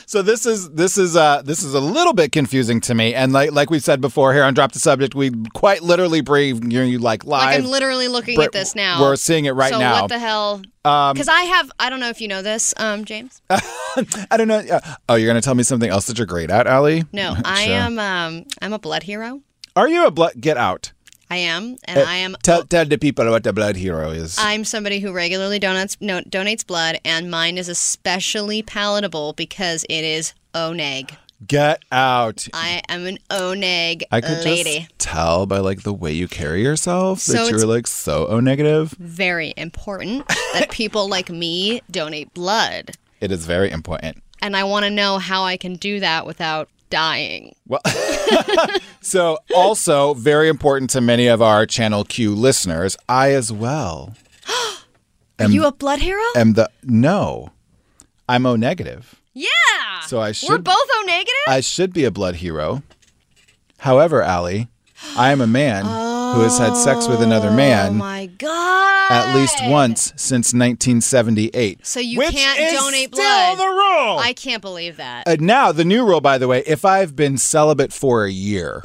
So 0.07 0.23
this 0.23 0.47
is 0.47 0.71
this 0.71 0.97
is 0.99 1.15
uh 1.17 1.43
this 1.43 1.63
is 1.63 1.75
a 1.75 1.81
little 1.81 2.13
bit 2.15 2.33
confusing 2.33 2.81
to 2.83 2.95
me, 2.95 3.15
and 3.15 3.33
like 3.33 3.53
like 3.53 3.71
we 3.71 3.79
said 3.79 4.01
before 4.01 4.33
here 4.33 4.43
on 4.43 4.55
Drop 4.55 4.73
the 4.73 4.79
Subject, 4.79 5.15
we 5.15 5.31
quite 5.55 5.83
literally 5.83 6.23
breathe 6.23 6.65
you, 6.73 6.83
you 6.83 6.99
like 6.99 7.25
live. 7.25 7.43
Like 7.45 7.59
I'm 7.59 7.67
literally 7.67 8.09
looking 8.09 8.37
Br- 8.37 8.45
at 8.45 8.53
this 8.53 8.75
now. 8.75 9.01
we're 9.01 9.17
seeing 9.17 9.45
it 9.45 9.53
right 9.53 9.73
so 9.73 9.79
now. 9.79 10.03
what 10.03 10.09
the 10.09 10.19
hell? 10.19 10.63
Um, 10.85 11.13
Because 11.15 11.29
I 11.29 11.43
have, 11.43 11.71
I 11.79 11.91
don't 11.91 12.01
know 12.01 12.09
if 12.09 12.21
you 12.21 12.27
know 12.29 12.43
this, 12.43 12.75
um, 12.77 13.05
James. 13.05 13.41
I 13.51 14.37
don't 14.37 14.49
know. 14.49 14.59
uh, 14.59 14.81
Oh, 15.09 15.15
you're 15.15 15.29
gonna 15.29 15.41
tell 15.41 15.55
me 15.55 15.63
something 15.63 15.89
else 15.91 16.07
that 16.07 16.19
you're 16.19 16.27
great 16.27 16.51
at, 16.51 16.67
Allie? 16.67 17.05
No, 17.13 17.37
I 17.45 17.63
am. 17.65 17.99
Um, 17.99 18.47
I'm 18.61 18.73
a 18.73 18.79
blood 18.79 19.05
hero. 19.05 19.43
Are 19.77 19.89
you 19.89 20.07
a 20.07 20.11
blood? 20.11 20.33
Get 20.41 20.57
out. 20.57 20.93
I 21.33 21.37
am, 21.37 21.77
and 21.85 21.99
Uh, 21.99 22.05
I 22.07 22.17
am. 22.17 22.37
Tell 22.43 22.63
tell 22.65 22.85
the 22.85 22.99
people 22.99 23.25
what 23.31 23.43
the 23.43 23.53
blood 23.55 23.77
hero 23.77 24.11
is. 24.11 24.37
I'm 24.39 24.65
somebody 24.65 25.01
who 25.01 25.13
regularly 25.13 25.59
donates 25.59 25.97
no, 26.01 26.21
donates 26.21 26.67
blood, 26.67 27.01
and 27.07 27.31
mine 27.31 27.57
is 27.57 27.69
especially 27.71 28.61
palatable 28.63 29.33
because 29.33 29.85
it 29.89 30.05
is 30.05 30.35
O 30.55 30.73
neg. 30.75 31.17
Get 31.47 31.83
out. 31.91 32.47
I 32.53 32.83
am 32.89 33.07
an 33.07 33.19
O 33.31 33.55
neg 33.55 34.05
I 34.13 34.21
could 34.21 34.45
lady. 34.45 34.81
just 34.81 34.99
tell 34.99 35.47
by 35.47 35.59
like 35.59 35.83
the 35.83 35.93
way 35.93 36.13
you 36.13 36.29
carry 36.29 36.63
yourself 36.63 37.21
So 37.21 37.33
that 37.33 37.51
you're 37.51 37.67
like 37.67 37.87
so 37.87 38.27
O 38.27 38.39
negative. 38.41 38.91
Very 38.99 39.55
important 39.57 40.29
that 40.53 40.71
people 40.83 41.09
like 41.09 41.31
me 41.31 41.81
donate 41.91 42.33
blood, 42.35 42.93
It 43.21 43.33
is 43.33 43.47
very 43.47 43.71
important. 43.71 44.19
and 44.43 44.57
I 44.57 44.65
want 44.65 44.85
to 44.85 44.91
know 44.91 45.19
how 45.19 45.45
I 45.45 45.57
can 45.57 45.75
do 45.77 45.99
that 46.01 46.27
without 46.27 46.69
dying. 46.93 47.55
Well, 47.67 47.81
so 49.01 49.39
also 49.55 50.13
very 50.13 50.49
important 50.51 50.91
to 50.91 51.01
many 51.01 51.27
of 51.27 51.41
our 51.41 51.65
Channel 51.65 52.05
Q 52.05 52.35
listeners. 52.35 52.99
I 53.09 53.33
as 53.33 53.51
well. 53.51 54.15
Are 55.41 55.49
you 55.49 55.65
a 55.65 55.73
blood 55.73 56.01
hero? 56.01 56.23
am 56.37 56.53
the 56.53 56.71
no. 56.85 57.51
I'm 58.29 58.45
O 58.47 58.57
negative. 58.57 59.21
yeah. 59.33 59.49
So 60.07 60.21
I 60.21 60.33
should 60.33 60.51
We're 60.51 60.59
both 60.59 60.75
O 60.77 61.05
negative. 61.07 61.33
I 61.49 61.61
should 61.61 61.93
be 61.95 62.05
a 62.05 62.11
blood 62.11 62.37
hero. 62.37 62.83
However, 63.79 64.21
Allie, 64.23 64.69
I 65.17 65.33
am 65.33 65.41
a 65.41 65.47
man 65.47 65.85
oh. 65.89 66.22
Who 66.33 66.41
has 66.41 66.59
had 66.59 66.75
sex 66.75 67.09
with 67.09 67.21
another 67.23 67.49
Oh 67.49 67.57
man 67.57 67.97
my 67.97 68.27
god! 68.27 69.13
at 69.13 69.35
least 69.37 69.57
once 69.65 70.13
since 70.17 70.53
1978. 70.55 71.87
So 71.87 72.01
you 72.01 72.19
Which 72.19 72.31
can't 72.33 72.59
is 72.59 72.73
donate 72.81 73.15
still 73.15 73.23
blood. 73.25 73.59
the 73.59 73.65
rule. 73.67 74.19
I 74.19 74.33
can't 74.37 74.63
believe 74.63 74.97
that. 74.97 75.27
Uh, 75.29 75.37
now 75.39 75.73
the 75.73 75.85
new 75.85 76.05
rule, 76.07 76.21
by 76.21 76.39
the 76.39 76.49
way, 76.49 76.63
if 76.67 76.85
I've 76.85 77.15
been 77.15 77.37
celibate 77.39 77.93
for 77.93 78.25
a 78.25 78.31
year. 78.31 78.85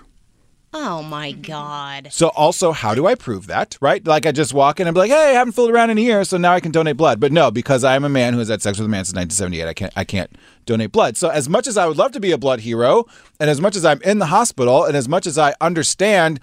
oh 0.74 1.02
my 1.02 1.32
god. 1.32 2.10
So 2.12 2.28
also, 2.30 2.72
how 2.72 2.94
do 2.94 3.08
I 3.08 3.16
prove 3.16 3.48
that? 3.48 3.78
Right? 3.82 4.06
Like 4.06 4.26
I 4.26 4.32
just 4.32 4.54
walk 4.54 4.80
in 4.80 4.88
and 4.88 4.94
be 4.94 5.00
like, 5.00 5.10
"Hey, 5.12 5.30
I 5.32 5.34
haven't 5.40 5.54
fooled 5.54 5.72
around 5.72 5.90
in 5.92 5.98
a 5.98 6.02
year, 6.02 6.24
so 6.24 6.38
now 6.38 6.54
I 6.54 6.60
can 6.60 6.72
donate 6.72 6.98
blood." 6.98 7.20
But 7.20 7.32
no, 7.32 7.50
because 7.50 7.84
I 7.84 7.96
am 7.96 8.04
a 8.04 8.10
man 8.10 8.34
who 8.34 8.40
has 8.40 8.50
had 8.50 8.62
sex 8.62 8.78
with 8.78 8.86
a 8.86 8.90
man 8.90 9.06
since 9.06 9.16
1978, 9.16 9.68
I 9.70 9.74
can't. 9.74 9.94
I 9.96 10.04
can't 10.04 10.32
donate 10.66 10.92
blood. 10.92 11.16
So 11.18 11.30
as 11.30 11.48
much 11.48 11.66
as 11.68 11.78
I 11.78 11.88
would 11.88 11.98
love 11.98 12.12
to 12.12 12.20
be 12.20 12.32
a 12.32 12.38
blood 12.38 12.60
hero, 12.60 13.06
and 13.40 13.50
as 13.50 13.62
much 13.62 13.76
as 13.76 13.86
I'm 13.86 14.02
in 14.04 14.20
the 14.20 14.28
hospital, 14.28 14.84
and 14.84 14.96
as 14.98 15.08
much 15.08 15.26
as 15.26 15.38
I 15.38 15.56
understand, 15.62 16.40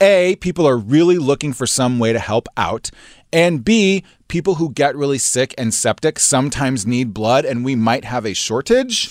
a 0.00 0.36
people 0.36 0.66
are 0.66 0.76
really 0.76 1.18
looking 1.18 1.52
for 1.52 1.66
some 1.66 1.98
way 1.98 2.12
to 2.12 2.18
help 2.18 2.48
out, 2.56 2.90
and 3.32 3.64
b 3.64 4.04
people 4.28 4.56
who 4.56 4.70
get 4.70 4.96
really 4.96 5.18
sick 5.18 5.54
and 5.56 5.72
septic 5.72 6.18
sometimes 6.18 6.86
need 6.86 7.14
blood, 7.14 7.44
and 7.44 7.64
we 7.64 7.74
might 7.76 8.04
have 8.04 8.24
a 8.26 8.34
shortage. 8.34 9.10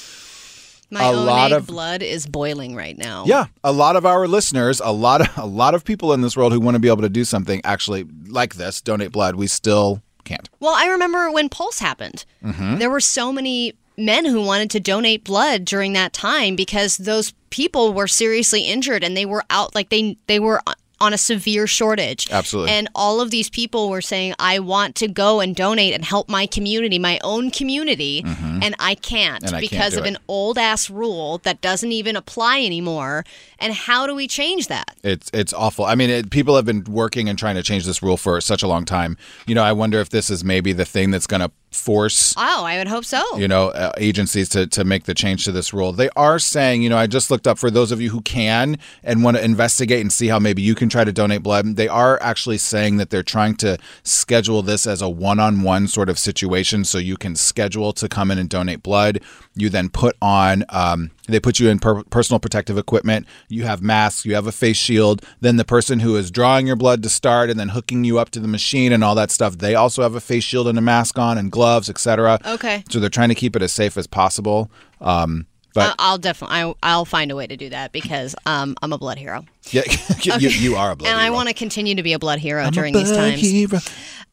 My 0.91 1.03
A 1.03 1.11
own 1.11 1.25
lot 1.25 1.51
of- 1.51 1.65
blood 1.67 2.03
is 2.03 2.27
boiling 2.27 2.75
right 2.75 2.97
now. 2.97 3.23
Yeah, 3.25 3.45
a 3.63 3.71
lot 3.71 3.95
of 3.95 4.05
our 4.05 4.27
listeners, 4.27 4.79
a 4.83 4.91
lot 4.91 5.21
of 5.21 5.38
a 5.38 5.45
lot 5.47 5.73
of 5.73 5.83
people 5.83 6.13
in 6.13 6.21
this 6.21 6.38
world 6.38 6.53
who 6.53 6.59
want 6.59 6.75
to 6.75 6.79
be 6.79 6.88
able 6.89 7.01
to 7.01 7.09
do 7.09 7.25
something 7.25 7.59
actually 7.63 8.05
like 8.27 8.55
this, 8.55 8.81
donate 8.81 9.11
blood, 9.11 9.36
we 9.36 9.47
still 9.47 10.01
can't. 10.25 10.49
Well, 10.59 10.75
I 10.75 10.86
remember 10.88 11.31
when 11.31 11.49
Pulse 11.49 11.79
happened. 11.79 12.25
Mhm. 12.43 12.79
There 12.79 12.89
were 12.89 12.99
so 12.99 13.31
many 13.33 13.73
men 13.97 14.25
who 14.25 14.41
wanted 14.43 14.69
to 14.71 14.79
donate 14.79 15.23
blood 15.23 15.65
during 15.65 15.93
that 15.93 16.13
time 16.13 16.55
because 16.55 16.97
those 16.97 17.33
people 17.49 17.93
were 17.93 18.07
seriously 18.07 18.61
injured 18.61 19.03
and 19.03 19.15
they 19.15 19.25
were 19.25 19.43
out 19.49 19.73
like 19.75 19.89
they 19.89 20.17
they 20.27 20.39
were 20.39 20.61
on 21.01 21.13
a 21.13 21.17
severe 21.17 21.67
shortage. 21.67 22.29
Absolutely. 22.31 22.71
And 22.71 22.89
all 22.95 23.21
of 23.21 23.29
these 23.31 23.49
people 23.49 23.89
were 23.89 24.01
saying 24.01 24.33
I 24.39 24.59
want 24.59 24.95
to 24.95 25.07
go 25.07 25.39
and 25.39 25.55
donate 25.55 25.93
and 25.93 26.03
help 26.03 26.29
my 26.29 26.45
community, 26.45 26.99
my 26.99 27.19
own 27.23 27.51
community, 27.51 28.23
mm-hmm. 28.23 28.55
And 28.64 28.76
I 28.80 28.95
can't 28.95 29.43
Mm-hmm. 29.43 29.47
And 29.47 29.56
I 29.56 29.60
can't 29.62 29.72
because 29.72 29.95
of 29.97 30.06
it. 30.06 30.10
an 30.10 30.18
old 30.28 30.58
ass 30.58 30.89
rule 30.89 31.39
that 31.39 31.62
doesn't 31.62 31.91
even 31.91 32.16
apply 32.16 32.62
anymore. 32.62 33.24
And 33.60 33.74
how 33.74 34.06
do 34.08 34.14
we 34.16 34.28
change 34.28 34.68
that? 34.68 34.95
It's 35.03 35.30
it's 35.34 35.53
awful. 35.53 35.86
I 35.86 35.95
mean, 35.95 36.10
it, 36.10 36.30
people 36.30 36.56
have 36.56 36.66
been 36.66 36.84
working 36.84 37.28
and 37.30 37.38
trying 37.39 37.56
to 37.56 37.64
change 37.64 37.86
this 37.86 38.01
rule 38.03 38.18
for 38.18 38.39
such 38.41 38.62
a 38.64 38.68
long 38.68 38.86
time. 38.86 39.18
You 39.47 39.56
know, 39.56 39.64
I 39.64 39.72
wonder 39.74 39.99
if 39.99 40.10
this 40.10 40.30
is 40.30 40.43
maybe 40.43 40.74
the 40.74 40.86
thing 40.86 41.12
that's 41.12 41.28
going 41.28 41.41
to 41.41 41.51
force 41.72 42.34
Oh, 42.38 42.64
I 42.64 42.78
would 42.78 42.88
hope 42.88 43.03
so. 43.03 43.22
you 43.38 43.49
know 43.49 43.68
uh, 43.70 43.91
agencies 43.97 44.47
to 44.49 44.66
to 44.68 44.86
make 44.86 45.03
the 45.03 45.14
change 45.14 45.43
to 45.45 45.51
this 45.51 45.74
rule. 45.74 45.91
They 45.91 46.10
are 46.16 46.39
saying, 46.39 46.82
you 46.84 46.89
know, 46.89 46.97
I 46.97 47.06
just 47.08 47.30
looked 47.30 47.47
up 47.47 47.58
for 47.58 47.70
those 47.70 47.91
of 47.91 47.99
you 47.99 48.10
who 48.12 48.22
can 48.22 48.78
and 49.03 49.24
want 49.26 49.36
to 49.38 49.43
investigate 49.43 49.99
and 50.01 50.12
see 50.12 50.28
how 50.28 50.39
maybe 50.39 50.62
you 50.62 50.74
can 50.76 50.88
try 50.89 51.03
to 51.03 51.12
donate 51.12 51.43
blood. 51.43 51.76
They 51.76 51.88
are 51.89 52.18
actually 52.22 52.60
saying 52.60 52.97
that 52.97 53.10
they're 53.10 53.24
trying 53.24 53.56
to 53.58 53.78
schedule 54.03 54.62
this 54.62 54.88
as 54.88 55.01
a 55.01 55.10
one-on-one 55.10 55.88
sort 55.88 56.08
of 56.10 56.18
situation, 56.18 56.86
so 56.86 56.97
you 56.97 57.18
can 57.18 57.36
schedule 57.36 57.91
to 57.93 58.08
come 58.08 58.32
in 58.32 58.38
and 58.38 58.49
donate 58.56 58.82
blood. 58.82 59.20
You 59.56 59.70
then 59.70 59.89
put 59.89 60.16
on, 60.22 60.64
um, 60.70 61.12
they 61.28 61.39
put 61.39 61.60
you 61.60 61.70
in 61.70 61.80
per- 61.80 62.03
personal 62.03 62.39
protective 62.39 62.78
equipment. 62.78 63.26
You 63.49 63.64
have 63.64 63.82
masks, 63.82 64.26
you 64.26 64.36
have 64.36 64.47
a 64.47 64.51
face 64.51 64.78
shield. 64.78 65.22
Then 65.41 65.58
the 65.58 65.66
person 65.66 65.99
who 65.99 66.16
is 66.16 66.32
drawing 66.32 66.68
your 66.68 66.76
blood 66.78 67.03
to 67.03 67.10
start 67.10 67.49
and 67.49 67.60
then 67.60 67.70
hooking 67.70 68.03
you 68.03 68.18
up 68.18 68.30
to 68.32 68.39
the 68.39 68.47
machine 68.47 68.93
and 68.93 69.03
all 69.03 69.16
that 69.16 69.32
stuff, 69.32 69.58
they 69.58 69.76
also 69.76 70.03
have 70.03 70.16
a 70.16 70.22
face 70.22 70.43
shield 70.43 70.68
and 70.68 70.78
a 70.78 70.82
mask 70.82 71.20
on 71.20 71.38
and 71.38 71.51
gloves, 71.51 71.89
etc. 71.89 72.39
Okay. 72.45 72.84
So 72.89 72.99
they're 72.99 73.10
trying 73.10 73.30
to 73.30 73.36
keep 73.36 73.56
it 73.56 73.62
as 73.62 73.74
safe 73.74 73.97
as 73.97 74.08
possible. 74.08 74.72
Um, 75.01 75.47
but 75.76 75.95
I- 75.99 76.09
I'll 76.09 76.17
definitely 76.17 76.57
I, 76.57 76.73
I'll 76.82 77.05
find 77.05 77.32
a 77.32 77.36
way 77.36 77.45
to 77.45 77.55
do 77.55 77.69
that 77.69 77.91
because 77.91 78.36
um, 78.45 78.76
I'm 78.82 78.91
a 78.93 78.97
blood 78.97 79.17
hero. 79.19 79.45
yeah, 79.69 79.84
you, 80.21 80.49
you 80.49 80.76
are 80.76 80.91
a 80.91 80.95
blood 80.95 81.09
and 81.09 81.19
I 81.19 81.30
want 81.30 81.49
to 81.49 81.53
continue 81.53 81.95
to 81.95 82.03
be 82.03 82.13
a 82.13 82.19
blood 82.19 82.39
hero 82.39 82.63
I'm 82.63 82.69
a 82.69 82.71
during 82.71 82.93
these 82.93 83.11
times. 83.11 83.41
hero. 83.41 83.80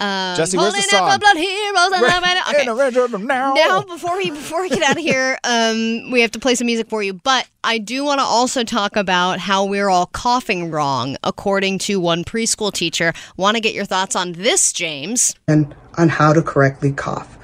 Um, 0.01 0.37
Jesse, 0.37 0.57
where's 0.57 0.73
the 0.73 0.83
song? 0.83 1.19
blood 1.19 1.37
heroes 1.37 1.93
and 1.93 2.03
love. 2.03 2.25
Okay. 2.49 2.67
A 2.67 2.75
red 2.75 2.95
now. 3.23 3.55
Now, 3.55 3.83
before 3.83 4.17
we 4.17 4.31
before 4.31 4.63
we 4.63 4.69
get 4.69 4.83
out 4.83 4.97
of 4.97 5.03
here, 5.03 5.39
um, 5.45 6.11
we 6.11 6.23
have 6.23 6.33
to 6.33 6.39
play 6.41 6.55
some 6.55 6.67
music 6.67 6.89
for 6.89 7.03
you. 7.03 7.13
But 7.13 7.49
I 7.63 7.79
do 7.79 8.05
want 8.05 8.19
to 8.19 8.25
also 8.25 8.65
talk 8.65 8.97
about 8.97 9.39
how 9.39 9.65
we're 9.65 9.89
all 9.89 10.07
coughing 10.07 10.71
wrong, 10.71 11.17
according 11.23 11.79
to 11.81 12.01
one 12.01 12.25
preschool 12.25 12.73
teacher. 12.73 13.13
Want 13.37 13.57
to 13.57 13.61
get 13.61 13.75
your 13.75 13.85
thoughts 13.85 14.17
on 14.17 14.33
this, 14.33 14.73
James? 14.73 15.35
and 15.47 15.75
on 15.99 16.09
how 16.09 16.33
to 16.33 16.43
correctly 16.43 16.91
cough. 16.91 17.39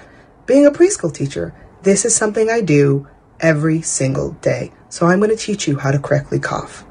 Being 0.47 0.65
a 0.67 0.71
preschool 0.71 1.15
teacher, 1.15 1.55
this 1.83 2.05
is 2.05 2.17
something 2.17 2.51
I 2.51 2.63
do 2.63 3.07
every 3.41 3.83
single 3.83 4.33
day. 4.33 4.73
So 4.89 5.07
I'm 5.07 5.19
going 5.19 5.31
to 5.31 5.37
teach 5.37 5.69
you 5.69 5.79
how 5.79 5.91
to 5.91 5.99
correctly 5.99 6.39
cough. 6.39 6.85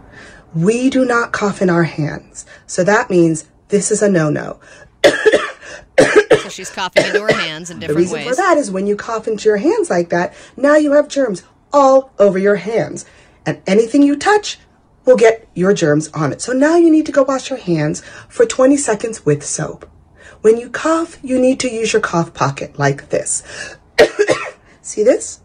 We 0.53 0.89
do 0.89 1.05
not 1.05 1.31
cough 1.31 1.61
in 1.61 1.69
our 1.69 1.83
hands. 1.83 2.45
So 2.65 2.83
that 2.83 3.09
means 3.09 3.45
this 3.69 3.91
is 3.91 4.01
a 4.01 4.09
no-no. 4.09 4.59
So 6.47 6.49
she's 6.49 6.69
coughing 6.69 7.05
into 7.05 7.19
her 7.21 7.33
hands 7.33 7.69
in 7.69 7.79
The 7.79 7.87
different 7.87 7.99
reason 7.99 8.19
ways. 8.19 8.29
for 8.29 8.35
that 8.35 8.57
is 8.57 8.71
when 8.71 8.87
you 8.87 8.95
cough 8.95 9.27
into 9.27 9.49
your 9.49 9.57
hands 9.57 9.89
like 9.89 10.09
that, 10.09 10.33
now 10.55 10.77
you 10.77 10.93
have 10.93 11.09
germs 11.09 11.43
all 11.73 12.13
over 12.19 12.37
your 12.37 12.55
hands. 12.55 13.05
And 13.45 13.61
anything 13.67 14.01
you 14.01 14.15
touch 14.15 14.57
will 15.03 15.17
get 15.17 15.47
your 15.55 15.73
germs 15.73 16.07
on 16.13 16.31
it. 16.31 16.41
So 16.41 16.53
now 16.53 16.77
you 16.77 16.89
need 16.89 17.05
to 17.07 17.11
go 17.11 17.23
wash 17.23 17.49
your 17.49 17.59
hands 17.59 18.01
for 18.29 18.45
20 18.45 18.77
seconds 18.77 19.25
with 19.25 19.43
soap. 19.43 19.89
When 20.41 20.57
you 20.57 20.69
cough, 20.69 21.17
you 21.21 21.37
need 21.37 21.59
to 21.61 21.69
use 21.69 21.91
your 21.91 22.01
cough 22.01 22.33
pocket 22.33 22.79
like 22.79 23.09
this. 23.09 23.43
See 24.81 25.03
this? 25.03 25.41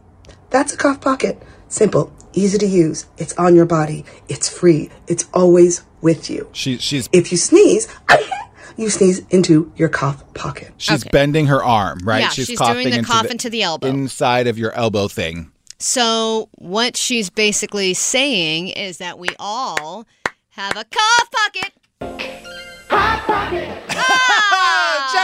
That's 0.53 0.75
a 0.75 0.77
cough 0.77 1.01
pocket. 1.01 1.43
Simple, 1.69 2.13
easy 2.35 2.59
to 2.59 2.67
use. 2.67 3.07
It's 3.17 3.33
on 3.39 3.57
your 3.57 3.65
body. 3.65 4.05
It's 4.29 4.51
free. 4.51 4.91
It's 5.09 5.27
always 5.33 5.83
with 6.03 6.29
you. 6.29 6.49
She, 6.53 6.77
she's 6.77 7.09
If 7.11 7.33
you 7.33 7.39
sneeze, 7.39 7.89
you 8.77 8.91
sneeze 8.91 9.21
into 9.31 9.73
your 9.77 9.89
cough 9.89 10.23
pocket. 10.35 10.73
she's 10.77 11.05
bending 11.05 11.47
her 11.47 11.65
arm, 11.65 12.01
right? 12.05 12.21
Yeah, 12.21 12.29
she's 12.29 12.61
doing 12.61 12.91
the 12.91 13.03
cough 13.03 13.31
into 13.31 13.49
the 13.49 13.63
elbow. 13.63 13.87
inside 13.89 14.47
of 14.47 14.59
your 14.59 14.73
elbow 14.73 15.09
thing. 15.09 15.51
So 15.79 16.51
what 16.57 16.99
she's 16.99 17.31
basically 17.31 17.95
saying 17.95 18.69
is 18.69 18.99
that 18.99 19.19
we 19.19 19.29
all 19.39 20.07
have 20.51 20.77
a 20.77 20.85
cough 20.85 21.31
pocket. 21.31 21.73
cough 22.89 23.27
pocket. 23.27 23.83
Ah! 23.89 24.52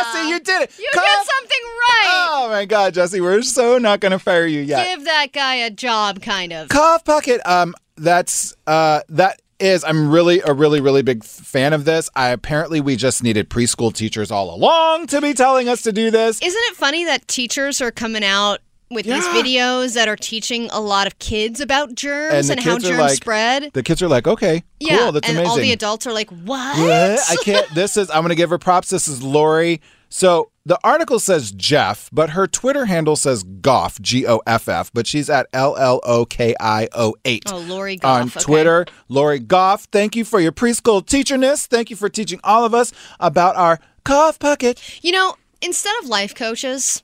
Jesse, 0.05 0.29
you 0.29 0.41
did 0.41 0.63
it. 0.63 0.79
You 0.79 0.89
did 0.93 1.03
something 1.03 1.65
right. 1.65 2.07
Oh 2.07 2.49
my 2.51 2.65
God, 2.65 2.95
Jesse, 2.95 3.21
we're 3.21 3.43
so 3.43 3.79
not 3.79 4.01
going 4.01 4.13
to 4.13 4.19
fire 4.19 4.47
you 4.47 4.61
yet. 4.61 4.97
Give 4.97 5.05
that 5.05 5.33
guy 5.33 5.57
a 5.57 5.71
job, 5.71 6.23
kind 6.23 6.53
of. 6.53 6.69
Cough 6.69 7.05
pocket. 7.05 7.41
Um, 7.45 7.75
that's 7.97 8.55
uh, 8.67 9.01
that 9.09 9.43
is. 9.59 9.85
I'm 9.85 10.11
really 10.11 10.41
a 10.41 10.53
really 10.53 10.81
really 10.81 11.03
big 11.03 11.25
fan 11.25 11.73
of 11.73 11.85
this. 11.85 12.09
I 12.15 12.29
apparently 12.29 12.81
we 12.81 12.97
just 12.97 13.23
needed 13.23 13.51
preschool 13.51 13.93
teachers 13.93 14.31
all 14.31 14.55
along 14.55 15.09
to 15.09 15.21
be 15.21 15.35
telling 15.35 15.69
us 15.69 15.83
to 15.83 15.93
do 15.93 16.11
this. 16.11 16.41
Isn't 16.41 16.63
it 16.71 16.77
funny 16.77 17.05
that 17.05 17.27
teachers 17.29 17.81
are 17.81 17.91
coming 17.91 18.25
out 18.25 18.61
with 18.91 19.07
these 19.07 19.25
videos 19.27 19.95
that 19.95 20.09
are 20.09 20.17
teaching 20.17 20.69
a 20.73 20.81
lot 20.81 21.07
of 21.07 21.19
kids 21.19 21.61
about 21.61 21.95
germs 21.95 22.49
the 22.49 22.55
and, 22.55 22.61
how 22.63 22.79
germs 22.79 22.99
like- 22.99 23.13
spread? 23.17 23.71
The 23.73 23.83
kids 23.83 24.03
are 24.03 24.09
like, 24.09 24.27
okay, 24.27 24.61
cool, 24.61 24.89
yeah, 24.91 25.11
that's 25.11 25.29
and 25.29 25.39
amazing. 25.39 25.51
all 25.51 25.57
the 25.57 25.73
adults 25.73 26.07
are 26.07 26.13
like, 26.13 26.31
"What?" 26.31 26.79
What? 26.79 27.21
I 27.31 27.37
can't. 27.45 27.69
This 27.75 27.97
is. 27.97 28.11
I'm 28.11 28.23
going 28.23 28.31
to 28.31 28.35
give 28.35 28.51
her 28.51 28.59
props. 28.59 28.91
This 28.91 29.09
is 29.09 29.23
Lori. 29.23 29.81
So 30.09 30.51
the 30.65 30.79
article 30.83 31.19
says 31.19 31.53
Jeff, 31.53 32.09
but 32.13 32.31
her 32.31 32.47
Twitter 32.47 32.87
handle 32.87 33.15
says 33.15 33.43
Goff, 33.43 34.01
G 34.01 34.27
O 34.27 34.41
F 34.47 34.69
F, 34.69 34.91
but 34.95 35.07
she's 35.07 35.29
at 35.29 35.47
L 35.53 35.77
L 35.77 36.01
O 36.05 36.25
K 36.25 36.55
I 36.59 36.89
O 36.93 37.15
8. 37.25 37.45
Oh, 37.53 37.59
Lori 37.59 37.97
Goff. 37.97 38.21
On 38.21 38.27
okay. 38.29 38.41
Twitter, 38.41 38.87
Lori 39.09 39.39
Goff, 39.39 39.85
thank 39.93 40.17
you 40.17 40.25
for 40.25 40.41
your 40.41 40.53
preschool 40.53 41.05
teacherness. 41.05 41.67
Thank 41.67 41.91
you 41.91 41.97
for 41.97 42.09
teaching 42.09 42.41
all 42.43 42.65
of 42.65 42.75
us 42.75 42.93
about 43.21 43.57
our 43.57 43.81
cough 44.05 44.39
pocket. 44.39 44.83
You 45.03 45.13
know, 45.13 45.35
instead 45.61 45.95
of 46.03 46.09
life 46.09 46.35
coaches, 46.35 47.03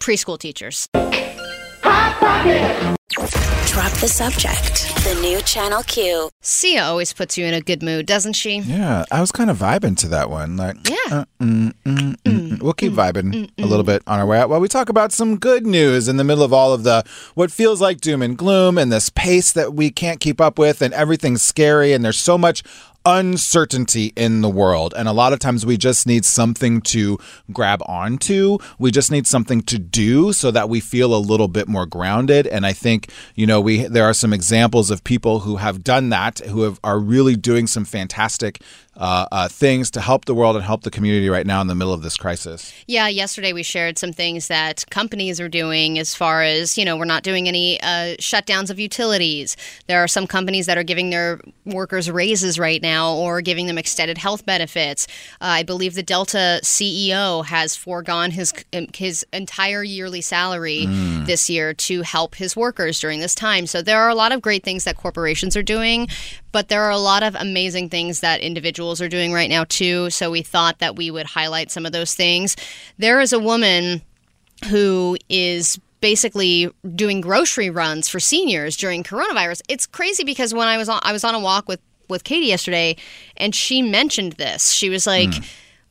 preschool 0.00 0.38
teachers. 0.38 0.88
Drop 3.66 3.92
the 4.00 4.08
subject. 4.08 4.86
The 5.04 5.18
new 5.22 5.40
Channel 5.42 5.82
Q. 5.84 6.30
Sia 6.42 6.82
always 6.82 7.12
puts 7.12 7.38
you 7.38 7.46
in 7.46 7.54
a 7.54 7.60
good 7.60 7.82
mood, 7.82 8.06
doesn't 8.06 8.32
she? 8.32 8.58
Yeah, 8.58 9.04
I 9.10 9.20
was 9.20 9.30
kind 9.30 9.48
of 9.50 9.58
vibing 9.58 9.96
to 9.98 10.08
that 10.08 10.28
one. 10.28 10.56
Like, 10.56 10.76
Yeah. 10.88 10.96
uh, 11.10 11.24
mm, 11.40 11.72
mm, 11.84 12.16
mm, 12.16 12.16
mm. 12.24 12.62
we'll 12.62 12.72
keep 12.72 12.92
vibing 12.92 13.50
a 13.58 13.66
little 13.66 13.84
bit 13.84 14.02
on 14.06 14.18
our 14.18 14.26
way 14.26 14.38
out 14.40 14.48
while 14.50 14.60
we 14.60 14.68
talk 14.68 14.88
about 14.88 15.12
some 15.12 15.38
good 15.38 15.66
news 15.66 16.08
in 16.08 16.16
the 16.16 16.24
middle 16.24 16.42
of 16.44 16.52
all 16.52 16.72
of 16.72 16.82
the 16.82 17.04
what 17.34 17.50
feels 17.52 17.80
like 17.80 18.00
doom 18.00 18.22
and 18.22 18.36
gloom 18.36 18.76
and 18.76 18.90
this 18.90 19.08
pace 19.10 19.52
that 19.52 19.74
we 19.74 19.90
can't 19.90 20.18
keep 20.20 20.40
up 20.40 20.58
with 20.58 20.82
and 20.82 20.92
everything's 20.94 21.42
scary 21.42 21.92
and 21.92 22.04
there's 22.04 22.18
so 22.18 22.36
much 22.36 22.62
uncertainty 23.06 24.12
in 24.16 24.40
the 24.40 24.48
world. 24.48 24.94
And 24.96 25.08
a 25.08 25.12
lot 25.12 25.32
of 25.32 25.38
times 25.38 25.64
we 25.64 25.76
just 25.76 26.06
need 26.06 26.24
something 26.24 26.80
to 26.82 27.18
grab 27.52 27.82
onto. 27.86 28.58
We 28.78 28.90
just 28.90 29.10
need 29.10 29.26
something 29.26 29.62
to 29.62 29.78
do 29.78 30.32
so 30.32 30.50
that 30.50 30.68
we 30.68 30.80
feel 30.80 31.14
a 31.14 31.18
little 31.18 31.48
bit 31.48 31.68
more 31.68 31.86
grounded. 31.86 32.46
And 32.46 32.66
i 32.66 32.72
think 32.72 33.10
you 33.34 33.46
know 33.46 33.60
we 33.60 33.84
there 33.84 34.04
are 34.04 34.14
some 34.14 34.32
examples 34.32 34.90
of 34.90 35.04
people 35.04 35.40
who 35.40 35.56
have 35.56 35.82
done 35.84 36.08
that 36.10 36.38
who 36.46 36.62
have, 36.62 36.80
are 36.82 36.98
really 36.98 37.36
doing 37.36 37.66
some 37.66 37.84
fantastic 37.84 38.62
uh, 39.00 39.26
uh, 39.32 39.48
things 39.48 39.90
to 39.90 40.00
help 40.00 40.26
the 40.26 40.34
world 40.34 40.54
and 40.56 40.64
help 40.64 40.82
the 40.82 40.90
community 40.90 41.28
right 41.28 41.46
now 41.46 41.60
in 41.60 41.66
the 41.66 41.74
middle 41.74 41.92
of 41.94 42.02
this 42.02 42.16
crisis 42.16 42.72
Yeah, 42.86 43.08
yesterday 43.08 43.52
we 43.52 43.62
shared 43.64 43.98
some 43.98 44.12
things 44.12 44.46
that 44.48 44.84
companies 44.90 45.40
are 45.40 45.48
doing 45.48 45.98
as 45.98 46.14
far 46.14 46.42
as, 46.42 46.76
you 46.78 46.84
know, 46.84 46.96
we're 46.96 47.06
not 47.16 47.22
doing 47.22 47.48
any 47.48 47.80
uh, 47.82 48.16
shutdowns 48.20 48.70
of 48.70 48.78
utilities. 48.78 49.56
There 49.88 50.00
are 50.04 50.08
some 50.08 50.26
companies 50.26 50.66
that 50.66 50.76
are 50.78 50.84
giving 50.84 51.10
their 51.10 51.40
workers 51.64 52.10
raises 52.10 52.58
right 52.58 52.82
now 52.82 53.14
or 53.14 53.40
giving 53.40 53.66
them 53.66 53.78
extended 53.78 54.18
health 54.18 54.44
benefits. 54.44 55.06
Uh, 55.40 55.60
I 55.60 55.62
believe 55.62 55.94
the 55.94 56.02
Delta 56.02 56.60
CEO 56.62 57.44
has 57.46 57.76
foregone 57.76 58.30
his 58.32 58.52
his 58.94 59.24
entire 59.32 59.82
yearly 59.82 60.20
salary 60.20 60.86
Mm. 60.90 61.26
this 61.26 61.48
year 61.48 61.72
to 61.74 62.02
help 62.02 62.34
his 62.36 62.56
workers 62.56 62.98
during 63.00 63.20
this 63.20 63.34
time. 63.34 63.66
So 63.66 63.82
there 63.82 64.00
are 64.02 64.08
a 64.08 64.14
lot 64.14 64.32
of 64.32 64.40
great 64.42 64.62
things 64.64 64.84
that 64.84 64.96
corporations 64.96 65.56
are 65.56 65.62
doing, 65.62 66.08
but 66.52 66.68
there 66.68 66.82
are 66.82 66.90
a 66.90 66.98
lot 66.98 67.22
of 67.22 67.34
amazing 67.34 67.88
things 67.90 68.20
that 68.20 68.40
individuals 68.40 68.89
are 68.98 69.08
doing 69.08 69.32
right 69.32 69.50
now 69.50 69.64
too. 69.64 70.08
So 70.08 70.30
we 70.30 70.40
thought 70.40 70.78
that 70.78 70.96
we 70.96 71.10
would 71.10 71.26
highlight 71.26 71.70
some 71.70 71.84
of 71.84 71.92
those 71.92 72.14
things. 72.14 72.56
There 72.96 73.20
is 73.20 73.34
a 73.34 73.38
woman 73.38 74.00
who 74.70 75.18
is 75.28 75.78
basically 76.00 76.70
doing 76.94 77.20
grocery 77.20 77.68
runs 77.68 78.08
for 78.08 78.20
seniors 78.20 78.76
during 78.76 79.02
coronavirus. 79.02 79.60
It's 79.68 79.86
crazy 79.86 80.24
because 80.24 80.54
when 80.54 80.68
I 80.68 80.78
was 80.78 80.88
on 80.88 81.00
I 81.02 81.12
was 81.12 81.24
on 81.24 81.34
a 81.34 81.40
walk 81.40 81.68
with 81.68 81.80
with 82.08 82.24
Katie 82.24 82.46
yesterday 82.46 82.96
and 83.36 83.54
she 83.54 83.82
mentioned 83.82 84.32
this. 84.32 84.70
She 84.70 84.88
was 84.88 85.06
like 85.06 85.34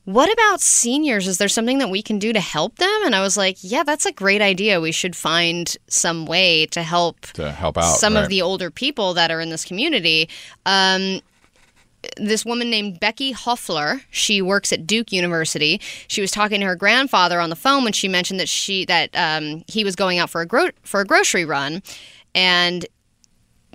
what 0.10 0.32
about 0.34 0.60
seniors? 0.60 1.28
Is 1.28 1.38
there 1.38 1.48
something 1.48 1.78
that 1.78 1.92
we 1.92 2.02
can 2.02 2.18
do 2.18 2.34
to 2.34 2.40
help 2.40 2.78
them? 2.78 3.02
And 3.06 3.16
I 3.16 3.22
was 3.22 3.38
like, 3.38 3.58
yeah, 3.60 3.84
that's 3.84 4.08
a 4.08 4.12
great 4.12 4.42
idea. 4.42 4.82
We 4.82 4.92
should 4.92 5.16
find 5.16 5.76
some 5.88 6.26
way 6.26 6.66
to 6.68 6.82
help 6.82 7.22
to 7.34 7.52
help 7.52 7.78
out 7.78 7.98
some 7.98 8.16
right. 8.16 8.24
of 8.24 8.30
the 8.30 8.42
older 8.42 8.72
people 8.72 9.14
that 9.14 9.30
are 9.30 9.40
in 9.40 9.50
this 9.50 9.64
community. 9.64 10.28
Um, 10.66 11.22
this 12.18 12.46
woman 12.46 12.70
named 12.70 13.00
Becky 13.00 13.32
Hoffler, 13.32 14.02
she 14.10 14.42
works 14.42 14.72
at 14.72 14.88
Duke 14.88 15.12
University. 15.12 15.82
She 16.08 16.22
was 16.22 16.32
talking 16.32 16.60
to 16.62 16.66
her 16.66 16.76
grandfather 16.76 17.40
on 17.40 17.50
the 17.50 17.56
phone 17.56 17.84
when 17.84 17.94
she 17.94 18.08
mentioned 18.08 18.40
that 18.40 18.50
she 18.50 18.86
that 18.86 19.10
um, 19.16 19.64
he 19.68 19.84
was 19.84 19.96
going 19.96 20.18
out 20.18 20.30
for 20.30 20.42
a 20.42 20.46
gro- 20.46 20.70
for 20.84 21.02
a 21.02 21.06
grocery 21.06 21.46
run, 21.46 21.82
and 22.34 22.86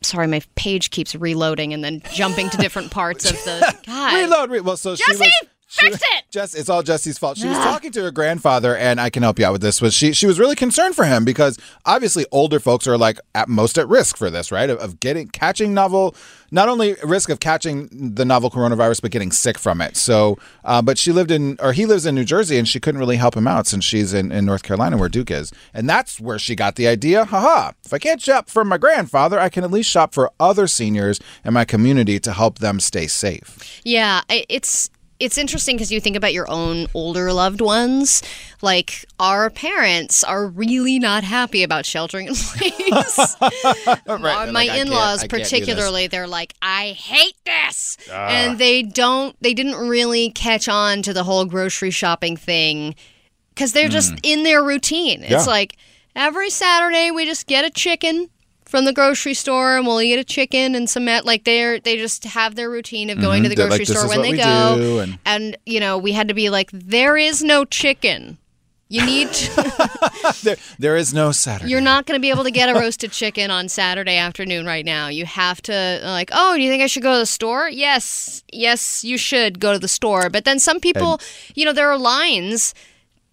sorry, 0.03 0.27
my 0.27 0.43
page 0.55 0.91
keeps 0.91 1.15
reloading 1.15 1.73
and 1.73 1.83
then 1.85 2.03
jumping 2.13 2.51
to 2.51 2.57
different 2.59 2.91
parts 2.91 3.25
of 3.31 3.37
the 3.45 3.75
God. 3.87 4.15
reload 4.15 4.51
re- 4.51 4.61
well 4.61 4.77
so 4.77 4.95
she 4.97 5.05
Jesse, 5.07 5.21
was 5.25 5.49
fix 5.75 5.97
it. 5.97 6.25
Jess, 6.31 6.55
it's 6.55 6.69
all 6.69 6.83
Jesse's 6.83 7.19
fault. 7.19 7.39
She 7.39 7.47
was 7.47 7.59
talking 7.59 7.93
to 7.93 8.03
her 8.03 8.11
grandfather, 8.11 8.77
and 8.77 9.01
I 9.01 9.11
can 9.11 9.23
help 9.23 9.39
you 9.39 9.47
out 9.47 9.53
with 9.53 9.63
this. 9.63 9.81
Was 9.81 9.95
she? 9.95 10.13
She 10.13 10.27
was 10.27 10.39
really 10.39 10.57
concerned 10.57 10.95
for 10.97 11.05
him 11.05 11.25
because 11.25 11.59
obviously 11.85 12.27
older 12.33 12.59
folks 12.59 12.87
are 12.87 12.99
like 12.99 13.19
at 13.35 13.49
most 13.49 13.79
at 13.79 13.89
risk 13.89 14.17
for 14.17 14.31
this, 14.31 14.51
right? 14.51 14.69
Of, 14.71 14.79
of 14.79 15.01
getting 15.01 15.29
catching 15.29 15.75
novel, 15.75 16.15
not 16.51 16.69
only 16.69 16.97
risk 17.05 17.29
of 17.31 17.41
catching 17.41 17.89
the 17.93 18.25
novel 18.25 18.51
coronavirus, 18.51 19.03
but 19.03 19.11
getting 19.11 19.33
sick 19.33 19.59
from 19.59 19.81
it. 19.81 19.97
So, 19.97 20.39
uh, 20.65 20.83
but 20.83 20.99
she 20.99 21.13
lived 21.13 21.31
in, 21.31 21.57
or 21.61 21.73
he 21.73 21.87
lives 21.87 22.07
in 22.07 22.15
New 22.15 22.25
Jersey, 22.25 22.59
and 22.59 22.67
she 22.67 22.81
couldn't 22.81 22.99
really 22.99 23.17
help 23.17 23.37
him 23.37 23.47
out 23.47 23.67
since 23.67 23.85
she's 23.85 24.13
in, 24.13 24.33
in 24.33 24.45
North 24.45 24.63
Carolina, 24.63 24.97
where 24.97 25.09
Duke 25.09 25.31
is, 25.31 25.53
and 25.73 25.89
that's 25.89 26.21
where 26.21 26.39
she 26.39 26.55
got 26.55 26.77
the 26.77 26.89
idea. 26.89 27.25
Haha! 27.25 27.73
If 27.85 27.93
I 27.93 27.99
can't 27.99 28.21
shop 28.21 28.49
for 28.49 28.65
my 28.65 28.79
grandfather, 28.79 29.39
I 29.39 29.49
can 29.49 29.65
at 29.65 29.71
least 29.71 29.91
shop 29.91 30.15
for 30.15 30.31
other 30.41 30.67
seniors 30.67 31.21
in 31.45 31.55
my 31.55 31.65
community 31.65 32.19
to 32.21 32.33
help 32.33 32.59
them 32.59 32.81
stay 32.81 33.07
safe. 33.07 33.81
Yeah, 33.85 34.23
it's 34.29 34.91
it's 35.21 35.39
interesting 35.39 35.77
because 35.77 35.93
you 35.93 36.01
think 36.01 36.17
about 36.17 36.33
your 36.33 36.51
own 36.51 36.87
older 36.95 37.33
loved 37.33 37.61
ones. 37.61 38.23
Like 38.63 39.05
our 39.19 39.49
parents 39.51 40.25
are 40.25 40.47
really 40.47 40.99
not 40.99 41.25
happy 41.25 41.63
about 41.63 41.87
sheltering 41.87 42.27
in 42.29 42.35
place. 42.35 43.37
Uh, 43.41 43.97
They're 44.07 44.19
my 44.19 44.47
like, 44.51 44.71
in-laws, 44.71 45.21
I 45.23 45.27
can't 45.27 45.31
do 45.31 45.39
this. 45.39 45.51
particularly, 45.51 46.07
they're 46.09 46.27
like, 46.27 46.55
"I 46.63 46.89
hate 46.99 47.37
this," 47.45 47.97
Ah. 48.11 48.29
and 48.29 48.59
they 48.59 48.83
don't. 48.83 49.37
They 49.41 49.55
didn't 49.55 49.77
really 49.77 50.31
catch 50.31 50.69
on 50.69 51.03
to 51.03 51.13
the 51.13 51.25
whole 51.25 51.45
grocery 51.45 51.91
shopping 51.91 52.37
thing 52.37 52.95
because 53.55 53.73
they're 53.73 53.89
just 53.89 54.13
Mm. 54.15 54.21
in 54.23 54.43
their 54.43 54.63
routine. 54.65 55.23
It's 55.23 55.31
Yeah. 55.31 55.43
like 55.45 55.77
every 56.17 56.51
Saturday 56.51 57.11
we 57.11 57.25
just 57.25 57.47
get 57.47 57.65
a 57.65 57.71
chicken 57.71 58.31
from 58.75 58.87
the 58.87 58.93
grocery 58.93 59.35
store 59.35 59.77
and 59.77 59.87
we'll 59.87 60.01
eat 60.03 60.19
a 60.19 60.25
chicken 60.25 60.75
and 60.75 60.91
some 60.91 61.05
meat. 61.05 61.25
like 61.25 61.45
they're 61.45 61.79
they 61.79 61.97
just 61.97 62.25
have 62.25 62.57
their 62.57 62.69
routine 62.69 63.09
of 63.09 63.21
going 63.21 63.41
Mhm. 63.41 63.45
to 63.45 63.49
the 63.51 63.55
grocery 63.55 63.79
like, 63.85 63.87
store 63.87 64.09
when 64.09 64.21
they 64.23 64.33
go 64.37 64.75
do," 64.77 64.99
and- 64.99 65.19
and 65.25 65.57
you 65.65 65.79
know 65.79 65.97
we 65.97 66.11
had 66.11 66.27
to 66.27 66.35
be 66.35 66.51
like 66.51 66.71
there 66.73 67.17
is 67.17 67.41
no 67.41 67.65
chicken 67.65 68.37
you 68.89 69.07
need 69.07 69.33
to, 69.33 70.35
there, 70.43 70.57
there 70.81 70.97
is 70.97 71.15
no 71.15 71.31
Saturday. 71.31 71.71
you're 71.71 71.81
not 71.81 72.05
going 72.05 72.19
to 72.19 72.21
be 72.21 72.31
able 72.31 72.43
to 72.43 72.51
get 72.51 72.69
a 72.69 72.75
roasted 72.75 73.13
chicken 73.13 73.49
on 73.51 73.69
Saturday 73.69 74.17
afternoon 74.17 74.67
right 74.67 74.85
now 74.85 75.07
you 75.07 75.25
have 75.25 75.63
to 75.63 76.01
like 76.03 76.31
oh 76.33 76.57
do 76.57 76.61
you 76.61 76.69
think 76.69 76.83
I 76.83 76.89
should 76.89 77.05
go 77.05 77.13
to 77.13 77.19
the 77.21 77.27
store 77.27 77.69
yes 77.71 78.43
yes 78.53 79.05
you 79.05 79.17
should 79.19 79.61
go 79.61 79.73
to 79.73 79.79
the 79.79 79.87
store 79.89 80.29
but 80.31 80.45
then 80.45 80.59
some 80.59 80.81
people 80.81 81.21
you 81.55 81.65
know 81.65 81.73
there 81.73 81.89
are 81.93 81.97
lines 81.99 82.75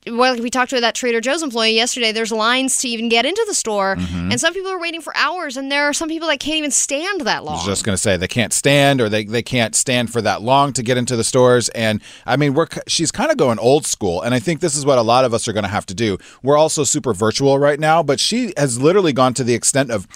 well, 0.07 0.35
we 0.37 0.49
talked 0.49 0.71
to 0.71 0.81
that 0.81 0.95
Trader 0.95 1.21
Joe's 1.21 1.43
employee 1.43 1.73
yesterday. 1.73 2.11
There's 2.11 2.31
lines 2.31 2.77
to 2.77 2.89
even 2.89 3.07
get 3.07 3.25
into 3.25 3.43
the 3.47 3.53
store, 3.53 3.95
Mhm. 3.97 4.31
and 4.31 4.41
some 4.41 4.53
people 4.53 4.71
are 4.71 4.79
waiting 4.79 5.01
for 5.01 5.15
hours, 5.15 5.57
and 5.57 5.71
there 5.71 5.85
are 5.87 5.93
some 5.93 6.09
people 6.09 6.27
that 6.27 6.39
can't 6.39 6.57
even 6.57 6.71
stand 6.71 7.21
that 7.21 7.37
I 7.37 7.39
long. 7.39 7.55
was 7.57 7.65
just 7.65 7.83
going 7.83 7.93
to 7.95 8.01
say 8.01 8.17
they 8.17 8.27
can't 8.27 8.51
stand 8.51 8.99
or 8.99 9.09
they, 9.09 9.25
they 9.25 9.43
can't 9.43 9.75
stand 9.75 10.11
for 10.11 10.21
that 10.23 10.41
long 10.41 10.73
to 10.73 10.81
get 10.83 10.97
into 10.97 11.15
the 11.15 11.23
stores 11.23 11.69
and 11.69 12.01
I 12.25 12.35
mean 12.35 12.53
we're 12.55 12.67
she's 12.87 13.11
kind 13.11 13.29
of 13.31 13.37
going 13.37 13.59
old 13.59 13.85
school 13.85 14.21
and 14.21 14.33
I 14.33 14.39
think 14.39 14.59
this 14.59 14.75
is 14.75 14.85
what 14.85 14.97
a 14.97 15.01
lot 15.03 15.23
of 15.25 15.33
us 15.33 15.47
are 15.47 15.53
going 15.53 15.63
to 15.63 15.69
have 15.69 15.85
to 15.87 15.93
do. 15.93 16.17
We're 16.41 16.57
also 16.57 16.83
super 16.83 17.13
virtual 17.13 17.59
right 17.59 17.79
now, 17.79 18.01
but 18.01 18.19
she 18.19 18.53
has 18.57 18.79
literally 18.81 19.13
gone 19.13 19.33
to 19.35 19.43
the 19.43 19.53
extent 19.53 19.91
of 19.91 20.07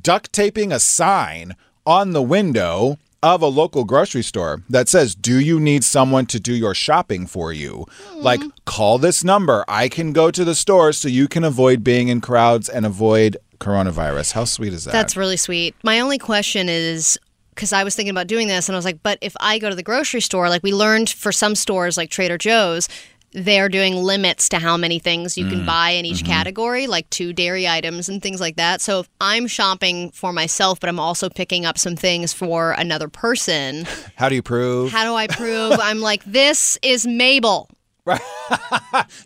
duct 0.00 0.32
taping 0.32 0.72
a 0.72 0.80
sign 0.80 1.54
on 1.86 2.12
the 2.12 2.22
window 2.22 2.98
of 3.22 3.42
a 3.42 3.46
local 3.46 3.84
grocery 3.84 4.22
store 4.22 4.62
that 4.68 4.88
says, 4.88 5.14
"Do 5.14 5.38
you 5.38 5.60
need 5.60 5.84
someone 5.84 6.26
to 6.26 6.40
do 6.40 6.52
your 6.54 6.74
shopping 6.74 7.26
for 7.26 7.52
you?" 7.52 7.86
Hmm. 8.10 8.22
Like, 8.22 8.40
call 8.64 8.98
this 8.98 9.22
number. 9.22 9.64
I 9.68 9.88
can 9.88 10.12
go 10.12 10.30
to 10.30 10.44
the 10.44 10.54
store 10.54 10.92
so 10.92 11.08
you 11.08 11.28
can 11.28 11.44
avoid 11.44 11.84
being 11.84 12.08
in 12.08 12.20
crowds 12.20 12.68
and 12.68 12.84
avoid 12.86 13.36
coronavirus. 13.60 14.32
How 14.32 14.44
sweet 14.44 14.72
is 14.72 14.84
that? 14.84 14.92
That's 14.92 15.16
really 15.16 15.36
sweet. 15.36 15.74
My 15.82 16.00
only 16.00 16.18
question 16.18 16.68
is 16.68 17.18
because 17.54 17.72
I 17.72 17.84
was 17.84 17.94
thinking 17.94 18.10
about 18.10 18.28
doing 18.28 18.48
this, 18.48 18.68
and 18.68 18.74
I 18.74 18.78
was 18.78 18.84
like, 18.84 19.02
but 19.02 19.18
if 19.20 19.36
I 19.38 19.58
go 19.58 19.68
to 19.68 19.76
the 19.76 19.82
grocery 19.82 20.22
store, 20.22 20.48
like 20.48 20.62
we 20.62 20.72
learned 20.72 21.10
for 21.10 21.32
some 21.32 21.54
stores 21.54 21.96
like 21.96 22.10
Trader 22.10 22.38
Joe's, 22.38 22.88
they're 23.32 23.68
doing 23.68 23.94
limits 23.96 24.48
to 24.50 24.58
how 24.58 24.76
many 24.76 24.98
things 24.98 25.36
you 25.38 25.46
can 25.48 25.60
Mm, 25.62 25.66
buy 25.66 25.90
in 25.90 26.04
each 26.04 26.22
mhm. 26.22 26.26
category, 26.26 26.86
like 26.86 27.08
two 27.10 27.32
dairy 27.32 27.66
items 27.66 28.08
and 28.08 28.20
things 28.22 28.40
like 28.40 28.56
that. 28.56 28.80
So 28.80 29.00
if 29.00 29.08
I'm 29.20 29.46
shopping 29.46 30.10
for 30.10 30.32
myself, 30.32 30.80
but 30.80 30.88
I'm 30.88 31.00
also 31.00 31.28
picking 31.28 31.64
up 31.64 31.78
some 31.78 31.96
things 31.96 32.32
for 32.32 32.72
another 32.72 33.08
person, 33.08 33.86
How 34.16 34.28
do 34.28 34.34
you 34.34 34.42
prove? 34.42 34.90
how 34.92 35.04
do 35.04 35.14
I 35.14 35.26
prove 35.26 35.78
I'm 35.80 36.00
like, 36.00 36.22
this 36.24 36.78
is 36.82 37.06
Mabel? 37.06 37.68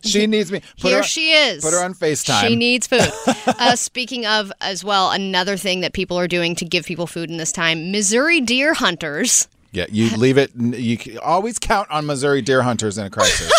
she 0.03 0.27
needs 0.27 0.51
me. 0.51 0.61
Put 0.79 0.89
Here 0.89 0.97
her- 0.97 1.03
she 1.03 1.31
is. 1.31 1.63
Put 1.63 1.73
her 1.73 1.83
on 1.83 1.93
FaceTime. 1.93 2.47
She 2.47 2.55
needs 2.55 2.87
food. 2.87 3.11
uh, 3.47 3.75
speaking 3.75 4.25
of, 4.25 4.51
as 4.61 4.83
well, 4.83 5.11
another 5.11 5.57
thing 5.57 5.81
that 5.81 5.93
people 5.93 6.17
are 6.19 6.27
doing 6.27 6.55
to 6.55 6.65
give 6.65 6.85
people 6.85 7.07
food 7.07 7.29
in 7.29 7.37
this 7.37 7.51
time 7.51 7.91
Missouri 7.91 8.39
deer 8.39 8.73
hunters. 8.75 9.47
Yeah, 9.71 9.85
you 9.89 10.09
leave 10.15 10.37
it. 10.37 10.51
You 10.55 11.19
always 11.21 11.59
count 11.59 11.89
on 11.91 12.05
Missouri 12.05 12.41
deer 12.41 12.61
hunters 12.61 12.97
in 12.97 13.05
a 13.05 13.09
crisis. 13.09 13.51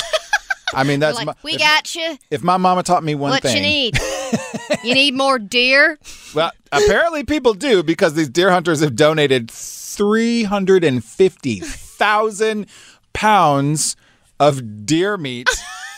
I 0.74 0.84
mean, 0.84 1.00
that's 1.00 1.16
like, 1.16 1.26
my, 1.26 1.34
we 1.42 1.52
if, 1.52 1.58
got 1.60 1.94
you. 1.94 2.18
if 2.30 2.42
my 2.42 2.56
mama 2.56 2.82
taught 2.82 3.02
me 3.04 3.14
one 3.14 3.30
what 3.30 3.42
thing. 3.42 3.56
you 3.56 3.62
need? 3.62 3.98
you 4.84 4.94
need 4.94 5.14
more 5.14 5.38
deer? 5.38 5.98
Well, 6.34 6.52
apparently 6.72 7.24
people 7.24 7.54
do 7.54 7.82
because 7.82 8.14
these 8.14 8.28
deer 8.28 8.50
hunters 8.50 8.80
have 8.80 8.94
donated 8.96 9.50
three 9.50 10.44
hundred 10.44 10.84
and 10.84 11.04
fifty 11.04 11.60
thousand 11.60 12.66
pounds 13.12 13.96
of 14.38 14.86
deer 14.86 15.16
meat 15.16 15.48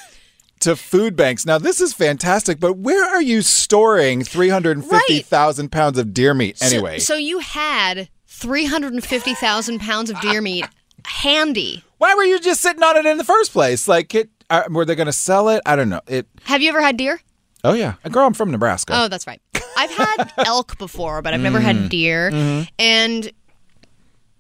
to 0.61 0.77
food 0.77 1.17
banks. 1.17 1.45
Now, 1.45 1.59
this 1.59 1.81
is 1.81 1.93
fantastic, 1.93 2.61
but 2.61 2.75
where 2.79 3.05
are 3.05 3.23
you 3.23 3.43
storing 3.43 4.23
350,000 4.25 5.71
pounds 5.71 5.99
of 5.99 6.15
deer 6.15 6.35
meat 6.35 6.59
So- 6.59 6.67
anyway? 6.67 6.99
So, 6.99 7.17
you 7.17 7.41
had 7.41 8.09
350,000 8.27 9.79
pounds 9.81 10.11
of 10.11 10.21
deer 10.21 10.41
meat 10.41 10.67
handy. 11.05 11.85
Why 11.99 12.15
were 12.15 12.25
you 12.25 12.41
just 12.41 12.61
sitting 12.61 12.83
on 12.83 12.97
it 12.97 13.07
in 13.07 13.19
the 13.19 13.25
first 13.25 13.53
place? 13.53 13.87
Like, 13.89 14.15
it, 14.15 14.31
uh, 14.51 14.65
were 14.71 14.85
they 14.85 14.95
going 14.95 15.07
to 15.07 15.13
sell 15.13 15.49
it? 15.49 15.63
I 15.65 15.77
don't 15.77 15.89
know. 15.89 16.01
It. 16.07 16.27
Have 16.45 16.61
you 16.63 16.69
ever 16.69 16.81
had 16.83 16.97
deer? 16.97 17.21
Oh 17.63 17.73
yeah, 17.75 17.95
girl, 18.11 18.27
I'm 18.27 18.35
from 18.35 18.51
Nebraska. 18.51 18.93
Oh, 18.97 19.09
that's 19.09 19.27
right. 19.27 19.41
I've 19.77 19.91
had 19.91 20.33
elk 20.47 20.79
before, 20.79 21.21
but 21.23 21.35
I've 21.35 21.41
never 21.41 21.61
had 21.61 21.89
deer. 21.91 22.31
Mhm. 22.31 22.69
And 22.79 23.33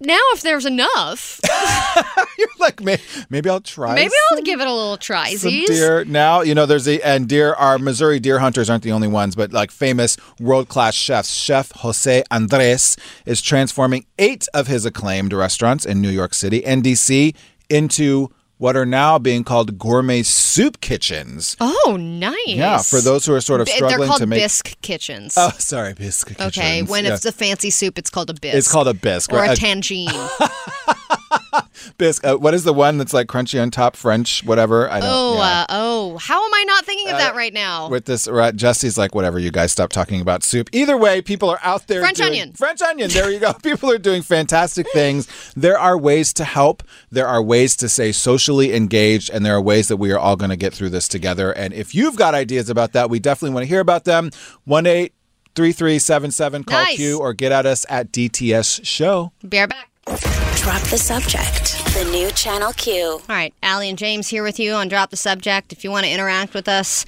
now, 0.02 0.18
if 0.32 0.40
there's 0.40 0.64
enough, 0.64 1.38
you're 2.38 2.48
like 2.58 2.80
may- 2.82 2.96
maybe 3.28 3.50
I'll 3.50 3.60
try. 3.60 3.94
maybe 3.94 4.14
I'll 4.32 4.40
give 4.40 4.58
it 4.62 4.66
a 4.66 4.72
little 4.72 4.96
try. 4.96 5.34
some 5.34 5.50
deer 5.50 6.06
now 6.06 6.40
you 6.40 6.54
know 6.54 6.64
there's 6.64 6.88
a 6.88 6.98
and 7.02 7.28
deer 7.28 7.52
are 7.52 7.78
missouri 7.78 8.18
deer 8.18 8.38
hunters 8.38 8.70
aren't 8.70 8.82
the 8.82 8.92
only 8.92 9.08
ones 9.08 9.36
but 9.36 9.52
like 9.52 9.70
famous 9.70 10.16
world-class 10.40 10.94
chefs 10.94 11.34
chef 11.34 11.70
jose 11.72 12.22
andres 12.30 12.96
is 13.26 13.42
transforming 13.42 14.06
eight 14.18 14.48
of 14.54 14.68
his 14.68 14.86
acclaimed 14.86 15.34
restaurants 15.34 15.84
in 15.84 16.00
new 16.00 16.08
york 16.08 16.32
city 16.32 16.64
and 16.64 16.82
dc 16.82 17.36
into 17.68 18.30
what 18.60 18.76
are 18.76 18.84
now 18.84 19.18
being 19.18 19.42
called 19.42 19.78
gourmet 19.78 20.22
soup 20.22 20.80
kitchens 20.82 21.56
Oh, 21.60 21.96
nice. 21.98 22.36
Yeah, 22.46 22.78
for 22.82 23.00
those 23.00 23.24
who 23.24 23.32
are 23.34 23.40
sort 23.40 23.60
of 23.62 23.68
struggling 23.68 23.98
They're 24.00 24.06
called 24.08 24.20
to 24.20 24.26
make- 24.26 24.42
bisque 24.42 24.76
kitchens. 24.82 25.34
oh 25.36 25.52
sorry 25.58 25.94
bisque 25.94 26.28
kitchens 26.28 26.46
okay, 26.58 26.82
when 26.82 27.04
Yeah. 27.06 27.14
it's 27.14 27.24
a 27.24 27.32
fancy 27.32 27.70
soup, 27.70 27.98
it's 27.98 28.10
called 28.10 28.28
a 28.30 28.34
bisque. 28.34 28.56
It's 28.56 28.70
called 28.70 28.86
a 28.88 28.94
bisque, 28.94 29.32
Or 29.32 29.36
right? 29.38 29.56
A- 29.58 29.60
tangine. 29.60 30.08
bisque 31.98 32.24
uh, 32.26 32.36
what 32.36 32.54
is 32.54 32.64
the 32.64 32.72
one 32.72 32.98
that's 32.98 33.12
like 33.12 33.26
crunchy 33.26 33.60
on 33.60 33.70
top 33.70 33.96
french 33.96 34.44
whatever 34.44 34.88
i 34.90 35.00
don't 35.00 35.08
oh, 35.10 35.34
yeah. 35.36 35.60
uh, 35.62 35.66
oh. 35.70 36.18
How 36.18 36.44
am 36.44 36.52
I 36.54 36.64
not 36.66 36.84
thinking 36.84 37.08
of 37.08 37.14
Uh, 37.14 37.18
that 37.18 37.34
right 37.34 37.52
now? 37.52 37.88
with 37.88 38.04
this 38.06 38.26
right, 38.26 38.54
Jesse's 38.54 38.96
like 38.98 39.14
whatever 39.14 39.38
you 39.38 39.50
guys 39.50 39.70
stop 39.72 39.90
talking 39.90 40.20
about 40.20 40.42
soup. 40.42 40.68
Either 40.72 40.96
way, 40.96 41.20
people 41.22 41.48
are 41.50 41.58
out 41.62 41.86
there 41.86 42.00
French 42.00 42.16
doing- 42.18 42.28
onion. 42.30 42.52
French 42.52 42.80
onion. 42.82 43.10
There 43.10 43.30
you 43.30 43.38
go. 43.38 43.52
people 43.62 43.90
are 43.90 43.98
doing 43.98 44.22
fantastic 44.22 44.86
things. 44.92 45.28
There 45.56 45.78
are 45.78 45.96
ways 45.98 46.32
to 46.34 46.44
help. 46.44 46.82
There 47.10 47.26
are 47.28 47.42
ways 47.42 47.76
to 47.76 47.88
stay 47.88 48.12
socially 48.12 48.74
engaged 48.74 49.30
and 49.30 49.44
there 49.44 49.54
are 49.54 49.60
ways 49.60 49.88
that 49.88 49.96
we 49.98 50.10
are 50.12 50.18
all 50.18 50.36
going 50.36 50.50
to 50.50 50.56
get 50.56 50.72
through 50.74 50.90
this 50.90 51.06
together. 51.08 51.52
And 51.52 51.72
if 51.74 51.94
you've 51.94 52.16
got 52.16 52.34
ideas 52.34 52.68
about 52.70 52.92
that, 52.92 53.08
we 53.10 53.18
definitely 53.18 53.54
want 53.54 53.64
to 53.64 53.68
hear 53.68 53.80
about 53.80 54.04
them. 54.04 54.30
1-833-77 54.68 56.66
call 56.66 56.82
Nice. 56.82 56.96
Q 56.96 57.18
or 57.20 57.32
get 57.34 57.52
at 57.52 57.66
us 57.66 57.84
at 57.88 58.10
DTS 58.12 58.84
show. 58.84 59.32
Be 59.46 59.58
right 59.58 59.68
back. 59.68 59.89
Drop 60.06 60.82
the 60.88 60.98
subject. 60.98 61.76
The 61.94 62.08
new 62.10 62.30
Channel 62.30 62.72
Q. 62.72 63.04
All 63.12 63.20
right, 63.28 63.52
Allie 63.62 63.88
and 63.88 63.98
James 63.98 64.28
here 64.28 64.42
with 64.42 64.58
you 64.58 64.72
on 64.72 64.88
Drop 64.88 65.10
the 65.10 65.16
Subject. 65.16 65.72
If 65.72 65.84
you 65.84 65.90
want 65.90 66.06
to 66.06 66.10
interact 66.12 66.54
with 66.54 66.68
us, 66.68 67.04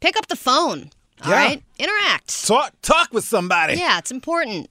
pick 0.00 0.16
up 0.16 0.26
the 0.28 0.36
phone. 0.36 0.90
All 1.24 1.30
Yeah. 1.30 1.36
right, 1.36 1.62
Interact. 1.78 2.46
Talk 2.46 2.72
talk 2.82 3.12
with 3.12 3.24
somebody. 3.24 3.74
Yeah, 3.74 3.98
it's 3.98 4.10
important. 4.10 4.68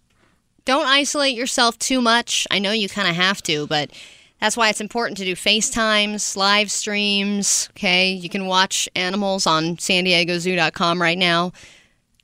Don't 0.65 0.85
isolate 0.85 1.35
yourself 1.35 1.77
too 1.79 2.01
much. 2.01 2.47
I 2.51 2.59
know 2.59 2.71
you 2.71 2.87
kind 2.89 3.07
of 3.07 3.15
have 3.15 3.41
to, 3.43 3.67
but 3.67 3.91
that's 4.39 4.55
why 4.57 4.69
it's 4.69 4.81
important 4.81 5.17
to 5.17 5.25
do 5.25 5.35
FaceTimes, 5.35 6.35
live 6.35 6.71
streams. 6.71 7.69
Okay, 7.77 8.11
you 8.11 8.29
can 8.29 8.45
watch 8.45 8.89
animals 8.95 9.45
on 9.47 9.77
san 9.79 10.03
diego 10.03 10.37
zoo.com 10.39 11.01
right 11.01 11.17
now. 11.17 11.51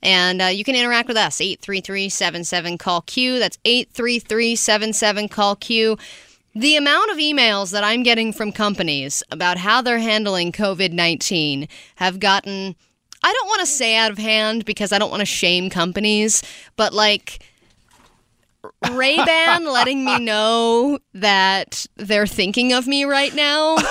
And 0.01 0.41
uh, 0.41 0.45
you 0.45 0.63
can 0.63 0.75
interact 0.75 1.07
with 1.07 1.17
us, 1.17 1.41
833 1.41 2.77
call 2.77 3.01
Q. 3.01 3.39
That's 3.39 3.57
833 3.65 5.27
call 5.27 5.55
Q. 5.55 5.97
The 6.55 6.75
amount 6.75 7.11
of 7.11 7.17
emails 7.17 7.71
that 7.71 7.83
I'm 7.83 8.03
getting 8.03 8.33
from 8.33 8.51
companies 8.51 9.21
about 9.31 9.57
how 9.57 9.81
they're 9.81 9.99
handling 9.99 10.51
COVID 10.51 10.91
19 10.91 11.67
have 11.97 12.19
gotten, 12.19 12.75
I 13.23 13.33
don't 13.33 13.47
want 13.47 13.59
to 13.61 13.67
say 13.67 13.95
out 13.95 14.11
of 14.11 14.17
hand 14.17 14.65
because 14.65 14.91
I 14.91 14.97
don't 14.97 15.11
want 15.11 15.21
to 15.21 15.25
shame 15.25 15.69
companies, 15.69 16.41
but 16.75 16.93
like 16.93 17.43
Ray 18.91 19.17
Ban 19.17 19.65
letting 19.65 20.03
me 20.05 20.19
know 20.19 20.99
that 21.13 21.85
they're 21.95 22.27
thinking 22.27 22.73
of 22.73 22.87
me 22.87 23.05
right 23.05 23.33
now. 23.33 23.77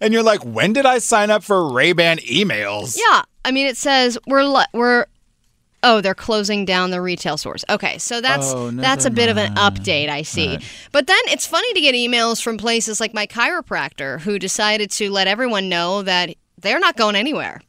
And 0.00 0.12
you're 0.12 0.22
like, 0.22 0.42
when 0.42 0.72
did 0.72 0.86
I 0.86 0.98
sign 0.98 1.30
up 1.30 1.42
for 1.42 1.70
Ray-Ban 1.72 2.18
emails? 2.18 2.96
Yeah, 2.98 3.22
I 3.44 3.50
mean, 3.50 3.66
it 3.66 3.76
says 3.76 4.18
we're 4.26 4.44
le- 4.44 4.66
we're. 4.72 5.06
Oh, 5.82 6.00
they're 6.00 6.14
closing 6.14 6.64
down 6.64 6.90
the 6.90 7.02
retail 7.02 7.36
stores. 7.36 7.62
Okay, 7.68 7.98
so 7.98 8.22
that's 8.22 8.54
Oh, 8.54 8.70
that's 8.70 9.04
a 9.04 9.10
bit 9.10 9.28
of 9.28 9.36
an 9.36 9.54
update 9.56 10.08
I 10.08 10.22
see. 10.22 10.58
But 10.92 11.06
then 11.06 11.18
it's 11.26 11.46
funny 11.46 11.70
to 11.74 11.80
get 11.82 11.94
emails 11.94 12.42
from 12.42 12.56
places 12.56 13.00
like 13.00 13.12
my 13.12 13.26
chiropractor 13.26 14.20
who 14.20 14.38
decided 14.38 14.90
to 14.92 15.10
let 15.10 15.26
everyone 15.26 15.68
know 15.68 16.00
that 16.00 16.34
they're 16.58 16.80
not 16.80 16.96
going 16.96 17.16
anywhere. 17.16 17.60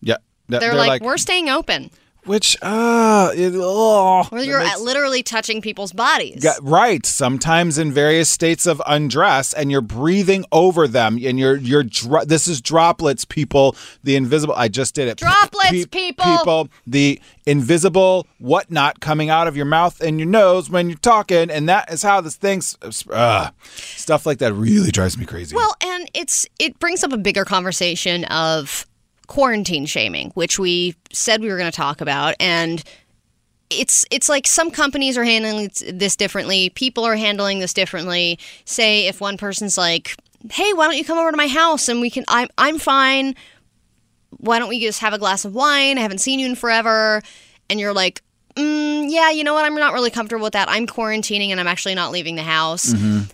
Yeah. 0.00 0.18
They're, 0.46 0.60
They're, 0.60 0.74
like, 0.74 1.02
we're 1.02 1.16
staying 1.16 1.48
open. 1.48 1.90
Which 2.26 2.56
uh 2.62 3.30
it, 3.34 3.52
oh, 3.56 4.26
you're 4.32 4.60
makes- 4.60 4.80
literally 4.80 5.22
touching 5.22 5.60
people's 5.60 5.92
bodies. 5.92 6.46
Right. 6.62 7.04
Sometimes 7.06 7.78
in 7.78 7.92
various 7.92 8.28
states 8.30 8.66
of 8.66 8.80
undress, 8.86 9.52
and 9.52 9.70
you're 9.70 9.80
breathing 9.80 10.44
over 10.52 10.86
them, 10.88 11.18
and 11.22 11.38
you're 11.38 11.56
you're. 11.56 11.84
Dro- 11.84 12.24
this 12.24 12.48
is 12.48 12.60
droplets, 12.60 13.24
people. 13.24 13.76
The 14.02 14.16
invisible. 14.16 14.54
I 14.56 14.68
just 14.68 14.94
did 14.94 15.08
it. 15.08 15.18
Droplets, 15.18 15.70
Pe- 15.70 15.84
people. 15.84 16.24
People. 16.24 16.68
The 16.86 17.20
invisible 17.46 18.26
whatnot 18.38 19.00
coming 19.00 19.30
out 19.30 19.46
of 19.48 19.56
your 19.56 19.66
mouth 19.66 20.00
and 20.00 20.18
your 20.18 20.28
nose 20.28 20.70
when 20.70 20.88
you're 20.88 20.98
talking, 20.98 21.50
and 21.50 21.68
that 21.68 21.92
is 21.92 22.02
how 22.02 22.20
this 22.20 22.36
thing's. 22.36 22.76
Uh, 23.10 23.50
stuff 23.74 24.26
like 24.26 24.38
that 24.38 24.52
really 24.54 24.90
drives 24.90 25.16
me 25.18 25.24
crazy. 25.26 25.54
Well, 25.54 25.74
and 25.82 26.10
it's 26.14 26.46
it 26.58 26.78
brings 26.78 27.04
up 27.04 27.12
a 27.12 27.18
bigger 27.18 27.44
conversation 27.44 28.24
of 28.26 28.86
quarantine 29.26 29.86
shaming, 29.86 30.30
which 30.34 30.58
we 30.58 30.94
said 31.12 31.40
we 31.40 31.48
were 31.48 31.56
going 31.58 31.70
to 31.70 31.76
talk 31.76 32.00
about, 32.00 32.34
and 32.40 32.82
it's 33.70 34.04
it's 34.10 34.28
like 34.28 34.46
some 34.46 34.70
companies 34.70 35.16
are 35.18 35.24
handling 35.24 35.70
this 35.92 36.16
differently. 36.16 36.70
People 36.70 37.04
are 37.04 37.16
handling 37.16 37.58
this 37.58 37.72
differently. 37.72 38.38
Say 38.64 39.06
if 39.08 39.20
one 39.20 39.36
person's 39.36 39.76
like, 39.78 40.14
"Hey, 40.50 40.72
why 40.74 40.86
don't 40.86 40.96
you 40.96 41.04
come 41.04 41.18
over 41.18 41.30
to 41.30 41.36
my 41.36 41.48
house 41.48 41.88
and 41.88 42.00
we 42.00 42.10
can? 42.10 42.24
I'm 42.28 42.48
I'm 42.58 42.78
fine. 42.78 43.34
Why 44.38 44.58
don't 44.58 44.68
we 44.68 44.80
just 44.80 45.00
have 45.00 45.12
a 45.12 45.18
glass 45.18 45.44
of 45.44 45.54
wine? 45.54 45.96
I 45.98 46.02
haven't 46.02 46.18
seen 46.18 46.38
you 46.38 46.46
in 46.46 46.54
forever." 46.54 47.22
And 47.70 47.80
you're 47.80 47.94
like, 47.94 48.22
mm, 48.56 49.06
"Yeah, 49.10 49.30
you 49.30 49.42
know 49.44 49.54
what? 49.54 49.64
I'm 49.64 49.74
not 49.74 49.94
really 49.94 50.10
comfortable 50.10 50.44
with 50.44 50.52
that. 50.52 50.68
I'm 50.68 50.86
quarantining 50.86 51.48
and 51.48 51.58
I'm 51.58 51.66
actually 51.68 51.94
not 51.94 52.12
leaving 52.12 52.36
the 52.36 52.42
house." 52.42 52.92
Mhm. 52.92 53.30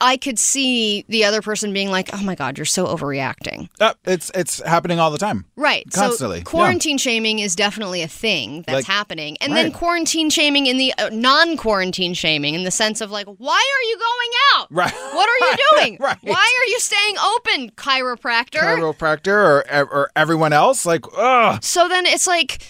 I 0.00 0.16
could 0.18 0.38
see 0.38 1.04
the 1.08 1.24
other 1.24 1.40
person 1.40 1.72
being 1.72 1.90
like, 1.90 2.10
"Oh 2.12 2.22
my 2.22 2.34
god, 2.34 2.58
you're 2.58 2.64
so 2.64 2.86
overreacting." 2.86 3.68
Uh, 3.80 3.94
it's 4.04 4.30
it's 4.34 4.60
happening 4.62 5.00
all 5.00 5.10
the 5.10 5.18
time. 5.18 5.46
Right. 5.56 5.84
Constantly. 5.92 6.40
So 6.40 6.44
quarantine 6.44 6.98
shaming 6.98 7.38
is 7.38 7.56
definitely 7.56 8.02
a 8.02 8.08
thing 8.08 8.62
that's 8.66 8.74
Like- 8.76 8.84
happening. 8.86 9.36
And 9.40 9.54
then 9.56 9.72
quarantine 9.72 10.28
shaming 10.30 10.66
in 10.66 10.76
the 10.76 10.92
uh, 10.98 11.08
non-quarantine 11.12 12.12
shaming 12.14 12.54
in 12.54 12.64
the 12.64 12.70
sense 12.70 13.00
of 13.00 13.10
like, 13.10 13.26
"Why 13.38 13.54
are 13.56 13.82
you 13.88 13.96
going 13.98 14.30
out? 14.54 14.66
Right. 14.70 14.92
What 15.14 15.28
are 15.28 15.46
you 15.50 15.56
doing? 15.80 15.96
Right. 16.06 16.18
Why 16.20 16.58
are 16.60 16.68
you 16.68 16.78
staying 16.80 17.16
open, 17.18 17.70
chiropractor?" 17.70 18.60
Chiropractor 18.60 19.28
or 19.28 19.64
or 19.90 20.10
everyone 20.14 20.52
else, 20.52 20.84
like, 20.84 21.04
ugh. 21.16 21.62
So 21.64 21.88
then 21.88 22.04
it's 22.06 22.26
like 22.26 22.62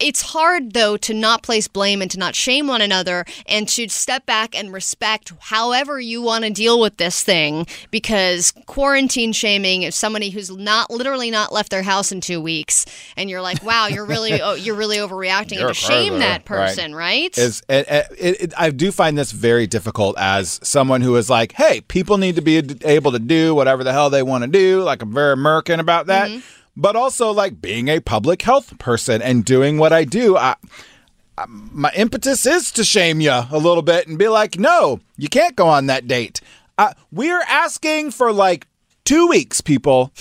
it's 0.00 0.22
hard 0.22 0.72
though 0.72 0.96
to 0.96 1.14
not 1.14 1.42
place 1.42 1.68
blame 1.68 2.02
and 2.02 2.10
to 2.10 2.18
not 2.18 2.34
shame 2.34 2.66
one 2.66 2.80
another 2.80 3.24
and 3.46 3.68
to 3.68 3.88
step 3.88 4.26
back 4.26 4.56
and 4.58 4.72
respect 4.72 5.32
however 5.40 6.00
you 6.00 6.22
want 6.22 6.44
to 6.44 6.50
deal 6.50 6.80
with 6.80 6.96
this 6.96 7.22
thing 7.22 7.66
because 7.90 8.52
quarantine 8.66 9.32
shaming 9.32 9.82
is 9.82 9.94
somebody 9.94 10.30
who's 10.30 10.50
not 10.50 10.90
literally 10.90 11.30
not 11.30 11.52
left 11.52 11.70
their 11.70 11.82
house 11.82 12.12
in 12.12 12.20
2 12.20 12.40
weeks 12.40 12.86
and 13.16 13.30
you're 13.30 13.42
like 13.42 13.62
wow 13.62 13.86
you're 13.86 14.06
really 14.06 14.40
oh, 14.42 14.54
you're 14.54 14.74
really 14.74 14.96
overreacting 14.96 15.58
You're 15.58 15.68
and 15.68 15.76
to 15.76 15.80
shame 15.80 16.18
that 16.20 16.44
person 16.44 16.94
right, 16.94 17.36
Is 17.36 17.62
it, 17.68 17.86
it, 17.88 18.40
it, 18.40 18.54
I 18.56 18.70
do 18.70 18.92
find 18.92 19.16
this 19.16 19.32
very 19.32 19.66
difficult 19.66 20.18
as 20.18 20.60
someone 20.62 21.00
who 21.00 21.16
is 21.16 21.30
like, 21.30 21.52
hey, 21.52 21.80
people 21.82 22.18
need 22.18 22.36
to 22.36 22.42
be 22.42 22.56
able 22.84 23.12
to 23.12 23.18
do 23.18 23.54
whatever 23.54 23.84
the 23.84 23.92
hell 23.92 24.10
they 24.10 24.22
want 24.22 24.44
to 24.44 24.50
do. 24.50 24.82
Like 24.82 25.02
I'm 25.02 25.12
very 25.12 25.32
American 25.32 25.80
about 25.80 26.06
that, 26.06 26.30
Mm-hmm. 26.30 26.59
But 26.76 26.96
also 26.96 27.30
like 27.30 27.60
being 27.60 27.88
a 27.88 28.00
public 28.00 28.42
health 28.42 28.78
person 28.78 29.20
and 29.22 29.44
doing 29.44 29.78
what 29.78 29.92
I 29.92 30.04
do. 30.04 30.36
I, 30.36 30.56
I- 31.38 31.46
my 31.48 31.90
impetus 31.96 32.44
is 32.46 32.70
to 32.72 32.84
shame 32.84 33.20
you 33.20 33.30
a 33.32 33.56
little 33.58 33.82
bit 33.82 34.06
and 34.06 34.18
be 34.18 34.28
like, 34.28 34.58
no, 34.58 35.00
you 35.16 35.28
can't 35.28 35.56
go 35.56 35.66
on 35.68 35.86
that 35.86 36.06
date. 36.06 36.40
Uh, 36.76 36.92
we're 37.10 37.42
asking 37.42 38.10
for 38.10 38.32
like 38.32 38.66
two 39.04 39.26
weeks, 39.26 39.60
people, 39.60 40.12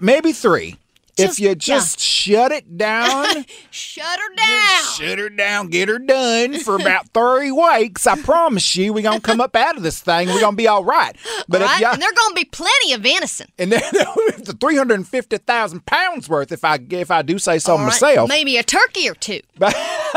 maybe 0.00 0.32
three. 0.32 0.76
If 1.16 1.38
you 1.40 1.54
just 1.54 2.00
shut 2.00 2.52
it 2.52 2.76
down. 2.76 3.44
shut 3.70 4.18
her 4.18 4.34
down 4.36 4.84
Shut 4.96 5.18
her 5.18 5.28
down, 5.28 5.68
get 5.68 5.88
her 5.88 5.98
done 5.98 6.58
for 6.60 6.76
about 6.76 7.08
30 7.10 7.50
weeks. 7.52 8.06
I 8.06 8.20
promise 8.20 8.76
you, 8.76 8.92
we're 8.92 9.02
going 9.02 9.20
to 9.20 9.26
come 9.26 9.40
up 9.40 9.56
out 9.56 9.76
of 9.76 9.82
this 9.82 10.00
thing. 10.00 10.28
We're 10.28 10.40
going 10.40 10.52
to 10.52 10.56
be 10.56 10.68
all 10.68 10.84
right. 10.84 11.16
But 11.48 11.62
All 11.62 11.68
if 11.68 11.82
right? 11.82 11.92
and 11.94 12.02
there's 12.02 12.12
going 12.12 12.30
to 12.30 12.34
be 12.34 12.44
plenty 12.44 12.92
of 12.92 13.00
venison 13.02 13.48
and 13.58 13.72
then 13.72 13.80
the 13.92 14.56
350,000 14.60 15.86
pounds 15.86 16.28
worth, 16.28 16.52
if 16.52 16.64
I 16.64 16.78
if 16.90 17.10
I 17.10 17.22
do 17.22 17.38
say 17.38 17.58
so 17.58 17.72
All 17.72 17.78
right? 17.78 17.86
myself. 17.86 18.28
maybe 18.28 18.56
a 18.56 18.62
turkey 18.62 19.08
or 19.08 19.14
two 19.14 19.40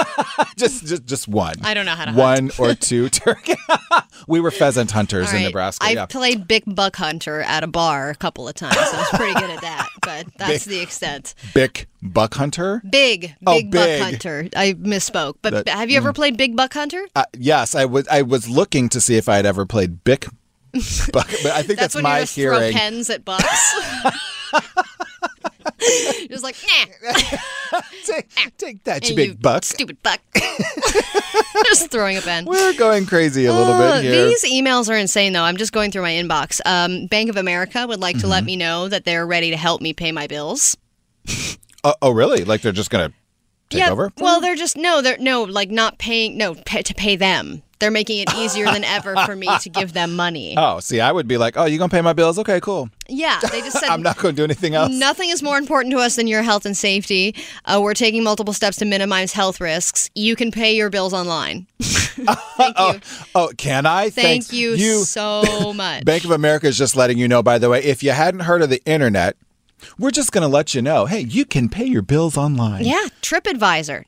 just, 0.58 0.86
just, 0.86 1.06
just 1.06 1.28
one. 1.28 1.56
I 1.64 1.74
don't 1.74 1.86
know 1.86 1.96
how 1.96 2.06
to 2.06 2.12
One 2.14 2.52
or 2.58 2.74
two 2.74 3.10
turkey. 3.10 3.56
we 4.28 4.40
were 4.40 4.52
pheasant 4.52 4.92
hunters 4.92 5.30
All 5.30 5.38
in 5.38 5.44
Nebraska. 5.44 5.86
I 5.86 5.92
yeah. 5.92 6.06
played 6.06 6.48
Big 6.48 6.64
Buck 6.68 6.96
Hunter 6.96 7.42
at 7.42 7.64
a 7.64 7.68
bar 7.68 8.10
a 8.10 8.16
couple 8.16 8.48
of 8.48 8.56
times. 8.56 8.76
so 8.76 8.96
I 8.96 9.00
was 9.00 9.10
pretty 9.10 9.34
good 9.40 9.50
at 9.50 9.62
that, 9.62 9.90
but 10.02 10.28
that's 10.38 10.66
Big- 10.66 10.74
the 10.74 10.82
extent. 10.82 11.36
Big 11.54 11.88
Buck 12.02 12.34
Hunter. 12.36 12.82
Big, 12.90 13.22
big 13.22 13.36
Oh, 13.46 13.62
Buck. 13.70 14.00
Hunter. 14.00 14.50
I 14.56 14.74
misspoke. 14.74 15.36
But 15.42 15.68
have 15.68 15.90
you 15.90 15.98
ever 15.98 16.12
mm. 16.12 16.16
played 16.16 16.38
Big 16.38 16.56
Buck 16.56 16.74
Hunter? 16.74 17.06
Uh, 17.16 17.26
yes, 17.38 17.76
I 17.76 17.86
was. 17.86 18.08
I 18.08 18.22
was 18.22 18.48
looking 18.48 18.90
to 18.90 19.02
see 19.02 19.18
if 19.18 19.28
I 19.28 19.38
had 19.38 19.46
ever 19.46 19.66
played 19.66 20.04
big 20.04 20.28
Buck, 21.12 21.30
but 21.44 21.48
I 21.48 21.64
think 21.64 21.80
that's, 21.80 21.96
when 21.96 22.04
my 22.04 22.22
hearing. 22.24 22.72
throw 22.72 22.80
pens 22.80 23.10
at 23.10 23.26
bucks. 23.26 23.74
just 26.30 26.44
like, 26.44 26.56
nah. 27.04 27.80
take, 28.06 28.30
take 28.58 28.84
that, 28.86 29.04
you 29.04 29.10
And 29.10 29.16
big 29.16 29.42
buck. 29.42 29.64
Stupid 29.64 30.02
buck. 30.04 30.20
just 31.66 31.90
throwing 31.92 32.18
a 32.18 32.22
pen. 32.22 32.46
We're 32.46 32.74
going 32.74 33.06
crazy 33.06 33.46
a 33.46 33.54
little 33.54 33.74
Uh, 33.74 34.02
bit 34.02 34.12
here. 34.12 34.26
These 34.26 34.44
emails 34.46 34.90
are 34.90 34.96
insane, 34.98 35.34
though. 35.34 35.44
I'm 35.44 35.58
just 35.58 35.72
going 35.74 35.92
through 35.92 36.02
my 36.04 36.12
inbox. 36.14 36.60
Um, 36.66 37.08
Bank 37.08 37.30
of 37.30 37.38
America 37.38 37.86
would 37.88 38.00
like 38.00 38.16
to 38.18 38.22
Mm-hmm. 38.24 38.30
let 38.32 38.44
me 38.44 38.56
know 38.56 38.88
that 38.90 39.06
they're 39.06 39.26
ready 39.28 39.52
to 39.52 39.58
help 39.58 39.82
me 39.82 39.94
pay 39.94 40.12
my 40.12 40.28
bills. 40.28 40.76
Oh, 41.84 41.94
oh, 42.02 42.12
really? 42.12 42.44
Like 42.44 42.62
they're 42.62 42.72
just 42.72 42.90
gonna 42.90 43.14
take 43.70 43.80
yeah, 43.82 43.92
over? 43.92 44.12
well, 44.18 44.42
they're 44.42 44.56
just 44.56 44.76
no, 44.78 45.02
they're 45.02 45.18
no, 45.20 45.44
like 45.44 45.70
not 45.70 45.98
paying, 46.00 46.38
no, 46.38 46.56
pay, 46.66 46.82
to 46.82 46.94
pay 46.94 47.16
them. 47.16 47.62
They're 47.80 47.92
making 47.92 48.20
it 48.20 48.34
easier 48.36 48.66
than 48.66 48.84
ever 48.84 49.16
for 49.26 49.36
me 49.36 49.48
to 49.60 49.70
give 49.70 49.94
them 49.94 50.16
money. 50.16 50.56
Oh, 50.68 50.80
see, 50.80 51.00
I 51.00 51.12
would 51.12 51.28
be 51.28 51.38
like, 51.38 51.56
oh, 51.56 51.66
you 51.66 51.78
gonna 51.78 51.90
pay 51.90 52.02
my 52.02 52.14
bills? 52.14 52.40
Okay, 52.40 52.60
cool. 52.60 52.90
Yeah, 53.08 53.40
they 53.52 53.62
just 53.68 53.80
said 53.80 53.90
I'm 53.90 54.02
not 54.02 54.18
gonna 54.18 54.34
do 54.34 54.44
anything 54.44 54.76
else. 54.76 54.92
Nothing 54.92 55.30
is 55.30 55.42
more 55.44 55.58
important 55.58 55.94
to 55.94 56.00
us 56.00 56.16
than 56.16 56.28
your 56.28 56.42
health 56.42 56.66
and 56.66 56.76
safety. 56.76 57.36
Uh, 57.66 57.80
we're 57.82 57.94
taking 57.94 58.24
multiple 58.24 58.54
steps 58.54 58.78
to 58.78 58.86
minimize 58.86 59.34
health 59.34 59.62
risks. 59.62 60.10
You 60.16 60.36
can 60.36 60.52
pay 60.52 60.76
your 60.76 60.90
bills 60.90 61.14
online. 61.14 61.68
oh, 62.28 63.00
oh, 63.36 63.52
can 63.58 63.86
I? 63.86 64.10
Thank 64.10 64.46
Thanks. 64.46 64.54
you, 64.54 65.04
so 65.04 65.74
much. 65.74 66.06
Bank 66.06 66.26
of 66.26 66.32
America 66.32 66.68
is 66.68 66.78
just 66.78 66.96
letting 66.96 67.18
you 67.18 67.28
know, 67.28 67.44
by 67.44 67.58
the 67.58 67.70
way, 67.70 67.84
if 67.84 68.04
you 68.04 68.12
hadn't 68.12 68.42
heard 68.42 68.62
of 68.62 68.70
the 68.70 68.84
internet, 68.86 69.38
we're 70.00 70.12
just 70.12 70.32
going 70.32 70.42
to 70.42 70.48
let 70.48 70.74
you 70.74 70.82
know 70.82 71.06
hey, 71.06 71.22
you 71.22 71.46
can 71.46 71.70
pay 71.70 71.86
your 71.86 72.02
bills 72.02 72.38
online. 72.38 72.84
Yeah, 72.86 73.08
TripAdvisor. 73.22 74.06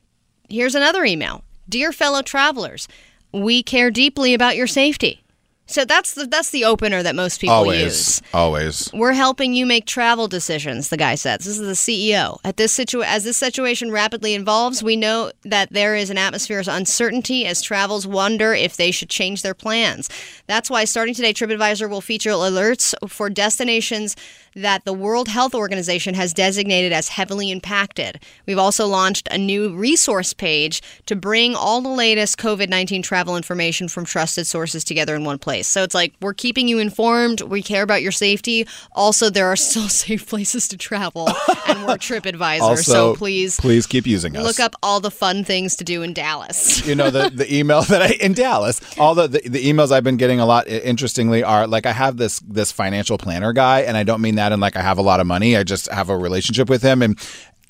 Here's 0.48 0.74
another 0.74 1.04
email. 1.04 1.44
Dear 1.68 1.92
fellow 1.92 2.22
travelers, 2.22 2.88
we 3.32 3.62
care 3.62 3.90
deeply 3.90 4.34
about 4.34 4.56
your 4.56 4.66
safety. 4.66 5.22
So 5.70 5.84
that's 5.84 6.14
the 6.14 6.26
that's 6.26 6.50
the 6.50 6.64
opener 6.64 7.00
that 7.00 7.14
most 7.14 7.40
people 7.40 7.54
always. 7.54 7.80
use. 7.80 8.22
Always. 8.34 8.92
We're 8.92 9.12
helping 9.12 9.54
you 9.54 9.64
make 9.66 9.86
travel 9.86 10.26
decisions, 10.26 10.88
the 10.88 10.96
guy 10.96 11.14
says. 11.14 11.44
This 11.44 11.60
is 11.60 11.60
the 11.60 11.74
CEO. 11.74 12.40
At 12.42 12.56
this 12.56 12.72
situ- 12.72 13.04
as 13.04 13.22
this 13.22 13.36
situation 13.36 13.92
rapidly 13.92 14.34
evolves, 14.34 14.82
we 14.82 14.96
know 14.96 15.30
that 15.44 15.72
there 15.72 15.94
is 15.94 16.10
an 16.10 16.18
atmosphere 16.18 16.58
of 16.58 16.66
uncertainty 16.66 17.46
as 17.46 17.62
travels 17.62 18.04
wonder 18.04 18.52
if 18.52 18.76
they 18.76 18.90
should 18.90 19.10
change 19.10 19.42
their 19.42 19.54
plans. 19.54 20.10
That's 20.48 20.70
why 20.70 20.84
starting 20.86 21.14
today 21.14 21.32
TripAdvisor 21.32 21.88
will 21.88 22.00
feature 22.00 22.30
alerts 22.30 22.92
for 23.08 23.30
destinations 23.30 24.16
that 24.54 24.84
the 24.84 24.92
World 24.92 25.28
Health 25.28 25.54
Organization 25.54 26.14
has 26.14 26.32
designated 26.32 26.92
as 26.92 27.08
heavily 27.08 27.50
impacted. 27.50 28.20
We've 28.46 28.58
also 28.58 28.86
launched 28.86 29.28
a 29.30 29.38
new 29.38 29.74
resource 29.74 30.32
page 30.32 30.82
to 31.06 31.16
bring 31.16 31.54
all 31.54 31.80
the 31.80 31.88
latest 31.88 32.38
COVID-19 32.38 33.02
travel 33.02 33.36
information 33.36 33.88
from 33.88 34.04
trusted 34.04 34.46
sources 34.46 34.84
together 34.84 35.14
in 35.14 35.24
one 35.24 35.38
place. 35.38 35.68
So 35.68 35.82
it's 35.82 35.94
like 35.94 36.14
we're 36.20 36.34
keeping 36.34 36.68
you 36.68 36.78
informed, 36.78 37.42
we 37.42 37.62
care 37.62 37.82
about 37.82 38.02
your 38.02 38.12
safety. 38.12 38.66
Also, 38.92 39.30
there 39.30 39.46
are 39.46 39.56
still 39.56 39.88
safe 39.88 40.28
places 40.28 40.68
to 40.68 40.76
travel 40.76 41.28
and 41.68 41.86
we're 41.86 41.94
TripAdvisor. 42.00 42.60
Also, 42.60 42.92
so 42.92 43.14
please 43.14 43.58
please 43.60 43.86
keep 43.86 44.06
using 44.06 44.36
us. 44.36 44.44
look 44.44 44.60
up 44.60 44.74
all 44.82 45.00
the 45.00 45.10
fun 45.10 45.44
things 45.44 45.76
to 45.76 45.84
do 45.84 46.02
in 46.02 46.12
Dallas. 46.12 46.86
you 46.90 46.94
know 46.94 47.10
the, 47.10 47.30
the 47.30 47.54
email 47.54 47.82
that 47.82 48.02
I 48.02 48.08
in 48.20 48.32
Dallas. 48.32 48.80
All 48.98 49.14
the, 49.14 49.28
the 49.28 49.48
the 49.48 49.64
emails 49.64 49.92
I've 49.92 50.04
been 50.04 50.16
getting 50.16 50.40
a 50.40 50.46
lot. 50.46 50.66
Interestingly, 50.68 51.42
are 51.42 51.66
like 51.66 51.86
I 51.86 51.92
have 51.92 52.16
this 52.16 52.40
this 52.40 52.72
financial 52.72 53.18
planner 53.18 53.52
guy, 53.52 53.80
and 53.80 53.96
I 53.96 54.02
don't 54.02 54.20
mean 54.20 54.36
that 54.36 54.39
in 54.48 54.60
like 54.60 54.76
I 54.76 54.82
have 54.82 54.98
a 54.98 55.02
lot 55.02 55.20
of 55.20 55.26
money. 55.26 55.56
I 55.56 55.62
just 55.62 55.90
have 55.90 56.08
a 56.08 56.16
relationship 56.16 56.68
with 56.68 56.82
him, 56.82 57.02
and 57.02 57.18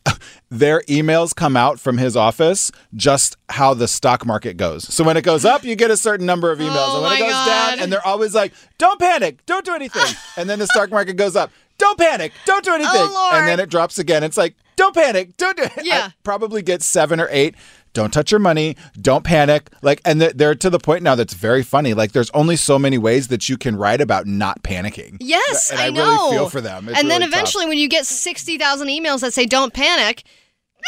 their 0.50 0.80
emails 0.82 1.34
come 1.34 1.56
out 1.56 1.78
from 1.78 1.98
his 1.98 2.16
office 2.16 2.72
just 2.94 3.36
how 3.48 3.74
the 3.74 3.86
stock 3.88 4.24
market 4.26 4.56
goes. 4.56 4.92
So 4.92 5.04
when 5.04 5.16
it 5.16 5.22
goes 5.24 5.44
up, 5.44 5.62
you 5.64 5.76
get 5.76 5.90
a 5.90 5.96
certain 5.96 6.26
number 6.26 6.50
of 6.50 6.58
emails, 6.58 6.74
Oh 6.76 6.94
and 6.96 7.02
when 7.04 7.12
it 7.14 7.18
goes 7.20 7.32
God. 7.32 7.46
down, 7.70 7.78
and 7.80 7.92
they're 7.92 8.06
always 8.06 8.34
like, 8.34 8.52
"Don't 8.78 8.98
panic, 8.98 9.44
don't 9.46 9.64
do 9.64 9.74
anything," 9.74 10.14
and 10.36 10.48
then 10.48 10.58
the 10.58 10.66
stock 10.66 10.90
market 10.90 11.14
goes 11.16 11.36
up. 11.36 11.50
Don't 11.78 11.98
panic. 11.98 12.32
Don't 12.44 12.62
do 12.62 12.74
anything. 12.74 12.92
Oh, 12.94 13.10
Lord. 13.14 13.34
And 13.36 13.48
then 13.48 13.58
it 13.58 13.70
drops 13.70 13.98
again. 13.98 14.22
It's 14.22 14.36
like, 14.36 14.54
don't 14.76 14.94
panic. 14.94 15.34
Don't 15.38 15.56
do 15.56 15.62
it. 15.76 15.82
Yeah. 15.82 16.08
I 16.10 16.12
probably 16.24 16.60
get 16.60 16.82
seven 16.82 17.18
or 17.20 17.28
eight. 17.30 17.54
Don't 17.92 18.12
touch 18.12 18.30
your 18.30 18.38
money. 18.40 18.76
Don't 19.00 19.24
panic. 19.24 19.68
Like, 19.82 20.00
and 20.04 20.20
they're- 20.20 20.32
they're 20.32 20.54
to 20.54 20.70
the 20.70 20.78
point 20.78 21.02
now 21.02 21.14
that's 21.16 21.34
very 21.34 21.62
funny. 21.62 21.92
Like, 21.94 22.12
there's 22.12 22.30
only 22.30 22.56
so 22.56 22.78
many 22.78 22.98
ways 22.98 23.28
that 23.28 23.48
you 23.48 23.56
can 23.56 23.76
write 23.76 24.00
about 24.00 24.26
not 24.26 24.62
panicking. 24.62 25.16
Yes, 25.20 25.70
and 25.70 25.80
I, 25.80 25.86
I, 25.86 25.90
know. 25.90 26.04
really 26.04 26.36
feel 26.36 26.48
for 26.50 26.60
them. 26.60 26.88
It's 26.88 26.98
and 26.98 27.10
then 27.10 27.20
really 27.20 27.30
tough. 27.30 27.38
eventually, 27.40 27.66
when 27.66 27.78
you 27.78 27.88
get 27.88 28.06
60,000 28.06 28.88
emails 28.88 29.20
that 29.20 29.34
say 29.34 29.44
don't 29.46 29.72
panic, 29.74 30.22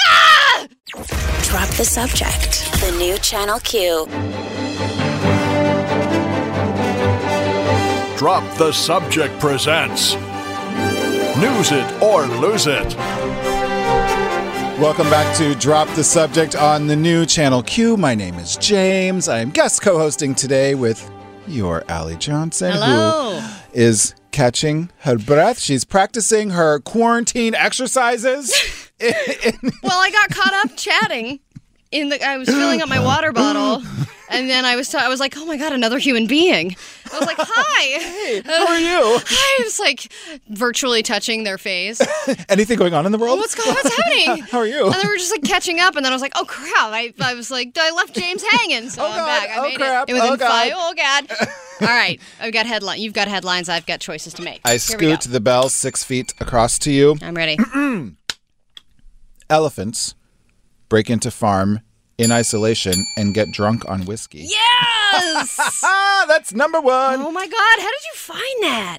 ah! 0.06 0.66
Drop 1.42 1.68
the 1.70 1.84
subject. 1.84 2.70
The 2.80 2.94
new 2.98 3.18
Channel 3.18 3.58
Q. 3.60 4.06
Drop 8.16 8.56
the 8.56 8.70
Subject 8.72 9.36
presents 9.40 10.14
News 11.36 11.72
It 11.72 12.02
or 12.02 12.26
Lose 12.26 12.68
It. 12.68 12.94
Welcome 14.78 15.10
back 15.10 15.36
to 15.36 15.54
Drop 15.54 15.86
the 15.94 16.02
Subject 16.02 16.56
on 16.56 16.86
the 16.86 16.96
new 16.96 17.24
Channel 17.26 17.62
Q. 17.62 17.96
My 17.96 18.14
name 18.14 18.34
is 18.36 18.56
James. 18.56 19.28
I 19.28 19.38
am 19.40 19.50
guest 19.50 19.80
co 19.82 19.98
hosting 19.98 20.34
today 20.34 20.74
with 20.74 21.08
your 21.46 21.84
Allie 21.88 22.16
Johnson, 22.16 22.72
Hello. 22.72 23.38
who 23.40 23.48
is 23.74 24.14
catching 24.32 24.90
her 25.00 25.18
breath. 25.18 25.60
She's 25.60 25.84
practicing 25.84 26.50
her 26.50 26.80
quarantine 26.80 27.54
exercises. 27.54 28.52
well, 29.00 29.12
I 29.98 30.10
got 30.10 30.30
caught 30.30 30.54
up 30.64 30.76
chatting. 30.76 31.40
In 31.92 32.08
the, 32.08 32.24
I 32.26 32.38
was 32.38 32.48
filling 32.48 32.80
up 32.80 32.88
my 32.88 33.00
water 33.00 33.32
bottle, 33.42 33.82
and 34.30 34.48
then 34.48 34.64
I 34.64 34.76
was, 34.76 34.88
t- 34.88 34.96
I 34.96 35.08
was 35.08 35.20
like, 35.20 35.34
"Oh 35.36 35.44
my 35.44 35.58
god, 35.58 35.72
another 35.74 35.98
human 35.98 36.26
being!" 36.26 36.74
I 37.12 37.18
was 37.18 37.26
like, 37.26 37.36
"Hi, 37.40 37.82
hey, 38.00 38.40
how 38.46 38.66
are 38.66 38.78
you?" 38.78 39.18
Hi, 39.26 39.60
I 39.60 39.64
was 39.64 39.78
like 39.78 40.10
virtually 40.48 41.02
touching 41.02 41.44
their 41.44 41.58
face. 41.58 42.00
Anything 42.48 42.78
going 42.78 42.94
on 42.94 43.04
in 43.04 43.12
the 43.12 43.18
world? 43.18 43.38
What's 43.38 43.54
going? 43.54 43.74
What's 43.74 43.94
happening? 43.94 44.42
How 44.44 44.58
are 44.60 44.66
you? 44.66 44.86
And 44.86 44.94
then 44.94 45.02
we 45.06 45.08
were 45.12 45.18
just 45.18 45.32
like 45.32 45.44
catching 45.44 45.80
up, 45.80 45.94
and 45.96 46.02
then 46.04 46.12
I 46.12 46.14
was 46.14 46.22
like, 46.22 46.32
"Oh 46.34 46.46
crap!" 46.46 46.72
I, 46.94 47.12
I 47.20 47.34
was 47.34 47.50
like, 47.50 47.76
"I 47.78 47.90
left 47.90 48.14
James 48.14 48.42
hanging." 48.42 48.88
So 48.88 49.02
oh 49.02 49.06
I'm 49.08 49.26
back. 49.26 49.50
I 49.50 49.58
Oh, 49.58 49.62
made 49.64 49.76
crap. 49.76 50.08
it. 50.08 50.12
Within 50.14 50.30
Oh, 50.32 50.36
God. 50.38 50.72
Oh 50.74 50.94
god! 50.96 51.26
All 51.82 51.88
right, 51.88 52.18
I've 52.40 52.54
got 52.54 52.64
headline. 52.64 53.00
You've 53.00 53.12
got 53.12 53.28
headlines. 53.28 53.68
I've 53.68 53.84
got 53.84 54.00
choices 54.00 54.32
to 54.34 54.42
make. 54.42 54.62
I 54.64 54.70
Here 54.70 54.78
scoot 54.78 55.20
the 55.22 55.40
bell 55.40 55.68
six 55.68 56.04
feet 56.04 56.32
across 56.40 56.78
to 56.80 56.90
you. 56.90 57.18
I'm 57.20 57.34
ready. 57.34 57.58
Elephants 59.50 60.14
break 60.92 61.08
into 61.08 61.30
farm 61.30 61.80
in 62.18 62.30
isolation 62.30 62.92
and 63.16 63.32
get 63.32 63.50
drunk 63.50 63.82
on 63.88 64.04
whiskey. 64.04 64.44
Yes. 64.46 65.80
That's 66.28 66.52
number 66.52 66.82
one. 66.82 67.22
Oh 67.22 67.30
my 67.30 67.46
god! 67.46 67.80
How 67.80 67.88
did 67.88 68.04
you 68.12 68.14
find 68.14 68.62
that? 68.64 68.98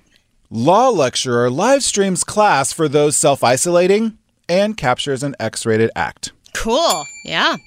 Law 0.50 0.90
lecturer 0.90 1.52
live 1.52 1.84
streams 1.84 2.24
class 2.24 2.74
for 2.74 2.88
those 2.88 3.16
self 3.16 3.44
isolating 3.44 4.18
and 4.50 4.76
captures 4.76 5.22
an 5.22 5.36
X 5.40 5.68
rated 5.68 5.92
act. 5.96 6.32
Cool. 6.56 7.06
Yeah. 7.26 7.58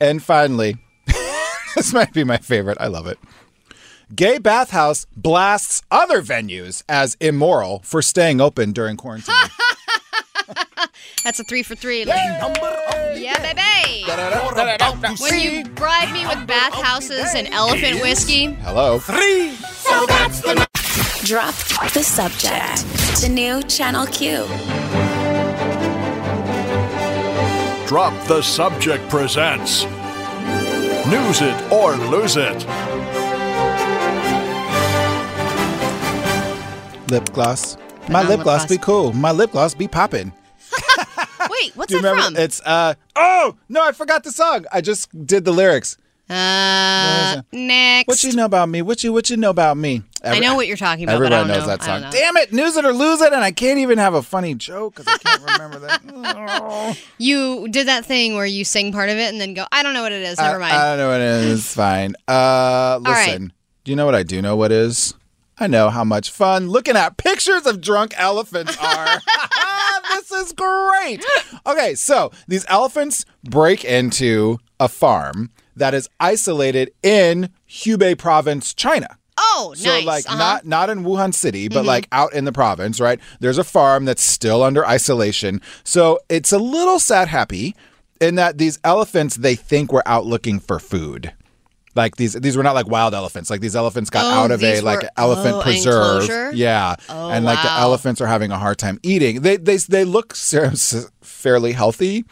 And 0.00 0.22
finally, 0.22 0.78
this 1.76 1.92
might 1.92 2.14
be 2.14 2.24
my 2.24 2.38
favorite. 2.38 2.78
I 2.80 2.86
love 2.86 3.06
it. 3.06 3.18
Gay 4.14 4.38
bathhouse 4.38 5.06
blasts 5.14 5.82
other 5.90 6.22
venues 6.22 6.82
as 6.88 7.18
immoral 7.20 7.82
for 7.84 8.00
staying 8.00 8.40
open 8.40 8.72
during 8.72 8.96
quarantine. 8.96 9.34
That's 11.24 11.40
a 11.40 11.44
three 11.44 11.62
for 11.62 11.74
three. 11.74 12.04
Yeah, 12.04 13.38
baby. 13.42 14.04
When 15.20 15.40
you 15.40 15.64
bribe 15.70 16.12
me 16.12 16.26
with 16.26 16.46
bathhouses 16.46 17.34
and 17.34 17.48
elephant 17.48 18.00
whiskey. 18.00 18.46
Hello. 18.62 18.98
Three. 18.98 19.52
So 19.52 20.06
that's 20.06 20.40
the. 20.40 20.66
Drop 21.24 21.54
the 21.92 22.02
subject. 22.02 22.84
The 23.20 23.28
new 23.28 23.62
Channel 23.64 24.06
Q. 24.06 24.46
Drop 27.86 28.12
the 28.28 28.42
Subject 28.42 29.08
presents 29.08 29.84
News 31.06 31.40
It 31.40 31.72
or 31.72 31.96
Lose 31.96 32.36
It. 32.36 32.66
Lip 37.10 37.32
gloss. 37.32 37.76
My 38.10 38.22
lip 38.26 38.40
gloss 38.42 38.60
gloss. 38.62 38.66
be 38.66 38.78
cool. 38.78 39.12
My 39.12 39.32
lip 39.32 39.52
gloss 39.52 39.74
be 39.74 39.88
popping. 39.88 40.32
Wait, 41.50 41.76
what's 41.76 41.88
Do 41.90 41.96
you 41.96 42.02
that 42.02 42.10
remember? 42.10 42.22
from? 42.36 42.36
It's 42.36 42.60
uh 42.64 42.94
oh 43.16 43.56
no, 43.68 43.82
I 43.84 43.92
forgot 43.92 44.24
the 44.24 44.32
song. 44.32 44.64
I 44.72 44.80
just 44.80 45.26
did 45.26 45.44
the 45.44 45.52
lyrics. 45.52 45.96
Uh, 46.30 47.40
next. 47.52 48.06
What 48.06 48.22
you 48.22 48.32
know 48.34 48.44
about 48.44 48.68
me? 48.68 48.82
What 48.82 49.02
you 49.02 49.14
what 49.14 49.30
you 49.30 49.38
know 49.38 49.48
about 49.48 49.78
me? 49.78 50.02
I 50.22 50.38
know 50.40 50.56
what 50.56 50.66
you're 50.66 50.76
talking 50.76 51.04
about. 51.04 51.20
but 51.20 51.32
I 51.32 51.38
Everybody 51.38 51.58
knows 51.58 51.66
know. 51.66 51.76
that 51.76 51.82
song. 51.82 52.02
know. 52.02 52.10
Damn 52.10 52.36
it, 52.36 52.52
news 52.52 52.76
it 52.76 52.84
or 52.84 52.92
lose 52.92 53.22
it, 53.22 53.32
and 53.32 53.42
I 53.42 53.50
can't 53.50 53.78
even 53.78 53.96
have 53.96 54.12
a 54.12 54.20
funny 54.22 54.54
joke 54.54 54.96
because 54.96 55.06
I 55.08 55.16
can't 55.18 55.42
remember 55.52 55.78
that. 55.86 56.96
You 57.18 57.68
did 57.68 57.88
that 57.88 58.04
thing 58.04 58.34
where 58.34 58.44
you 58.44 58.64
sing 58.64 58.92
part 58.92 59.08
of 59.08 59.16
it 59.16 59.30
and 59.32 59.40
then 59.40 59.54
go, 59.54 59.64
I 59.72 59.82
don't 59.82 59.94
know 59.94 60.02
what 60.02 60.12
it 60.12 60.22
is. 60.22 60.38
Never 60.38 60.58
mind. 60.58 60.74
I, 60.74 60.92
I 60.92 60.96
don't 60.96 60.98
know 60.98 61.08
what 61.08 61.20
it 61.20 61.44
is. 61.46 61.60
It's 61.60 61.74
fine. 61.74 62.14
Uh, 62.26 63.00
right. 63.04 63.26
listen. 63.26 63.52
Do 63.84 63.92
you 63.92 63.96
know 63.96 64.04
what 64.04 64.14
I 64.14 64.22
do 64.22 64.42
know 64.42 64.56
what 64.56 64.70
is? 64.70 65.14
I 65.60 65.66
know 65.66 65.90
how 65.90 66.04
much 66.04 66.30
fun 66.30 66.68
looking 66.68 66.96
at 66.96 67.16
pictures 67.16 67.66
of 67.66 67.80
drunk 67.80 68.14
elephants 68.16 68.76
are. 68.78 69.06
this 70.14 70.30
is 70.30 70.52
great. 70.52 71.24
Okay, 71.66 71.94
so 71.94 72.30
these 72.46 72.64
elephants 72.68 73.24
break 73.44 73.84
into 73.84 74.58
a 74.78 74.88
farm 74.88 75.50
that 75.76 75.94
is 75.94 76.08
isolated 76.20 76.92
in 77.02 77.50
Hubei 77.68 78.16
province, 78.16 78.74
China. 78.74 79.08
oh, 79.36 79.72
So 79.76 79.88
nice. 79.88 80.04
like 80.04 80.26
uh-huh. 80.26 80.36
not 80.38 80.66
not 80.66 80.90
in 80.90 81.04
Wuhan 81.04 81.32
city, 81.34 81.68
but 81.68 81.82
Mhm. 81.84 81.86
like 81.86 82.08
out 82.12 82.32
in 82.34 82.44
the 82.44 82.52
province, 82.52 83.00
right? 83.00 83.20
There's 83.40 83.58
a 83.58 83.64
farm 83.64 84.04
that's 84.04 84.22
still 84.22 84.62
under 84.62 84.86
isolation. 84.86 85.60
So 85.84 86.18
it's 86.28 86.52
a 86.52 86.58
little 86.58 86.98
sad 86.98 87.28
happy 87.28 87.74
in 88.20 88.34
that 88.36 88.58
these 88.58 88.78
elephants 88.84 89.36
they 89.36 89.54
think 89.54 89.92
we're 89.92 90.02
out 90.06 90.26
looking 90.26 90.58
for 90.58 90.78
food. 90.80 91.32
Like 91.94 92.16
these 92.16 92.34
these 92.34 92.56
were 92.56 92.62
not 92.62 92.74
like 92.74 92.86
wild 92.88 93.14
elephants. 93.14 93.50
Like 93.50 93.60
these 93.60 93.74
elephants 93.76 94.10
got 94.10 94.24
Oh, 94.24 94.44
out 94.44 94.50
of 94.50 94.62
a 94.62 94.80
like 94.82 95.02
were- 95.02 95.10
elephant 95.16 95.54
oh, 95.56 95.62
preserve. 95.62 96.22
enclosure? 96.22 96.52
Yeah. 96.54 96.94
Oh, 97.08 97.30
and 97.30 97.44
like 97.44 97.60
the 97.62 97.72
elephants 97.72 98.20
are 98.20 98.26
having 98.26 98.50
a 98.52 98.58
hard 98.58 98.78
time 98.78 98.98
eating. 99.02 99.40
They 99.42 99.56
they 99.56 99.76
they 99.78 100.04
look 100.04 100.34
fairly 101.22 101.72
healthy. 101.72 102.24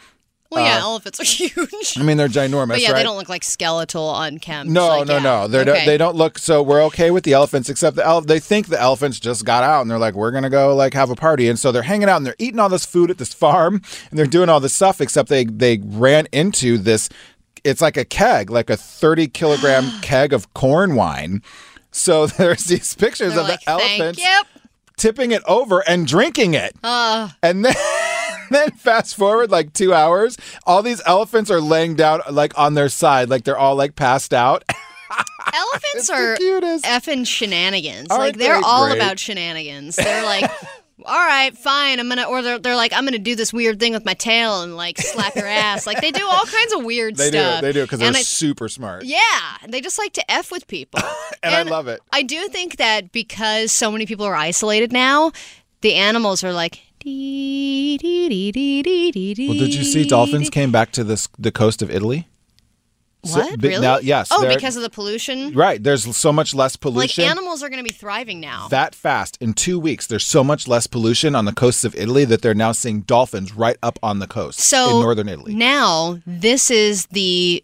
well, 0.49 0.63
yeah, 0.63 0.77
uh, 0.77 0.81
elephants 0.81 1.19
are 1.19 1.23
huge. 1.25 1.97
I 1.97 2.03
mean 2.03 2.15
they're 2.17 2.29
ginormous, 2.29 2.67
but 2.69 2.81
yeah, 2.81 2.91
right? 2.91 2.97
they 2.97 3.03
don't 3.03 3.17
look 3.17 3.27
like 3.29 3.43
skeletal 3.43 4.15
unkempt. 4.21 4.71
No, 4.71 4.87
Like, 4.99 5.07
no, 5.07 5.13
yeah. 5.15 5.19
no. 5.23 5.47
They 5.47 5.59
Okay. 5.59 5.65
don't. 5.73 5.85
They 5.85 5.97
don't 5.97 6.15
look. 6.15 6.37
So 6.37 6.61
we're 6.63 6.83
okay 6.85 7.11
with 7.11 7.23
the 7.25 7.33
elephants, 7.33 7.67
except 7.69 7.97
the 7.97 8.05
ele- 8.05 8.21
they 8.21 8.39
think 8.39 8.67
the 8.67 8.79
elephants 8.79 9.19
just 9.19 9.43
got 9.43 9.63
out, 9.63 9.81
and 9.81 9.91
they're 9.91 9.99
like, 9.99 10.13
we're 10.13 10.31
gonna 10.31 10.49
go 10.49 10.73
like 10.75 10.93
have 10.93 11.09
a 11.09 11.15
party, 11.15 11.49
and 11.49 11.59
so 11.59 11.71
they're 11.73 11.81
hanging 11.81 12.07
out 12.07 12.17
and 12.17 12.25
they're 12.25 12.35
eating 12.39 12.59
all 12.59 12.69
this 12.69 12.85
food 12.85 13.09
at 13.11 13.17
this 13.17 13.33
farm, 13.33 13.81
and 14.09 14.17
they're 14.17 14.25
doing 14.25 14.47
all 14.49 14.59
this 14.61 14.73
stuff, 14.73 15.01
except 15.01 15.27
they 15.29 15.43
they 15.45 15.79
ran 15.83 16.27
into 16.31 16.77
this. 16.77 17.09
It's 17.63 17.81
like 17.81 17.97
a 17.97 18.05
keg, 18.05 18.49
like 18.49 18.69
a 18.69 18.77
thirty 18.77 19.27
kilogram 19.27 19.89
keg 20.01 20.33
of 20.33 20.53
corn 20.53 20.95
wine. 20.95 21.41
So 21.91 22.27
there's 22.27 22.65
these 22.65 22.93
pictures 22.95 23.33
They're 23.33 23.41
of 23.43 23.49
like, 23.49 23.59
the 23.61 23.77
"Thank 23.77 23.99
elephants 24.19 24.21
tipping 24.97 25.31
it 25.31 25.43
over 25.47 25.87
and 25.87 26.05
drinking 26.05 26.55
it. 26.55 26.75
Uh, 26.83 27.29
And 27.41 27.63
then, 27.63 27.75
then 28.49 28.71
fast 28.71 29.15
forward 29.15 29.51
like 29.51 29.71
two 29.73 29.93
hours, 29.93 30.37
all 30.65 30.83
these 30.83 31.01
elephants 31.05 31.49
are 31.49 31.61
laying 31.61 31.95
down 31.95 32.21
like 32.29 32.57
on 32.57 32.73
their 32.73 32.89
side, 32.89 33.29
like 33.29 33.43
they're 33.43 33.57
all 33.57 33.75
like 33.75 33.95
passed 33.95 34.33
out. 34.33 34.63
elephants 35.53 36.09
are 36.09 36.35
effing 36.35 37.25
shenanigans. 37.25 38.09
Aren't 38.09 38.21
like 38.21 38.37
they're 38.37 38.59
they 38.59 38.61
all 38.65 38.91
about 38.91 39.19
shenanigans. 39.19 39.95
They're 39.95 40.25
like, 40.25 40.51
all 41.05 41.13
right, 41.15 41.55
fine, 41.55 41.99
I'm 41.99 42.09
gonna, 42.09 42.23
or 42.23 42.41
they're, 42.41 42.59
they're 42.59 42.75
like, 42.75 42.91
I'm 42.93 43.05
gonna 43.05 43.19
do 43.19 43.35
this 43.35 43.53
weird 43.53 43.79
thing 43.79 43.93
with 43.93 44.03
my 44.05 44.13
tail 44.15 44.61
and 44.63 44.75
like 44.75 44.97
slap 44.97 45.35
your 45.35 45.45
ass. 45.47 45.85
Like 45.85 46.01
they 46.01 46.11
do 46.11 46.25
all 46.27 46.43
kinds 46.45 46.73
of 46.73 46.83
weird 46.83 47.15
They 47.15 47.29
stuff. 47.29 47.61
do, 47.61 47.67
they 47.67 47.71
do, 47.73 47.83
because 47.83 47.99
they're 47.99 48.09
I- 48.09 48.21
super 48.21 48.67
smart. 48.67 49.03
Yeah, 49.05 49.19
they 49.67 49.79
just 49.81 49.97
like 49.99 50.13
to 50.13 50.31
f 50.31 50.51
with 50.51 50.67
people. 50.67 50.99
and, 51.43 51.53
I 51.53 51.61
love 51.63 51.87
it. 51.87 52.01
I 52.11 52.23
do 52.23 52.47
think 52.49 52.77
that 52.77 53.11
because 53.11 53.71
so 53.71 53.91
many 53.91 54.05
people 54.05 54.25
are 54.25 54.35
isolated 54.35 54.91
now, 54.91 55.31
the 55.81 55.93
animals 55.95 56.43
are 56.43 56.53
like. 56.53 56.81
Dee, 56.99 57.97
dee, 57.99 58.27
dee, 58.27 58.51
dee, 58.51 58.81
dee, 58.83 59.11
dee, 59.11 59.33
dee. 59.33 59.47
Well, 59.47 59.57
did 59.57 59.73
you 59.73 59.85
see 59.85 60.03
dolphins 60.05 60.49
came 60.49 60.73
back 60.73 60.91
to 60.93 61.05
this 61.05 61.29
the 61.39 61.51
coast 61.53 61.81
of 61.81 61.89
Italy? 61.89 62.27
So- 63.25 63.39
What? 63.39 63.59
but 63.59 63.67
really? 63.67 63.81
now- 63.81 63.99
yes, 63.99 64.29
Oh, 64.31 64.47
because 64.47 64.75
of 64.77 64.83
the 64.83 64.89
pollution. 64.89 65.53
Right. 65.53 65.81
There's 65.83 66.15
so 66.15 66.31
much 66.31 66.53
less 66.53 66.75
pollution. 66.75 67.23
Like 67.23 67.31
animals 67.31 67.61
are 67.63 67.69
going 67.69 67.83
to 67.83 67.83
be 67.83 67.95
thriving 67.95 68.39
now. 68.39 68.67
that 68.69 68.93
fast 68.95 69.37
in 69.41 69.53
two 69.53 69.79
weeks, 69.79 70.07
there's 70.07 70.25
so 70.25 70.43
much 70.43 70.67
less 70.67 70.87
pollution 70.87 71.35
on 71.35 71.45
the 71.45 71.51
coasts 71.53 71.83
of 71.83 71.95
Italy 71.95 72.25
that 72.25 72.41
they're 72.41 72.53
now 72.53 72.71
seeing 72.71 73.01
dolphins 73.01 73.53
right 73.53 73.77
up 73.83 73.99
on 74.03 74.19
the 74.19 74.27
coast 74.27 74.59
so 74.59 74.95
in 74.97 75.01
northern 75.01 75.27
Italy. 75.27 75.53
Now 75.55 76.19
this 76.25 76.69
is 76.71 77.07
the 77.07 77.63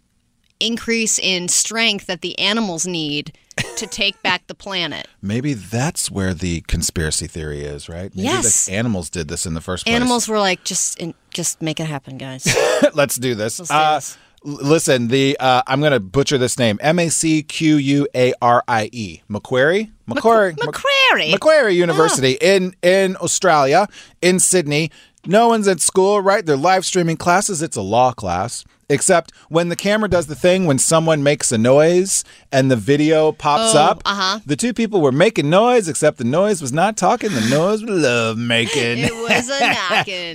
increase 0.60 1.20
in 1.20 1.48
strength 1.50 2.08
that 2.08 2.22
the 2.22 2.38
animals 2.40 2.86
need 2.88 3.34
to 3.78 3.86
take 3.86 4.22
back 4.24 4.48
the 4.48 4.56
planet. 4.56 5.08
Maybe 5.22 5.54
that's 5.54 6.10
where 6.10 6.34
the 6.34 6.62
conspiracy 6.62 7.28
theory 7.28 7.62
is, 7.62 7.88
right? 7.90 8.14
Maybe 8.16 8.24
Yes. 8.28 8.66
the 8.66 8.74
animals 8.74 9.10
did 9.10 9.28
this 9.28 9.46
in 9.46 9.54
the 9.54 9.62
first 9.62 9.86
place. 9.86 9.96
Animals 9.96 10.28
were 10.28 10.40
like, 10.40 10.64
just 10.64 10.98
in, 11.00 11.14
just 11.32 11.62
make 11.62 11.80
it 11.80 11.86
happen, 11.86 12.18
guys. 12.18 12.48
Let's 12.94 13.16
do 13.18 13.36
this. 13.36 13.60
Let's 13.60 13.70
do 13.70 13.76
Uh, 13.76 13.96
this. 13.96 14.18
Listen, 14.44 15.08
the 15.08 15.38
uh, 15.40 15.62
I'm 15.68 15.80
going 15.80 15.92
to 15.94 16.00
butcher 16.00 16.38
this 16.38 16.58
name. 16.60 16.78
M 16.82 17.00
A 17.00 17.10
C 17.10 17.44
Q 17.44 17.78
U 17.78 18.08
A 18.16 18.34
R 18.42 18.64
I 18.68 18.90
E. 18.92 19.22
Macquarie? 19.28 19.92
Macquarie. 20.06 20.56
Macquarie. 20.64 21.32
Macquarie 21.32 21.76
University 21.76 22.38
in 22.42 22.76
in 22.82 23.16
Australia, 23.18 23.88
in 24.22 24.40
Sydney. 24.40 24.92
No 25.26 25.48
one's 25.48 25.68
at 25.70 25.80
school, 25.80 26.20
right? 26.22 26.46
They're 26.46 26.58
live 26.58 26.86
streaming 26.86 27.16
classes. 27.18 27.62
It's 27.62 27.78
a 27.78 27.82
law 27.82 28.12
class. 28.12 28.66
Except 28.90 29.32
when 29.48 29.70
the 29.70 29.78
camera 29.78 30.10
does 30.10 30.28
the 30.28 30.36
thing 30.36 30.66
when 30.66 30.78
someone 30.78 31.24
makes 31.24 31.52
a 31.54 31.58
noise 31.58 32.26
and 32.52 32.70
the 32.70 32.76
video 32.76 33.32
pops 33.32 33.74
Oh, 33.74 33.80
up, 33.80 34.02
uh-huh. 34.06 34.40
the 34.46 34.58
two 34.58 34.74
people 34.74 35.00
were 35.00 35.14
making 35.14 35.50
noise, 35.50 35.88
except 35.88 36.18
the 36.18 36.26
noise 36.26 36.62
was 36.62 36.74
not 36.74 36.98
talking. 36.98 37.32
The 37.32 37.50
noise 37.50 37.82
was 37.82 38.02
love 38.04 38.38
making. 38.38 39.00
it 39.00 39.14
was 39.14 39.50
a 39.50 39.60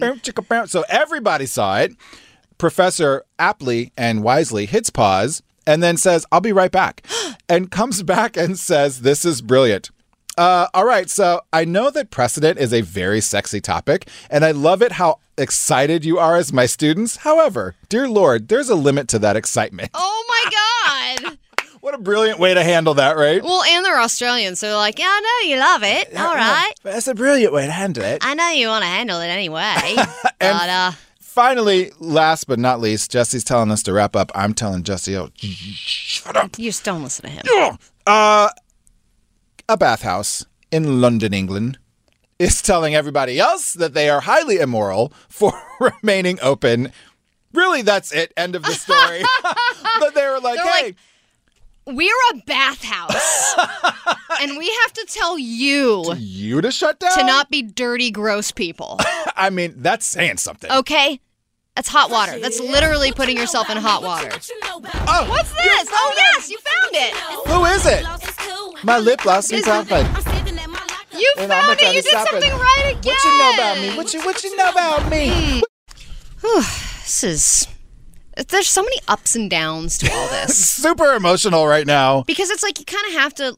knocking. 0.00 0.66
So 0.68 0.82
everybody 0.88 1.44
saw 1.44 1.78
it. 1.80 1.92
Professor 2.58 3.24
aptly 3.38 3.92
and 3.96 4.22
wisely 4.22 4.66
hits 4.66 4.90
pause 4.90 5.42
and 5.66 5.82
then 5.82 5.96
says, 5.96 6.26
I'll 6.32 6.40
be 6.40 6.52
right 6.52 6.72
back. 6.72 7.06
and 7.48 7.70
comes 7.70 8.02
back 8.02 8.36
and 8.36 8.58
says, 8.58 9.02
This 9.02 9.24
is 9.24 9.40
brilliant. 9.40 9.90
Uh, 10.36 10.68
all 10.72 10.84
right, 10.84 11.10
so 11.10 11.40
I 11.52 11.64
know 11.64 11.90
that 11.90 12.10
precedent 12.10 12.58
is 12.60 12.72
a 12.72 12.80
very 12.80 13.20
sexy 13.20 13.60
topic, 13.60 14.08
and 14.30 14.44
I 14.44 14.52
love 14.52 14.82
it 14.82 14.92
how 14.92 15.18
excited 15.36 16.04
you 16.04 16.18
are 16.18 16.36
as 16.36 16.52
my 16.52 16.64
students. 16.66 17.16
However, 17.16 17.74
dear 17.88 18.08
Lord, 18.08 18.46
there's 18.46 18.68
a 18.68 18.76
limit 18.76 19.08
to 19.08 19.18
that 19.18 19.34
excitement. 19.36 19.90
Oh 19.94 20.24
my 20.28 21.24
god. 21.26 21.38
What 21.80 21.94
a 21.94 21.98
brilliant 21.98 22.38
way 22.38 22.54
to 22.54 22.62
handle 22.62 22.94
that, 22.94 23.16
right? 23.16 23.42
Well, 23.42 23.62
and 23.62 23.84
they're 23.84 24.00
Australian, 24.00 24.56
so 24.56 24.68
they're 24.68 24.76
like, 24.76 24.98
yeah, 24.98 25.06
I 25.08 25.20
know 25.20 25.50
you 25.50 25.60
love 25.60 25.82
it. 25.82 26.16
All 26.16 26.34
right. 26.34 26.72
That's 26.82 27.08
a 27.08 27.14
brilliant 27.14 27.52
way 27.52 27.66
to 27.66 27.72
handle 27.72 28.04
it. 28.04 28.24
I 28.24 28.34
know 28.34 28.48
you 28.50 28.68
want 28.68 28.82
to 28.82 28.88
handle 28.88 29.20
it 29.20 29.28
anyway. 29.28 29.94
but 30.22 30.34
uh, 30.40 30.92
Finally, 31.38 31.92
last 32.00 32.48
but 32.48 32.58
not 32.58 32.80
least, 32.80 33.12
Jesse's 33.12 33.44
telling 33.44 33.70
us 33.70 33.84
to 33.84 33.92
wrap 33.92 34.16
up. 34.16 34.32
I'm 34.34 34.54
telling 34.54 34.82
Jesse, 34.82 35.16
oh, 35.16 35.30
shut 35.36 36.36
up. 36.36 36.58
you 36.58 36.64
just 36.64 36.82
don't 36.82 37.04
listen 37.04 37.26
to 37.26 37.30
him. 37.30 37.78
Uh, 38.04 38.48
a 39.68 39.76
bathhouse 39.76 40.44
in 40.72 41.00
London, 41.00 41.32
England, 41.32 41.78
is 42.40 42.60
telling 42.60 42.96
everybody 42.96 43.38
else 43.38 43.72
that 43.74 43.94
they 43.94 44.10
are 44.10 44.22
highly 44.22 44.56
immoral 44.56 45.12
for 45.28 45.52
remaining 46.02 46.40
open. 46.42 46.90
Really, 47.52 47.82
that's 47.82 48.12
it. 48.12 48.32
End 48.36 48.56
of 48.56 48.64
the 48.64 48.72
story. 48.72 49.22
but 50.00 50.16
they 50.16 50.26
were 50.26 50.40
like, 50.40 50.56
They're 50.56 50.72
hey, 50.72 50.82
like, 50.86 50.96
We're 51.86 52.32
a 52.32 52.42
bathhouse, 52.46 53.54
and 54.42 54.58
we 54.58 54.76
have 54.82 54.92
to 54.92 55.06
tell 55.08 55.38
you 55.38 56.16
you 56.16 56.60
to 56.62 56.72
shut 56.72 56.98
down. 56.98 57.16
to 57.16 57.24
not 57.24 57.48
be 57.48 57.62
dirty, 57.62 58.10
gross 58.10 58.50
people. 58.50 58.98
I 59.36 59.50
mean, 59.50 59.74
that's 59.76 60.04
saying 60.04 60.38
something. 60.38 60.72
Okay? 60.72 61.20
That's 61.78 61.88
hot 61.88 62.10
water. 62.10 62.40
That's 62.40 62.58
literally 62.58 63.12
putting 63.12 63.36
yourself 63.36 63.70
in 63.70 63.76
hot 63.76 64.02
water. 64.02 64.30
Oh, 64.32 65.26
What's 65.28 65.52
this? 65.52 65.88
Oh, 65.92 66.12
yes, 66.16 66.50
you 66.50 66.58
found 66.58 66.90
it. 66.92 67.14
who 67.48 67.64
is 67.66 67.86
it? 67.86 68.84
My 68.84 68.98
lip 68.98 69.20
gloss 69.20 69.52
is 69.52 69.68
open. 69.68 70.04
You 71.16 71.32
And 71.38 71.52
I'm 71.52 71.66
found 71.66 71.78
trying 71.78 71.92
it. 71.92 71.94
You 71.94 72.02
to 72.02 72.02
did 72.02 72.04
stop 72.06 72.26
it. 72.26 72.30
something 72.32 72.50
right 72.52 72.96
again. 72.98 73.14
What 73.14 73.24
you 73.24 73.38
know 73.38 73.54
about 73.54 73.78
me? 73.80 73.96
What 73.96 74.12
you 74.12 74.20
what 74.24 74.42
you 74.42 74.56
know 74.56 74.70
about 74.70 75.08
me? 75.08 75.62
This 76.42 77.22
is. 77.22 77.68
There's 78.48 78.66
so 78.66 78.82
many 78.82 78.96
ups 79.06 79.36
and 79.36 79.48
downs 79.48 79.98
to 79.98 80.12
all 80.12 80.28
this. 80.30 80.58
Super 80.58 81.14
emotional 81.14 81.64
right 81.68 81.86
now. 81.86 82.24
because 82.24 82.50
it's 82.50 82.64
like 82.64 82.80
you 82.80 82.84
kind 82.86 83.06
of 83.06 83.12
have 83.12 83.34
to 83.34 83.56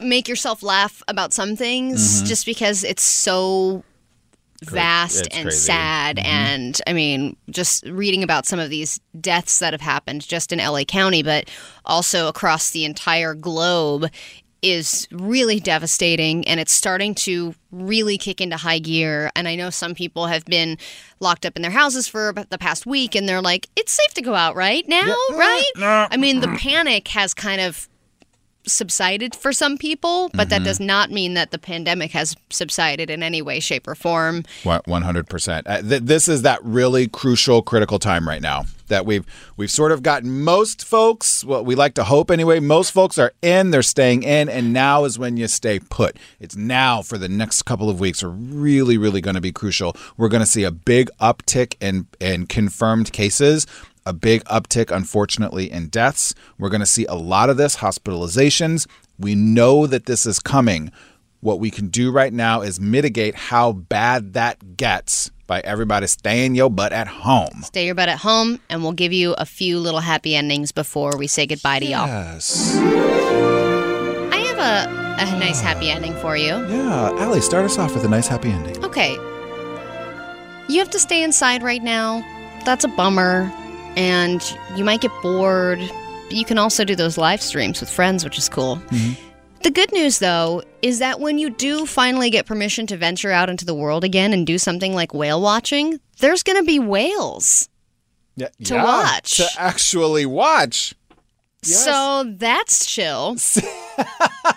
make 0.00 0.26
yourself 0.26 0.64
laugh 0.64 1.00
about 1.06 1.32
some 1.32 1.54
things 1.54 2.22
Mhm. 2.22 2.26
just 2.26 2.44
because 2.44 2.82
it's 2.82 3.04
so 3.04 3.84
vast 4.64 5.26
It's 5.26 5.36
and 5.36 5.44
crazy. 5.46 5.58
sad. 5.58 6.16
Mhm. 6.16 6.24
and 6.24 6.82
i 6.86 6.92
mean 6.92 7.36
just 7.50 7.84
reading 7.86 8.22
about 8.22 8.46
some 8.46 8.58
of 8.58 8.70
these 8.70 8.98
deaths 9.20 9.58
that 9.58 9.72
have 9.72 9.80
happened 9.80 10.26
just 10.26 10.52
in 10.52 10.58
la 10.58 10.82
county 10.84 11.22
but 11.22 11.48
also 11.84 12.28
across 12.28 12.70
the 12.70 12.84
entire 12.84 13.34
globe 13.34 14.06
is 14.62 15.06
really 15.12 15.60
devastating 15.60 16.46
and 16.48 16.58
it's 16.58 16.72
starting 16.72 17.14
to 17.14 17.54
really 17.70 18.16
kick 18.18 18.40
into 18.40 18.56
high 18.56 18.78
gear. 18.78 19.30
And 19.36 19.46
i 19.46 19.54
know 19.54 19.70
some 19.70 19.94
people 19.94 20.26
have 20.26 20.44
been 20.46 20.78
locked 21.20 21.44
up 21.46 21.54
in 21.56 21.62
their 21.62 21.70
houses 21.70 22.08
for 22.08 22.32
the 22.48 22.58
past 22.58 22.86
week 22.86 23.14
and 23.14 23.28
they're 23.28 23.42
like 23.42 23.68
it's 23.76 23.92
safe 23.92 24.14
to 24.14 24.22
go 24.22 24.34
out 24.34 24.56
right? 24.56 24.82
Now? 24.88 25.14
Right? 25.32 25.70
I 25.76 26.16
mean 26.16 26.40
the 26.40 26.48
panic 26.58 27.06
has 27.08 27.34
kind 27.34 27.60
of 27.60 27.88
subsided 28.66 29.34
for 29.34 29.52
some 29.52 29.78
people, 29.78 30.30
but 30.34 30.48
that 30.50 30.64
does 30.64 30.80
not 30.80 31.10
mean 31.10 31.34
that 31.34 31.50
the 31.50 31.58
pandemic 31.58 32.10
has 32.12 32.36
subsided 32.50 33.10
in 33.10 33.22
any 33.22 33.42
way, 33.42 33.60
shape, 33.60 33.86
or 33.86 33.94
form. 33.94 34.44
One 34.86 35.02
hundred 35.02 35.28
percent. 35.28 35.66
Uh, 35.66 35.80
This 35.82 36.28
is 36.28 36.42
that 36.42 36.62
really 36.62 37.08
crucial, 37.08 37.62
critical 37.62 37.98
time 37.98 38.28
right 38.28 38.42
now 38.42 38.64
that 38.88 39.04
we've 39.04 39.24
we've 39.56 39.70
sort 39.70 39.92
of 39.92 40.02
gotten 40.02 40.42
most 40.42 40.84
folks. 40.84 41.44
What 41.44 41.64
we 41.64 41.74
like 41.74 41.94
to 41.94 42.04
hope 42.04 42.30
anyway. 42.30 42.60
Most 42.60 42.90
folks 42.90 43.18
are 43.18 43.32
in. 43.42 43.70
They're 43.70 43.82
staying 43.82 44.22
in, 44.22 44.48
and 44.48 44.72
now 44.72 45.04
is 45.04 45.18
when 45.18 45.36
you 45.36 45.48
stay 45.48 45.78
put. 45.78 46.16
It's 46.40 46.56
now 46.56 47.02
for 47.02 47.18
the 47.18 47.28
next 47.28 47.62
couple 47.62 47.90
of 47.90 48.00
weeks 48.00 48.22
are 48.22 48.30
really, 48.30 48.98
really 48.98 49.20
going 49.20 49.34
to 49.34 49.40
be 49.40 49.52
crucial. 49.52 49.96
We're 50.16 50.28
going 50.28 50.42
to 50.42 50.46
see 50.46 50.64
a 50.64 50.70
big 50.70 51.10
uptick 51.20 51.74
in 51.80 52.06
in 52.20 52.46
confirmed 52.46 53.12
cases. 53.12 53.66
A 54.06 54.12
big 54.12 54.44
uptick, 54.44 54.94
unfortunately, 54.94 55.70
in 55.70 55.88
deaths. 55.88 56.32
We're 56.60 56.68
going 56.68 56.80
to 56.80 56.86
see 56.86 57.06
a 57.06 57.14
lot 57.14 57.50
of 57.50 57.56
this 57.56 57.76
hospitalizations. 57.78 58.86
We 59.18 59.34
know 59.34 59.88
that 59.88 60.06
this 60.06 60.26
is 60.26 60.38
coming. 60.38 60.92
What 61.40 61.58
we 61.58 61.72
can 61.72 61.88
do 61.88 62.12
right 62.12 62.32
now 62.32 62.60
is 62.60 62.80
mitigate 62.80 63.34
how 63.34 63.72
bad 63.72 64.34
that 64.34 64.76
gets 64.76 65.32
by 65.48 65.58
everybody 65.60 66.06
staying 66.06 66.54
your 66.54 66.70
butt 66.70 66.92
at 66.92 67.08
home. 67.08 67.62
Stay 67.62 67.86
your 67.86 67.96
butt 67.96 68.08
at 68.08 68.18
home, 68.18 68.60
and 68.70 68.84
we'll 68.84 68.92
give 68.92 69.12
you 69.12 69.32
a 69.38 69.44
few 69.44 69.80
little 69.80 69.98
happy 69.98 70.36
endings 70.36 70.70
before 70.70 71.16
we 71.18 71.26
say 71.26 71.44
goodbye 71.44 71.80
to 71.80 71.86
y'all. 71.86 72.06
Yes. 72.06 72.76
I 72.76 74.36
have 74.36 74.58
a, 74.58 74.88
a 75.20 75.38
nice 75.40 75.60
happy 75.60 75.90
ending 75.90 76.14
for 76.14 76.36
you. 76.36 76.46
Yeah, 76.68 77.10
Allie, 77.18 77.40
start 77.40 77.64
us 77.64 77.76
off 77.76 77.92
with 77.92 78.04
a 78.04 78.08
nice 78.08 78.28
happy 78.28 78.50
ending. 78.50 78.84
Okay. 78.84 79.14
You 80.68 80.78
have 80.78 80.90
to 80.90 81.00
stay 81.00 81.24
inside 81.24 81.64
right 81.64 81.82
now. 81.82 82.24
That's 82.64 82.84
a 82.84 82.88
bummer. 82.88 83.52
And 83.96 84.42
you 84.76 84.84
might 84.84 85.00
get 85.00 85.10
bored. 85.22 85.78
But 85.80 86.32
you 86.32 86.44
can 86.44 86.58
also 86.58 86.84
do 86.84 86.94
those 86.94 87.16
live 87.16 87.40
streams 87.40 87.80
with 87.80 87.88
friends, 87.90 88.24
which 88.24 88.36
is 88.38 88.48
cool. 88.48 88.76
Mm-hmm. 88.90 89.22
The 89.62 89.70
good 89.70 89.92
news, 89.92 90.18
though, 90.18 90.62
is 90.82 90.98
that 90.98 91.18
when 91.18 91.38
you 91.38 91.50
do 91.50 91.86
finally 91.86 92.30
get 92.30 92.46
permission 92.46 92.86
to 92.88 92.96
venture 92.96 93.32
out 93.32 93.48
into 93.48 93.64
the 93.64 93.74
world 93.74 94.04
again 94.04 94.32
and 94.32 94.46
do 94.46 94.58
something 94.58 94.94
like 94.94 95.14
whale 95.14 95.40
watching, 95.40 95.98
there's 96.18 96.42
going 96.42 96.58
to 96.58 96.64
be 96.64 96.78
whales. 96.78 97.68
Yeah, 98.36 98.48
To 98.64 98.74
yeah, 98.74 98.84
watch. 98.84 99.38
To 99.38 99.48
actually 99.58 100.26
watch. 100.26 100.94
Yes. 101.64 101.84
So 101.84 102.34
that's 102.36 102.86
chill. 102.86 103.36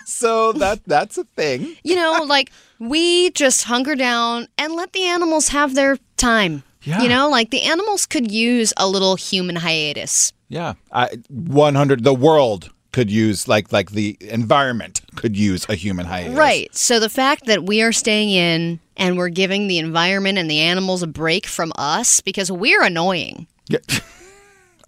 So 0.04 0.52
that 0.52 0.84
that's 0.84 1.16
a 1.18 1.24
thing. 1.24 1.74
You 1.82 1.96
know, 1.96 2.24
like 2.26 2.52
we 2.78 3.30
just 3.30 3.64
hunker 3.64 3.94
down 3.96 4.48
and 4.58 4.74
let 4.74 4.92
the 4.92 5.04
animals 5.04 5.48
have 5.48 5.74
their 5.74 5.98
time. 6.16 6.62
Yeah. 6.82 7.02
You 7.02 7.08
know, 7.08 7.28
like 7.28 7.50
the 7.50 7.62
animals 7.62 8.06
could 8.06 8.30
use 8.30 8.72
a 8.76 8.88
little 8.88 9.16
human 9.16 9.56
hiatus. 9.56 10.32
Yeah. 10.48 10.74
I 10.92 11.10
100 11.28 12.04
the 12.04 12.14
world 12.14 12.70
could 12.92 13.10
use 13.10 13.46
like 13.46 13.72
like 13.72 13.90
the 13.90 14.16
environment 14.20 15.00
could 15.14 15.36
use 15.36 15.66
a 15.68 15.74
human 15.74 16.06
hiatus. 16.06 16.36
Right. 16.36 16.74
So 16.74 16.98
the 16.98 17.10
fact 17.10 17.46
that 17.46 17.64
we 17.64 17.82
are 17.82 17.92
staying 17.92 18.30
in 18.30 18.80
and 18.96 19.16
we're 19.16 19.28
giving 19.28 19.68
the 19.68 19.78
environment 19.78 20.38
and 20.38 20.50
the 20.50 20.60
animals 20.60 21.02
a 21.02 21.06
break 21.06 21.46
from 21.46 21.72
us 21.76 22.20
because 22.20 22.50
we're 22.50 22.82
annoying. 22.82 23.46
Yeah. 23.68 23.78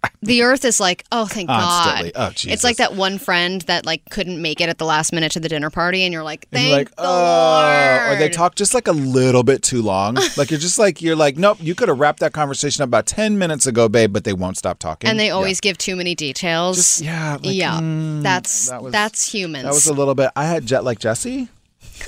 The 0.23 0.41
earth 0.43 0.63
is 0.63 0.79
like, 0.79 1.03
oh, 1.11 1.25
thank 1.25 1.49
Constantly. 1.49 2.11
God. 2.13 2.33
Oh, 2.37 2.49
It's 2.49 2.63
like 2.63 2.77
that 2.77 2.95
one 2.95 3.17
friend 3.17 3.61
that 3.63 3.85
like 3.85 4.09
couldn't 4.09 4.41
make 4.41 4.61
it 4.61 4.69
at 4.69 4.77
the 4.77 4.85
last 4.85 5.11
minute 5.11 5.33
to 5.33 5.41
the 5.41 5.49
dinner 5.49 5.69
party, 5.69 6.03
and 6.03 6.13
you're 6.13 6.23
like, 6.23 6.47
And 6.53 6.59
thank 6.59 6.67
you're 6.69 6.77
like, 6.77 6.95
the 6.95 7.03
oh, 7.05 8.07
or 8.11 8.15
they 8.15 8.29
talk 8.29 8.55
just 8.55 8.73
like 8.73 8.87
a 8.87 8.93
little 8.93 9.43
bit 9.43 9.61
too 9.63 9.81
long. 9.81 10.15
like 10.37 10.49
you're 10.49 10.61
just 10.61 10.79
like 10.79 11.01
you're 11.01 11.17
like, 11.17 11.37
nope, 11.37 11.57
you 11.59 11.75
could 11.75 11.89
have 11.89 11.99
wrapped 11.99 12.19
that 12.21 12.31
conversation 12.31 12.83
up 12.83 12.87
about 12.89 13.05
ten 13.05 13.37
minutes 13.37 13.65
ago, 13.67 13.89
babe, 13.89 14.13
but 14.13 14.23
they 14.23 14.31
won't 14.33 14.57
stop 14.57 14.79
talking. 14.79 15.09
and 15.09 15.19
they 15.19 15.27
Yeah. 15.27 15.31
always 15.33 15.59
give 15.59 15.77
too 15.77 15.95
many 15.97 16.15
details. 16.15 17.01
yeah, 17.01 17.33
like, 17.33 17.41
yeah. 17.43 17.79
mm, 17.81 18.21
that's 18.23 18.69
that 18.69 18.81
was- 18.81 18.93
that's 18.93 19.29
humans. 19.33 19.65
That 19.65 19.73
was 19.73 19.87
a 19.87 19.93
little 19.93 20.15
bit. 20.15 20.31
I 20.37 20.45
had 20.45 20.65
jet 20.65 20.85
like 20.85 20.99
Jesse. 20.99 21.49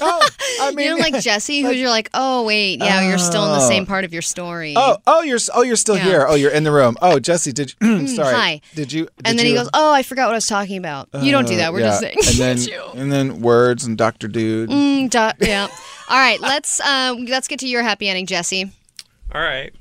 Oh, 0.01 0.27
I 0.61 0.71
mean, 0.71 0.87
you're 0.87 0.99
like 0.99 1.19
Jesse, 1.21 1.61
who's 1.61 1.77
you're 1.77 1.89
like, 1.89 2.09
oh 2.13 2.43
wait, 2.43 2.79
yeah, 2.79 3.07
you're 3.07 3.17
still 3.17 3.45
in 3.45 3.51
the 3.51 3.67
same 3.67 3.85
part 3.85 4.03
of 4.05 4.13
your 4.13 4.21
story. 4.21 4.73
Oh, 4.75 4.97
oh, 5.07 5.21
you're 5.21 5.39
oh, 5.53 5.61
you're 5.63 5.75
still 5.75 5.97
Yeah. 5.97 6.03
here. 6.03 6.25
Oh, 6.27 6.35
you're 6.35 6.51
in 6.51 6.63
the 6.63 6.71
room. 6.71 6.97
Oh, 7.01 7.19
Jesse, 7.19 7.51
did 7.51 7.73
you? 7.81 8.07
Sorry. 8.15 8.33
hi. 8.35 8.61
Did 8.75 8.91
you? 8.91 9.07
and 9.23 9.37
did 9.37 9.39
then 9.39 9.45
he 9.45 9.53
goes, 9.53 9.69
oh, 9.73 9.93
I 9.93 10.03
forgot 10.03 10.27
what 10.27 10.33
I 10.33 10.37
was 10.37 10.47
talking 10.47 10.77
about. 10.77 11.09
you 11.21 11.31
don't 11.31 11.47
do 11.47 11.57
that. 11.57 11.73
We're 11.73 11.79
Uh, 11.81 11.87
just 11.87 11.99
saying. 12.01 12.17
And 12.27 12.35
then 12.37 12.57
Chill. 12.57 12.91
and 12.93 13.11
then 13.11 13.41
words 13.41 13.85
and 13.85 13.97
Doctor 13.97 14.27
Dude. 14.27 14.69
Mm, 14.69 15.09
do- 15.09 15.45
yeah. 15.45 15.67
All 16.09 16.17
right, 16.17 16.39
let's 16.39 16.79
uh, 16.81 17.15
let's 17.27 17.47
get 17.47 17.59
to 17.59 17.67
your 17.67 17.81
happy 17.83 18.07
ending, 18.09 18.25
Jesse. 18.25 18.71
All 19.33 19.41
right. 19.41 19.73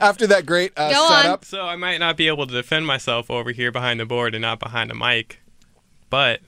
After 0.00 0.26
that 0.28 0.44
great 0.46 0.72
uh, 0.76 0.90
Go 0.90 1.02
on. 1.04 1.22
setup. 1.22 1.44
So 1.44 1.62
I 1.62 1.76
might 1.76 1.98
not 1.98 2.16
be 2.16 2.28
able 2.28 2.46
to 2.46 2.52
defend 2.52 2.86
myself 2.86 3.30
over 3.30 3.50
here 3.52 3.70
behind 3.70 4.00
the 4.00 4.06
board 4.06 4.34
and 4.34 4.42
not 4.42 4.58
behind 4.58 4.90
a 4.90 4.94
mic, 4.94 5.40
but 6.10 6.40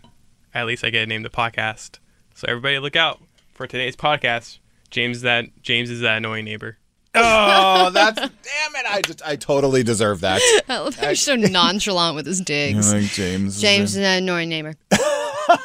at 0.56 0.66
least 0.66 0.84
I 0.84 0.90
get 0.90 1.00
to 1.00 1.06
name 1.06 1.22
the 1.22 1.28
podcast. 1.30 1.98
So 2.34 2.46
everybody 2.48 2.78
look 2.78 2.96
out 2.96 3.20
for 3.52 3.66
today's 3.66 3.94
podcast. 3.94 4.58
James 4.90 5.18
is 5.18 5.22
that 5.22 5.44
James 5.62 5.90
is 5.90 6.00
that 6.00 6.16
annoying 6.16 6.46
neighbor. 6.46 6.78
Oh, 7.14 7.90
that's 7.94 8.18
damn 8.18 8.30
it! 8.30 8.86
I 8.88 9.02
just 9.02 9.22
I 9.26 9.36
totally 9.36 9.82
deserve 9.82 10.20
that. 10.20 10.40
I 10.68 10.78
love 10.78 10.96
how 10.96 11.08
you're 11.08 11.14
so 11.14 11.34
nonchalant 11.36 12.16
with 12.16 12.26
his 12.26 12.40
digs. 12.40 12.90
You're 12.90 13.02
like, 13.02 13.10
James. 13.10 13.60
James 13.60 13.90
is 13.90 13.96
an 13.98 14.04
annoying 14.04 14.48
neighbor. 14.48 14.74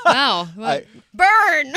wow. 0.05 0.47
I- 0.59 0.85
Burn. 1.13 1.67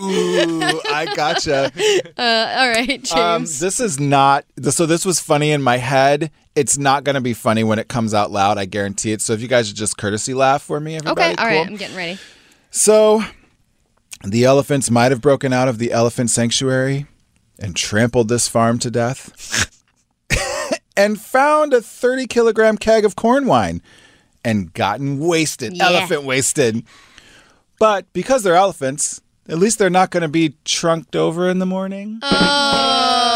Ooh, 0.00 0.80
I 0.90 1.12
gotcha. 1.14 1.70
uh, 2.16 2.54
all 2.58 2.68
right, 2.68 3.02
James. 3.02 3.12
Um, 3.12 3.42
this 3.42 3.78
is 3.78 4.00
not. 4.00 4.44
So 4.70 4.86
this 4.86 5.04
was 5.04 5.20
funny 5.20 5.52
in 5.52 5.62
my 5.62 5.76
head. 5.76 6.32
It's 6.58 6.76
not 6.78 7.04
going 7.04 7.14
to 7.14 7.20
be 7.20 7.34
funny 7.34 7.62
when 7.64 7.78
it 7.78 7.88
comes 7.88 8.12
out 8.14 8.30
loud. 8.30 8.58
I 8.58 8.64
guarantee 8.64 9.12
it. 9.12 9.20
So 9.20 9.32
if 9.32 9.40
you 9.40 9.48
guys 9.48 9.68
would 9.68 9.76
just 9.76 9.96
courtesy 9.96 10.34
laugh 10.34 10.62
for 10.62 10.80
me, 10.80 10.96
everybody. 10.96 11.32
okay, 11.32 11.34
all 11.40 11.46
right, 11.46 11.56
cool? 11.64 11.72
I'm 11.72 11.76
getting 11.76 11.96
ready. 11.96 12.18
So, 12.70 13.22
the 14.24 14.44
elephants 14.44 14.90
might 14.90 15.12
have 15.12 15.20
broken 15.20 15.52
out 15.52 15.68
of 15.68 15.78
the 15.78 15.92
elephant 15.92 16.30
sanctuary 16.30 17.06
and 17.58 17.74
trampled 17.76 18.28
this 18.28 18.48
farm 18.48 18.78
to 18.80 18.90
death 18.90 19.70
and 20.96 21.20
found 21.20 21.72
a 21.72 21.80
30 21.80 22.26
kilogram 22.26 22.76
keg 22.76 23.04
of 23.04 23.14
corn 23.16 23.46
wine 23.46 23.80
and 24.44 24.72
gotten 24.74 25.18
wasted, 25.18 25.76
Yeah. 25.76 25.86
elephant 25.90 26.24
wasted. 26.24 26.84
But 27.78 28.12
because 28.12 28.42
they're 28.42 28.54
elephants, 28.56 29.20
at 29.48 29.58
least 29.58 29.78
they're 29.78 29.88
not 29.90 30.10
going 30.10 30.22
to 30.22 30.28
be 30.28 30.54
trunked 30.64 31.14
over 31.16 31.48
in 31.48 31.58
the 31.58 31.66
morning. 31.66 32.18
Uh, 32.22 33.27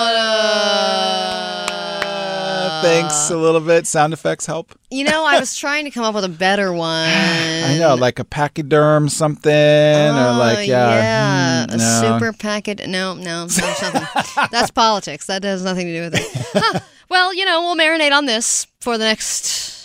thanks 2.82 3.30
a 3.30 3.36
little 3.36 3.60
bit. 3.60 3.86
Sound 3.86 4.12
effects 4.12 4.46
help. 4.46 4.74
You 4.90 5.04
know, 5.04 5.24
I 5.24 5.40
was 5.40 5.56
trying 5.56 5.84
to 5.84 5.90
come 5.90 6.04
up 6.04 6.14
with 6.14 6.24
a 6.24 6.28
better 6.28 6.72
one. 6.74 7.08
I 7.08 7.78
know, 7.78 7.94
like 7.94 8.18
a 8.18 8.24
pachyderm 8.24 9.08
something, 9.08 9.52
or 9.52 10.32
like 10.32 10.66
yeah, 10.68 10.86
Oh, 10.86 10.96
yeah, 10.96 11.66
mm, 11.68 11.74
a 11.74 11.76
no. 11.78 12.18
super 12.18 12.32
packet. 12.32 12.86
No, 12.88 13.14
no, 13.14 13.44
nothing. 13.46 14.02
That's 14.50 14.70
politics. 14.70 15.26
That 15.26 15.44
has 15.44 15.64
nothing 15.64 15.86
to 15.86 15.92
do 15.94 16.00
with 16.02 16.14
it. 16.16 16.46
Huh. 16.54 16.80
Well, 17.08 17.34
you 17.34 17.44
know, 17.44 17.60
we'll 17.62 17.76
marinate 17.76 18.12
on 18.12 18.26
this 18.26 18.66
for 18.80 18.96
the 18.98 19.04
next. 19.04 19.81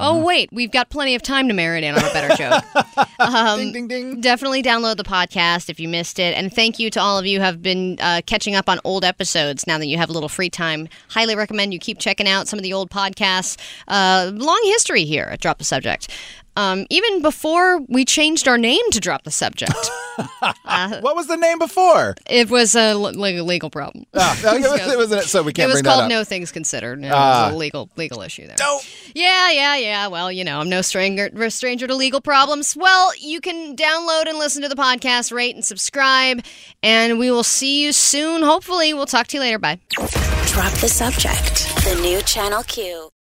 Oh 0.00 0.22
wait, 0.24 0.48
we've 0.52 0.70
got 0.70 0.90
plenty 0.90 1.14
of 1.14 1.22
time 1.22 1.48
to 1.48 1.54
marinate 1.54 1.96
on 1.96 2.04
a 2.04 2.12
better 2.12 2.34
joke. 2.36 2.64
Um, 3.20 3.58
ding 3.58 3.72
ding 3.72 3.88
ding. 3.88 4.20
Definitely 4.20 4.62
download 4.62 4.96
the 4.96 5.02
podcast 5.04 5.68
if 5.68 5.80
you 5.80 5.88
missed 5.88 6.20
it, 6.20 6.36
and 6.36 6.52
thank 6.52 6.78
you 6.78 6.88
to 6.90 7.00
all 7.00 7.18
of 7.18 7.26
you 7.26 7.38
who 7.38 7.44
have 7.44 7.60
been 7.60 7.98
uh, 8.00 8.20
catching 8.26 8.54
up 8.54 8.68
on 8.68 8.78
old 8.84 9.04
episodes 9.04 9.66
now 9.66 9.76
that 9.76 9.86
you 9.86 9.96
have 9.98 10.08
a 10.08 10.12
little 10.12 10.28
free 10.28 10.48
time. 10.50 10.88
Highly 11.08 11.34
recommend 11.34 11.72
you 11.72 11.80
keep 11.80 11.98
checking 11.98 12.28
out 12.28 12.46
some 12.46 12.60
of 12.60 12.62
the 12.62 12.72
old 12.72 12.90
podcasts. 12.90 13.56
Uh, 13.88 14.30
long 14.34 14.60
history 14.66 15.04
here 15.04 15.24
at 15.32 15.40
Drop 15.40 15.58
the 15.58 15.64
Subject. 15.64 16.08
Um, 16.56 16.86
even 16.90 17.22
before 17.22 17.80
we 17.88 18.04
changed 18.04 18.46
our 18.46 18.58
name 18.58 18.82
to 18.92 19.00
Drop 19.00 19.24
the 19.24 19.30
Subject, 19.32 19.74
what 21.00 21.16
was 21.16 21.26
the 21.26 21.36
name 21.36 21.58
before? 21.58 22.14
it 22.28 22.50
was 22.50 22.74
a 22.74 22.90
l- 22.90 23.00
legal, 23.12 23.46
legal 23.46 23.70
problem. 23.70 24.04
Ah, 24.14 24.36
it, 24.56 24.60
was, 24.62 24.92
it 24.92 24.96
wasn't. 24.96 25.22
So 25.24 25.42
we 25.42 25.50
It 25.50 25.54
can't 25.54 25.64
It 25.70 25.74
was 25.74 25.82
bring 25.82 25.84
called 25.84 26.00
that 26.00 26.04
up. 26.04 26.10
No 26.10 26.24
Things 26.24 26.50
Considered. 26.52 27.04
It 27.04 27.10
Ah. 27.12 27.46
was 27.46 27.54
a 27.54 27.56
legal 27.56 27.88
legal 27.96 28.20
issue 28.22 28.46
there. 28.46 28.56
Yeah, 29.14 29.50
yeah, 29.50 29.76
yeah. 29.76 30.06
Well, 30.08 30.30
you 30.32 30.44
know, 30.44 30.60
I'm 30.60 30.68
no 30.68 30.82
stranger 30.82 31.30
stranger 31.50 31.86
to 31.86 31.94
legal 31.94 32.20
problems. 32.20 32.76
Well, 32.76 33.12
you 33.18 33.40
can 33.40 33.76
download 33.76 34.26
and 34.28 34.38
listen 34.38 34.62
to 34.62 34.68
the 34.68 34.74
podcast, 34.76 35.32
rate 35.32 35.54
and 35.54 35.64
subscribe, 35.64 36.44
and 36.82 37.18
we 37.18 37.30
will 37.30 37.44
see 37.44 37.82
you 37.84 37.92
soon. 37.92 38.42
Hopefully, 38.42 38.92
we'll 38.94 39.06
talk 39.06 39.26
to 39.28 39.36
you 39.36 39.40
later. 39.40 39.58
Bye. 39.58 39.78
Drop 40.46 40.72
the 40.74 40.88
subject. 40.88 41.68
The 41.84 41.98
new 42.02 42.20
Channel 42.22 42.62
Q. 42.64 43.10